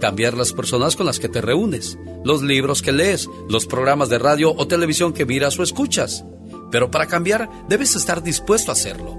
Cambiar 0.00 0.34
las 0.34 0.52
personas 0.52 0.96
con 0.96 1.06
las 1.06 1.20
que 1.20 1.28
te 1.28 1.40
reúnes. 1.40 1.98
Los 2.24 2.42
libros 2.42 2.82
que 2.82 2.90
lees. 2.90 3.28
Los 3.48 3.66
programas 3.66 4.08
de 4.08 4.18
radio 4.18 4.52
o 4.56 4.66
televisión 4.66 5.12
que 5.12 5.24
miras 5.24 5.56
o 5.56 5.62
escuchas. 5.62 6.24
Pero 6.72 6.90
para 6.90 7.06
cambiar 7.06 7.48
debes 7.68 7.94
estar 7.94 8.24
dispuesto 8.24 8.72
a 8.72 8.74
hacerlo. 8.74 9.16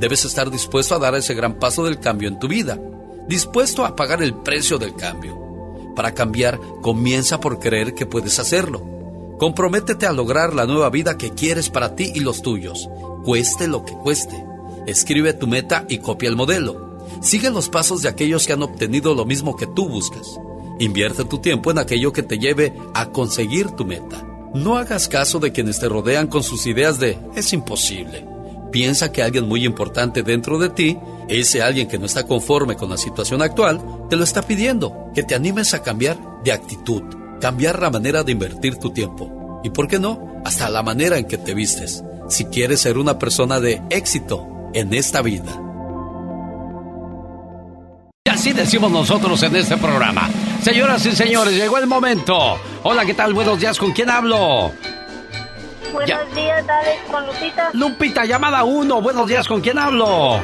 Debes 0.00 0.24
estar 0.24 0.50
dispuesto 0.50 0.96
a 0.96 0.98
dar 0.98 1.14
ese 1.14 1.34
gran 1.34 1.60
paso 1.60 1.84
del 1.84 2.00
cambio 2.00 2.28
en 2.28 2.40
tu 2.40 2.48
vida. 2.48 2.80
Dispuesto 3.28 3.84
a 3.84 3.94
pagar 3.94 4.20
el 4.20 4.34
precio 4.34 4.78
del 4.78 4.96
cambio. 4.96 5.38
Para 5.94 6.12
cambiar, 6.12 6.58
comienza 6.82 7.38
por 7.38 7.60
creer 7.60 7.94
que 7.94 8.04
puedes 8.04 8.40
hacerlo. 8.40 8.93
Comprométete 9.38 10.06
a 10.06 10.12
lograr 10.12 10.54
la 10.54 10.64
nueva 10.64 10.90
vida 10.90 11.18
que 11.18 11.30
quieres 11.30 11.68
para 11.68 11.96
ti 11.96 12.12
y 12.14 12.20
los 12.20 12.40
tuyos, 12.40 12.88
cueste 13.24 13.66
lo 13.66 13.84
que 13.84 13.92
cueste. 13.92 14.44
Escribe 14.86 15.32
tu 15.32 15.46
meta 15.48 15.84
y 15.88 15.98
copia 15.98 16.28
el 16.28 16.36
modelo. 16.36 16.98
Sigue 17.20 17.50
los 17.50 17.68
pasos 17.68 18.02
de 18.02 18.08
aquellos 18.08 18.46
que 18.46 18.52
han 18.52 18.62
obtenido 18.62 19.14
lo 19.14 19.24
mismo 19.24 19.56
que 19.56 19.66
tú 19.66 19.88
buscas. 19.88 20.38
Invierte 20.78 21.24
tu 21.24 21.38
tiempo 21.38 21.70
en 21.70 21.78
aquello 21.78 22.12
que 22.12 22.22
te 22.22 22.38
lleve 22.38 22.74
a 22.94 23.10
conseguir 23.10 23.70
tu 23.72 23.84
meta. 23.84 24.24
No 24.54 24.76
hagas 24.76 25.08
caso 25.08 25.40
de 25.40 25.50
quienes 25.50 25.80
te 25.80 25.88
rodean 25.88 26.28
con 26.28 26.44
sus 26.44 26.66
ideas 26.66 27.00
de 27.00 27.18
es 27.34 27.52
imposible. 27.52 28.26
Piensa 28.70 29.10
que 29.10 29.22
alguien 29.22 29.48
muy 29.48 29.64
importante 29.64 30.22
dentro 30.22 30.58
de 30.58 30.68
ti, 30.68 30.98
ese 31.28 31.60
alguien 31.62 31.88
que 31.88 31.98
no 31.98 32.06
está 32.06 32.26
conforme 32.26 32.76
con 32.76 32.90
la 32.90 32.98
situación 32.98 33.42
actual, 33.42 33.80
te 34.08 34.16
lo 34.16 34.22
está 34.22 34.42
pidiendo, 34.42 35.10
que 35.14 35.22
te 35.22 35.34
animes 35.34 35.74
a 35.74 35.82
cambiar 35.82 36.18
de 36.44 36.52
actitud 36.52 37.02
cambiar 37.40 37.80
la 37.80 37.90
manera 37.90 38.22
de 38.22 38.32
invertir 38.32 38.76
tu 38.76 38.90
tiempo. 38.90 39.60
Y 39.62 39.70
por 39.70 39.88
qué 39.88 39.98
no, 39.98 40.42
hasta 40.44 40.68
la 40.68 40.82
manera 40.82 41.18
en 41.18 41.26
que 41.26 41.38
te 41.38 41.54
vistes, 41.54 42.04
si 42.28 42.46
quieres 42.46 42.80
ser 42.80 42.98
una 42.98 43.18
persona 43.18 43.60
de 43.60 43.82
éxito 43.90 44.46
en 44.74 44.92
esta 44.94 45.22
vida. 45.22 45.60
Y 48.26 48.30
así 48.30 48.52
decimos 48.52 48.90
nosotros 48.90 49.42
en 49.42 49.56
este 49.56 49.76
programa. 49.76 50.28
Señoras 50.62 51.04
y 51.06 51.12
señores, 51.12 51.54
llegó 51.54 51.78
el 51.78 51.86
momento. 51.86 52.58
Hola, 52.82 53.04
¿qué 53.04 53.14
tal? 53.14 53.34
Buenos 53.34 53.58
días, 53.58 53.78
¿con 53.78 53.92
quién 53.92 54.10
hablo? 54.10 54.72
Buenos 55.92 56.34
días, 56.34 56.64
Alex, 56.68 57.02
con 57.10 57.26
Lupita. 57.26 57.70
Lupita, 57.72 58.24
llamada 58.24 58.64
uno. 58.64 59.00
Buenos 59.00 59.28
días, 59.28 59.46
¿con 59.46 59.60
quién 59.60 59.78
hablo? 59.78 60.40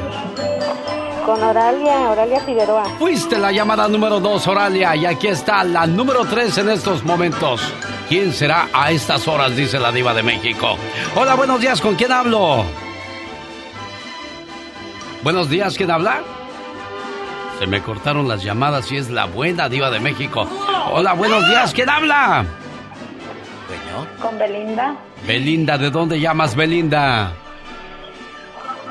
Con 1.31 1.45
Oralia, 1.45 2.11
Oralia 2.11 2.41
Figueroa. 2.41 2.87
Fuiste 2.99 3.39
la 3.39 3.53
llamada 3.53 3.87
número 3.87 4.19
dos, 4.19 4.49
Oralia, 4.49 4.97
y 4.97 5.07
aquí 5.07 5.29
está 5.29 5.63
la 5.63 5.87
número 5.87 6.25
tres 6.25 6.59
en 6.59 6.69
estos 6.69 7.05
momentos. 7.05 7.73
¿Quién 8.09 8.33
será 8.33 8.67
a 8.73 8.91
estas 8.91 9.29
horas? 9.29 9.55
Dice 9.55 9.79
la 9.79 9.93
diva 9.93 10.13
de 10.13 10.25
México. 10.25 10.77
Hola, 11.15 11.37
buenos 11.37 11.61
días, 11.61 11.81
¿con 11.81 11.95
quién 11.95 12.11
hablo? 12.11 12.65
Buenos 15.23 15.49
días, 15.49 15.77
¿quién 15.77 15.93
habla? 15.93 16.19
Se 17.61 17.67
me 17.69 17.81
cortaron 17.81 18.27
las 18.27 18.43
llamadas 18.43 18.91
y 18.91 18.97
es 18.97 19.09
la 19.09 19.27
buena 19.27 19.69
diva 19.69 19.89
de 19.89 20.01
México. 20.01 20.49
Hola, 20.91 21.13
buenos 21.13 21.49
días, 21.49 21.73
¿quién 21.73 21.91
habla? 21.91 22.45
Bueno. 23.69 24.07
Con 24.21 24.37
Belinda. 24.37 24.97
Belinda, 25.29 25.79
¿de 25.79 25.91
dónde 25.91 26.19
llamas, 26.19 26.57
Belinda? 26.57 27.33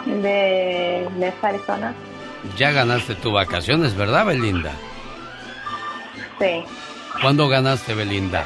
De 0.05 1.05
Mesa, 1.17 1.49
Arizona. 1.49 1.93
Ya 2.57 2.71
ganaste 2.71 3.15
tu 3.15 3.31
vacaciones, 3.31 3.95
¿verdad, 3.95 4.25
Belinda? 4.25 4.71
Sí. 6.39 6.63
¿Cuándo 7.21 7.47
ganaste, 7.47 7.93
Belinda? 7.93 8.45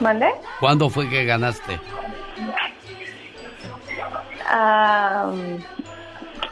¿Mande? 0.00 0.28
¿Cuándo 0.60 0.90
fue 0.90 1.08
que 1.08 1.24
ganaste? 1.24 1.80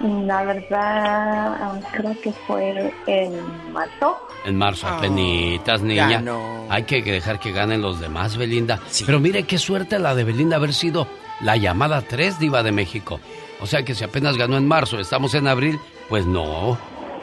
la 0.01 0.43
verdad, 0.45 1.81
creo 1.93 2.21
que 2.21 2.33
fue 2.33 2.93
en 3.07 3.73
marzo. 3.73 4.19
En 4.45 4.57
marzo, 4.57 4.89
oh, 4.91 5.01
penitas, 5.01 5.83
niña. 5.83 6.23
Hay 6.69 6.85
que 6.85 7.03
dejar 7.03 7.39
que 7.39 7.53
ganen 7.53 7.83
los 7.83 8.01
demás, 8.01 8.37
Belinda. 8.37 8.81
Pero 9.07 9.21
mire 9.21 9.45
qué 9.45 9.59
suerte 9.59 9.99
la 9.99 10.15
de 10.15 10.25
Belinda 10.25 10.57
haber 10.57 10.75
sido 10.75 11.07
la 11.41 11.57
llamada 11.57 12.03
3 12.03 12.39
diva 12.39 12.63
de 12.63 12.73
México. 12.73 13.21
O 13.63 13.67
sea 13.67 13.85
que 13.85 13.95
si 13.95 14.03
apenas 14.03 14.37
ganó 14.37 14.57
en 14.57 14.67
marzo, 14.67 14.99
estamos 14.99 15.35
en 15.35 15.47
abril, 15.47 15.79
pues 16.09 16.27
no. 16.27 16.77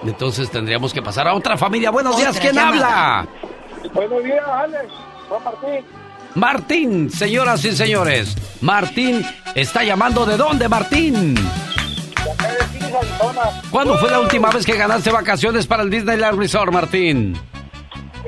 Entonces 0.06 0.50
tendríamos 0.50 0.94
que 0.94 1.02
pasar 1.02 1.28
a 1.28 1.34
otra 1.34 1.58
familia. 1.58 1.92
Buenos 1.92 2.18
días, 2.18 2.40
¿quién 2.40 2.58
habla? 2.58 3.28
Buenos 3.94 4.24
días, 4.24 4.48
Alex. 4.48 4.86
Juan 5.28 5.44
Martín. 5.44 5.86
Martín, 6.36 7.10
señoras 7.12 7.66
y 7.66 7.76
señores. 7.76 8.36
Martín 8.62 9.26
está 9.54 9.84
llamando 9.84 10.26
de 10.26 10.38
dónde, 10.38 10.70
Martín? 10.70 11.36
¿Cuándo 13.70 13.98
fue 13.98 14.10
la 14.10 14.22
última 14.22 14.50
vez 14.50 14.66
que 14.66 14.78
ganaste 14.78 15.12
vacaciones 15.12 15.68
para 15.68 15.84
el 15.84 15.90
Disneyland 15.90 16.40
Resort, 16.40 16.72
Martín? 16.72 17.38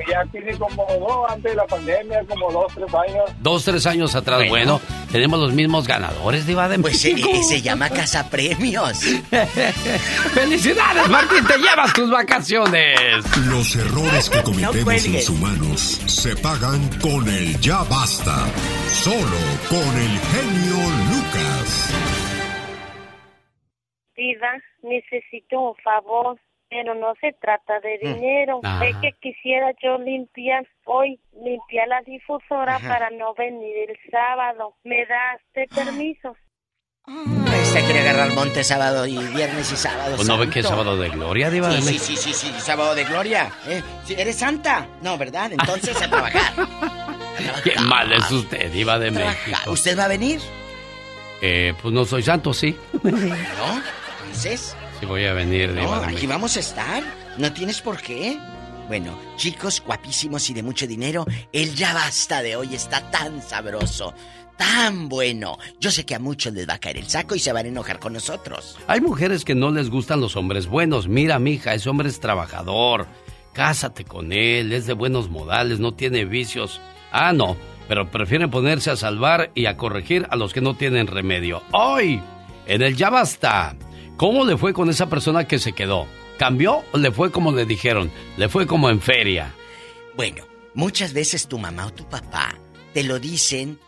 Ya 0.08 0.24
tiene 0.30 0.56
como 0.58 0.84
dos, 0.98 1.30
antes 1.30 1.52
de 1.52 1.56
la 1.56 1.66
pandemia, 1.66 2.24
como 2.28 2.50
dos, 2.50 2.72
tres 2.74 2.94
años. 2.94 3.30
Dos, 3.40 3.64
tres 3.64 3.86
años 3.86 4.14
atrás. 4.14 4.48
Bueno, 4.48 4.80
tenemos 5.10 5.38
los 5.40 5.52
mismos 5.52 5.86
ganadores, 5.86 6.46
Diva 6.46 6.68
de 6.68 6.78
Pues 6.78 7.00
se, 7.00 7.16
se 7.42 7.62
llama 7.62 7.90
Casa 7.90 8.28
Premios. 8.30 8.98
¡Felicidades, 10.34 11.08
Martín! 11.08 11.44
¡Te 11.46 11.58
llevas 11.58 11.92
tus 11.92 12.10
vacaciones! 12.10 13.24
Los 13.46 13.76
errores 13.76 14.30
que 14.30 14.42
cometemos 14.44 15.06
los 15.08 15.28
humanos 15.28 15.80
se 16.06 16.36
pagan 16.36 16.88
con 17.00 17.28
el 17.28 17.58
ya 17.60 17.82
basta. 17.84 18.46
Solo 18.88 19.38
con 19.68 19.78
el 19.78 20.18
genio 20.18 20.76
Lucas. 21.10 21.90
Diva, 24.16 24.52
necesito 24.82 25.60
un 25.60 25.74
favor 25.82 26.38
pero 26.72 26.94
no 26.94 27.12
se 27.20 27.34
trata 27.38 27.80
de 27.80 27.98
mm. 28.02 28.14
dinero. 28.14 28.60
Es 28.82 28.96
que 28.96 29.12
quisiera 29.20 29.72
yo 29.82 29.98
limpiar 29.98 30.66
hoy, 30.86 31.20
limpiar 31.34 31.86
la 31.88 32.00
difusora 32.00 32.78
para 32.78 33.10
no 33.10 33.34
venir 33.34 33.90
el 33.90 34.10
sábado. 34.10 34.74
¿Me 34.82 35.04
das 35.04 35.40
este 35.52 35.68
permiso? 35.74 36.34
Este 37.52 37.80
quiere 37.82 38.00
agarrar 38.00 38.32
monte 38.32 38.64
sábado 38.64 39.06
y 39.06 39.18
viernes 39.18 39.70
y 39.70 39.76
sábado. 39.76 40.16
¿Pues 40.16 40.26
no 40.26 40.38
ve 40.38 40.48
que 40.48 40.60
es 40.60 40.66
sábado 40.66 40.96
de 40.96 41.10
gloria, 41.10 41.50
Diva 41.50 41.70
sí, 41.72 41.98
sí, 41.98 42.16
sí, 42.16 42.16
sí, 42.16 42.32
sí, 42.32 42.60
sábado 42.60 42.94
de 42.94 43.04
gloria. 43.04 43.50
¿Eh? 43.66 43.82
¿Eres 44.16 44.36
santa? 44.36 44.86
No, 45.02 45.18
¿verdad? 45.18 45.52
Entonces 45.52 46.00
a 46.02 46.08
trabajar. 46.08 46.54
Qué 47.64 47.78
mal 47.80 48.10
es 48.12 48.30
usted, 48.30 48.72
Diva 48.72 48.98
de 48.98 49.10
México. 49.10 49.72
¿Usted 49.72 49.98
va 49.98 50.04
a 50.04 50.08
venir? 50.08 50.40
Eh, 51.42 51.74
pues 51.82 51.92
no 51.92 52.06
soy 52.06 52.22
santo, 52.22 52.54
sí. 52.54 52.74
¿No? 53.02 53.82
Entonces 54.20 54.76
voy 55.06 55.24
a 55.24 55.32
venir, 55.32 55.70
No, 55.70 55.94
aquí 55.94 56.26
vamos 56.26 56.56
a 56.56 56.60
estar. 56.60 57.02
No 57.38 57.52
tienes 57.52 57.80
por 57.80 58.00
qué. 58.00 58.38
Bueno, 58.88 59.18
chicos 59.36 59.82
guapísimos 59.84 60.50
y 60.50 60.54
de 60.54 60.62
mucho 60.62 60.86
dinero, 60.86 61.24
el 61.52 61.74
ya 61.74 61.94
basta 61.94 62.42
de 62.42 62.56
hoy 62.56 62.74
está 62.74 63.10
tan 63.10 63.40
sabroso, 63.40 64.12
tan 64.58 65.08
bueno. 65.08 65.56
Yo 65.80 65.90
sé 65.90 66.04
que 66.04 66.14
a 66.14 66.18
muchos 66.18 66.52
les 66.52 66.68
va 66.68 66.74
a 66.74 66.78
caer 66.78 66.98
el 66.98 67.08
saco 67.08 67.34
y 67.34 67.38
se 67.38 67.52
van 67.52 67.66
a 67.66 67.68
enojar 67.68 67.98
con 67.98 68.12
nosotros. 68.12 68.76
Hay 68.88 69.00
mujeres 69.00 69.44
que 69.44 69.54
no 69.54 69.70
les 69.70 69.88
gustan 69.88 70.20
los 70.20 70.36
hombres 70.36 70.66
buenos. 70.66 71.08
Mira, 71.08 71.38
mija, 71.38 71.74
ese 71.74 71.88
hombre 71.88 72.08
es 72.08 72.20
trabajador. 72.20 73.06
Cásate 73.52 74.04
con 74.04 74.32
él, 74.32 74.72
es 74.72 74.86
de 74.86 74.94
buenos 74.94 75.30
modales, 75.30 75.78
no 75.78 75.94
tiene 75.94 76.24
vicios. 76.24 76.80
Ah, 77.12 77.32
no, 77.32 77.56
pero 77.88 78.10
prefieren 78.10 78.50
ponerse 78.50 78.90
a 78.90 78.96
salvar 78.96 79.52
y 79.54 79.66
a 79.66 79.76
corregir 79.76 80.26
a 80.30 80.36
los 80.36 80.52
que 80.52 80.60
no 80.60 80.74
tienen 80.76 81.06
remedio. 81.06 81.62
Hoy, 81.72 82.20
en 82.66 82.82
el 82.82 82.96
Ya 82.96 83.10
Basta, 83.10 83.76
¿cómo 84.16 84.44
le 84.44 84.56
fue 84.56 84.72
con 84.72 84.90
esa 84.90 85.08
persona 85.08 85.46
que 85.46 85.58
se 85.58 85.72
quedó? 85.72 86.06
¿Cambió 86.38 86.82
o 86.92 86.98
le 86.98 87.10
fue 87.10 87.30
como 87.30 87.52
le 87.52 87.66
dijeron? 87.66 88.10
¿Le 88.36 88.48
fue 88.48 88.66
como 88.66 88.90
en 88.90 89.00
feria? 89.00 89.54
Bueno, 90.16 90.44
muchas 90.74 91.12
veces 91.12 91.46
tu 91.46 91.58
mamá 91.58 91.86
o 91.86 91.92
tu 91.92 92.08
papá 92.08 92.54
te 92.92 93.02
lo 93.02 93.18
dicen, 93.18 93.78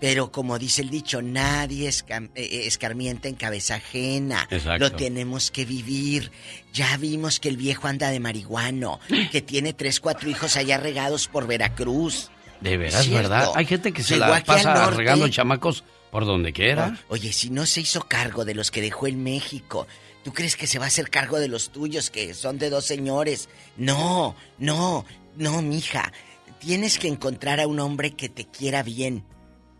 pero 0.00 0.32
como 0.32 0.58
dice 0.58 0.82
el 0.82 0.90
dicho, 0.90 1.22
nadie 1.22 1.88
eh, 1.88 2.30
eh, 2.34 2.62
escarmienta 2.66 3.28
en 3.28 3.36
cabeza 3.36 3.76
ajena. 3.76 4.48
Exacto. 4.50 4.78
Lo 4.84 4.92
tenemos 4.92 5.50
que 5.50 5.64
vivir. 5.64 6.32
Ya 6.72 6.96
vimos 6.96 7.38
que 7.38 7.48
el 7.48 7.56
viejo 7.56 7.86
anda 7.86 8.10
de 8.10 8.18
marihuano, 8.18 8.98
que 9.30 9.42
tiene 9.42 9.72
tres, 9.72 10.00
cuatro 10.00 10.28
hijos 10.28 10.56
allá 10.56 10.78
regados 10.78 11.28
por 11.28 11.46
Veracruz. 11.46 12.30
De 12.62 12.76
veras, 12.76 13.04
Cierto. 13.04 13.28
¿verdad? 13.28 13.52
Hay 13.54 13.66
gente 13.66 13.92
que 13.92 14.02
se 14.02 14.16
la 14.16 14.42
pasa 14.44 14.90
regando 14.90 15.28
chamacos 15.28 15.84
por 16.10 16.24
donde 16.26 16.52
quiera. 16.52 16.98
Oye, 17.08 17.32
si 17.32 17.50
no 17.50 17.66
se 17.66 17.80
hizo 17.80 18.02
cargo 18.02 18.44
de 18.44 18.54
los 18.54 18.70
que 18.70 18.80
dejó 18.80 19.06
en 19.06 19.22
México, 19.22 19.86
¿tú 20.22 20.32
crees 20.32 20.56
que 20.56 20.66
se 20.66 20.78
va 20.78 20.84
a 20.84 20.88
hacer 20.88 21.10
cargo 21.10 21.40
de 21.40 21.48
los 21.48 21.70
tuyos, 21.70 22.10
que 22.10 22.34
son 22.34 22.58
de 22.58 22.70
dos 22.70 22.84
señores? 22.84 23.48
No, 23.76 24.36
no, 24.58 25.04
no, 25.36 25.62
mija. 25.62 26.12
Tienes 26.60 26.98
que 26.98 27.08
encontrar 27.08 27.58
a 27.60 27.66
un 27.66 27.80
hombre 27.80 28.12
que 28.12 28.28
te 28.28 28.46
quiera 28.46 28.82
bien. 28.82 29.24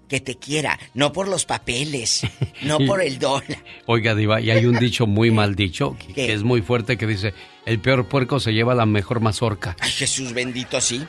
Que 0.08 0.20
te 0.20 0.36
quiera, 0.36 0.78
no 0.92 1.10
por 1.12 1.26
los 1.26 1.46
papeles, 1.46 2.20
no 2.62 2.78
por 2.80 3.00
el 3.00 3.18
dólar. 3.18 3.64
Oiga, 3.86 4.14
Diva, 4.14 4.42
y 4.42 4.50
hay 4.50 4.66
un 4.66 4.78
dicho 4.78 5.06
muy 5.06 5.30
mal 5.30 5.54
dicho, 5.54 5.96
que, 5.98 6.12
que 6.12 6.32
es 6.34 6.42
muy 6.42 6.60
fuerte, 6.60 6.98
que 6.98 7.06
dice, 7.06 7.32
el 7.64 7.80
peor 7.80 8.06
puerco 8.08 8.38
se 8.38 8.52
lleva 8.52 8.74
la 8.74 8.84
mejor 8.84 9.20
mazorca. 9.20 9.74
Ay, 9.80 9.90
Jesús 9.90 10.34
bendito, 10.34 10.78
sí. 10.82 11.06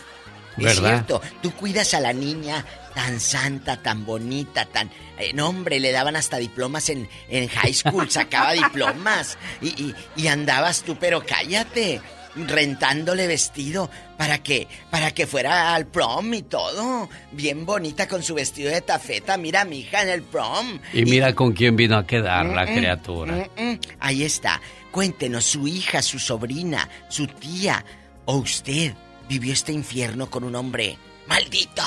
Es 0.58 0.64
¿Verdad? 0.64 1.06
cierto, 1.06 1.22
tú 1.42 1.52
cuidas 1.54 1.94
a 1.94 2.00
la 2.00 2.14
niña 2.14 2.66
tan 2.94 3.20
santa, 3.20 3.78
tan 3.78 4.06
bonita, 4.06 4.66
tan... 4.66 4.90
eh, 5.18 5.32
no, 5.34 5.50
hombre, 5.50 5.80
le 5.80 5.92
daban 5.92 6.16
hasta 6.16 6.38
diplomas 6.38 6.90
en, 6.90 7.10
en 7.30 7.48
high 7.50 7.74
school, 7.74 8.10
sacaba 8.10 8.52
diplomas. 8.54 9.38
Y, 9.62 9.68
y, 9.70 9.96
y 10.16 10.28
andabas 10.28 10.84
tú, 10.84 10.96
pero 11.00 11.26
cállate, 11.26 12.02
rentándole 12.36 13.28
vestido 13.28 13.90
para 14.18 14.38
que, 14.44 14.68
para 14.90 15.12
que 15.12 15.26
fuera 15.28 15.74
al 15.74 15.88
prom 15.88 16.34
y 16.34 16.44
todo. 16.44 17.10
Bien 17.32 17.66
bonita 17.66 18.08
con 18.08 18.22
su 18.24 18.36
vestido 18.36 18.72
de 18.72 18.82
tafeta, 18.82 19.38
mira 19.38 19.66
mi 19.66 19.80
hija 19.80 20.02
en 20.04 20.10
el 20.10 20.22
prom. 20.24 20.80
Y 20.94 21.04
mira 21.06 21.34
con 21.34 21.54
quién 21.54 21.76
vino 21.76 21.98
a 21.98 22.06
quedar 22.06 22.46
la 22.46 22.66
Mm, 22.66 22.76
criatura. 22.76 23.50
mm. 23.58 23.74
Ahí 24.00 24.24
está. 24.24 24.62
Cuéntenos, 24.92 25.46
su 25.46 25.68
hija, 25.68 26.02
su 26.04 26.20
sobrina, 26.20 26.88
su 27.10 27.26
tía 27.28 27.84
o 28.26 28.36
usted 28.38 28.94
vivió 29.34 29.52
este 29.54 29.72
infierno 29.72 30.30
con 30.30 30.44
un 30.44 30.56
hombre 30.56 30.96
maldito, 31.28 31.82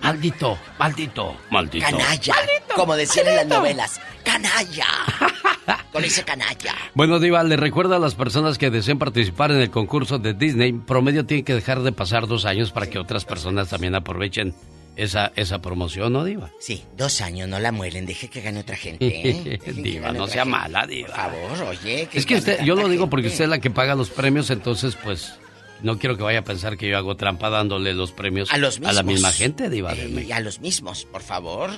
Maldito, 0.00 0.58
maldito, 0.78 1.36
maldito. 1.50 1.84
canalla, 1.86 2.34
como 2.74 2.96
decían 2.96 3.28
en 3.28 3.36
las 3.36 3.46
novelas, 3.46 4.00
canalla. 4.24 4.86
con 5.92 6.04
ese 6.04 6.24
canalla. 6.24 6.74
Bueno, 6.94 7.20
Diva, 7.20 7.44
le 7.44 7.56
recuerdo 7.56 7.94
a 7.94 7.98
las 8.00 8.16
personas 8.16 8.58
que 8.58 8.70
deseen 8.70 8.98
participar 8.98 9.52
en 9.52 9.58
el 9.60 9.70
concurso 9.70 10.18
de 10.18 10.34
Disney, 10.34 10.72
promedio 10.72 11.26
tiene 11.26 11.44
que 11.44 11.54
dejar 11.54 11.82
de 11.82 11.92
pasar 11.92 12.26
dos 12.26 12.44
años 12.44 12.72
para 12.72 12.88
que 12.88 12.98
otras 12.98 13.24
personas 13.24 13.68
también 13.68 13.94
aprovechen 13.94 14.52
esa, 14.96 15.30
esa 15.36 15.60
promoción, 15.60 16.12
¿no, 16.12 16.24
Diva? 16.24 16.50
Sí, 16.58 16.84
dos 16.96 17.20
años, 17.20 17.48
no 17.48 17.60
la 17.60 17.70
muelen, 17.70 18.04
deje 18.06 18.28
que 18.28 18.40
gane 18.40 18.60
otra 18.60 18.76
gente. 18.76 19.06
¿eh? 19.30 19.58
Que 19.64 19.72
diva, 19.72 20.10
no 20.12 20.26
sea 20.26 20.42
gente. 20.44 20.58
mala, 20.58 20.86
Diva. 20.88 21.08
Por 21.08 21.16
favor, 21.16 21.68
oye. 21.70 22.08
Es 22.12 22.26
que 22.26 22.36
usted, 22.36 22.62
yo 22.64 22.74
lo 22.74 22.88
digo 22.88 23.08
porque 23.08 23.28
usted 23.28 23.44
es 23.44 23.50
la 23.50 23.60
que 23.60 23.70
paga 23.70 23.94
los 23.94 24.10
premios, 24.10 24.50
entonces 24.50 24.96
pues 24.96 25.38
no 25.82 25.98
quiero 25.98 26.16
que 26.16 26.22
vaya 26.22 26.40
a 26.40 26.44
pensar 26.44 26.76
que 26.76 26.88
yo 26.88 26.96
hago 26.98 27.16
trampa 27.16 27.50
dándole 27.50 27.94
los 27.94 28.12
premios 28.12 28.52
A 28.52 28.58
los 28.58 28.78
mismos. 28.80 28.94
la 28.96 29.02
misma 29.02 29.32
gente, 29.32 29.68
Diva 29.70 29.94
de 29.94 30.04
Eh, 30.04 30.08
México. 30.08 30.34
a 30.34 30.40
los 30.40 30.60
mismos, 30.60 31.04
por 31.04 31.22
favor. 31.22 31.70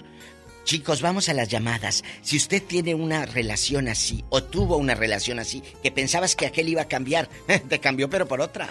Chicos, 0.64 1.00
vamos 1.02 1.28
a 1.28 1.34
las 1.34 1.48
llamadas. 1.48 2.04
Si 2.22 2.36
usted 2.36 2.62
tiene 2.62 2.94
una 2.94 3.24
relación 3.26 3.88
así, 3.88 4.24
o 4.28 4.42
tuvo 4.42 4.76
una 4.76 4.94
relación 4.94 5.38
así, 5.38 5.62
que 5.82 5.90
pensabas 5.90 6.36
que 6.36 6.46
aquel 6.46 6.68
iba 6.68 6.82
a 6.82 6.88
cambiar, 6.88 7.28
te 7.68 7.78
cambió 7.80 8.08
pero 8.10 8.26
por 8.28 8.40
otra. 8.40 8.68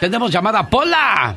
Tenemos 0.00 0.30
llamada 0.30 0.68
Pola. 0.68 1.36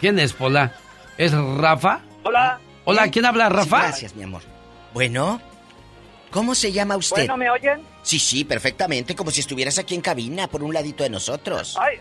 ¿Quién 0.00 0.18
es 0.18 0.32
Pola? 0.32 0.72
¿Es 1.18 1.32
Rafa? 1.32 2.00
Hola. 2.22 2.60
Hola, 2.84 3.10
¿quién 3.10 3.24
habla, 3.24 3.48
Rafa? 3.48 3.78
Sí, 3.78 3.86
gracias, 3.88 4.14
mi 4.16 4.22
amor. 4.24 4.42
Bueno, 4.92 5.40
¿cómo 6.34 6.54
se 6.54 6.72
llama 6.72 6.96
usted? 6.96 7.22
Bueno, 7.22 7.36
¿me 7.36 7.48
oyen? 7.48 7.80
Sí, 8.02 8.18
sí, 8.18 8.44
perfectamente, 8.44 9.14
como 9.14 9.30
si 9.30 9.40
estuvieras 9.40 9.78
aquí 9.78 9.94
en 9.94 10.00
cabina, 10.00 10.48
por 10.48 10.62
un 10.64 10.74
ladito 10.74 11.04
de 11.04 11.10
nosotros. 11.10 11.78
Ay. 11.80 11.98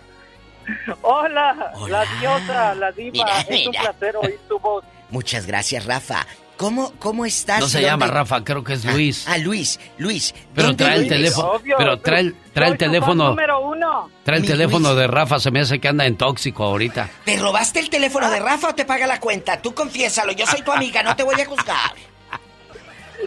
Hola, 1.03 1.71
Hola. 1.75 2.03
la 2.05 2.19
diosa, 2.19 2.75
la 2.75 2.91
diva. 2.91 3.11
Mira, 3.13 3.41
es 3.41 3.67
un 3.67 3.73
placer 3.73 4.15
oír 4.17 4.39
tu 4.49 4.57
voz. 4.59 4.83
Muchas 5.11 5.45
gracias, 5.45 5.85
Rafa. 5.85 6.25
¿Cómo, 6.57 6.93
cómo 6.99 7.25
estás? 7.25 7.59
No 7.59 7.67
se 7.67 7.81
¿Y 7.81 7.83
llama 7.83 8.07
Rafa, 8.07 8.43
creo 8.43 8.63
que 8.63 8.73
es 8.73 8.85
Luis. 8.85 9.25
Ah, 9.27 9.37
Luis, 9.37 9.79
Luis. 9.97 10.33
Pero 10.55 10.69
¿dónde 10.69 10.83
trae 10.85 10.97
el 10.97 11.07
teléfono, 11.09 11.51
Obvio, 11.51 11.75
pero 11.77 11.99
trae, 11.99 12.21
el- 12.21 12.35
trae 12.53 12.69
el 12.71 12.77
teléfono, 12.77 13.29
número 13.29 13.59
uno. 13.59 14.09
trae 14.23 14.37
el 14.37 14.43
Mi 14.43 14.47
teléfono 14.47 14.89
Luis. 14.89 14.99
de 15.01 15.07
Rafa, 15.07 15.39
se 15.39 15.51
me 15.51 15.59
hace 15.61 15.79
que 15.79 15.87
anda 15.87 16.05
en 16.05 16.15
tóxico 16.15 16.63
ahorita. 16.63 17.09
¿Te 17.25 17.37
robaste 17.37 17.79
el 17.79 17.89
teléfono 17.89 18.29
de 18.29 18.39
Rafa 18.39 18.69
o 18.69 18.75
te 18.75 18.85
paga 18.85 19.05
la 19.07 19.19
cuenta? 19.19 19.61
Tú 19.61 19.73
confiésalo, 19.73 20.31
yo 20.31 20.45
soy 20.47 20.61
tu 20.61 20.71
amiga, 20.71 21.03
no 21.03 21.15
te 21.15 21.23
voy 21.23 21.39
a 21.41 21.45
juzgar. 21.45 21.93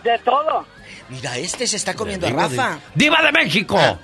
De 0.02 0.18
todo. 0.20 0.64
Mira, 1.08 1.36
este 1.38 1.66
se 1.66 1.76
está 1.76 1.94
comiendo 1.94 2.26
a 2.26 2.30
Diva 2.30 2.48
de- 2.48 2.56
Rafa. 2.56 2.78
¡Diva 2.94 3.22
de 3.22 3.32
México! 3.32 3.76
Ah, 3.78 3.98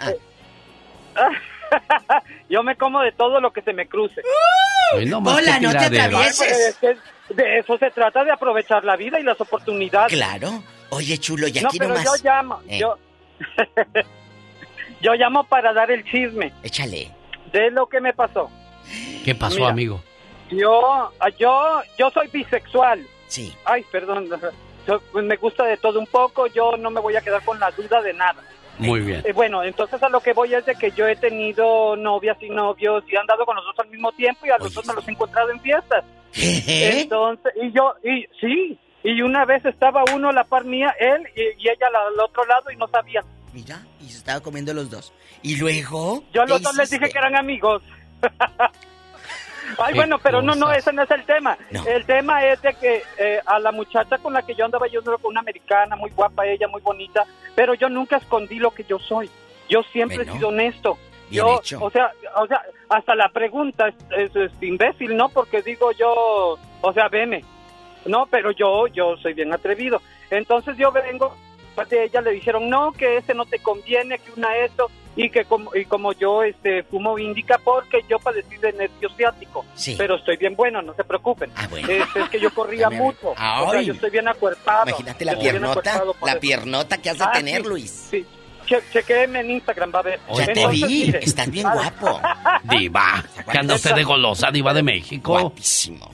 ah. 1.16 1.28
Yo 2.48 2.62
me 2.62 2.76
como 2.76 3.00
de 3.00 3.12
todo 3.12 3.40
lo 3.40 3.52
que 3.52 3.62
se 3.62 3.72
me 3.72 3.86
cruce. 3.88 4.20
Ay, 4.94 5.06
no 5.06 5.20
más 5.20 5.38
Hola, 5.38 5.58
no 5.60 5.70
te 5.72 5.78
atravieses. 5.78 6.76
Ay, 6.82 6.96
pues, 7.28 7.36
de 7.36 7.58
eso 7.58 7.78
se 7.78 7.90
trata, 7.90 8.24
de 8.24 8.30
aprovechar 8.32 8.84
la 8.84 8.96
vida 8.96 9.18
y 9.18 9.22
las 9.22 9.40
oportunidades. 9.40 10.12
Claro. 10.12 10.62
Oye, 10.90 11.16
chulo, 11.18 11.48
y 11.48 11.52
no, 11.52 11.68
aquí 11.68 11.78
pero 11.78 11.94
nomás. 11.94 12.04
yo 12.04 12.12
llamo, 12.22 12.60
Eh. 12.68 12.78
yo... 12.78 12.98
yo 15.00 15.14
llamo 15.14 15.44
para 15.44 15.72
dar 15.72 15.90
el 15.90 16.04
chisme 16.04 16.52
Échale. 16.62 17.10
de 17.52 17.70
lo 17.70 17.86
que 17.88 18.00
me 18.00 18.12
pasó. 18.12 18.50
¿Qué 19.24 19.34
pasó, 19.34 19.56
Mira. 19.56 19.68
amigo? 19.70 20.02
Yo, 20.50 21.10
yo, 21.38 21.80
yo 21.98 22.10
soy 22.10 22.28
bisexual. 22.28 23.06
Sí. 23.26 23.54
Ay, 23.64 23.84
perdón. 23.90 24.28
Yo, 24.86 25.00
pues, 25.12 25.24
me 25.24 25.36
gusta 25.36 25.64
de 25.64 25.76
todo 25.76 25.98
un 25.98 26.06
poco. 26.06 26.46
Yo 26.48 26.76
no 26.76 26.90
me 26.90 27.00
voy 27.00 27.16
a 27.16 27.20
quedar 27.20 27.44
con 27.44 27.58
la 27.60 27.70
duda 27.70 28.00
de 28.02 28.12
nada. 28.14 28.42
Muy 28.78 29.00
bien. 29.00 29.22
Eh, 29.24 29.32
bueno, 29.32 29.62
entonces 29.62 30.02
a 30.02 30.08
lo 30.08 30.20
que 30.20 30.32
voy 30.32 30.54
es 30.54 30.64
de 30.66 30.74
que 30.74 30.90
yo 30.92 31.06
he 31.06 31.14
tenido 31.16 31.94
novias 31.96 32.36
y 32.40 32.48
novios 32.48 33.04
y 33.06 33.16
han 33.16 33.26
dado 33.26 33.44
con 33.44 33.54
los 33.54 33.64
dos 33.64 33.78
al 33.78 33.88
mismo 33.90 34.10
tiempo 34.12 34.46
y 34.46 34.50
a 34.50 34.58
los 34.58 34.72
dos 34.72 34.86
me 34.86 34.94
los 34.94 35.06
he 35.06 35.10
encontrado 35.12 35.50
en 35.50 35.60
fiestas. 35.60 36.04
¿Qué? 36.32 37.00
Entonces, 37.02 37.52
y 37.62 37.70
yo, 37.72 37.94
y 38.02 38.26
sí, 38.40 38.78
y 39.04 39.20
una 39.20 39.44
vez 39.44 39.64
estaba 39.66 40.02
uno 40.14 40.30
a 40.30 40.32
la 40.32 40.44
par 40.44 40.64
mía, 40.64 40.94
él 40.98 41.22
y, 41.36 41.42
y 41.62 41.68
ella 41.68 41.86
al, 41.88 41.96
al 42.14 42.20
otro 42.20 42.44
lado 42.46 42.70
y 42.72 42.76
no 42.76 42.88
sabía. 42.88 43.22
Mira, 43.52 43.82
y 44.00 44.08
se 44.08 44.16
estaba 44.18 44.40
comiendo 44.40 44.72
los 44.72 44.90
dos. 44.90 45.12
¿Y 45.42 45.56
luego? 45.56 46.24
Yo 46.32 46.42
a 46.42 46.46
¿Qué 46.46 46.52
los 46.52 46.62
dos 46.62 46.74
les 46.76 46.88
hiciste? 46.88 47.04
dije 47.04 47.12
que 47.12 47.18
eran 47.18 47.36
amigos. 47.36 47.82
Ay, 49.78 49.94
bueno, 49.94 50.18
pero 50.18 50.42
no, 50.42 50.54
no, 50.54 50.70
ese 50.72 50.92
no 50.92 51.02
es 51.02 51.10
el 51.10 51.24
tema. 51.24 51.56
No. 51.70 51.86
El 51.86 52.04
tema 52.04 52.44
es 52.46 52.60
de 52.62 52.74
que 52.74 53.02
eh, 53.18 53.40
a 53.46 53.58
la 53.58 53.72
muchacha 53.72 54.18
con 54.18 54.32
la 54.32 54.42
que 54.42 54.54
yo 54.54 54.64
andaba, 54.64 54.86
yo 54.88 55.00
andaba 55.00 55.18
con 55.18 55.30
una 55.32 55.40
americana, 55.40 55.96
muy 55.96 56.10
guapa 56.10 56.46
ella, 56.46 56.68
muy 56.68 56.80
bonita, 56.82 57.24
pero 57.54 57.74
yo 57.74 57.88
nunca 57.88 58.16
escondí 58.16 58.56
lo 58.58 58.70
que 58.72 58.84
yo 58.84 58.98
soy. 58.98 59.30
Yo 59.68 59.82
siempre 59.84 60.18
Bueno. 60.18 60.32
he 60.32 60.36
sido 60.36 60.48
honesto. 60.48 60.98
Bien 61.30 61.44
yo, 61.46 61.58
hecho. 61.60 61.78
o 61.82 61.90
sea, 61.90 62.12
o 62.36 62.46
sea, 62.46 62.62
hasta 62.90 63.14
la 63.14 63.28
pregunta 63.30 63.88
es, 63.88 63.94
es- 64.10 64.36
es 64.36 64.52
imbécil, 64.62 65.16
¿no? 65.16 65.28
Porque 65.30 65.62
digo 65.62 65.90
yo, 65.92 66.58
o 66.80 66.92
sea, 66.92 67.08
veme. 67.08 67.42
No, 68.04 68.26
pero 68.26 68.50
yo, 68.50 68.86
yo 68.88 69.16
soy 69.18 69.32
bien 69.32 69.52
atrevido. 69.52 70.02
Entonces 70.30 70.76
yo 70.76 70.90
vengo, 70.92 71.34
de 71.88 72.04
ella 72.04 72.20
le 72.20 72.32
dijeron, 72.32 72.68
no, 72.68 72.92
que 72.92 73.16
ese 73.16 73.32
no 73.32 73.46
te 73.46 73.60
conviene, 73.60 74.18
que 74.18 74.32
una 74.36 74.56
esto, 74.58 74.90
y 75.16 75.28
que 75.30 75.44
como, 75.44 75.74
y 75.74 75.84
como 75.84 76.12
yo 76.14 76.42
este, 76.42 76.82
fumo 76.84 77.18
índica 77.18 77.58
porque 77.62 77.98
yo 78.08 78.18
padecí 78.18 78.56
de 78.56 78.72
nervio 78.72 79.10
ciático. 79.16 79.64
Sí. 79.74 79.94
Pero 79.98 80.16
estoy 80.16 80.36
bien 80.38 80.54
bueno, 80.56 80.80
no 80.82 80.94
se 80.94 81.04
preocupen. 81.04 81.50
Ah, 81.54 81.66
bueno. 81.68 81.88
Es, 81.88 82.04
es 82.16 82.28
que 82.30 82.40
yo 82.40 82.50
corría 82.54 82.88
mucho. 82.90 83.30
O 83.32 83.70
sea, 83.70 83.82
yo 83.82 83.92
estoy 83.92 84.10
bien 84.10 84.28
acuerpado. 84.28 84.88
Imagínate 84.88 85.24
la 85.24 85.38
piernota, 85.38 86.04
la 86.22 86.30
eso. 86.32 86.40
piernota 86.40 86.98
que 86.98 87.10
has 87.10 87.18
de 87.18 87.24
Ah, 87.24 87.32
tener, 87.32 87.62
sí, 87.62 87.68
Luis. 87.68 87.90
Sí. 88.10 88.26
Che- 88.66 88.82
chequéeme 88.92 89.40
en 89.40 89.50
Instagram, 89.50 89.92
va 89.94 89.98
a 89.98 90.02
ver. 90.02 90.20
Ya 90.34 90.46
te 90.46 90.66
vi, 90.68 90.84
mire, 90.84 91.18
estás 91.22 91.50
bien 91.50 91.66
ah, 91.66 91.74
guapo. 91.74 92.20
Diva, 92.64 93.22
que 93.50 93.58
anda 93.58 93.74
usted 93.74 93.94
de 93.94 94.04
golosa, 94.04 94.50
Diva 94.50 94.72
de 94.72 94.82
México. 94.82 95.32
Guapísimo. 95.38 96.10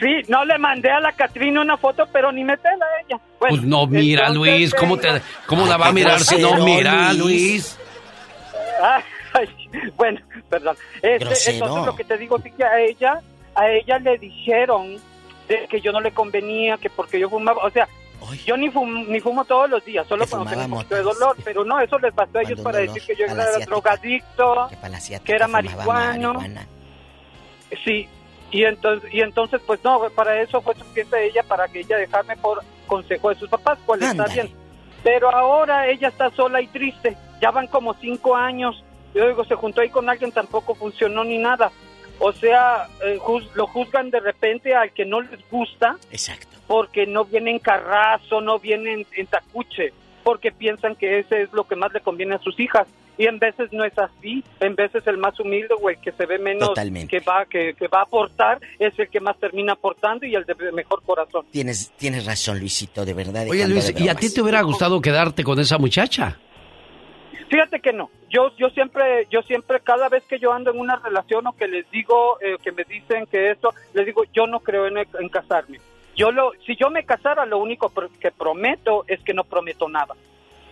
Sí, 0.00 0.08
no 0.28 0.44
le 0.46 0.58
mandé 0.58 0.90
a 0.90 0.98
la 0.98 1.12
Catrina 1.12 1.60
una 1.60 1.76
foto, 1.76 2.08
pero 2.12 2.32
ni 2.32 2.42
me 2.42 2.56
pela 2.56 2.86
ella. 3.06 3.20
Bueno, 3.38 3.56
Pues 3.56 3.62
no 3.62 3.86
mira, 3.86 4.28
entonces, 4.28 4.52
Luis, 4.54 4.74
¿cómo, 4.74 4.96
te, 4.96 5.08
eh, 5.16 5.22
cómo 5.46 5.64
Ay, 5.64 5.68
la 5.68 5.76
va 5.76 5.86
a 5.88 5.92
mirar 5.92 6.20
si 6.20 6.38
no 6.38 6.54
mira, 6.64 7.12
Luis. 7.12 7.78
Ah, 8.82 9.02
bueno, 9.96 10.20
perdón. 10.48 10.76
Este, 11.02 11.52
entonces 11.52 11.86
lo 11.86 11.94
que 11.94 12.04
te 12.04 12.16
digo 12.18 12.38
es 12.38 12.52
que 12.52 12.64
a 12.64 12.80
ella, 12.80 13.20
a 13.54 13.68
ella 13.70 13.98
le 13.98 14.18
dijeron 14.18 14.96
de 15.48 15.66
que 15.68 15.80
yo 15.80 15.92
no 15.92 16.00
le 16.00 16.12
convenía, 16.12 16.76
que 16.78 16.90
porque 16.90 17.18
yo 17.18 17.28
fumaba, 17.28 17.64
o 17.64 17.70
sea, 17.70 17.88
yo 18.44 18.56
ni 18.56 18.70
fumo, 18.70 19.04
ni 19.04 19.20
fumo 19.20 19.44
todos 19.44 19.68
los 19.70 19.84
días, 19.84 20.06
solo 20.06 20.26
cuando 20.26 20.50
tengo 20.50 20.64
un 20.64 20.70
poquito 20.70 20.94
de 20.94 21.02
dolor, 21.02 21.36
pero 21.44 21.64
no, 21.64 21.80
eso 21.80 21.98
les 21.98 22.14
bastó 22.14 22.38
a 22.38 22.42
ellos 22.42 22.60
para 22.60 22.78
dolor, 22.78 22.94
decir 22.94 23.16
que 23.16 23.20
yo 23.20 23.32
era 23.32 23.58
drogadicto, 23.58 24.68
que 25.24 25.32
era 25.32 25.48
marihuano. 25.48 26.34
marihuana. 26.34 26.66
Sí, 27.84 28.08
y 28.50 28.64
entonces, 28.64 29.12
y 29.12 29.20
entonces 29.20 29.60
pues 29.66 29.82
no, 29.84 30.00
para 30.14 30.40
eso 30.40 30.60
fue 30.60 30.74
suficiente 30.74 31.24
ella, 31.24 31.42
para 31.42 31.68
que 31.68 31.80
ella 31.80 31.96
dejarme 31.96 32.36
por 32.36 32.62
consejo 32.86 33.30
de 33.30 33.36
sus 33.36 33.48
papás, 33.48 33.78
pues 33.86 34.02
está 34.02 34.24
bien. 34.26 34.50
Pero 35.02 35.34
ahora 35.34 35.88
ella 35.88 36.08
está 36.08 36.30
sola 36.30 36.60
y 36.60 36.66
triste, 36.66 37.16
ya 37.40 37.50
van 37.50 37.66
como 37.68 37.94
cinco 37.94 38.36
años, 38.36 38.84
yo 39.14 39.26
digo, 39.26 39.44
se 39.44 39.54
juntó 39.54 39.80
ahí 39.80 39.88
con 39.90 40.08
alguien, 40.08 40.30
tampoco 40.32 40.74
funcionó 40.74 41.24
ni 41.24 41.38
nada. 41.38 41.72
O 42.18 42.32
sea, 42.32 42.86
eh, 43.04 43.16
juz- 43.18 43.48
lo 43.54 43.66
juzgan 43.66 44.10
de 44.10 44.20
repente 44.20 44.74
al 44.74 44.92
que 44.92 45.06
no 45.06 45.22
les 45.22 45.40
gusta. 45.50 45.96
Exacto. 46.12 46.58
Porque 46.66 47.06
no 47.06 47.24
viene 47.24 47.50
en 47.50 47.58
carrazo, 47.58 48.40
no 48.42 48.58
viene 48.58 48.92
en, 48.92 49.06
en 49.16 49.26
tacuche, 49.26 49.92
porque 50.22 50.52
piensan 50.52 50.96
que 50.96 51.18
ese 51.18 51.42
es 51.42 51.52
lo 51.52 51.64
que 51.64 51.76
más 51.76 51.92
le 51.92 52.00
conviene 52.00 52.34
a 52.34 52.38
sus 52.38 52.58
hijas. 52.60 52.86
Y 53.18 53.26
en 53.26 53.38
veces 53.38 53.70
no 53.72 53.84
es 53.84 53.92
así, 53.98 54.42
en 54.60 54.74
veces 54.74 55.06
el 55.06 55.18
más 55.18 55.38
humilde 55.38 55.74
o 55.78 55.90
el 55.90 56.00
que 56.00 56.10
se 56.12 56.24
ve 56.24 56.38
menos 56.38 56.68
Totalmente. 56.68 57.18
que 57.18 57.24
va 57.24 57.44
que, 57.44 57.74
que 57.74 57.86
va 57.88 57.98
a 57.98 58.02
aportar 58.04 58.58
es 58.78 58.98
el 58.98 59.10
que 59.10 59.20
más 59.20 59.38
termina 59.38 59.74
aportando 59.74 60.24
y 60.24 60.34
el 60.34 60.44
de 60.44 60.54
mejor 60.72 61.02
corazón. 61.02 61.44
Tienes, 61.50 61.90
tienes 61.98 62.24
razón, 62.24 62.58
Luisito, 62.58 63.04
de 63.04 63.12
verdad. 63.12 63.46
Oye 63.50 63.68
Luis, 63.68 63.92
¿y 63.98 64.08
a 64.08 64.14
ti 64.14 64.32
te 64.32 64.40
hubiera 64.40 64.62
gustado 64.62 65.00
quedarte 65.02 65.44
con 65.44 65.58
esa 65.58 65.76
muchacha? 65.76 66.38
Fíjate 67.50 67.80
que 67.80 67.92
no. 67.92 68.10
Yo 68.30 68.52
yo 68.56 68.70
siempre 68.70 69.26
yo 69.28 69.42
siempre 69.42 69.80
cada 69.80 70.08
vez 70.08 70.22
que 70.28 70.38
yo 70.38 70.52
ando 70.52 70.70
en 70.70 70.78
una 70.78 70.96
relación 70.96 71.46
o 71.48 71.52
que 71.52 71.66
les 71.66 71.90
digo 71.90 72.38
eh, 72.40 72.56
que 72.62 72.70
me 72.70 72.84
dicen 72.84 73.26
que 73.26 73.50
esto 73.50 73.74
les 73.92 74.06
digo 74.06 74.22
yo 74.32 74.46
no 74.46 74.60
creo 74.60 74.86
en, 74.86 74.98
en 74.98 75.28
casarme. 75.28 75.78
Yo 76.20 76.30
lo 76.30 76.52
si 76.66 76.76
yo 76.76 76.90
me 76.90 77.04
casara 77.04 77.46
lo 77.46 77.58
único 77.58 77.90
pr- 77.90 78.10
que 78.20 78.30
prometo 78.30 79.04
es 79.08 79.20
que 79.24 79.32
no 79.34 79.44
prometo 79.44 79.88
nada. 79.88 80.14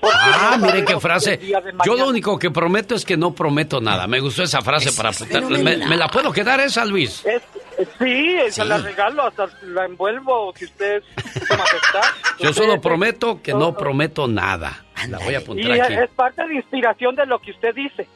Porque 0.01 0.17
Ah, 0.21 0.57
no 0.61 0.67
miren 0.67 0.85
qué 0.85 1.01
frase. 1.01 1.41
Yo 1.85 1.97
lo 1.97 2.07
único 2.09 2.39
que 2.39 2.53
prometo 2.53 2.95
es 2.95 3.05
que 3.05 3.17
no 3.17 3.35
prometo 3.35 3.81
nada. 3.81 4.07
Me 4.07 4.21
gustó 4.21 4.45
esa 4.45 4.61
frase 4.63 4.93
para 4.93 5.09
apuntar. 5.09 5.43
¿Me, 5.45 5.97
la 5.97 6.07
puedo 6.09 6.31
quedar 6.31 6.61
esa, 6.61 6.85
Luis? 6.85 7.25
Es- 7.27 7.43
eh, 7.79 7.87
sí, 7.99 8.53
se 8.53 8.65
la 8.65 8.79
regalo, 8.79 9.23
hasta 9.25 9.49
la 9.63 9.87
envuelvo 9.87 10.53
si 10.55 10.67
usted 10.67 11.03
su 11.33 11.57
majestad. 11.57 12.03
Yo 12.39 12.53
solo 12.53 12.81
prometo 12.81 13.41
que 13.43 13.53
no 13.55 13.75
prometo 13.77 14.29
nada. 14.29 14.85
La 15.09 15.19
voy 15.19 15.29
a 15.29 15.33
y 15.33 15.35
apuntar 15.43 15.73
aquí. 15.81 15.95
es 15.95 16.11
parte 16.11 16.47
de 16.47 16.55
inspiración 16.57 17.15
de 17.17 17.27
lo 17.27 17.41
que 17.41 17.51
usted 17.53 17.75
dice. 17.75 18.07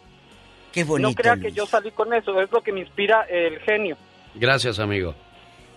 Qué 0.72 0.82
No 0.82 0.86
bonito. 0.88 1.14
crea 1.20 1.36
que 1.36 1.50
yo 1.52 1.66
salí 1.66 1.90
con 1.90 2.12
eso, 2.14 2.40
es 2.40 2.50
lo 2.52 2.60
que 2.62 2.72
me 2.72 2.80
inspira 2.80 3.22
el 3.28 3.59
genio. 3.60 3.96
Gracias, 4.34 4.78
amigo. 4.78 5.14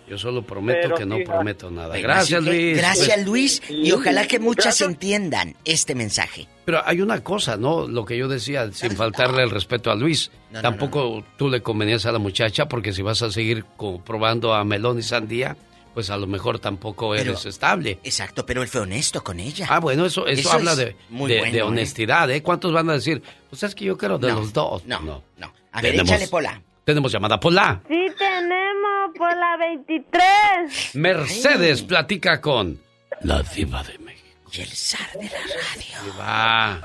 Yo 0.08 0.18
solo 0.20 0.44
prometo 0.44 0.80
Pero 0.84 0.96
que 0.96 1.06
no 1.06 1.18
prometo 1.26 1.72
nada. 1.72 1.98
Gracias, 1.98 2.44
Luis. 2.44 2.78
Gracias, 2.78 3.26
Luis. 3.26 3.62
Y 3.70 3.92
ojalá 3.92 4.28
que 4.28 4.40
muchas 4.40 4.66
Gracias. 4.66 4.90
entiendan 4.90 5.56
este 5.66 5.96
mensaje. 5.96 6.48
Pero 6.66 6.82
hay 6.86 7.02
una 7.02 7.24
cosa, 7.24 7.58
¿no? 7.58 7.88
Lo 7.88 8.06
que 8.06 8.18
yo 8.18 8.28
decía, 8.28 8.72
sin 8.72 8.92
faltarle 8.96 9.44
el 9.44 9.50
respeto 9.50 9.90
a 9.92 9.96
Luis. 9.96 10.32
No, 10.52 10.58
no, 10.58 10.62
Tampoco 10.62 11.24
tú 11.38 11.50
le 11.50 11.62
convenías 11.62 12.06
a 12.06 12.12
la 12.12 12.20
muchacha 12.20 12.68
porque 12.68 12.94
si 12.94 13.02
vas 13.02 13.22
a 13.24 13.32
seguir 13.32 13.66
probando 14.06 14.54
a 14.54 14.64
melón 14.64 15.00
y 15.00 15.02
sandía, 15.04 15.58
pues 15.94 16.10
a 16.10 16.18
lo 16.18 16.28
mejor 16.28 16.60
tampoco 16.60 17.12
Pero- 17.12 17.32
eres 17.32 17.46
estable. 17.46 18.00
Exacto, 18.04 18.46
pero 18.46 18.62
él 18.62 18.68
fue 18.68 18.82
honesto 18.82 19.24
con 19.24 19.40
ella. 19.40 19.68
Ah, 19.70 19.80
bueno, 19.80 20.06
eso, 20.06 20.28
eso, 20.28 20.42
Eso 20.42 20.52
habla 20.52 20.72
es 20.72 20.78
de, 20.78 20.96
muy 21.10 21.32
de- 21.32 21.40
bueno, 21.40 21.54
de 21.54 21.60
¿eh? 21.60 21.64
honestidad, 21.64 22.30
¿eh? 22.32 22.44
¿Cuántos 22.44 22.72
van 22.74 22.90
a 22.90 22.94
decir? 22.94 23.22
Pues 23.50 23.64
es 23.64 23.74
que 23.74 23.86
yo 23.86 23.98
quiero 23.98 24.18
de 24.18 24.28
No, 24.30 24.40
los 24.42 24.54
dos. 24.54 24.86
no, 24.86 25.00
no. 25.02 25.24
no. 25.38 25.54
A 25.72 25.82
ver, 25.82 25.92
Tenemos- 25.92 26.10
échale, 26.12 26.28
Pola. 26.28 26.62
Tenemos 26.84 27.12
llamada 27.12 27.40
Pola. 27.40 27.82
Sí 27.88 27.96
tenemos 28.18 28.65
por 29.14 29.36
la 29.38 29.58
23. 29.58 30.96
Mercedes 30.96 31.82
platica 31.84 32.42
con 32.42 32.80
la 33.22 33.42
diva 33.44 33.84
de 33.84 33.98
México. 34.00 34.50
Y 34.54 34.62
el 34.62 34.68
zar 34.70 35.12
de 35.14 35.24
la 35.26 35.40
radio. 35.40 36.18
Va. 36.20 36.82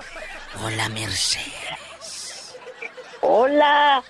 Hola, 0.64 0.88
Mercedes. 0.88 2.58
Hola. 3.20 4.02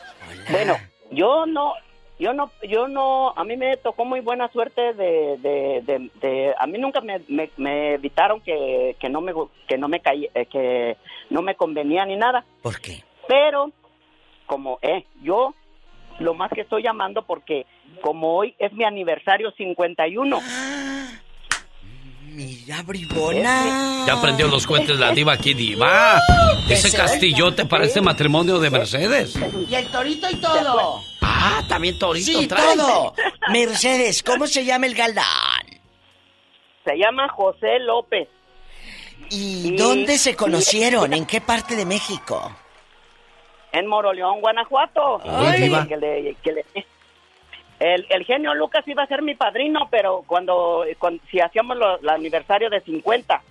Bueno, 0.51 0.77
yo 1.11 1.45
no, 1.47 1.75
yo 2.19 2.33
no, 2.33 2.51
yo 2.69 2.89
no, 2.89 3.31
a 3.37 3.45
mí 3.45 3.57
me 3.57 3.77
tocó 3.77 4.05
muy 4.05 4.21
buena 4.21 4.49
suerte 4.53 4.95
de, 4.95 5.37
de, 5.39 5.83
de, 5.85 6.11
de- 6.21 6.55
a 6.59 6.67
mí 6.67 6.79
nunca 6.79 7.01
me, 7.01 7.21
me, 7.29 7.51
me 7.57 7.95
evitaron 7.95 8.41
que, 8.41 8.97
que 9.01 9.09
no 9.09 9.21
me, 9.21 9.33
que 9.69 9.77
no 9.79 9.89
me 9.89 10.01
caí, 10.01 10.29
eh, 10.35 10.47
que 10.47 10.97
no 11.31 11.43
me 11.43 11.55
convenía 11.57 12.05
ni 12.07 12.17
nada. 12.17 12.45
¿Por 12.63 12.81
qué? 12.81 13.03
Pero, 13.29 13.71
como, 14.47 14.79
eh, 14.83 15.05
yo 15.23 15.55
lo 16.21 16.35
más 16.35 16.51
que 16.53 16.63
estoy 16.63 16.83
llamando 16.83 17.23
porque 17.23 17.67
como 18.03 18.37
hoy 18.37 18.55
es 18.59 18.73
mi 18.73 18.85
aniversario 18.85 19.51
51. 19.53 20.41
Mira, 22.33 22.83
bribona. 22.83 24.05
Ya 24.07 24.15
aprendió 24.15 24.47
los 24.49 24.67
cuentes 24.67 24.99
la 24.99 25.11
diva 25.13 25.33
aquí, 25.33 25.53
diva. 25.55 26.21
Ese 26.69 26.97
castillote 26.97 27.67
para 27.67 27.85
este 27.85 28.01
matrimonio 28.01 28.61
de 28.61 28.71
Mercedes. 28.71 29.35
Y 29.69 29.75
el 29.75 29.87
torito 29.89 30.29
y 30.31 30.37
todo. 30.37 31.03
Ah, 31.23 31.63
también 31.69 31.99
torito 31.99 32.27
Sí, 32.39 32.47
trae. 32.47 32.77
todo. 32.77 33.15
Mercedes, 33.51 34.23
¿cómo 34.23 34.47
se 34.47 34.65
llama 34.65 34.87
el 34.87 34.95
galán? 34.95 35.27
Se 36.85 36.97
llama 36.97 37.29
José 37.29 37.81
López. 37.81 38.29
¿Y 39.31 39.77
dónde 39.77 40.17
se 40.17 40.37
conocieron? 40.37 41.13
¿En 41.13 41.27
qué 41.27 41.41
parte 41.41 41.75
de 41.77 41.85
México? 41.85 42.57
En 43.73 43.87
Moroleón, 43.87 44.41
Guanajuato. 44.41 45.21
Ay, 45.25 45.63
diva. 45.63 45.87
Que 45.87 45.97
le- 45.97 46.37
que 46.43 46.53
le- 46.53 46.65
el, 47.81 48.07
el 48.11 48.25
genio 48.25 48.55
Lucas 48.55 48.87
iba 48.87 49.03
a 49.03 49.07
ser 49.07 49.23
mi 49.23 49.35
padrino, 49.35 49.89
pero 49.91 50.23
cuando, 50.27 50.85
cuando- 50.99 51.23
si 51.31 51.41
hacíamos 51.41 51.77
lo- 51.77 51.99
el 51.99 52.09
aniversario 52.09 52.71
de 52.71 52.81
50, 52.83 53.43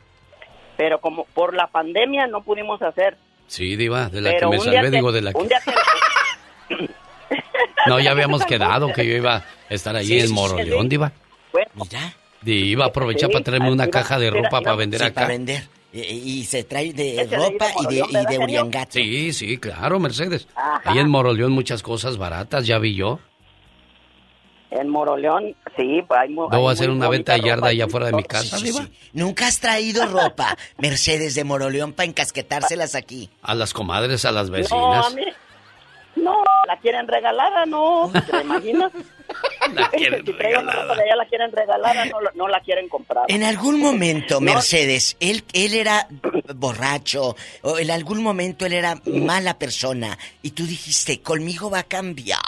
pero 0.77 0.99
como 1.01 1.25
por 1.25 1.53
la 1.55 1.67
pandemia 1.67 2.27
no 2.27 2.41
pudimos 2.43 2.81
hacer. 2.81 3.17
Sí, 3.47 3.75
diva, 3.75 4.07
de 4.09 4.21
la 4.21 4.29
pero 4.31 4.49
que 4.51 4.57
me 4.57 4.61
un 4.63 4.69
día 4.69 4.81
salvé, 4.81 4.91
digo, 4.91 5.11
de 5.11 5.21
la 5.21 5.31
un 5.33 5.41
que... 5.43 5.47
día 5.49 5.59
te- 5.65 6.89
No, 7.87 7.99
ya 7.99 8.11
habíamos 8.11 8.45
quedado 8.45 8.91
que 8.93 9.05
yo 9.05 9.15
iba 9.15 9.37
a 9.37 9.43
estar 9.69 9.95
allí 9.95 10.19
Sí, 10.21 10.27
en 10.27 10.33
Moroleón, 10.33 10.83
sí. 10.83 10.87
diva. 10.89 11.11
Mira. 11.73 12.13
Diva, 12.41 12.85
aprovechar 12.85 13.27
Sí, 13.29 13.33
para 13.33 13.43
traerme 13.43 13.71
una 13.71 13.87
caja 13.89 14.17
de 14.19 14.29
ropa 14.29 14.61
para 14.61 14.75
vender 14.75 14.99
Sí, 15.01 15.05
acá. 15.07 15.15
para 15.15 15.27
vender. 15.27 15.63
Y, 15.91 15.99
y 16.01 16.43
se 16.45 16.63
trae 16.63 16.93
de 16.93 17.27
ropa 17.31 17.65
y 17.81 17.85
de, 17.95 17.95
y 18.07 18.13
¿verdad, 18.13 18.29
de? 18.29 18.37
Uriangato. 18.39 18.91
Sí, 18.93 19.33
sí, 19.33 19.57
claro, 19.57 19.99
Mercedes. 19.99 20.47
Ajá. 20.55 20.81
Ahí 20.85 20.99
en 20.99 21.09
Moroleón 21.09 21.51
muchas 21.51 21.81
cosas 21.81 22.17
baratas, 22.17 22.65
ya 22.67 22.77
vi 22.77 22.93
yo. 22.95 23.19
En 24.71 24.87
Moroleón, 24.87 25.55
sí, 25.75 26.03
pues 26.07 26.19
hay, 26.19 26.29
mu- 26.29 26.43
hay 26.43 26.49
Voy 26.49 26.57
a 26.57 26.61
muy 26.61 26.73
hacer 26.73 26.89
una 26.91 27.09
venta 27.09 27.33
de 27.33 27.41
yarda 27.41 27.69
allá 27.69 27.85
afuera 27.85 28.05
de 28.07 28.13
mi 28.13 28.23
casa, 28.23 28.57
Sí. 28.59 28.71
Nunca 29.13 29.47
has 29.47 29.59
traído 29.59 30.05
ropa, 30.05 30.55
Mercedes 30.77 31.33
de 31.33 31.43
Moroleón, 31.43 31.93
para 31.93 32.05
encasquetárselas 32.07 32.93
aquí. 32.93 33.29
A 33.41 33.55
las 33.55 33.73
comadres, 33.73 34.25
a 34.25 34.31
las 34.31 34.47
No, 34.49 34.57
vecinas. 34.57 35.07
a 35.07 35.09
mí, 35.15 35.23
no, 36.17 36.35
la 36.67 36.77
quieren 36.77 37.07
regalada, 37.07 37.65
no, 37.65 38.11
¿te 38.29 38.41
imaginas? 38.41 38.91
La 39.73 39.89
quieren 39.91 40.25
si 40.25 40.31
ropa 40.31 40.95
de 40.95 41.03
allá 41.03 41.15
la 41.15 41.25
quieren 41.27 41.51
regalada, 41.51 42.05
no, 42.05 42.19
la- 42.19 42.31
no 42.33 42.47
la 42.47 42.59
quieren 42.61 42.89
comprar. 42.89 43.25
En 43.27 43.43
algún 43.43 43.79
momento, 43.79 44.35
No. 44.35 44.53
Mercedes, 44.53 45.17
él, 45.19 45.43
él 45.53 45.75
era 45.75 46.07
borracho, 46.55 47.35
o 47.61 47.77
en 47.77 47.91
algún 47.91 48.23
momento 48.23 48.65
él 48.65 48.73
era 48.73 48.99
mala 49.05 49.57
persona, 49.59 50.17
y 50.41 50.51
tú 50.51 50.65
dijiste, 50.65 51.21
conmigo 51.21 51.69
va 51.69 51.79
a 51.79 51.83
cambiar. 51.83 52.39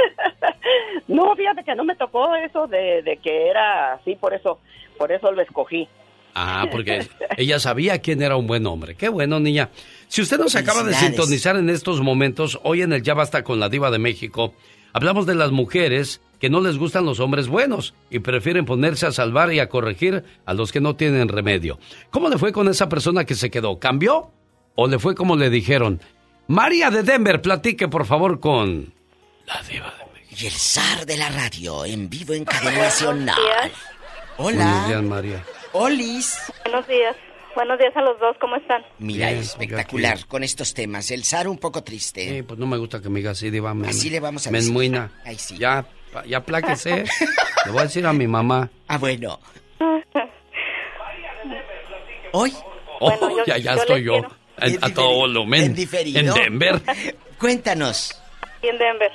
No, 1.08 1.34
fíjate 1.34 1.64
que 1.64 1.74
no 1.74 1.84
me 1.84 1.96
tocó 1.96 2.34
eso 2.36 2.66
de, 2.68 3.02
de 3.02 3.16
que 3.16 3.48
era 3.48 3.94
así, 3.94 4.14
por 4.14 4.32
eso, 4.32 4.60
por 4.96 5.10
eso 5.10 5.32
lo 5.32 5.42
escogí. 5.42 5.88
Ah, 6.34 6.66
porque 6.70 7.08
ella 7.36 7.58
sabía 7.58 7.98
quién 7.98 8.22
era 8.22 8.36
un 8.36 8.46
buen 8.46 8.66
hombre. 8.66 8.94
Qué 8.94 9.08
bueno, 9.08 9.40
niña. 9.40 9.70
Si 10.08 10.22
usted 10.22 10.38
nos 10.38 10.54
acaba 10.56 10.82
de 10.84 10.94
sintonizar 10.94 11.56
en 11.56 11.70
estos 11.70 12.00
momentos, 12.00 12.60
hoy 12.62 12.82
en 12.82 12.92
el 12.92 13.02
Ya 13.02 13.14
Basta 13.14 13.42
con 13.42 13.60
la 13.60 13.68
Diva 13.68 13.90
de 13.90 13.98
México, 13.98 14.54
hablamos 14.92 15.26
de 15.26 15.34
las 15.34 15.50
mujeres 15.50 16.20
que 16.38 16.50
no 16.50 16.60
les 16.60 16.78
gustan 16.78 17.04
los 17.04 17.20
hombres 17.20 17.48
buenos 17.48 17.94
y 18.08 18.20
prefieren 18.20 18.64
ponerse 18.64 19.06
a 19.06 19.12
salvar 19.12 19.52
y 19.52 19.60
a 19.60 19.68
corregir 19.68 20.24
a 20.46 20.54
los 20.54 20.72
que 20.72 20.80
no 20.80 20.96
tienen 20.96 21.28
remedio. 21.28 21.78
¿Cómo 22.10 22.28
le 22.28 22.38
fue 22.38 22.52
con 22.52 22.68
esa 22.68 22.88
persona 22.88 23.24
que 23.24 23.34
se 23.34 23.50
quedó? 23.50 23.78
¿Cambió? 23.78 24.30
¿O 24.74 24.86
le 24.86 24.98
fue 24.98 25.14
como 25.14 25.36
le 25.36 25.50
dijeron? 25.50 26.00
María 26.46 26.90
de 26.90 27.02
Denver, 27.02 27.42
platique 27.42 27.88
por 27.88 28.06
favor 28.06 28.40
con... 28.40 28.94
Y 30.38 30.46
el 30.46 30.52
zar 30.52 31.04
de 31.06 31.16
la 31.16 31.28
radio, 31.28 31.84
en 31.84 32.08
vivo 32.08 32.34
en 32.34 32.44
cadena 32.44 32.78
nacional. 32.84 33.36
Buenos 34.38 34.62
Hola. 34.64 34.84
días, 34.88 35.02
María. 35.02 35.44
Olis. 35.72 36.38
Buenos 36.64 36.86
días. 36.88 37.16
Buenos 37.54 37.78
días 37.78 37.94
a 37.96 38.00
los 38.02 38.18
dos, 38.20 38.36
¿cómo 38.40 38.56
están? 38.56 38.82
Mira, 39.00 39.28
Bien, 39.30 39.40
espectacular 39.40 40.24
con 40.26 40.44
estos 40.44 40.72
temas. 40.72 41.10
El 41.10 41.24
zar 41.24 41.48
un 41.48 41.58
poco 41.58 41.82
triste. 41.82 42.28
Sí, 42.28 42.42
pues 42.42 42.58
no 42.60 42.66
me 42.66 42.76
gusta 42.78 43.02
que 43.02 43.08
me 43.08 43.18
diga 43.18 43.32
así, 43.32 43.50
diva. 43.50 43.74
Me, 43.74 43.88
Así 43.88 44.08
le 44.08 44.20
vamos 44.20 44.46
a 44.46 44.50
decir. 44.50 44.68
enmuina. 44.70 45.10
Ay, 45.24 45.36
sí. 45.36 45.58
Ya, 45.58 45.84
ya 46.26 46.38
apláquese. 46.38 47.04
le 47.66 47.70
voy 47.72 47.80
a 47.80 47.84
decir 47.84 48.06
a 48.06 48.12
mi 48.12 48.28
mamá. 48.28 48.70
Ah, 48.86 48.98
bueno. 48.98 49.40
Hoy. 52.32 52.52
Oh, 53.00 53.10
Bueno, 53.18 53.38
yo- 53.38 53.44
ya, 53.46 53.58
ya 53.58 53.74
yo 53.74 53.80
estoy 53.80 54.04
yo. 54.04 54.12
quiero- 54.12 54.78
a 54.86 54.90
todo 54.90 55.14
volumen. 55.14 55.74
En 55.76 56.32
Denver. 56.34 56.80
Cuéntanos. 57.38 58.16
En 58.62 58.78
Denver. 58.78 59.10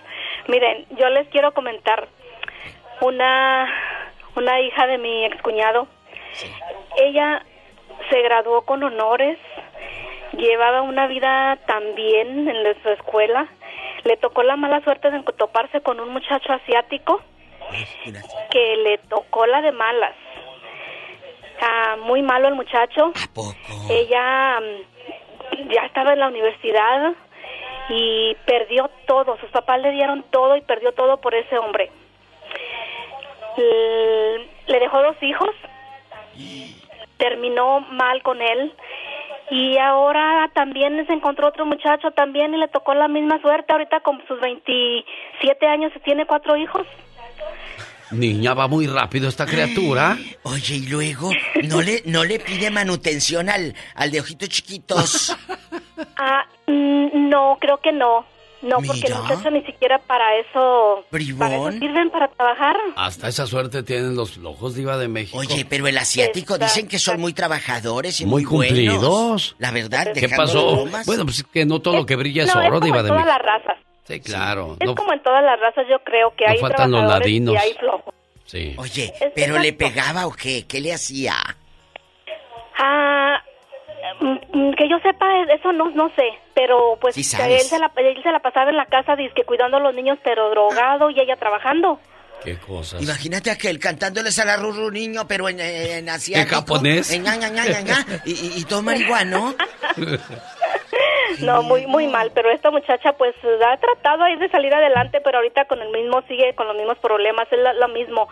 Miren, 0.47 0.85
yo 0.97 1.09
les 1.09 1.27
quiero 1.29 1.53
comentar 1.53 2.07
una 3.01 3.67
una 4.35 4.59
hija 4.59 4.85
de 4.87 4.97
mi 4.97 5.25
excuñado. 5.25 5.87
Ella 6.97 7.43
se 8.09 8.21
graduó 8.21 8.63
con 8.63 8.83
honores, 8.83 9.37
llevaba 10.33 10.81
una 10.81 11.07
vida 11.07 11.57
tan 11.65 11.95
bien 11.95 12.47
en 12.47 12.83
su 12.83 12.89
escuela. 12.89 13.47
Le 14.03 14.17
tocó 14.17 14.43
la 14.43 14.55
mala 14.55 14.81
suerte 14.81 15.09
de 15.09 15.23
toparse 15.37 15.81
con 15.81 15.99
un 15.99 16.09
muchacho 16.09 16.53
asiático 16.53 17.21
que 18.51 18.75
le 18.77 18.97
tocó 19.09 19.45
la 19.47 19.61
de 19.61 19.71
malas. 19.71 20.15
Ah, 21.61 21.95
muy 22.03 22.21
malo 22.21 22.47
el 22.49 22.55
muchacho. 22.55 23.13
Ella 23.89 24.59
mm, 24.59 25.69
ya 25.69 25.85
estaba 25.85 26.13
en 26.13 26.19
la 26.19 26.27
universidad 26.27 27.13
y 27.89 28.35
perdió 28.45 28.89
todo. 29.07 29.37
Sus 29.39 29.49
papás 29.51 29.81
le 29.81 29.91
dieron 29.91 30.23
todo 30.31 30.55
y 30.55 30.61
perdió 30.61 30.91
todo 30.93 31.17
por 31.17 31.35
ese 31.35 31.57
hombre. 31.57 31.91
Le 34.67 34.79
dejó 34.79 35.01
dos 35.01 35.15
hijos. 35.21 35.49
Terminó 37.17 37.81
mal 37.81 38.21
con 38.23 38.41
él. 38.41 38.73
Y 39.51 39.77
ahora 39.77 40.49
también 40.55 41.05
se 41.05 41.13
encontró 41.13 41.47
otro 41.47 41.65
muchacho 41.65 42.11
también 42.11 42.53
y 42.55 42.57
le 42.57 42.67
tocó 42.67 42.93
la 42.93 43.07
misma 43.07 43.39
suerte. 43.41 43.71
Ahorita 43.71 43.99
con 43.99 44.25
sus 44.27 44.39
27 44.39 45.67
años 45.67 45.91
tiene 46.03 46.25
cuatro 46.25 46.57
hijos. 46.57 46.87
Niña, 48.11 48.53
va 48.53 48.67
muy 48.67 48.87
rápido 48.87 49.27
esta 49.27 49.45
criatura. 49.45 50.17
Oye, 50.43 50.75
y 50.75 50.87
luego, 50.87 51.31
¿no 51.63 51.81
le, 51.81 52.01
no 52.05 52.23
le 52.23 52.39
pide 52.39 52.69
manutención 52.69 53.49
al, 53.49 53.73
al 53.95 54.11
de 54.11 54.19
ojitos 54.19 54.49
chiquitos? 54.49 55.37
ah, 56.17 56.45
mm, 56.67 57.29
no, 57.29 57.57
creo 57.59 57.77
que 57.77 57.91
no. 57.91 58.25
No, 58.61 58.77
porque 58.77 59.09
los 59.09 59.21
muchachos 59.21 59.51
ni 59.51 59.61
siquiera 59.61 59.99
para 59.99 60.37
eso, 60.37 61.05
para 61.37 61.55
eso 61.55 61.71
sirven 61.73 62.09
para 62.09 62.27
trabajar. 62.29 62.75
Hasta 62.95 63.27
esa 63.27 63.45
suerte 63.45 63.83
tienen 63.83 64.15
los 64.15 64.39
ojos 64.43 64.73
diva 64.73 64.97
de 64.97 65.07
México. 65.07 65.37
Oye, 65.37 65.65
pero 65.69 65.87
el 65.87 65.95
asiático 65.97 66.57
dicen 66.57 66.87
que 66.87 66.97
son 66.97 67.19
muy 67.19 67.33
trabajadores 67.33 68.21
y 68.21 68.25
muy, 68.25 68.43
muy 68.43 68.67
cumplidos. 68.67 69.55
La 69.59 69.69
verdad, 69.69 70.13
¿qué 70.13 70.29
pasó? 70.29 70.87
Bueno, 71.05 71.25
pues 71.25 71.43
que 71.43 71.65
no 71.65 71.79
todo 71.79 71.97
lo 71.97 72.05
que 72.07 72.15
brilla 72.15 72.43
es 72.43 72.55
oro, 72.55 72.79
diva 72.79 73.03
de 73.03 73.11
México. 73.11 73.23
todas 73.23 73.27
las 73.27 73.39
razas. 73.39 73.77
Sí, 74.05 74.19
claro. 74.19 74.77
Es 74.79 74.91
como 74.93 75.13
en 75.13 75.21
todas 75.21 75.43
las 75.43 75.59
razas, 75.59 75.85
yo 75.89 75.99
creo 75.99 76.33
que 76.35 76.45
hay 76.47 76.57
faltan 76.57 76.91
los 76.91 77.03
ladinos. 77.03 77.53
y 77.53 77.57
hay 77.57 77.73
flojos. 77.73 78.13
Sí. 78.45 78.75
Oye, 78.77 79.13
¿pero 79.35 79.59
le 79.59 79.73
pegaba 79.73 80.25
o 80.27 80.31
qué? 80.31 80.65
¿Qué 80.67 80.79
le 80.79 80.93
hacía? 80.93 81.35
Ah, 82.77 83.41
que 84.77 84.89
yo 84.89 84.99
sepa, 84.99 85.25
eso 85.53 85.71
no, 85.73 85.89
no 85.91 86.09
sé, 86.15 86.29
pero 86.53 86.97
pues 86.99 87.17
él, 87.17 87.23
se 87.23 87.79
la, 87.79 87.91
él 87.95 88.23
se 88.23 88.31
la 88.31 88.39
pasaba 88.39 88.69
en 88.69 88.77
la 88.77 88.85
casa 88.85 89.15
que 89.15 89.43
cuidando 89.43 89.77
a 89.77 89.79
los 89.79 89.93
niños, 89.93 90.17
pero 90.23 90.49
drogado 90.49 91.09
y 91.09 91.19
ella 91.19 91.35
trabajando. 91.35 91.99
Qué 92.43 92.57
cosas. 92.57 93.01
Imagínate 93.01 93.49
aquel 93.49 93.79
cantándoles 93.79 94.37
a 94.39 94.45
la 94.45 94.57
Ruru 94.57 94.91
niño, 94.91 95.27
pero 95.27 95.49
en, 95.49 95.59
en 95.59 96.07
asiático. 96.09 96.53
¿En 96.53 96.61
japonés? 96.61 97.11
En, 97.11 97.25
y, 98.25 98.59
y, 98.59 98.65
todo 98.65 98.83
marihuano. 98.83 99.55
No, 101.41 101.63
muy 101.63 101.85
muy 101.87 102.07
mal, 102.07 102.31
pero 102.33 102.49
esta 102.51 102.71
muchacha 102.71 103.13
pues 103.13 103.33
ha 103.43 103.77
tratado 103.77 104.23
ahí 104.23 104.35
de 104.37 104.49
salir 104.49 104.73
adelante, 104.73 105.19
pero 105.21 105.37
ahorita 105.37 105.65
con 105.65 105.81
el 105.81 105.89
mismo 105.89 106.21
sigue 106.27 106.53
con 106.55 106.67
los 106.67 106.75
mismos 106.75 106.97
problemas, 106.99 107.47
es 107.51 107.59
lo, 107.59 107.87
mismo. 107.89 108.27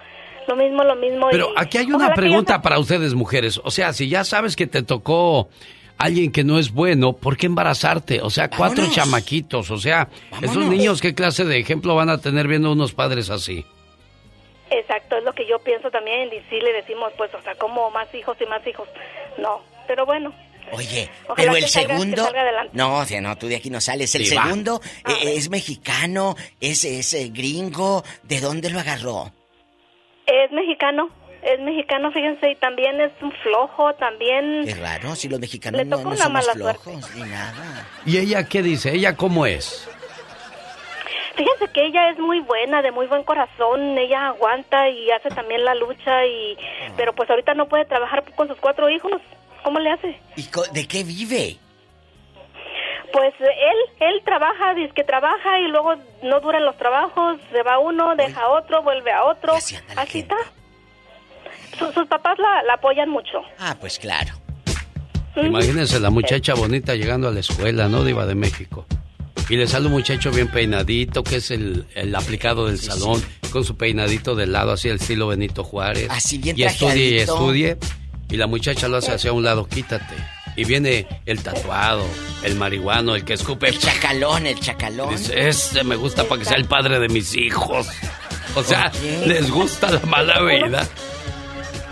Lo 0.48 0.56
mismo, 0.56 0.84
lo 0.84 0.95
mismo. 0.95 1.28
Pero 1.32 1.49
aquí 1.56 1.78
hay 1.78 1.91
una 1.91 2.14
pregunta 2.14 2.61
para 2.61 2.80
ustedes, 2.80 3.14
mujeres. 3.14 3.60
O 3.64 3.72
sea, 3.72 3.94
si 3.94 4.10
ya 4.10 4.24
sabes 4.24 4.56
que 4.56 4.68
te 4.68 4.84
tocó 4.84 5.49
alguien 5.98 6.32
que 6.32 6.44
no 6.44 6.60
es 6.60 6.72
bueno, 6.72 7.14
¿por 7.14 7.38
qué 7.38 7.45
embarazarte? 7.45 8.22
O 8.22 8.30
sea, 8.30 8.49
cuatro 8.49 8.86
chamaquitos. 8.91 9.72
O 9.72 9.78
sea, 9.78 10.10
esos 10.41 10.65
niños, 10.65 11.02
¿qué 11.02 11.14
clase 11.14 11.45
de 11.45 11.60
ejemplo 11.60 11.95
van 11.95 12.10
a 12.10 12.20
tener 12.20 12.48
viendo 12.48 12.72
unos 12.72 12.94
padres 12.94 13.30
así? 13.30 13.65
Exacto, 14.70 15.18
es 15.18 15.24
lo 15.24 15.34
que 15.34 15.48
yo 15.48 15.60
pienso 15.60 15.90
también. 15.91 16.30
Y 16.34 16.40
sí 16.49 16.60
le 16.60 16.74
decimos, 16.74 17.14
pues, 17.18 17.34
o 17.34 17.41
sea, 17.41 17.56
como 17.56 17.90
más 17.91 18.14
hijos 18.14 18.38
y 18.41 18.45
más 18.45 18.65
hijos. 18.68 18.88
No, 19.38 19.61
pero 19.88 20.06
bueno, 20.06 20.34
Oye, 20.72 21.10
pero 21.36 21.56
el 21.56 21.68
segundo. 21.68 22.28
no, 22.72 22.98
o 22.98 23.06
sea, 23.06 23.22
no, 23.22 23.38
tú 23.38 23.48
de 23.48 23.57
aquí 23.57 23.70
no 23.70 23.82
sales. 23.82 24.14
El 24.15 24.26
segundo 24.26 24.82
eh, 25.07 25.36
es 25.36 25.49
mexicano, 25.49 26.36
es, 26.60 26.84
es 26.86 27.14
eh, 27.14 27.30
gringo. 27.34 28.03
¿De 28.24 28.40
dónde 28.40 28.70
lo 28.70 28.80
agarró? 28.80 29.32
Es 30.26 30.52
mexicano. 30.52 31.10
Es 31.41 31.60
mexicano, 31.60 32.10
fíjense, 32.12 32.52
y 32.52 32.56
también 32.56 33.02
es 33.02 33.12
un 33.22 33.30
flojo, 33.34 33.94
también... 33.95 34.66
Es 34.66 34.80
raro, 34.80 35.14
si 35.14 35.28
los 35.28 35.41
mexicanos 35.41 35.86
no, 35.86 35.98
no 35.98 36.16
somos 36.16 36.50
flojos, 36.52 37.16
ni 37.16 37.24
nada. 37.24 37.86
¿Y 38.06 38.18
ella 38.18 38.48
qué 38.48 38.62
dice? 38.62 38.94
¿Ella 38.94 39.18
cómo 39.18 39.45
es? 39.45 39.90
Fíjense 41.36 41.68
que 41.74 41.86
ella 41.86 42.12
es 42.12 42.20
muy 42.20 42.40
buena, 42.40 42.82
de 42.82 42.91
muy 42.91 43.08
buen 43.08 43.24
corazón, 43.24 43.98
ella 43.98 44.28
aguanta 44.28 44.88
y 44.88 45.12
hace 45.12 45.30
también 45.30 45.66
la 45.66 45.76
lucha, 45.76 46.26
y 46.26 46.56
ah. 46.56 46.94
pero 46.95 47.14
pues 47.14 47.30
ahorita 47.30 47.56
no 47.56 47.68
puede 47.68 47.84
trabajar 47.84 48.24
con 48.36 48.48
sus 48.48 48.58
cuatro 48.60 48.90
hijos. 48.90 49.20
¿Cómo 49.64 49.80
le 49.80 49.91
hace? 49.91 50.18
¿Y 50.38 50.48
de 50.74 50.88
qué 50.88 51.04
vive? 51.04 51.58
Pues 53.14 53.31
él, 53.40 54.07
él 54.07 54.22
trabaja, 54.26 54.73
dice 54.73 54.91
que 54.95 55.03
trabaja 55.03 55.60
y 55.60 55.68
luego 55.68 55.94
no 56.23 56.40
duran 56.40 56.65
los 56.65 56.76
trabajos, 56.77 57.38
se 57.52 57.61
va 57.61 57.77
uno, 57.77 58.15
deja 58.15 58.41
a 58.41 58.49
otro, 58.49 58.81
vuelve 58.81 59.11
a 59.11 59.26
otro. 59.26 59.53
Así, 59.53 59.76
está. 59.76 60.35
sus 61.77 62.07
papás 62.07 62.40
la, 62.40 62.73
apoyan 62.73 63.10
mucho. 63.11 63.44
Ah, 63.60 63.77
pues 63.80 63.99
claro. 63.99 64.34
Imagínense 65.35 65.99
la 65.99 66.10
muchacha 66.10 66.56
bonita 66.56 66.95
llegando 66.95 67.27
a 67.27 67.31
la 67.31 67.41
escuela, 67.41 67.88
¿no? 67.88 68.03
Diva 68.03 68.26
de 68.26 68.34
México. 68.34 68.88
Y 69.48 69.57
le 69.57 69.68
sale 69.68 69.85
un 69.85 69.91
muchacho 69.91 70.31
bien 70.31 70.48
peinadito, 70.48 71.23
que 71.23 71.35
es 71.35 71.52
el, 71.52 71.85
aplicado 72.15 72.65
del 72.65 72.80
salón, 72.80 73.23
con 73.52 73.64
su 73.64 73.77
peinadito 73.77 74.34
de 74.34 74.48
lado, 74.48 74.72
así 74.72 74.90
el 74.90 74.95
estilo 74.95 75.27
Benito 75.27 75.64
Juárez. 75.64 76.07
Así 76.10 76.40
bien 76.40 76.57
Y 76.57 76.64
estudie 76.64 77.10
y 77.10 77.18
estudie. 77.19 77.77
Y 78.30 78.38
la 78.38 78.48
muchacha 78.48 78.88
lo 78.88 78.98
hace 78.98 79.11
hacia 79.11 79.31
un 79.34 79.44
lado, 79.44 79.68
quítate. 79.68 80.15
Y 80.56 80.66
viene 80.66 81.08
el 81.26 81.42
tatuado, 81.42 82.06
el 82.44 82.56
marihuano, 82.56 83.16
el 83.16 83.26
que 83.26 83.34
escupe. 83.34 83.70
El 83.70 83.80
chacalón, 83.80 84.46
el 84.46 84.60
chacalón. 84.60 85.10
Dice, 85.10 85.48
ese 85.48 85.84
me 85.84 85.96
gusta 85.96 86.24
para 86.26 86.40
que 86.40 86.46
sea 86.46 86.58
el 86.58 86.66
padre 86.66 87.00
de 87.00 87.10
mis 87.10 87.36
hijos. 87.36 87.88
O 88.56 88.64
sea, 88.64 88.92
les 89.26 89.50
gusta 89.50 89.90
la 89.92 90.00
mala 90.02 90.42
vida. 90.42 90.88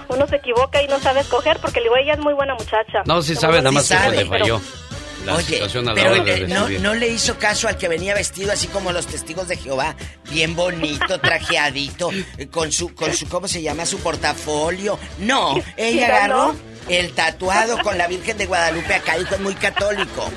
Uno 0.10 0.28
se 0.28 0.36
equivoca 0.36 0.82
y 0.84 0.88
no 0.88 1.00
sabe 1.00 1.22
escoger 1.22 1.58
porque 1.60 1.80
el 1.80 1.88
ella 2.02 2.14
es 2.14 2.20
muy 2.20 2.34
buena 2.34 2.54
muchacha. 2.54 3.02
No, 3.06 3.22
sí 3.22 3.36
sabe, 3.36 3.58
nada 3.58 3.72
más 3.72 3.90
que 3.90 4.10
le 4.10 4.26
falló. 4.26 4.62
Oye, 5.30 5.62
pero 5.94 6.16
eh, 6.26 6.48
no, 6.48 6.68
no, 6.68 6.94
le 6.96 7.08
hizo 7.10 7.38
caso 7.38 7.68
al 7.68 7.78
que 7.78 7.88
venía 7.88 8.16
vestido 8.16 8.52
así 8.52 8.68
como 8.68 8.92
los 8.92 9.06
testigos 9.06 9.48
de 9.48 9.56
Jehová, 9.56 9.96
bien 10.32 10.56
bonito, 10.56 11.20
trajeadito, 11.22 12.10
eh, 12.38 12.48
con 12.48 12.72
su, 12.72 12.96
con 12.96 13.14
su, 13.14 13.28
¿cómo 13.30 13.48
se 13.48 13.62
llama? 13.62 13.86
Su 13.86 14.00
portafolio. 14.00 14.98
No, 15.20 15.56
ella 15.78 16.08
agarró 16.08 16.56
el 16.90 17.12
tatuado 17.14 17.78
con 17.84 17.98
la 17.98 18.08
Virgen 18.08 18.38
de 18.38 18.46
Guadalupe 18.46 18.94
acá 18.94 19.14
fue 19.28 19.38
muy 19.40 19.56
católico. 19.56 20.30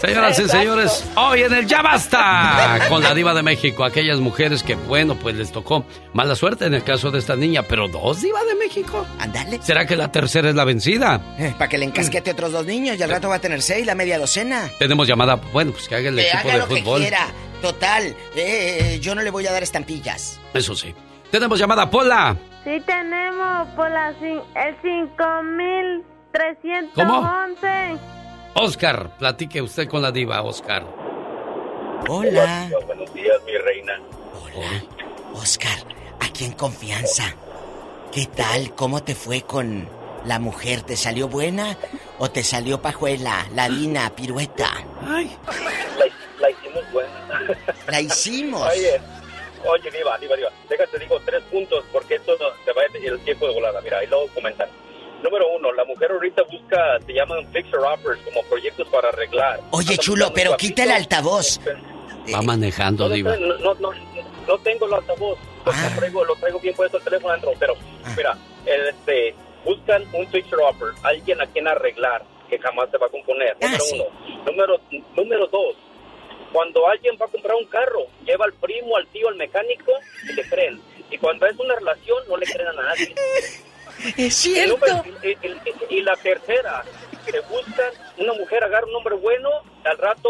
Señoras 0.00 0.36
y 0.40 0.48
señores, 0.48 1.04
hoy 1.14 1.42
en 1.42 1.52
el 1.52 1.66
Ya 1.68 1.80
Basta 1.80 2.86
con 2.88 3.04
la 3.04 3.14
Diva 3.14 3.34
de 3.34 3.44
México, 3.44 3.84
aquellas 3.84 4.18
mujeres 4.18 4.64
que, 4.64 4.74
bueno, 4.74 5.14
pues 5.14 5.36
les 5.36 5.52
tocó 5.52 5.86
mala 6.12 6.34
suerte 6.34 6.64
en 6.64 6.74
el 6.74 6.82
caso 6.82 7.12
de 7.12 7.20
esta 7.20 7.36
niña, 7.36 7.62
pero 7.62 7.86
dos 7.86 8.20
Diva 8.20 8.42
de 8.42 8.56
México. 8.56 9.06
Ándale. 9.20 9.60
¿Será 9.62 9.86
que 9.86 9.94
la 9.94 10.10
tercera 10.10 10.48
es 10.48 10.56
la 10.56 10.64
vencida? 10.64 11.36
Eh, 11.38 11.54
para 11.56 11.68
que 11.68 11.78
le 11.78 11.84
encasquete 11.84 12.32
otros 12.32 12.50
dos 12.50 12.66
niños 12.66 12.98
y 12.98 13.02
al 13.04 13.10
rato 13.10 13.28
va 13.28 13.36
a 13.36 13.40
tener 13.40 13.62
seis, 13.62 13.86
la 13.86 13.94
media 13.94 14.18
docena. 14.18 14.68
Tenemos 14.80 15.06
llamada, 15.06 15.36
bueno, 15.36 15.70
pues 15.70 15.86
que 15.86 15.94
haga 15.94 16.08
el 16.08 16.18
equipo 16.18 16.48
de 16.48 16.62
fútbol. 16.62 17.00
Que 17.00 17.08
quiera. 17.08 17.28
Total, 17.60 18.06
eh, 18.06 18.14
eh, 18.34 18.98
yo 19.00 19.14
no 19.14 19.22
le 19.22 19.30
voy 19.30 19.46
a 19.46 19.52
dar 19.52 19.62
estampillas. 19.62 20.40
Eso 20.52 20.74
sí. 20.74 20.92
Tenemos 21.32 21.58
llamada, 21.58 21.90
Pola. 21.90 22.36
Sí, 22.62 22.78
tenemos, 22.84 23.66
Pola, 23.68 24.14
el 24.20 24.42
5311. 24.82 26.90
¿Cómo? 26.94 27.26
Oscar, 28.54 29.16
platique 29.16 29.62
usted 29.62 29.88
con 29.88 30.02
la 30.02 30.12
diva, 30.12 30.42
Oscar. 30.42 30.84
Hola. 32.06 32.68
Buenos 32.84 33.14
días, 33.14 33.38
mi 33.46 33.56
reina. 33.56 33.98
Hola. 34.44 34.84
Oscar, 35.32 35.78
aquí 36.20 36.44
en 36.44 36.52
confianza. 36.52 37.34
¿Qué 38.12 38.26
tal? 38.26 38.74
¿Cómo 38.74 39.02
te 39.02 39.14
fue 39.14 39.40
con 39.40 39.88
la 40.26 40.38
mujer? 40.38 40.82
¿Te 40.82 40.98
salió 40.98 41.28
buena 41.28 41.78
o 42.18 42.30
te 42.30 42.44
salió 42.44 42.82
pajuela, 42.82 43.46
ladina, 43.54 44.14
pirueta? 44.14 44.68
Ay. 45.06 45.34
La, 46.38 46.50
hicimos 46.50 46.92
buena. 46.92 47.40
La 47.88 48.00
hicimos. 48.02 48.70
Oye, 48.70 49.00
oye, 49.64 49.90
diva, 49.90 50.18
diva, 50.18 50.36
diva. 50.36 50.50
Déjate, 50.68 50.98
digo 50.98 51.20
tres 51.24 51.42
puntos 51.50 51.84
porque 51.92 52.16
esto 52.16 52.36
se 52.64 52.72
va 52.72 52.82
el 52.92 53.20
tiempo 53.20 53.46
de 53.46 53.54
volada. 53.54 53.80
Mira, 53.80 53.98
ahí 53.98 54.06
luego 54.06 54.28
comentan. 54.34 54.68
Número 55.22 55.48
uno, 55.56 55.72
la 55.72 55.84
mujer 55.84 56.10
ahorita 56.10 56.42
busca, 56.50 56.98
se 57.06 57.12
llaman 57.12 57.46
fixer-uppers, 57.52 58.18
como 58.24 58.42
proyectos 58.48 58.88
para 58.88 59.08
arreglar. 59.08 59.60
Oye, 59.70 59.96
chulo, 59.96 60.32
pero 60.34 60.56
quita 60.56 60.82
el 60.82 60.90
altavoz. 60.90 61.60
Va 62.32 62.42
manejando, 62.42 63.08
Diva. 63.08 63.36
No, 63.36 63.74
no, 63.74 63.90
no, 64.48 64.58
tengo 64.58 64.86
el 64.86 64.94
altavoz. 64.94 65.38
Lo, 65.64 65.72
ah. 65.72 65.92
traigo, 65.96 66.24
lo 66.24 66.34
traigo 66.36 66.58
bien 66.58 66.74
puesto 66.74 66.96
el 66.98 67.04
teléfono 67.04 67.30
adentro, 67.30 67.52
pero, 67.58 67.74
ah. 68.04 68.14
mira, 68.16 68.36
este, 68.66 69.34
buscan 69.64 70.02
un 70.12 70.26
fixer-upper, 70.26 70.88
alguien 71.04 71.40
a 71.40 71.46
quien 71.46 71.68
arreglar. 71.68 72.24
que 72.50 72.58
jamás 72.58 72.90
se 72.90 72.98
va 72.98 73.06
a 73.06 73.10
componer. 73.10 73.56
Ah, 73.62 73.66
Número 73.66 73.84
uno. 73.92 74.04
Número, 74.44 74.80
número 75.16 75.46
dos, 75.46 75.76
cuando 76.52 76.86
alguien 76.88 77.16
va 77.20 77.26
a 77.26 77.28
comprar 77.28 77.56
un 77.56 77.66
carro, 77.66 78.06
lleva 78.24 78.44
al 78.44 78.52
primo, 78.52 78.96
al 78.96 79.06
tío, 79.08 79.28
al 79.28 79.36
mecánico 79.36 79.92
y 80.28 80.32
le 80.34 80.42
creen. 80.48 80.80
Y 81.10 81.18
cuando 81.18 81.46
es 81.46 81.56
una 81.58 81.74
relación, 81.74 82.18
no 82.28 82.36
le 82.36 82.46
creen 82.46 82.68
a 82.68 82.72
nadie. 82.72 83.14
Es 84.16 84.34
cierto. 84.34 85.04
Y, 85.90 86.00
la 86.00 86.16
tercera, 86.16 86.82
se 87.24 87.40
buscan, 87.40 87.92
una 88.18 88.32
mujer 88.32 88.64
agarra 88.64 88.86
un 88.86 88.96
hombre 88.96 89.14
bueno, 89.16 89.48
al 89.84 89.98
rato 89.98 90.28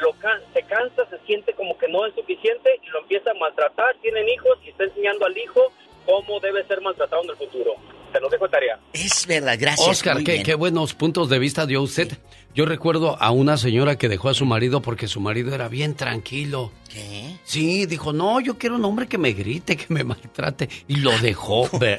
lo 0.00 0.12
can- 0.14 0.42
se 0.52 0.62
cansa, 0.64 1.06
se 1.08 1.18
siente 1.24 1.54
como 1.54 1.78
que 1.78 1.88
no 1.88 2.04
es 2.06 2.14
suficiente 2.14 2.70
y 2.82 2.88
lo 2.90 3.00
empieza 3.00 3.30
a 3.30 3.34
maltratar, 3.34 3.94
tienen 4.02 4.28
hijos 4.28 4.58
y 4.64 4.70
está 4.70 4.84
enseñando 4.84 5.24
al 5.24 5.36
hijo 5.38 5.72
cómo 6.04 6.40
debe 6.40 6.64
ser 6.66 6.80
maltratado 6.82 7.22
en 7.22 7.30
el 7.30 7.36
futuro. 7.36 7.74
Te 8.12 8.20
lo 8.20 8.28
dejo 8.28 8.44
de 8.46 8.50
tarea. 8.50 8.78
Es 8.92 9.26
verdad, 9.26 9.56
gracias. 9.58 9.88
Oscar, 9.88 10.18
qué 10.22 10.54
buenos 10.54 10.92
puntos 10.92 11.30
de 11.30 11.38
vista 11.38 11.64
dio 11.64 11.80
usted. 11.82 12.08
Yo 12.54 12.66
recuerdo 12.66 13.16
a 13.22 13.30
una 13.30 13.56
señora 13.56 13.96
que 13.96 14.08
dejó 14.10 14.28
a 14.28 14.34
su 14.34 14.44
marido 14.44 14.82
porque 14.82 15.08
su 15.08 15.20
marido 15.20 15.54
era 15.54 15.68
bien 15.68 15.94
tranquilo. 15.94 16.70
¿Qué? 16.92 17.36
Sí, 17.44 17.86
dijo, 17.86 18.12
no, 18.12 18.40
yo 18.40 18.58
quiero 18.58 18.76
un 18.76 18.84
hombre 18.84 19.06
que 19.08 19.16
me 19.16 19.32
grite, 19.32 19.76
que 19.76 19.86
me 19.88 20.04
maltrate. 20.04 20.68
Y 20.86 20.96
lo 20.96 21.16
dejó. 21.20 21.68
Le 21.80 21.98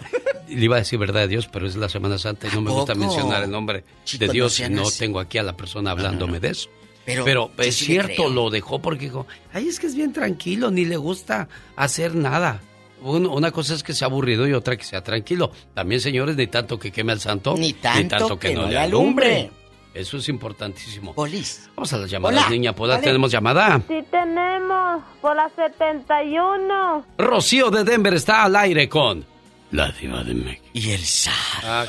iba 0.65 0.75
a 0.75 0.79
decir 0.79 0.99
verdad 0.99 1.21
de 1.21 1.27
Dios, 1.29 1.49
pero 1.51 1.65
es 1.65 1.75
la 1.75 1.89
Semana 1.89 2.19
Santa 2.19 2.47
y 2.47 2.53
no 2.55 2.61
me 2.61 2.69
gusta 2.71 2.93
mencionar 2.93 3.43
el 3.43 3.49
nombre 3.49 3.83
de 4.19 4.27
no 4.27 4.33
Dios 4.33 4.59
no 4.69 4.83
así. 4.83 4.99
tengo 4.99 5.19
aquí 5.19 5.39
a 5.39 5.43
la 5.43 5.57
persona 5.57 5.89
hablándome 5.91 6.39
de 6.39 6.49
eso. 6.49 6.69
Pero, 7.05 7.51
es 7.57 7.75
sí 7.75 7.85
cierto, 7.85 8.29
lo 8.29 8.49
dejó 8.49 8.79
porque 8.79 9.05
dijo, 9.05 9.25
ay, 9.53 9.67
es 9.67 9.79
que 9.79 9.87
es 9.87 9.95
bien 9.95 10.13
tranquilo, 10.13 10.69
ni 10.71 10.85
le 10.85 10.97
gusta 10.97 11.49
hacer 11.75 12.13
nada. 12.15 12.61
Una 13.01 13.51
cosa 13.51 13.73
es 13.73 13.83
que 13.83 13.93
sea 13.93 14.07
aburrido 14.07 14.47
y 14.47 14.53
otra 14.53 14.77
que 14.77 14.83
sea 14.85 15.03
tranquilo. 15.03 15.51
También, 15.73 15.99
señores, 15.99 16.37
ni 16.37 16.47
tanto 16.47 16.79
que 16.79 16.91
queme 16.91 17.11
al 17.11 17.19
santo, 17.19 17.55
Ni 17.57 17.73
tanto 17.73 18.39
que, 18.39 18.49
que 18.49 18.53
no 18.55 18.61
no 18.61 18.67
le 18.67 18.73
le 18.73 18.79
alumbre. 18.79 19.35
alumbre. 19.39 19.62
Eso 19.93 20.17
es 20.17 20.27
importantísimo. 20.29 21.13
Polis. 21.13 21.69
Vamos 21.75 21.93
a 21.93 21.97
las 21.97 22.09
llamadas, 22.09 22.39
Hola. 22.41 22.49
niña. 22.49 22.73
Pola, 22.73 22.95
Vale. 22.95 23.05
tenemos 23.05 23.31
llamada. 23.31 23.79
Sí 23.87 24.03
tenemos, 24.09 25.03
por 25.21 25.35
la 25.35 25.49
71. 25.55 27.05
Rocío 27.19 27.69
de 27.69 27.83
Denver 27.83 28.13
está 28.15 28.43
al 28.43 28.55
aire 28.55 28.89
con 28.89 29.23
la 29.71 29.91
diva 29.91 30.23
de 30.23 30.33
México. 30.33 30.65
Y 30.73 30.91
el 30.91 30.99
zar. 31.05 31.33
Ah, 31.63 31.85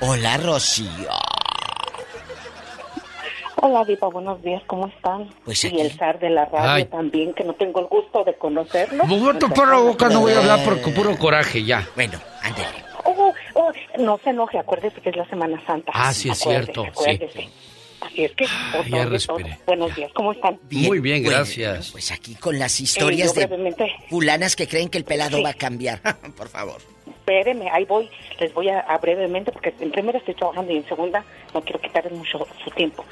Hola, 0.00 0.38
Rocío. 0.38 0.88
Hola, 3.58 3.84
Diva, 3.84 4.08
buenos 4.08 4.40
días, 4.42 4.62
¿cómo 4.66 4.86
están? 4.86 5.28
Pues 5.44 5.64
y 5.64 5.68
aquí. 5.68 5.80
el 5.80 5.90
zar 5.96 6.18
de 6.20 6.28
la 6.30 6.44
radio 6.44 6.70
Ay. 6.74 6.84
también, 6.84 7.32
que 7.32 7.42
no 7.42 7.54
tengo 7.54 7.80
el 7.80 7.86
gusto 7.86 8.22
de 8.22 8.34
conocerlo. 8.36 9.04
Muerto 9.06 9.48
por 9.48 9.66
la 9.68 9.78
boca, 9.78 10.08
no 10.10 10.20
voy 10.20 10.32
a 10.34 10.38
hablar 10.40 10.62
por 10.64 10.80
puro 10.94 11.16
coraje, 11.18 11.64
ya. 11.64 11.86
Bueno, 11.96 12.18
ándale. 12.42 12.84
Oh, 13.06 13.32
oh, 13.54 13.72
no 13.98 14.18
se 14.22 14.30
enoje, 14.30 14.58
acuérdese 14.58 15.00
que 15.00 15.10
es 15.10 15.16
la 15.16 15.26
Semana 15.28 15.62
Santa. 15.66 15.92
Ah, 15.94 16.12
sí, 16.12 16.28
es 16.28 16.40
Acuérdese, 16.42 16.72
cierto, 16.72 16.82
sí. 16.84 16.88
acuérdese. 16.90 17.48
Así 18.00 18.24
es 18.24 18.32
que, 18.32 18.46
por 18.72 18.86
ya 18.88 19.04
respiré. 19.06 19.58
Buenos 19.66 19.94
días, 19.96 20.12
¿cómo 20.14 20.32
están? 20.32 20.58
Muy 20.70 21.00
bien, 21.00 21.22
Bueno, 21.22 21.38
gracias. 21.38 21.90
Pues 21.92 22.12
aquí 22.12 22.34
con 22.34 22.58
las 22.58 22.78
historias 22.80 23.34
yo 23.34 23.40
de 23.40 23.94
fulanas 24.10 24.54
que 24.54 24.68
creen 24.68 24.88
que 24.88 24.98
el 24.98 25.04
pelado 25.04 25.38
Sí. 25.38 25.42
va 25.42 25.50
a 25.50 25.54
cambiar. 25.54 26.00
por 26.36 26.48
favor. 26.48 26.80
Espéreme, 27.06 27.68
ahí 27.70 27.84
voy. 27.84 28.08
Les 28.38 28.52
voy 28.54 28.68
a, 28.68 28.80
a 28.80 28.98
brevemente, 28.98 29.50
porque 29.50 29.74
en 29.80 29.90
primera 29.90 30.18
estoy 30.18 30.34
trabajando 30.34 30.72
y 30.72 30.76
en 30.76 30.86
segunda 30.86 31.24
no 31.54 31.60
quiero 31.62 31.80
quitarles 31.80 32.12
mucho 32.12 32.46
su 32.62 32.70
tiempo. 32.70 33.04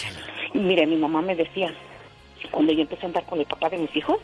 Y 0.52 0.58
mire, 0.58 0.86
mi 0.86 0.96
mamá 0.96 1.20
me 1.22 1.34
decía, 1.34 1.72
cuando 2.50 2.72
yo 2.72 2.82
empecé 2.82 3.02
a 3.02 3.06
andar 3.06 3.24
con 3.24 3.38
el 3.40 3.46
papá 3.46 3.68
de 3.70 3.78
mis 3.78 3.94
hijos, 3.96 4.18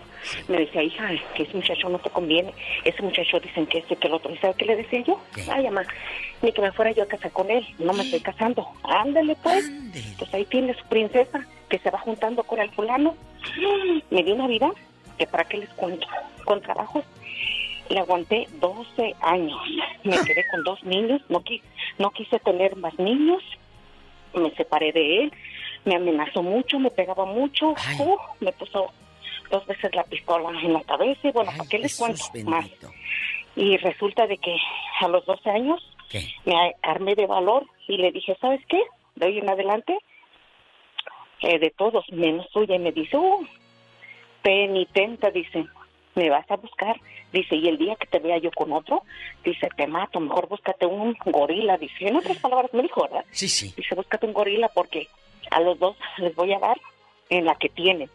me 0.49 0.59
decía, 0.59 0.83
hija, 0.83 1.09
que 1.35 1.43
ese 1.45 1.57
muchacho 1.57 1.89
no 1.89 1.99
te 1.99 2.11
conviene. 2.11 2.53
Ese 2.85 3.03
muchacho 3.03 3.41
dicen 3.41 3.67
que 3.67 3.79
este, 3.79 3.97
que 3.97 4.09
el 4.09 4.15
otro. 4.15 4.33
¿Y 4.33 4.39
sabe 4.39 4.55
qué 4.59 4.65
le 4.67 4.77
decía 4.77 5.01
yo? 5.01 5.21
Ay, 5.51 5.65
mamá, 5.65 5.83
ni 6.43 6.53
que 6.53 6.61
me 6.63 6.73
fuera 6.73 6.93
yo 6.93 7.03
a 7.03 7.07
casar 7.07 7.31
con 7.33 7.51
él. 7.51 7.67
No 7.79 7.93
me 7.93 8.03
estoy 8.03 8.21
casando. 8.21 8.67
Ándale, 8.85 9.37
pues. 9.43 9.71
Pues 10.19 10.33
ahí 10.35 10.45
tiene 10.47 10.75
su 10.75 10.85
princesa, 10.87 11.47
que 11.69 11.79
se 11.79 11.91
va 11.91 11.99
juntando 11.99 12.43
con 12.45 12.61
el 12.61 12.71
fulano. 12.71 13.17
Me 14.11 14.23
dio 14.23 14.35
una 14.35 14.47
vida 14.47 14.71
que 15.19 15.27
para 15.27 15.45
qué 15.45 15.59
les 15.59 15.69
cuento. 15.71 16.07
Con 16.45 16.61
trabajos 16.63 17.05
le 17.89 17.99
aguanté 17.99 18.47
12 18.61 19.15
años. 19.21 19.59
Me 20.05 20.17
quedé 20.19 20.45
con 20.51 20.63
dos 20.65 20.83
niños, 20.85 21.21
no, 21.29 21.41
qui- 21.43 21.63
no 21.99 22.11
quise 22.13 22.39
tener 22.39 22.77
más 22.77 22.97
niños. 22.99 23.43
Me 24.33 24.51
separé 24.53 24.93
de 24.93 25.25
él, 25.25 25.33
me 25.85 25.97
amenazó 25.97 26.43
mucho, 26.43 26.79
me 26.79 26.91
pegaba 26.91 27.25
mucho. 27.25 27.71
Uh, 27.99 28.17
me 28.41 28.53
puso 28.53 28.93
dos 29.51 29.67
veces 29.67 29.95
la 29.95 30.05
pistola 30.05 30.51
en 30.61 30.73
la 30.73 30.83
cabeza 30.83 31.29
y 31.29 31.33
bueno, 31.33 31.51
¿para 31.57 31.69
qué 31.69 31.79
les 31.79 31.97
cuento 31.97 32.23
más? 32.45 32.67
Y 33.57 33.77
resulta 33.79 34.27
de 34.27 34.39
que 34.39 34.57
a 35.01 35.09
los 35.09 35.25
12 35.27 35.51
años 35.51 35.81
me 36.45 36.75
armé 36.83 37.15
de 37.15 37.27
valor 37.27 37.67
y 37.89 37.97
le 37.97 38.13
dije, 38.13 38.37
¿sabes 38.41 38.61
qué? 38.69 38.81
De 39.17 39.27
hoy 39.27 39.39
en 39.39 39.49
adelante, 39.49 39.99
eh, 41.41 41.59
de 41.59 41.71
todos, 41.71 42.05
menos 42.13 42.47
suya. 42.53 42.77
Y 42.77 42.79
me 42.79 42.93
dice, 42.93 43.17
uh, 43.17 43.47
penitente, 44.43 45.31
dice, 45.33 45.67
me 46.15 46.31
vas 46.31 46.49
a 46.51 46.57
buscar. 46.57 46.97
Dice, 47.33 47.57
y 47.57 47.69
el 47.69 47.79
día 47.79 47.97
que 47.97 48.07
te 48.07 48.19
vea 48.19 48.39
yo 48.39 48.51
con 48.51 48.73
otro, 48.73 49.03
dice, 49.45 49.69
te 49.77 49.87
mato, 49.87 50.21
mejor 50.21 50.49
búscate 50.49 50.87
un 50.87 51.17
gorila. 51.25 51.77
Dice, 51.77 52.09
en 52.09 52.17
otras 52.17 52.39
palabras 52.39 52.73
me 52.73 52.83
dijo, 52.83 53.03
¿verdad? 53.03 53.25
Sí, 53.31 53.49
sí. 53.49 53.73
Dice, 53.77 53.95
búscate 53.95 54.27
un 54.27 54.33
gorila 54.33 54.69
porque 54.69 55.09
a 55.51 55.61
los 55.61 55.79
dos 55.79 55.97
les 56.19 56.35
voy 56.35 56.53
a 56.53 56.59
dar 56.59 56.81
en 57.29 57.45
la 57.45 57.55
que 57.57 57.69
tienen. 57.69 58.11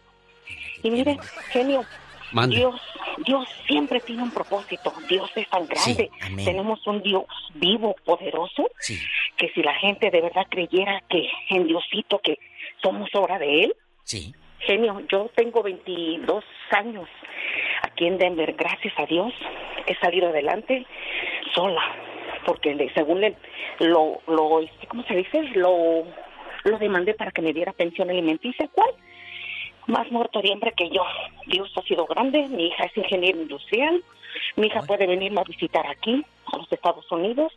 Y 0.83 0.91
mire, 0.91 1.17
genio. 1.51 1.83
Dios, 2.49 2.81
Dios 3.25 3.47
siempre 3.65 4.01
tiene 4.01 4.23
un 4.23 4.31
propósito. 4.31 4.91
Dios 5.07 5.31
es 5.35 5.47
tan 5.49 5.65
grande. 5.67 6.09
Sí. 6.19 6.35
Tenemos 6.43 6.85
un 6.85 7.01
Dios 7.01 7.23
vivo, 7.53 7.95
poderoso, 8.03 8.69
que 9.37 9.49
si 9.53 9.63
la 9.63 9.73
gente 9.75 10.11
de 10.11 10.21
verdad 10.21 10.45
creyera 10.49 11.01
que 11.09 11.29
en 11.49 11.67
Diosito, 11.67 12.19
que 12.19 12.37
somos 12.81 13.09
obra 13.13 13.39
de 13.39 13.63
Él, 13.63 13.75
Sí. 14.03 14.35
genio, 14.59 15.01
yo 15.09 15.29
tengo 15.35 15.63
22 15.63 16.43
años 16.71 17.07
aquí 17.83 18.05
en 18.07 18.17
Denver, 18.17 18.53
gracias 18.53 18.93
a 18.97 19.05
Dios, 19.05 19.31
he 19.87 19.95
salido 19.99 20.27
adelante 20.29 20.85
sola, 21.53 21.81
porque 22.45 22.91
según 22.93 23.21
le, 23.21 23.35
lo, 23.79 24.19
lo, 24.27 24.59
este, 24.59 24.87
¿cómo 24.87 25.03
se 25.03 25.15
dice? 25.15 25.41
Lo, 25.55 26.03
lo 26.65 26.77
demandé 26.77 27.13
para 27.13 27.31
que 27.31 27.41
me 27.41 27.53
diera 27.53 27.71
pensión 27.73 28.09
alimenticia, 28.09 28.67
¿cuál? 28.73 28.89
Más 29.87 30.11
muerto 30.11 30.41
de 30.41 30.51
hambre 30.51 30.73
que 30.75 30.89
yo. 30.89 31.03
Dios 31.47 31.71
ha 31.75 31.81
sido 31.83 32.05
grande, 32.05 32.47
mi 32.49 32.67
hija 32.67 32.85
es 32.85 32.97
ingeniera 32.97 33.37
industrial, 33.37 34.03
mi 34.55 34.67
hija 34.67 34.81
puede 34.81 35.07
venirme 35.07 35.41
a 35.41 35.43
visitar 35.43 35.85
aquí, 35.87 36.25
a 36.51 36.57
los 36.57 36.71
Estados 36.71 37.09
Unidos, 37.11 37.53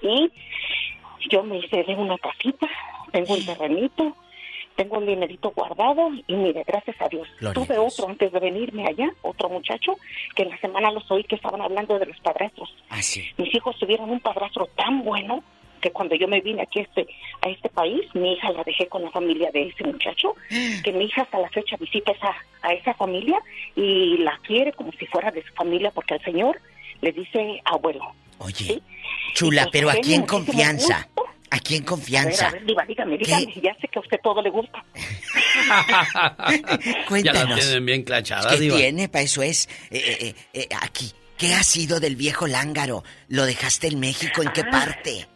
y 0.00 0.30
yo 1.30 1.42
me 1.42 1.58
hice 1.58 1.84
de 1.84 1.94
una 1.94 2.16
casita, 2.18 2.66
tengo 3.12 3.34
un 3.34 3.44
terrenito, 3.44 4.16
tengo 4.76 4.98
un 4.98 5.06
dinerito 5.06 5.50
guardado 5.50 6.10
y 6.26 6.34
mire, 6.34 6.62
gracias 6.66 6.96
a 7.00 7.08
Dios. 7.08 7.26
Gloria 7.40 7.54
Tuve 7.54 7.78
otro 7.78 8.08
antes 8.08 8.32
de 8.32 8.38
venirme 8.38 8.86
allá, 8.86 9.10
otro 9.22 9.48
muchacho, 9.48 9.96
que 10.34 10.42
en 10.42 10.50
la 10.50 10.58
semana 10.58 10.90
los 10.90 11.10
oí 11.10 11.24
que 11.24 11.36
estaban 11.36 11.60
hablando 11.60 11.98
de 11.98 12.06
los 12.06 12.18
padrastros. 12.20 12.74
Ah, 12.90 13.02
sí. 13.02 13.26
Mis 13.36 13.54
hijos 13.54 13.78
tuvieron 13.78 14.10
un 14.10 14.20
padrastro 14.20 14.66
tan 14.76 15.02
bueno 15.02 15.42
que 15.86 15.92
cuando 15.92 16.14
yo 16.16 16.26
me 16.26 16.40
vine 16.40 16.62
aquí 16.62 16.80
a 16.80 16.82
este, 16.82 17.06
a 17.42 17.48
este 17.48 17.68
país, 17.68 18.02
mi 18.14 18.32
hija 18.32 18.50
la 18.50 18.64
dejé 18.64 18.88
con 18.88 19.02
la 19.02 19.10
familia 19.10 19.50
de 19.52 19.68
ese 19.68 19.84
muchacho, 19.84 20.34
que 20.84 20.92
mi 20.92 21.04
hija 21.04 21.22
hasta 21.22 21.38
la 21.38 21.48
fecha 21.50 21.76
visita 21.76 22.10
esa, 22.12 22.34
a 22.62 22.72
esa 22.72 22.92
familia 22.94 23.38
y 23.76 24.18
la 24.18 24.36
quiere 24.46 24.72
como 24.72 24.90
si 24.92 25.06
fuera 25.06 25.30
de 25.30 25.42
su 25.44 25.52
familia 25.54 25.90
porque 25.92 26.14
al 26.14 26.24
señor 26.24 26.60
le 27.00 27.12
dice 27.12 27.60
abuelo. 27.64 28.04
Oye, 28.38 28.82
chula, 29.34 29.68
pero 29.70 29.88
aquí 29.90 30.14
en 30.14 30.26
confianza. 30.26 31.08
Aquí 31.50 31.76
en 31.76 31.84
A 31.84 31.86
confianza. 31.86 32.46
ver, 32.46 32.54
a 32.56 32.58
ver, 32.58 32.66
diva, 32.66 32.84
dígame, 32.84 33.16
dígame, 33.18 33.46
ya 33.62 33.74
sé 33.80 33.86
que 33.88 33.98
a 33.98 34.02
usted 34.02 34.18
todo 34.22 34.42
le 34.42 34.50
gusta. 34.50 34.84
Ya 35.66 36.92
la 36.92 37.04
Cuéntanos. 37.08 37.60
tienen 37.60 37.86
bien 37.86 38.02
clachada, 38.02 38.50
¿Qué 38.50 38.58
diva. 38.60 38.76
tiene? 38.76 39.08
Para 39.08 39.22
eso 39.24 39.42
es. 39.42 39.68
Eh, 39.90 39.98
eh, 39.98 40.16
eh, 40.20 40.34
eh, 40.52 40.68
aquí. 40.80 41.12
¿Qué 41.38 41.52
ha 41.54 41.62
sido 41.62 42.00
del 42.00 42.16
viejo 42.16 42.46
lángaro? 42.46 43.04
¿Lo 43.28 43.44
dejaste 43.44 43.88
en 43.88 44.00
México? 44.00 44.42
¿En 44.42 44.50
qué 44.52 44.62
Ah. 44.62 44.70
parte? 44.70 45.26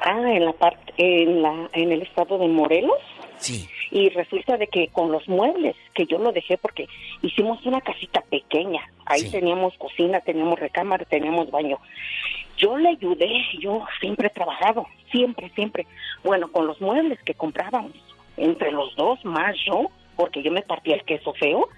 Ah, 0.00 0.32
en 0.32 0.46
la 0.46 0.52
parte, 0.52 0.94
en 0.96 1.42
la, 1.42 1.68
en 1.72 1.92
el 1.92 2.02
estado 2.02 2.38
de 2.38 2.48
Morelos. 2.48 2.98
Sí. 3.36 3.68
Y 3.90 4.08
resulta 4.10 4.56
de 4.56 4.66
que 4.66 4.88
con 4.88 5.10
los 5.12 5.28
muebles, 5.28 5.76
que 5.94 6.06
yo 6.06 6.18
lo 6.18 6.32
dejé 6.32 6.58
porque 6.58 6.86
hicimos 7.22 7.64
una 7.66 7.80
casita 7.80 8.22
pequeña. 8.30 8.82
Ahí 9.06 9.30
teníamos 9.30 9.76
cocina, 9.78 10.20
teníamos 10.20 10.58
recámara, 10.58 11.04
teníamos 11.04 11.50
baño. 11.50 11.78
Yo 12.56 12.76
le 12.76 12.90
ayudé, 12.90 13.30
yo 13.58 13.84
siempre 14.00 14.28
he 14.28 14.30
trabajado, 14.30 14.86
siempre, 15.10 15.50
siempre. 15.54 15.86
Bueno, 16.22 16.52
con 16.52 16.66
los 16.66 16.80
muebles 16.80 17.18
que 17.22 17.34
comprábamos, 17.34 17.92
entre 18.36 18.70
los 18.72 18.94
dos, 18.96 19.24
más 19.24 19.56
yo, 19.66 19.90
porque 20.16 20.42
yo 20.42 20.50
me 20.50 20.62
partía 20.62 20.96
el 20.96 21.04
queso 21.04 21.32
feo. 21.34 21.68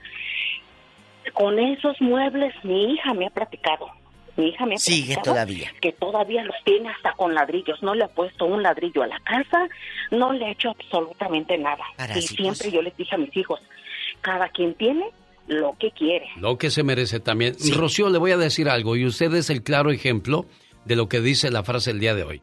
Con 1.33 1.59
esos 1.59 2.01
muebles 2.01 2.53
mi 2.65 2.93
hija 2.93 3.15
me 3.15 3.27
ha 3.27 3.31
platicado. 3.31 3.89
Mi 4.37 4.49
hija 4.49 4.65
me 4.67 4.77
ha 4.77 4.79
Sigue 4.79 5.17
todavía. 5.23 5.71
que 5.81 5.93
todavía 5.93 6.43
los 6.45 6.57
tiene 6.65 6.89
hasta 6.89 7.13
con 7.13 7.35
ladrillos. 7.35 7.83
No 7.83 7.95
le 7.95 8.05
ha 8.05 8.09
puesto 8.09 8.47
un 8.47 8.63
ladrillo 8.63 9.03
a 9.03 9.07
la 9.07 9.21
casa, 9.21 9.69
no 10.11 10.33
le 10.33 10.47
ha 10.47 10.51
hecho 10.51 10.71
absolutamente 10.71 11.59
nada. 11.59 11.85
Y 12.17 12.23
siempre 12.23 12.71
yo 12.71 12.81
les 12.83 12.97
dije 12.97 13.15
a 13.15 13.19
mis 13.19 13.37
hijos, 13.37 13.61
cada 14.23 14.49
quien 14.49 14.75
tiene 14.75 15.11
lo 15.49 15.77
que 15.79 15.91
quiere. 15.91 16.29
Lo 16.37 16.57
que 16.57 16.71
se 16.71 16.83
merece 16.83 17.21
también. 17.21 17.57
Rocío, 17.75 18.09
le 18.09 18.19
voy 18.19 18.31
a 18.31 18.37
decir 18.37 18.69
algo 18.69 18.97
y 18.97 19.05
usted 19.05 19.35
es 19.35 19.51
el 19.51 19.63
claro 19.63 19.91
ejemplo 19.91 20.47
de 20.85 20.97
lo 20.97 21.09
que 21.09 21.21
dice 21.21 21.51
la 21.51 21.63
frase 21.63 21.91
el 21.91 22.01
día 22.01 22.15
de 22.15 22.25
hoy. 22.25 22.43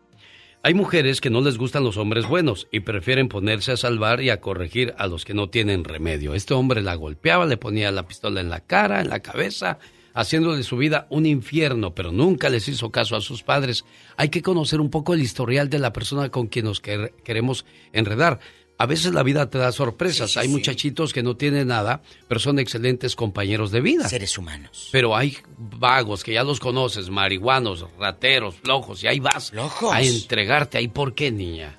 Hay 0.61 0.73
mujeres 0.73 1.21
que 1.21 1.29
no 1.29 1.39
les 1.39 1.57
gustan 1.57 1.85
los 1.85 1.95
hombres 1.95 2.27
buenos 2.27 2.67
y 2.69 2.81
prefieren 2.81 3.29
ponerse 3.29 3.71
a 3.71 3.77
salvar 3.77 4.21
y 4.21 4.29
a 4.29 4.41
corregir 4.41 4.93
a 4.97 5.07
los 5.07 5.23
que 5.23 5.33
no 5.33 5.49
tienen 5.49 5.85
remedio. 5.85 6.33
Este 6.33 6.53
hombre 6.53 6.81
la 6.81 6.95
golpeaba, 6.95 7.45
le 7.45 7.55
ponía 7.55 7.91
la 7.91 8.03
pistola 8.05 8.41
en 8.41 8.49
la 8.49 8.59
cara, 8.59 8.99
en 8.99 9.07
la 9.09 9.21
cabeza, 9.21 9.79
haciéndole 10.19 10.63
su 10.63 10.77
vida 10.77 11.07
un 11.09 11.25
infierno, 11.25 11.93
pero 11.95 12.11
nunca 12.11 12.49
les 12.49 12.67
hizo 12.67 12.91
caso 12.91 13.15
a 13.15 13.21
sus 13.21 13.43
padres. 13.43 13.85
Hay 14.17 14.29
que 14.29 14.41
conocer 14.41 14.81
un 14.81 14.89
poco 14.89 15.13
el 15.13 15.21
historial 15.21 15.69
de 15.69 15.79
la 15.79 15.93
persona 15.93 16.29
con 16.29 16.47
quien 16.47 16.65
nos 16.65 16.81
queremos 16.81 17.65
enredar 17.93 18.39
a 18.81 18.85
veces 18.85 19.13
la 19.13 19.23
vida 19.23 19.49
te 19.49 19.57
da 19.57 19.73
sorpresas. 19.73 20.37
hay 20.37 20.47
muchachitos 20.47 21.11
que 21.11 21.21
no 21.21 21.35
tienen 21.35 21.67
nada, 21.67 22.01
pero 22.29 22.39
son 22.39 22.59
excelentes 22.59 23.13
compañeros 23.13 23.71
de 23.71 23.81
vida. 23.81 24.07
Seres 24.07 24.37
humanos. 24.37 24.87
Pero 24.93 25.17
hay 25.17 25.37
vagos 25.57 26.23
que 26.23 26.31
ya 26.31 26.45
los 26.45 26.61
conoces, 26.61 27.09
marihuanos, 27.09 27.85
rateros, 27.99 28.55
flojos, 28.55 29.03
y 29.03 29.07
ahí 29.07 29.19
vas 29.19 29.51
¿Flojos? 29.51 29.93
a 29.93 30.01
entregarte. 30.01 30.77
¿Ahí 30.77 30.87
por 30.87 31.13
qué, 31.13 31.29
niña? 31.29 31.77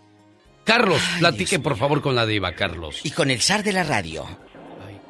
Carlos, 0.64 1.00
platique 1.18 1.58
por 1.58 1.78
favor 1.78 2.02
con 2.02 2.14
la 2.14 2.26
diva, 2.26 2.52
Carlos. 2.52 3.00
Y 3.02 3.12
con 3.12 3.30
el 3.30 3.40
zar 3.40 3.64
de 3.64 3.72
la 3.72 3.82
radio. 3.82 4.26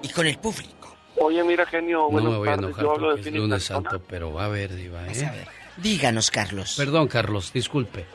Y 0.00 0.10
con 0.10 0.28
el 0.28 0.38
público. 0.38 0.79
Oye, 1.22 1.44
mira, 1.44 1.66
genio, 1.66 2.08
no 2.10 2.22
me 2.22 2.36
voy 2.38 2.48
a 2.48 2.54
enojar 2.54 2.82
Yo 2.82 2.92
hablo 2.92 3.08
porque 3.10 3.22
de 3.24 3.28
es 3.28 3.36
lunes 3.36 3.62
santo, 3.64 4.00
pero 4.08 4.32
va 4.32 4.46
a 4.46 4.48
ver, 4.48 4.74
diva, 4.74 5.02
Vas 5.06 5.22
a 5.22 5.26
¿eh? 5.26 5.30
ver. 5.36 5.48
Díganos, 5.76 6.30
Carlos. 6.30 6.74
Perdón, 6.78 7.08
Carlos, 7.08 7.52
disculpe. 7.52 8.06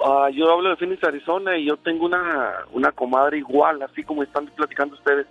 Ah, 0.00 0.28
yo 0.32 0.52
hablo 0.52 0.70
de 0.70 0.76
Phoenix, 0.76 1.02
Arizona, 1.02 1.56
y 1.58 1.64
yo 1.66 1.76
tengo 1.76 2.06
una, 2.06 2.58
una 2.70 2.92
comadre 2.92 3.38
igual, 3.38 3.82
así 3.82 4.04
como 4.04 4.22
están 4.22 4.46
platicando 4.46 4.94
ustedes. 4.94 5.26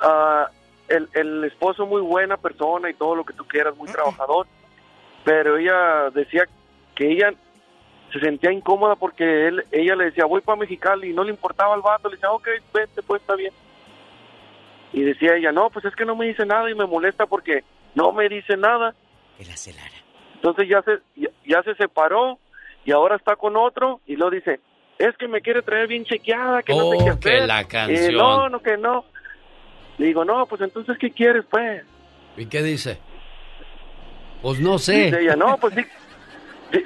Ah, 0.00 0.50
el, 0.88 1.08
el 1.14 1.44
esposo 1.44 1.86
muy 1.86 2.00
buena 2.00 2.36
persona 2.36 2.90
y 2.90 2.94
todo 2.94 3.14
lo 3.14 3.24
que 3.24 3.34
tú 3.34 3.44
quieras, 3.46 3.76
muy 3.76 3.88
trabajador, 3.88 4.48
pero 5.22 5.58
ella 5.58 6.10
decía 6.10 6.42
que 6.96 7.12
ella 7.12 7.32
se 8.12 8.18
sentía 8.18 8.50
incómoda 8.50 8.96
porque 8.96 9.46
él, 9.46 9.64
ella 9.70 9.94
le 9.94 10.06
decía, 10.06 10.24
voy 10.24 10.40
para 10.40 10.58
Mexicali, 10.58 11.10
y 11.10 11.14
no 11.14 11.22
le 11.22 11.30
importaba 11.30 11.74
al 11.74 11.82
vato, 11.82 12.08
le 12.08 12.16
decía, 12.16 12.32
ok, 12.32 12.48
vente, 12.74 13.00
pues 13.02 13.20
está 13.20 13.36
bien. 13.36 13.52
Y 14.92 15.02
decía 15.02 15.36
ella, 15.36 15.52
no, 15.52 15.70
pues 15.70 15.84
es 15.84 15.94
que 15.94 16.04
no 16.04 16.16
me 16.16 16.26
dice 16.26 16.46
nada 16.46 16.70
y 16.70 16.74
me 16.74 16.86
molesta 16.86 17.26
porque 17.26 17.62
no 17.94 18.12
me 18.12 18.28
dice 18.28 18.56
nada. 18.56 18.94
Entonces 20.34 20.68
ya 20.68 20.82
se, 20.82 20.98
ya, 21.16 21.28
ya 21.46 21.62
se 21.62 21.74
separó 21.74 22.38
y 22.84 22.92
ahora 22.92 23.16
está 23.16 23.36
con 23.36 23.56
otro 23.56 24.00
y 24.06 24.16
lo 24.16 24.30
dice, 24.30 24.60
es 24.98 25.16
que 25.16 25.28
me 25.28 25.40
quiere 25.42 25.62
traer 25.62 25.88
bien 25.88 26.04
chequeada, 26.04 26.62
que 26.62 26.74
no 26.74 26.90
sé 26.90 26.96
Oh, 26.96 26.98
qué 26.98 27.04
que 27.04 27.10
hacer. 27.36 27.46
la 27.48 27.60
Eh, 27.60 27.66
canción. 27.66 28.14
no, 28.14 28.48
no, 28.48 28.60
que 28.62 28.76
no. 28.76 29.04
Le 29.98 30.06
digo, 30.06 30.24
no, 30.24 30.46
pues 30.46 30.60
entonces, 30.62 30.96
¿qué 30.98 31.10
quieres, 31.10 31.44
pues? 31.50 31.82
¿Y 32.36 32.46
qué 32.46 32.62
dice? 32.62 32.98
Pues 34.42 34.60
no 34.60 34.78
sé. 34.78 35.06
Dice 35.06 35.20
ella, 35.22 35.36
no, 35.36 35.56
pues 35.58 35.74
sí. 35.74 35.80
Eh, 36.72 36.82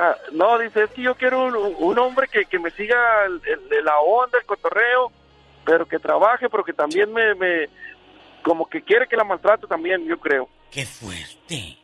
ah, 0.00 0.14
no, 0.32 0.58
dice, 0.58 0.84
es 0.84 0.90
que 0.90 1.02
yo 1.02 1.14
quiero 1.16 1.44
un, 1.46 1.56
un 1.78 1.98
hombre 1.98 2.28
que, 2.28 2.44
que 2.44 2.58
me 2.58 2.70
siga 2.70 3.24
el- 3.26 3.40
el- 3.46 3.84
la 3.84 3.98
onda, 3.98 4.38
el 4.38 4.44
cotorreo, 4.46 5.10
pero 5.64 5.86
que 5.86 5.98
trabaje, 5.98 6.48
pero 6.48 6.64
que 6.64 6.72
también 6.72 7.12
me, 7.12 7.34
me, 7.34 7.68
como 8.42 8.66
que 8.68 8.82
quiere 8.82 9.06
que 9.08 9.16
la 9.16 9.24
maltrate 9.24 9.66
también, 9.66 10.06
yo 10.06 10.18
creo. 10.18 10.48
Qué 10.70 10.84
fuerte. 10.86 11.78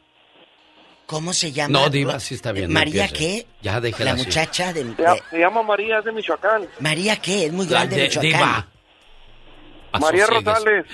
¿Cómo 1.07 1.33
se 1.33 1.53
llama? 1.53 1.79
No, 1.79 1.89
diva, 1.89 2.21
sí 2.21 2.35
está 2.35 2.53
bien. 2.53 2.71
¿María 2.73 3.09
qué? 3.09 3.47
Ya 3.63 3.81
déjela 3.81 4.11
La 4.11 4.17
así. 4.17 4.27
muchacha 4.27 4.73
de... 4.75 4.85
Se, 4.95 5.23
se 5.31 5.39
llama 5.39 5.63
María, 5.63 5.99
es 6.01 6.05
de 6.05 6.13
Michoacán. 6.13 6.67
¿María 6.81 7.17
qué? 7.17 7.47
Es 7.47 7.53
muy 7.53 7.67
grande 7.67 7.97
de- 7.97 8.03
Michoacán. 8.03 8.31
diva. 8.31 8.67
María. 10.01 10.27
Rosales. 10.27 10.85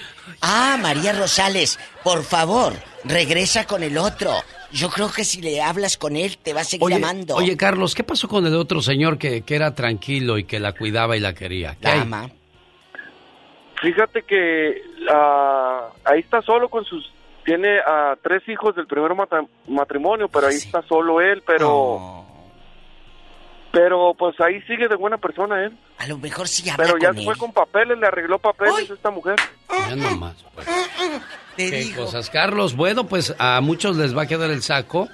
Ah, 0.41 0.79
María 0.81 1.13
Rosales, 1.13 1.81
por 2.05 2.23
favor, 2.23 2.75
regresa 3.03 3.67
con 3.67 3.83
el 3.83 3.99
otro. 3.99 4.33
Yo 4.71 4.89
creo 4.89 5.11
que 5.13 5.25
si 5.25 5.43
le 5.43 5.61
hablas 5.61 5.97
con 5.99 6.17
él, 6.17 6.39
te 6.39 6.53
va 6.53 6.61
a 6.61 6.65
seguir 6.65 6.85
Oye, 6.85 6.95
amando. 6.97 7.35
oye, 7.35 7.57
Carlos, 7.57 7.95
¿qué 7.95 8.05
pasó 8.05 8.29
con 8.29 8.47
el 8.47 8.55
otro 8.55 8.81
señor 8.83 9.19
que, 9.19 9.43
que 9.43 9.57
era 9.57 9.75
tranquilo 9.75 10.39
y 10.39 10.45
que 10.45 10.61
la 10.61 10.73
cuidaba 10.73 11.17
y 11.17 11.21
la 11.21 11.35
quería? 11.35 11.73
¿Qué 11.75 11.89
La 11.89 11.93
hay? 11.93 12.01
ama. 12.01 12.31
Fíjate 13.85 14.23
que 14.23 14.83
ah, 15.13 15.89
ahí 16.05 16.21
está 16.21 16.41
solo 16.43 16.69
con 16.69 16.85
sus... 16.85 17.13
Tiene 17.45 17.79
a 17.81 18.17
tres 18.23 18.43
hijos 18.49 18.75
del 18.75 18.87
primer 18.87 19.13
matrimonio, 19.69 20.29
pero 20.29 20.47
ahí 20.47 20.57
está 20.57 20.81
solo 20.83 21.21
él, 21.21 21.43
pero... 21.47 22.25
Pero 23.71 24.15
pues 24.17 24.41
ahí 24.41 24.63
sigue 24.63 24.87
de 24.89 24.95
buena 24.95 25.19
persona 25.19 25.65
él. 25.65 25.77
A 25.99 26.07
lo 26.07 26.17
mejor 26.17 26.47
sí 26.47 26.69
habla 26.71 26.85
Pero 26.87 26.97
ya 26.99 27.09
con 27.09 27.15
se 27.17 27.21
él. 27.21 27.27
fue 27.27 27.37
con 27.37 27.53
papeles, 27.53 27.99
le 27.99 28.07
arregló 28.07 28.39
papeles 28.39 28.89
esta 28.89 29.11
mujer. 29.11 29.35
Ya 29.69 29.97
nomás, 29.97 30.37
pues. 30.55 30.67
Te 31.57 31.71
Qué 31.71 31.77
digo. 31.79 32.05
cosas. 32.05 32.31
Carlos, 32.31 32.77
bueno, 32.77 33.05
pues 33.09 33.35
a 33.39 33.61
muchos 33.61 33.97
les 33.97 34.17
va 34.17 34.23
a 34.23 34.27
quedar 34.27 34.51
el 34.51 34.63
saco 34.63 35.09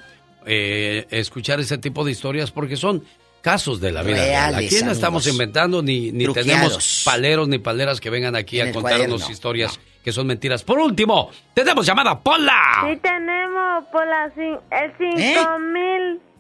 eh, 0.47 1.07
escuchar 1.11 1.59
ese 1.59 1.79
tipo 1.79 2.05
de 2.05 2.13
historias 2.13 2.51
porque 2.51 2.77
son 2.77 3.03
casos 3.43 3.81
de 3.81 3.93
la 3.93 4.03
vida 4.03 4.17
real. 4.17 4.53
Reales, 4.55 4.73
Aquí 4.75 4.85
no 4.85 4.93
estamos 4.93 5.27
inventando 5.27 5.83
ni, 5.83 6.13
ni 6.13 6.25
Truqueados. 6.25 6.47
tenemos 6.53 7.03
paleros 7.05 7.49
ni 7.49 7.59
paleras 7.59 8.01
que 8.01 8.11
vengan 8.11 8.37
aquí 8.37 8.61
En 8.61 8.69
a 8.69 8.73
contarnos 8.73 9.07
cuaderno. 9.09 9.31
historias 9.31 9.81
que 10.05 10.13
son 10.13 10.27
mentiras. 10.27 10.63
Por 10.63 10.79
último, 10.79 11.31
tenemos 11.55 11.85
llamada 11.87 12.19
Pola. 12.21 12.87
Sí 12.91 12.97
tenemos 13.03 13.85
por 13.93 14.07
la, 14.07 14.33
cin- 14.35 14.61
el 14.71 15.21
¿Eh? 15.21 15.35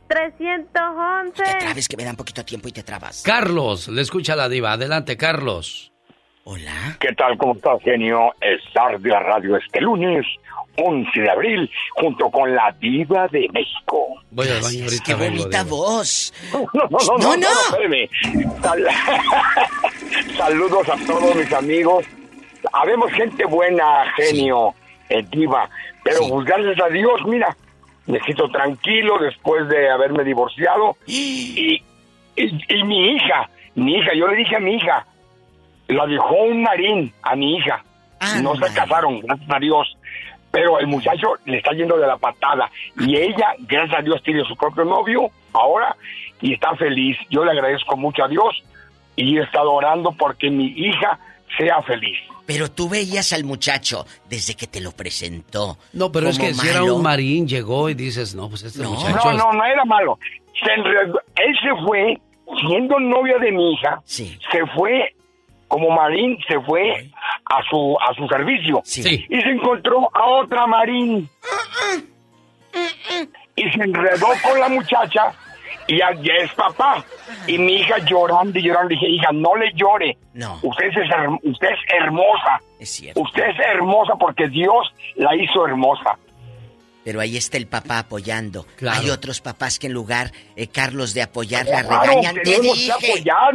5311. 0.09 1.43
Te 1.45 1.55
trabes 1.61 1.89
que 1.89 1.97
me 1.97 2.05
dan 2.05 2.17
poquito 2.17 2.45
tiempo 2.45 2.69
y 2.69 2.73
te 2.73 2.83
trabas. 2.83 3.23
Carlos, 3.25 3.89
le 3.89 4.03
escucha 4.03 4.35
la 4.37 4.49
diva. 4.49 4.73
Adelante, 4.73 5.17
Carlos. 5.17 5.90
Hola. 6.45 6.97
¿Qué 6.99 7.13
tal? 7.15 7.37
¿Cómo 7.37 7.55
estás, 7.55 7.81
genio? 7.83 8.35
Estar 8.41 8.99
de 8.99 9.11
la 9.11 9.21
radio 9.21 9.57
este 9.57 9.81
lunes, 9.81 10.27
11 10.79 11.21
de 11.21 11.31
abril, 11.31 11.71
junto 11.95 12.31
con 12.31 12.55
la 12.55 12.75
diva 12.81 13.29
de 13.29 13.47
México. 13.53 14.07
Voy 14.31 14.49
al 14.49 14.63
baño 14.63 14.85
ahorita. 14.85 15.05
Qué 15.05 15.15
vengo, 15.15 15.39
bonita 15.43 15.65
voz. 15.65 16.33
No, 16.53 16.61
no, 16.73 16.89
no, 16.91 16.99
no, 16.99 17.19
No, 17.19 17.19
no, 17.19 17.37
no. 17.37 17.47
espérame. 17.71 18.09
Sal- 18.63 18.87
Saludos 20.37 20.89
a 20.89 20.97
todos 21.07 21.35
mis 21.37 21.53
amigos. 21.53 22.05
Habemos 22.73 23.11
gente 23.13 23.45
buena, 23.47 24.05
genio, 24.17 24.75
eh, 25.09 25.25
diva, 25.31 25.69
pero 26.05 26.21
pues, 26.29 26.45
gracias 26.47 26.79
a 26.81 26.89
Dios, 26.89 27.21
mira, 27.27 27.57
me 28.07 28.21
siento 28.21 28.49
tranquilo 28.51 29.19
después 29.19 29.67
de 29.69 29.91
haberme 29.91 30.25
divorciado. 30.25 30.97
Y, 31.07 31.83
y, 32.37 32.65
y 32.75 32.85
mi 32.85 33.13
hija, 33.17 33.51
mi 33.75 33.97
hija, 33.97 34.13
yo 34.15 34.27
le 34.29 34.37
dije 34.37 34.57
a 34.57 34.61
mi 34.61 34.75
hija, 34.77 35.07
la 35.93 36.07
dejó 36.07 36.35
un 36.45 36.63
marín 36.63 37.13
a 37.23 37.35
mi 37.37 37.57
hija. 37.57 37.83
no 38.43 38.55
se 38.57 38.73
casaron, 38.75 39.21
gracias 39.21 39.51
a 39.51 39.59
Dios. 39.59 39.97
Pero 40.51 40.81
el 40.81 40.89
muchacho 40.89 41.35
le 41.45 41.59
está 41.59 41.73
yendo 41.73 41.97
de 41.97 42.07
la 42.09 42.17
patada. 42.17 42.71
Y 42.99 43.17
ella, 43.17 43.55
gracias 43.61 44.01
a 44.01 44.03
Dios, 44.03 44.21
tiene 44.25 44.43
su 44.45 44.57
propio 44.57 44.85
novio 44.85 45.31
ahora 45.53 45.95
y 46.41 46.55
está 46.55 46.75
feliz. 46.75 47.17
Yo 47.31 47.45
le 47.45 47.53
agradezco 47.53 47.97
mucho 47.97 48.25
a 48.25 48.29
Dios 48.29 48.61
y 49.15 49.39
he 49.39 49.43
estado 49.43 49.73
orando 49.73 50.11
porque 50.13 50.51
mi 50.51 50.67
hija 50.67 51.19
sea 51.57 51.81
feliz. 51.83 52.19
Pero 52.47 52.69
tú 52.69 52.89
veías 52.89 53.33
al 53.33 53.45
muchacho 53.45 54.07
desde 54.29 54.57
que 54.57 54.67
te 54.67 54.81
lo 54.81 54.91
presentó. 54.91 55.79
No, 55.93 56.11
pero 56.11 56.29
es 56.31 56.39
que 56.39 56.53
si 56.53 56.67
era 56.69 56.83
un 56.83 57.01
marín, 57.03 57.47
llegó 57.47 57.89
y 57.89 57.95
dices, 57.95 58.35
no, 58.35 58.49
pues 58.49 58.65
este 58.65 58.83
muchacho 58.83 59.33
No, 59.33 59.39
no, 59.39 59.53
no 59.53 59.65
era 59.65 59.85
malo. 59.85 60.19
Se 60.65 60.73
enredó- 60.73 61.21
él 61.37 61.57
se 61.63 61.85
fue, 61.87 62.19
siendo 62.69 62.99
novia 62.99 63.39
de 63.39 63.53
mi 63.53 63.73
hija, 63.75 64.01
se 64.05 64.37
fue 64.77 65.15
como 65.71 65.89
marín, 65.91 66.37
se 66.47 66.61
fue 66.61 67.09
a 67.47 67.63
su 67.71 67.97
a 68.01 68.13
su 68.15 68.27
servicio. 68.29 68.83
Sí. 68.85 69.25
Y 69.31 69.41
se 69.41 69.49
encontró 69.49 70.11
a 70.13 70.27
otra 70.27 70.67
marín. 70.67 71.29
Y 73.57 73.71
se 73.71 73.83
enredó 73.83 74.27
con 74.43 74.59
la 74.61 74.69
muchacha 74.69 75.33
y 75.87 75.99
ya, 75.99 76.09
es 76.41 76.53
papá. 76.55 77.05
Y 77.47 77.59
mi 77.59 77.75
hija 77.77 77.99
llorando 77.99 78.59
y 78.59 78.63
llorando, 78.63 78.89
dije, 78.91 79.09
hija, 79.09 79.29
no 79.33 79.57
le 79.57 79.73
llore. 79.75 80.17
No. 80.35 80.59
Usted 80.63 80.87
es, 80.87 80.95
her- 80.97 81.39
usted 81.43 81.69
es 81.69 81.79
hermosa. 82.01 82.61
Es 82.79 82.91
cierto. 82.91 83.21
Usted 83.21 83.43
es 83.49 83.59
hermosa 83.59 84.15
porque 84.19 84.49
Dios 84.49 84.95
la 85.17 85.35
hizo 85.37 85.67
hermosa. 85.67 86.17
Pero 87.11 87.23
ahí 87.23 87.37
está 87.37 87.57
el 87.57 87.67
papá 87.67 87.99
apoyando. 87.99 88.65
Claro. 88.77 89.01
Hay 89.01 89.11
otros 89.11 89.41
papás 89.41 89.81
que 89.81 89.89
en 89.89 89.93
lugar, 89.95 90.31
eh, 90.55 90.69
Carlos, 90.69 91.13
de 91.13 91.23
apoyar, 91.23 91.67
la 91.67 91.83
Claro, 91.83 92.03
regañan. 92.05 92.35
Te 92.37 92.41
tenemos 92.43 92.77
dije. 92.79 92.93
que 93.01 93.09
apoyar, 93.09 93.55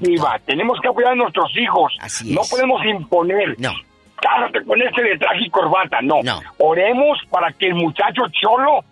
Diva, 0.00 0.40
tenemos 0.46 0.78
que 0.80 0.88
apoyar 0.88 1.12
a 1.12 1.14
nuestros 1.14 1.54
hijos. 1.58 1.92
no 2.24 2.40
podemos 2.48 2.82
imponer. 2.86 3.56
No. 3.58 3.74
Cásate 4.22 4.64
con 4.64 4.80
este 4.80 5.02
de 5.02 5.18
traje 5.18 5.44
y 5.44 5.50
corbata, 5.50 5.98
no. 6.00 6.20
Oremos 6.56 7.18
para 7.28 7.52
que 7.52 7.66
el 7.66 7.74
muchacho 7.74 8.22
cholo 8.40 8.82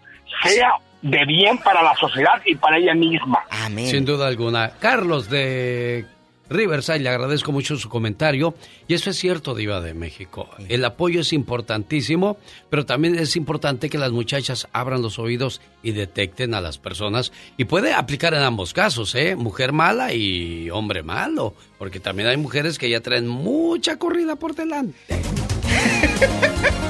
sea 0.42 0.72
de 1.00 1.24
bien 1.24 1.56
para 1.56 1.82
la 1.82 1.94
sociedad 1.94 2.38
y 2.44 2.54
para 2.54 2.76
ella 2.76 2.92
misma. 2.94 3.38
Amén. 3.64 3.86
Sin 3.86 4.04
duda 4.04 4.26
alguna. 4.28 4.72
Carlos 4.78 5.30
de 5.30 6.04
Riverside, 6.50 7.00
le 7.00 7.08
agradezco 7.08 7.52
mucho 7.52 7.76
su 7.76 7.88
comentario. 7.88 8.54
Y 8.88 8.94
eso 8.94 9.10
es 9.10 9.16
cierto, 9.16 9.54
Diva 9.54 9.80
de 9.80 9.94
México. 9.94 10.48
El 10.68 10.84
apoyo 10.84 11.20
es 11.20 11.32
importantísimo, 11.32 12.36
pero 12.70 12.84
también 12.84 13.18
es 13.18 13.36
importante 13.36 13.88
que 13.88 13.98
las 13.98 14.12
muchachas 14.12 14.68
abran 14.72 15.02
los 15.02 15.18
oídos 15.18 15.60
y 15.82 15.92
detecten 15.92 16.54
a 16.54 16.60
las 16.60 16.78
personas. 16.78 17.32
Y 17.56 17.64
puede 17.64 17.92
aplicar 17.94 18.34
en 18.34 18.42
ambos 18.42 18.72
casos, 18.72 19.14
¿eh? 19.14 19.36
Mujer 19.36 19.72
mala 19.72 20.12
y 20.14 20.70
hombre 20.70 21.02
malo. 21.02 21.54
Porque 21.78 22.00
también 22.00 22.28
hay 22.28 22.36
mujeres 22.36 22.78
que 22.78 22.90
ya 22.90 23.00
traen 23.00 23.28
mucha 23.28 23.98
corrida 23.98 24.36
por 24.36 24.54
delante. 24.54 24.96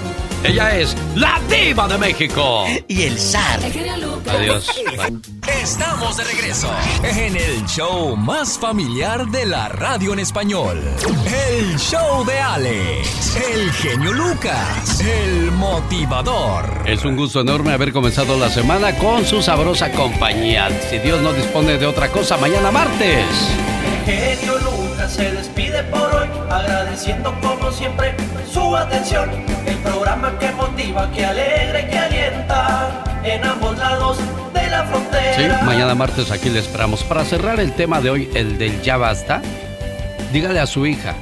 Ella 0.44 0.76
es 0.76 0.96
la 1.14 1.40
diva 1.48 1.86
de 1.86 1.98
México. 1.98 2.64
Y 2.88 3.02
el 3.02 3.16
zar. 3.16 3.60
Adiós. 4.28 4.70
Estamos 5.62 6.16
de 6.16 6.24
regreso 6.24 6.68
en 7.04 7.36
el 7.36 7.64
show 7.66 8.16
más 8.16 8.58
familiar 8.58 9.26
de 9.28 9.46
la 9.46 9.68
radio 9.68 10.12
en 10.12 10.18
español. 10.18 10.80
El 11.26 11.78
show 11.78 12.24
de 12.24 12.38
Alex, 12.40 13.36
el 13.36 13.72
genio 13.72 14.12
Lucas, 14.12 15.00
el 15.00 15.52
motivador. 15.52 16.82
Es 16.86 17.04
un 17.04 17.16
gusto 17.16 17.40
enorme 17.40 17.72
haber 17.72 17.92
comenzado 17.92 18.36
la 18.36 18.50
semana 18.50 18.96
con 18.96 19.24
su 19.24 19.42
sabrosa 19.42 19.92
compañía. 19.92 20.68
Si 20.90 20.98
Dios 20.98 21.22
no 21.22 21.32
dispone 21.32 21.78
de 21.78 21.86
otra 21.86 22.08
cosa, 22.08 22.36
mañana 22.36 22.72
martes. 22.72 23.26
genio 24.04 24.58
Lucas 24.58 24.81
se 25.12 25.30
despide 25.30 25.82
por 25.84 26.14
hoy, 26.14 26.28
agradeciendo 26.50 27.34
como 27.42 27.70
siempre 27.70 28.14
su 28.50 28.74
atención. 28.74 29.28
El 29.66 29.76
programa 29.78 30.38
que 30.38 30.50
motiva, 30.52 31.10
que 31.12 31.24
alegra 31.26 31.82
y 31.82 31.90
que 31.90 31.98
alienta 31.98 33.04
en 33.22 33.44
ambos 33.44 33.76
lados 33.76 34.16
de 34.54 34.70
la 34.70 34.84
frontera. 34.86 35.58
Sí, 35.58 35.66
mañana 35.66 35.94
martes 35.94 36.30
aquí 36.30 36.48
le 36.48 36.60
esperamos. 36.60 37.04
Para 37.04 37.26
cerrar 37.26 37.60
el 37.60 37.72
tema 37.72 38.00
de 38.00 38.08
hoy, 38.08 38.30
el 38.34 38.56
del 38.56 38.80
ya 38.80 38.96
basta, 38.96 39.42
dígale 40.32 40.60
a 40.60 40.66
su 40.66 40.86
hija, 40.86 41.14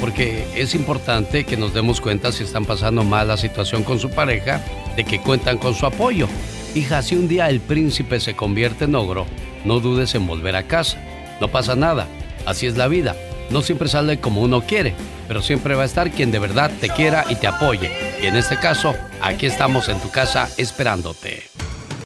porque 0.00 0.46
es 0.56 0.74
importante 0.74 1.44
que 1.44 1.58
nos 1.58 1.74
demos 1.74 2.00
cuenta 2.00 2.32
si 2.32 2.44
están 2.44 2.64
pasando 2.64 3.04
mal 3.04 3.28
la 3.28 3.36
situación 3.36 3.84
con 3.84 4.00
su 4.00 4.08
pareja, 4.08 4.62
de 4.96 5.04
que 5.04 5.20
cuentan 5.20 5.58
con 5.58 5.74
su 5.74 5.84
apoyo. 5.84 6.28
Hija, 6.74 7.02
si 7.02 7.14
un 7.14 7.28
día 7.28 7.50
el 7.50 7.60
príncipe 7.60 8.20
se 8.20 8.34
convierte 8.34 8.86
en 8.86 8.94
ogro, 8.94 9.26
no 9.66 9.80
dudes 9.80 10.14
en 10.14 10.26
volver 10.26 10.56
a 10.56 10.62
casa. 10.62 10.96
No 11.42 11.48
pasa 11.48 11.76
nada, 11.76 12.06
así 12.46 12.66
es 12.66 12.78
la 12.78 12.88
vida. 12.88 13.14
No 13.50 13.62
siempre 13.62 13.88
sale 13.88 14.20
como 14.20 14.42
uno 14.42 14.62
quiere, 14.62 14.94
pero 15.28 15.42
siempre 15.42 15.74
va 15.74 15.82
a 15.82 15.86
estar 15.86 16.10
quien 16.10 16.30
de 16.30 16.38
verdad 16.38 16.70
te 16.80 16.88
quiera 16.88 17.24
y 17.28 17.36
te 17.36 17.46
apoye. 17.46 17.90
Y 18.22 18.26
en 18.26 18.36
este 18.36 18.58
caso, 18.58 18.94
aquí 19.20 19.46
estamos 19.46 19.88
en 19.88 20.00
tu 20.00 20.10
casa 20.10 20.48
esperándote. 20.56 21.44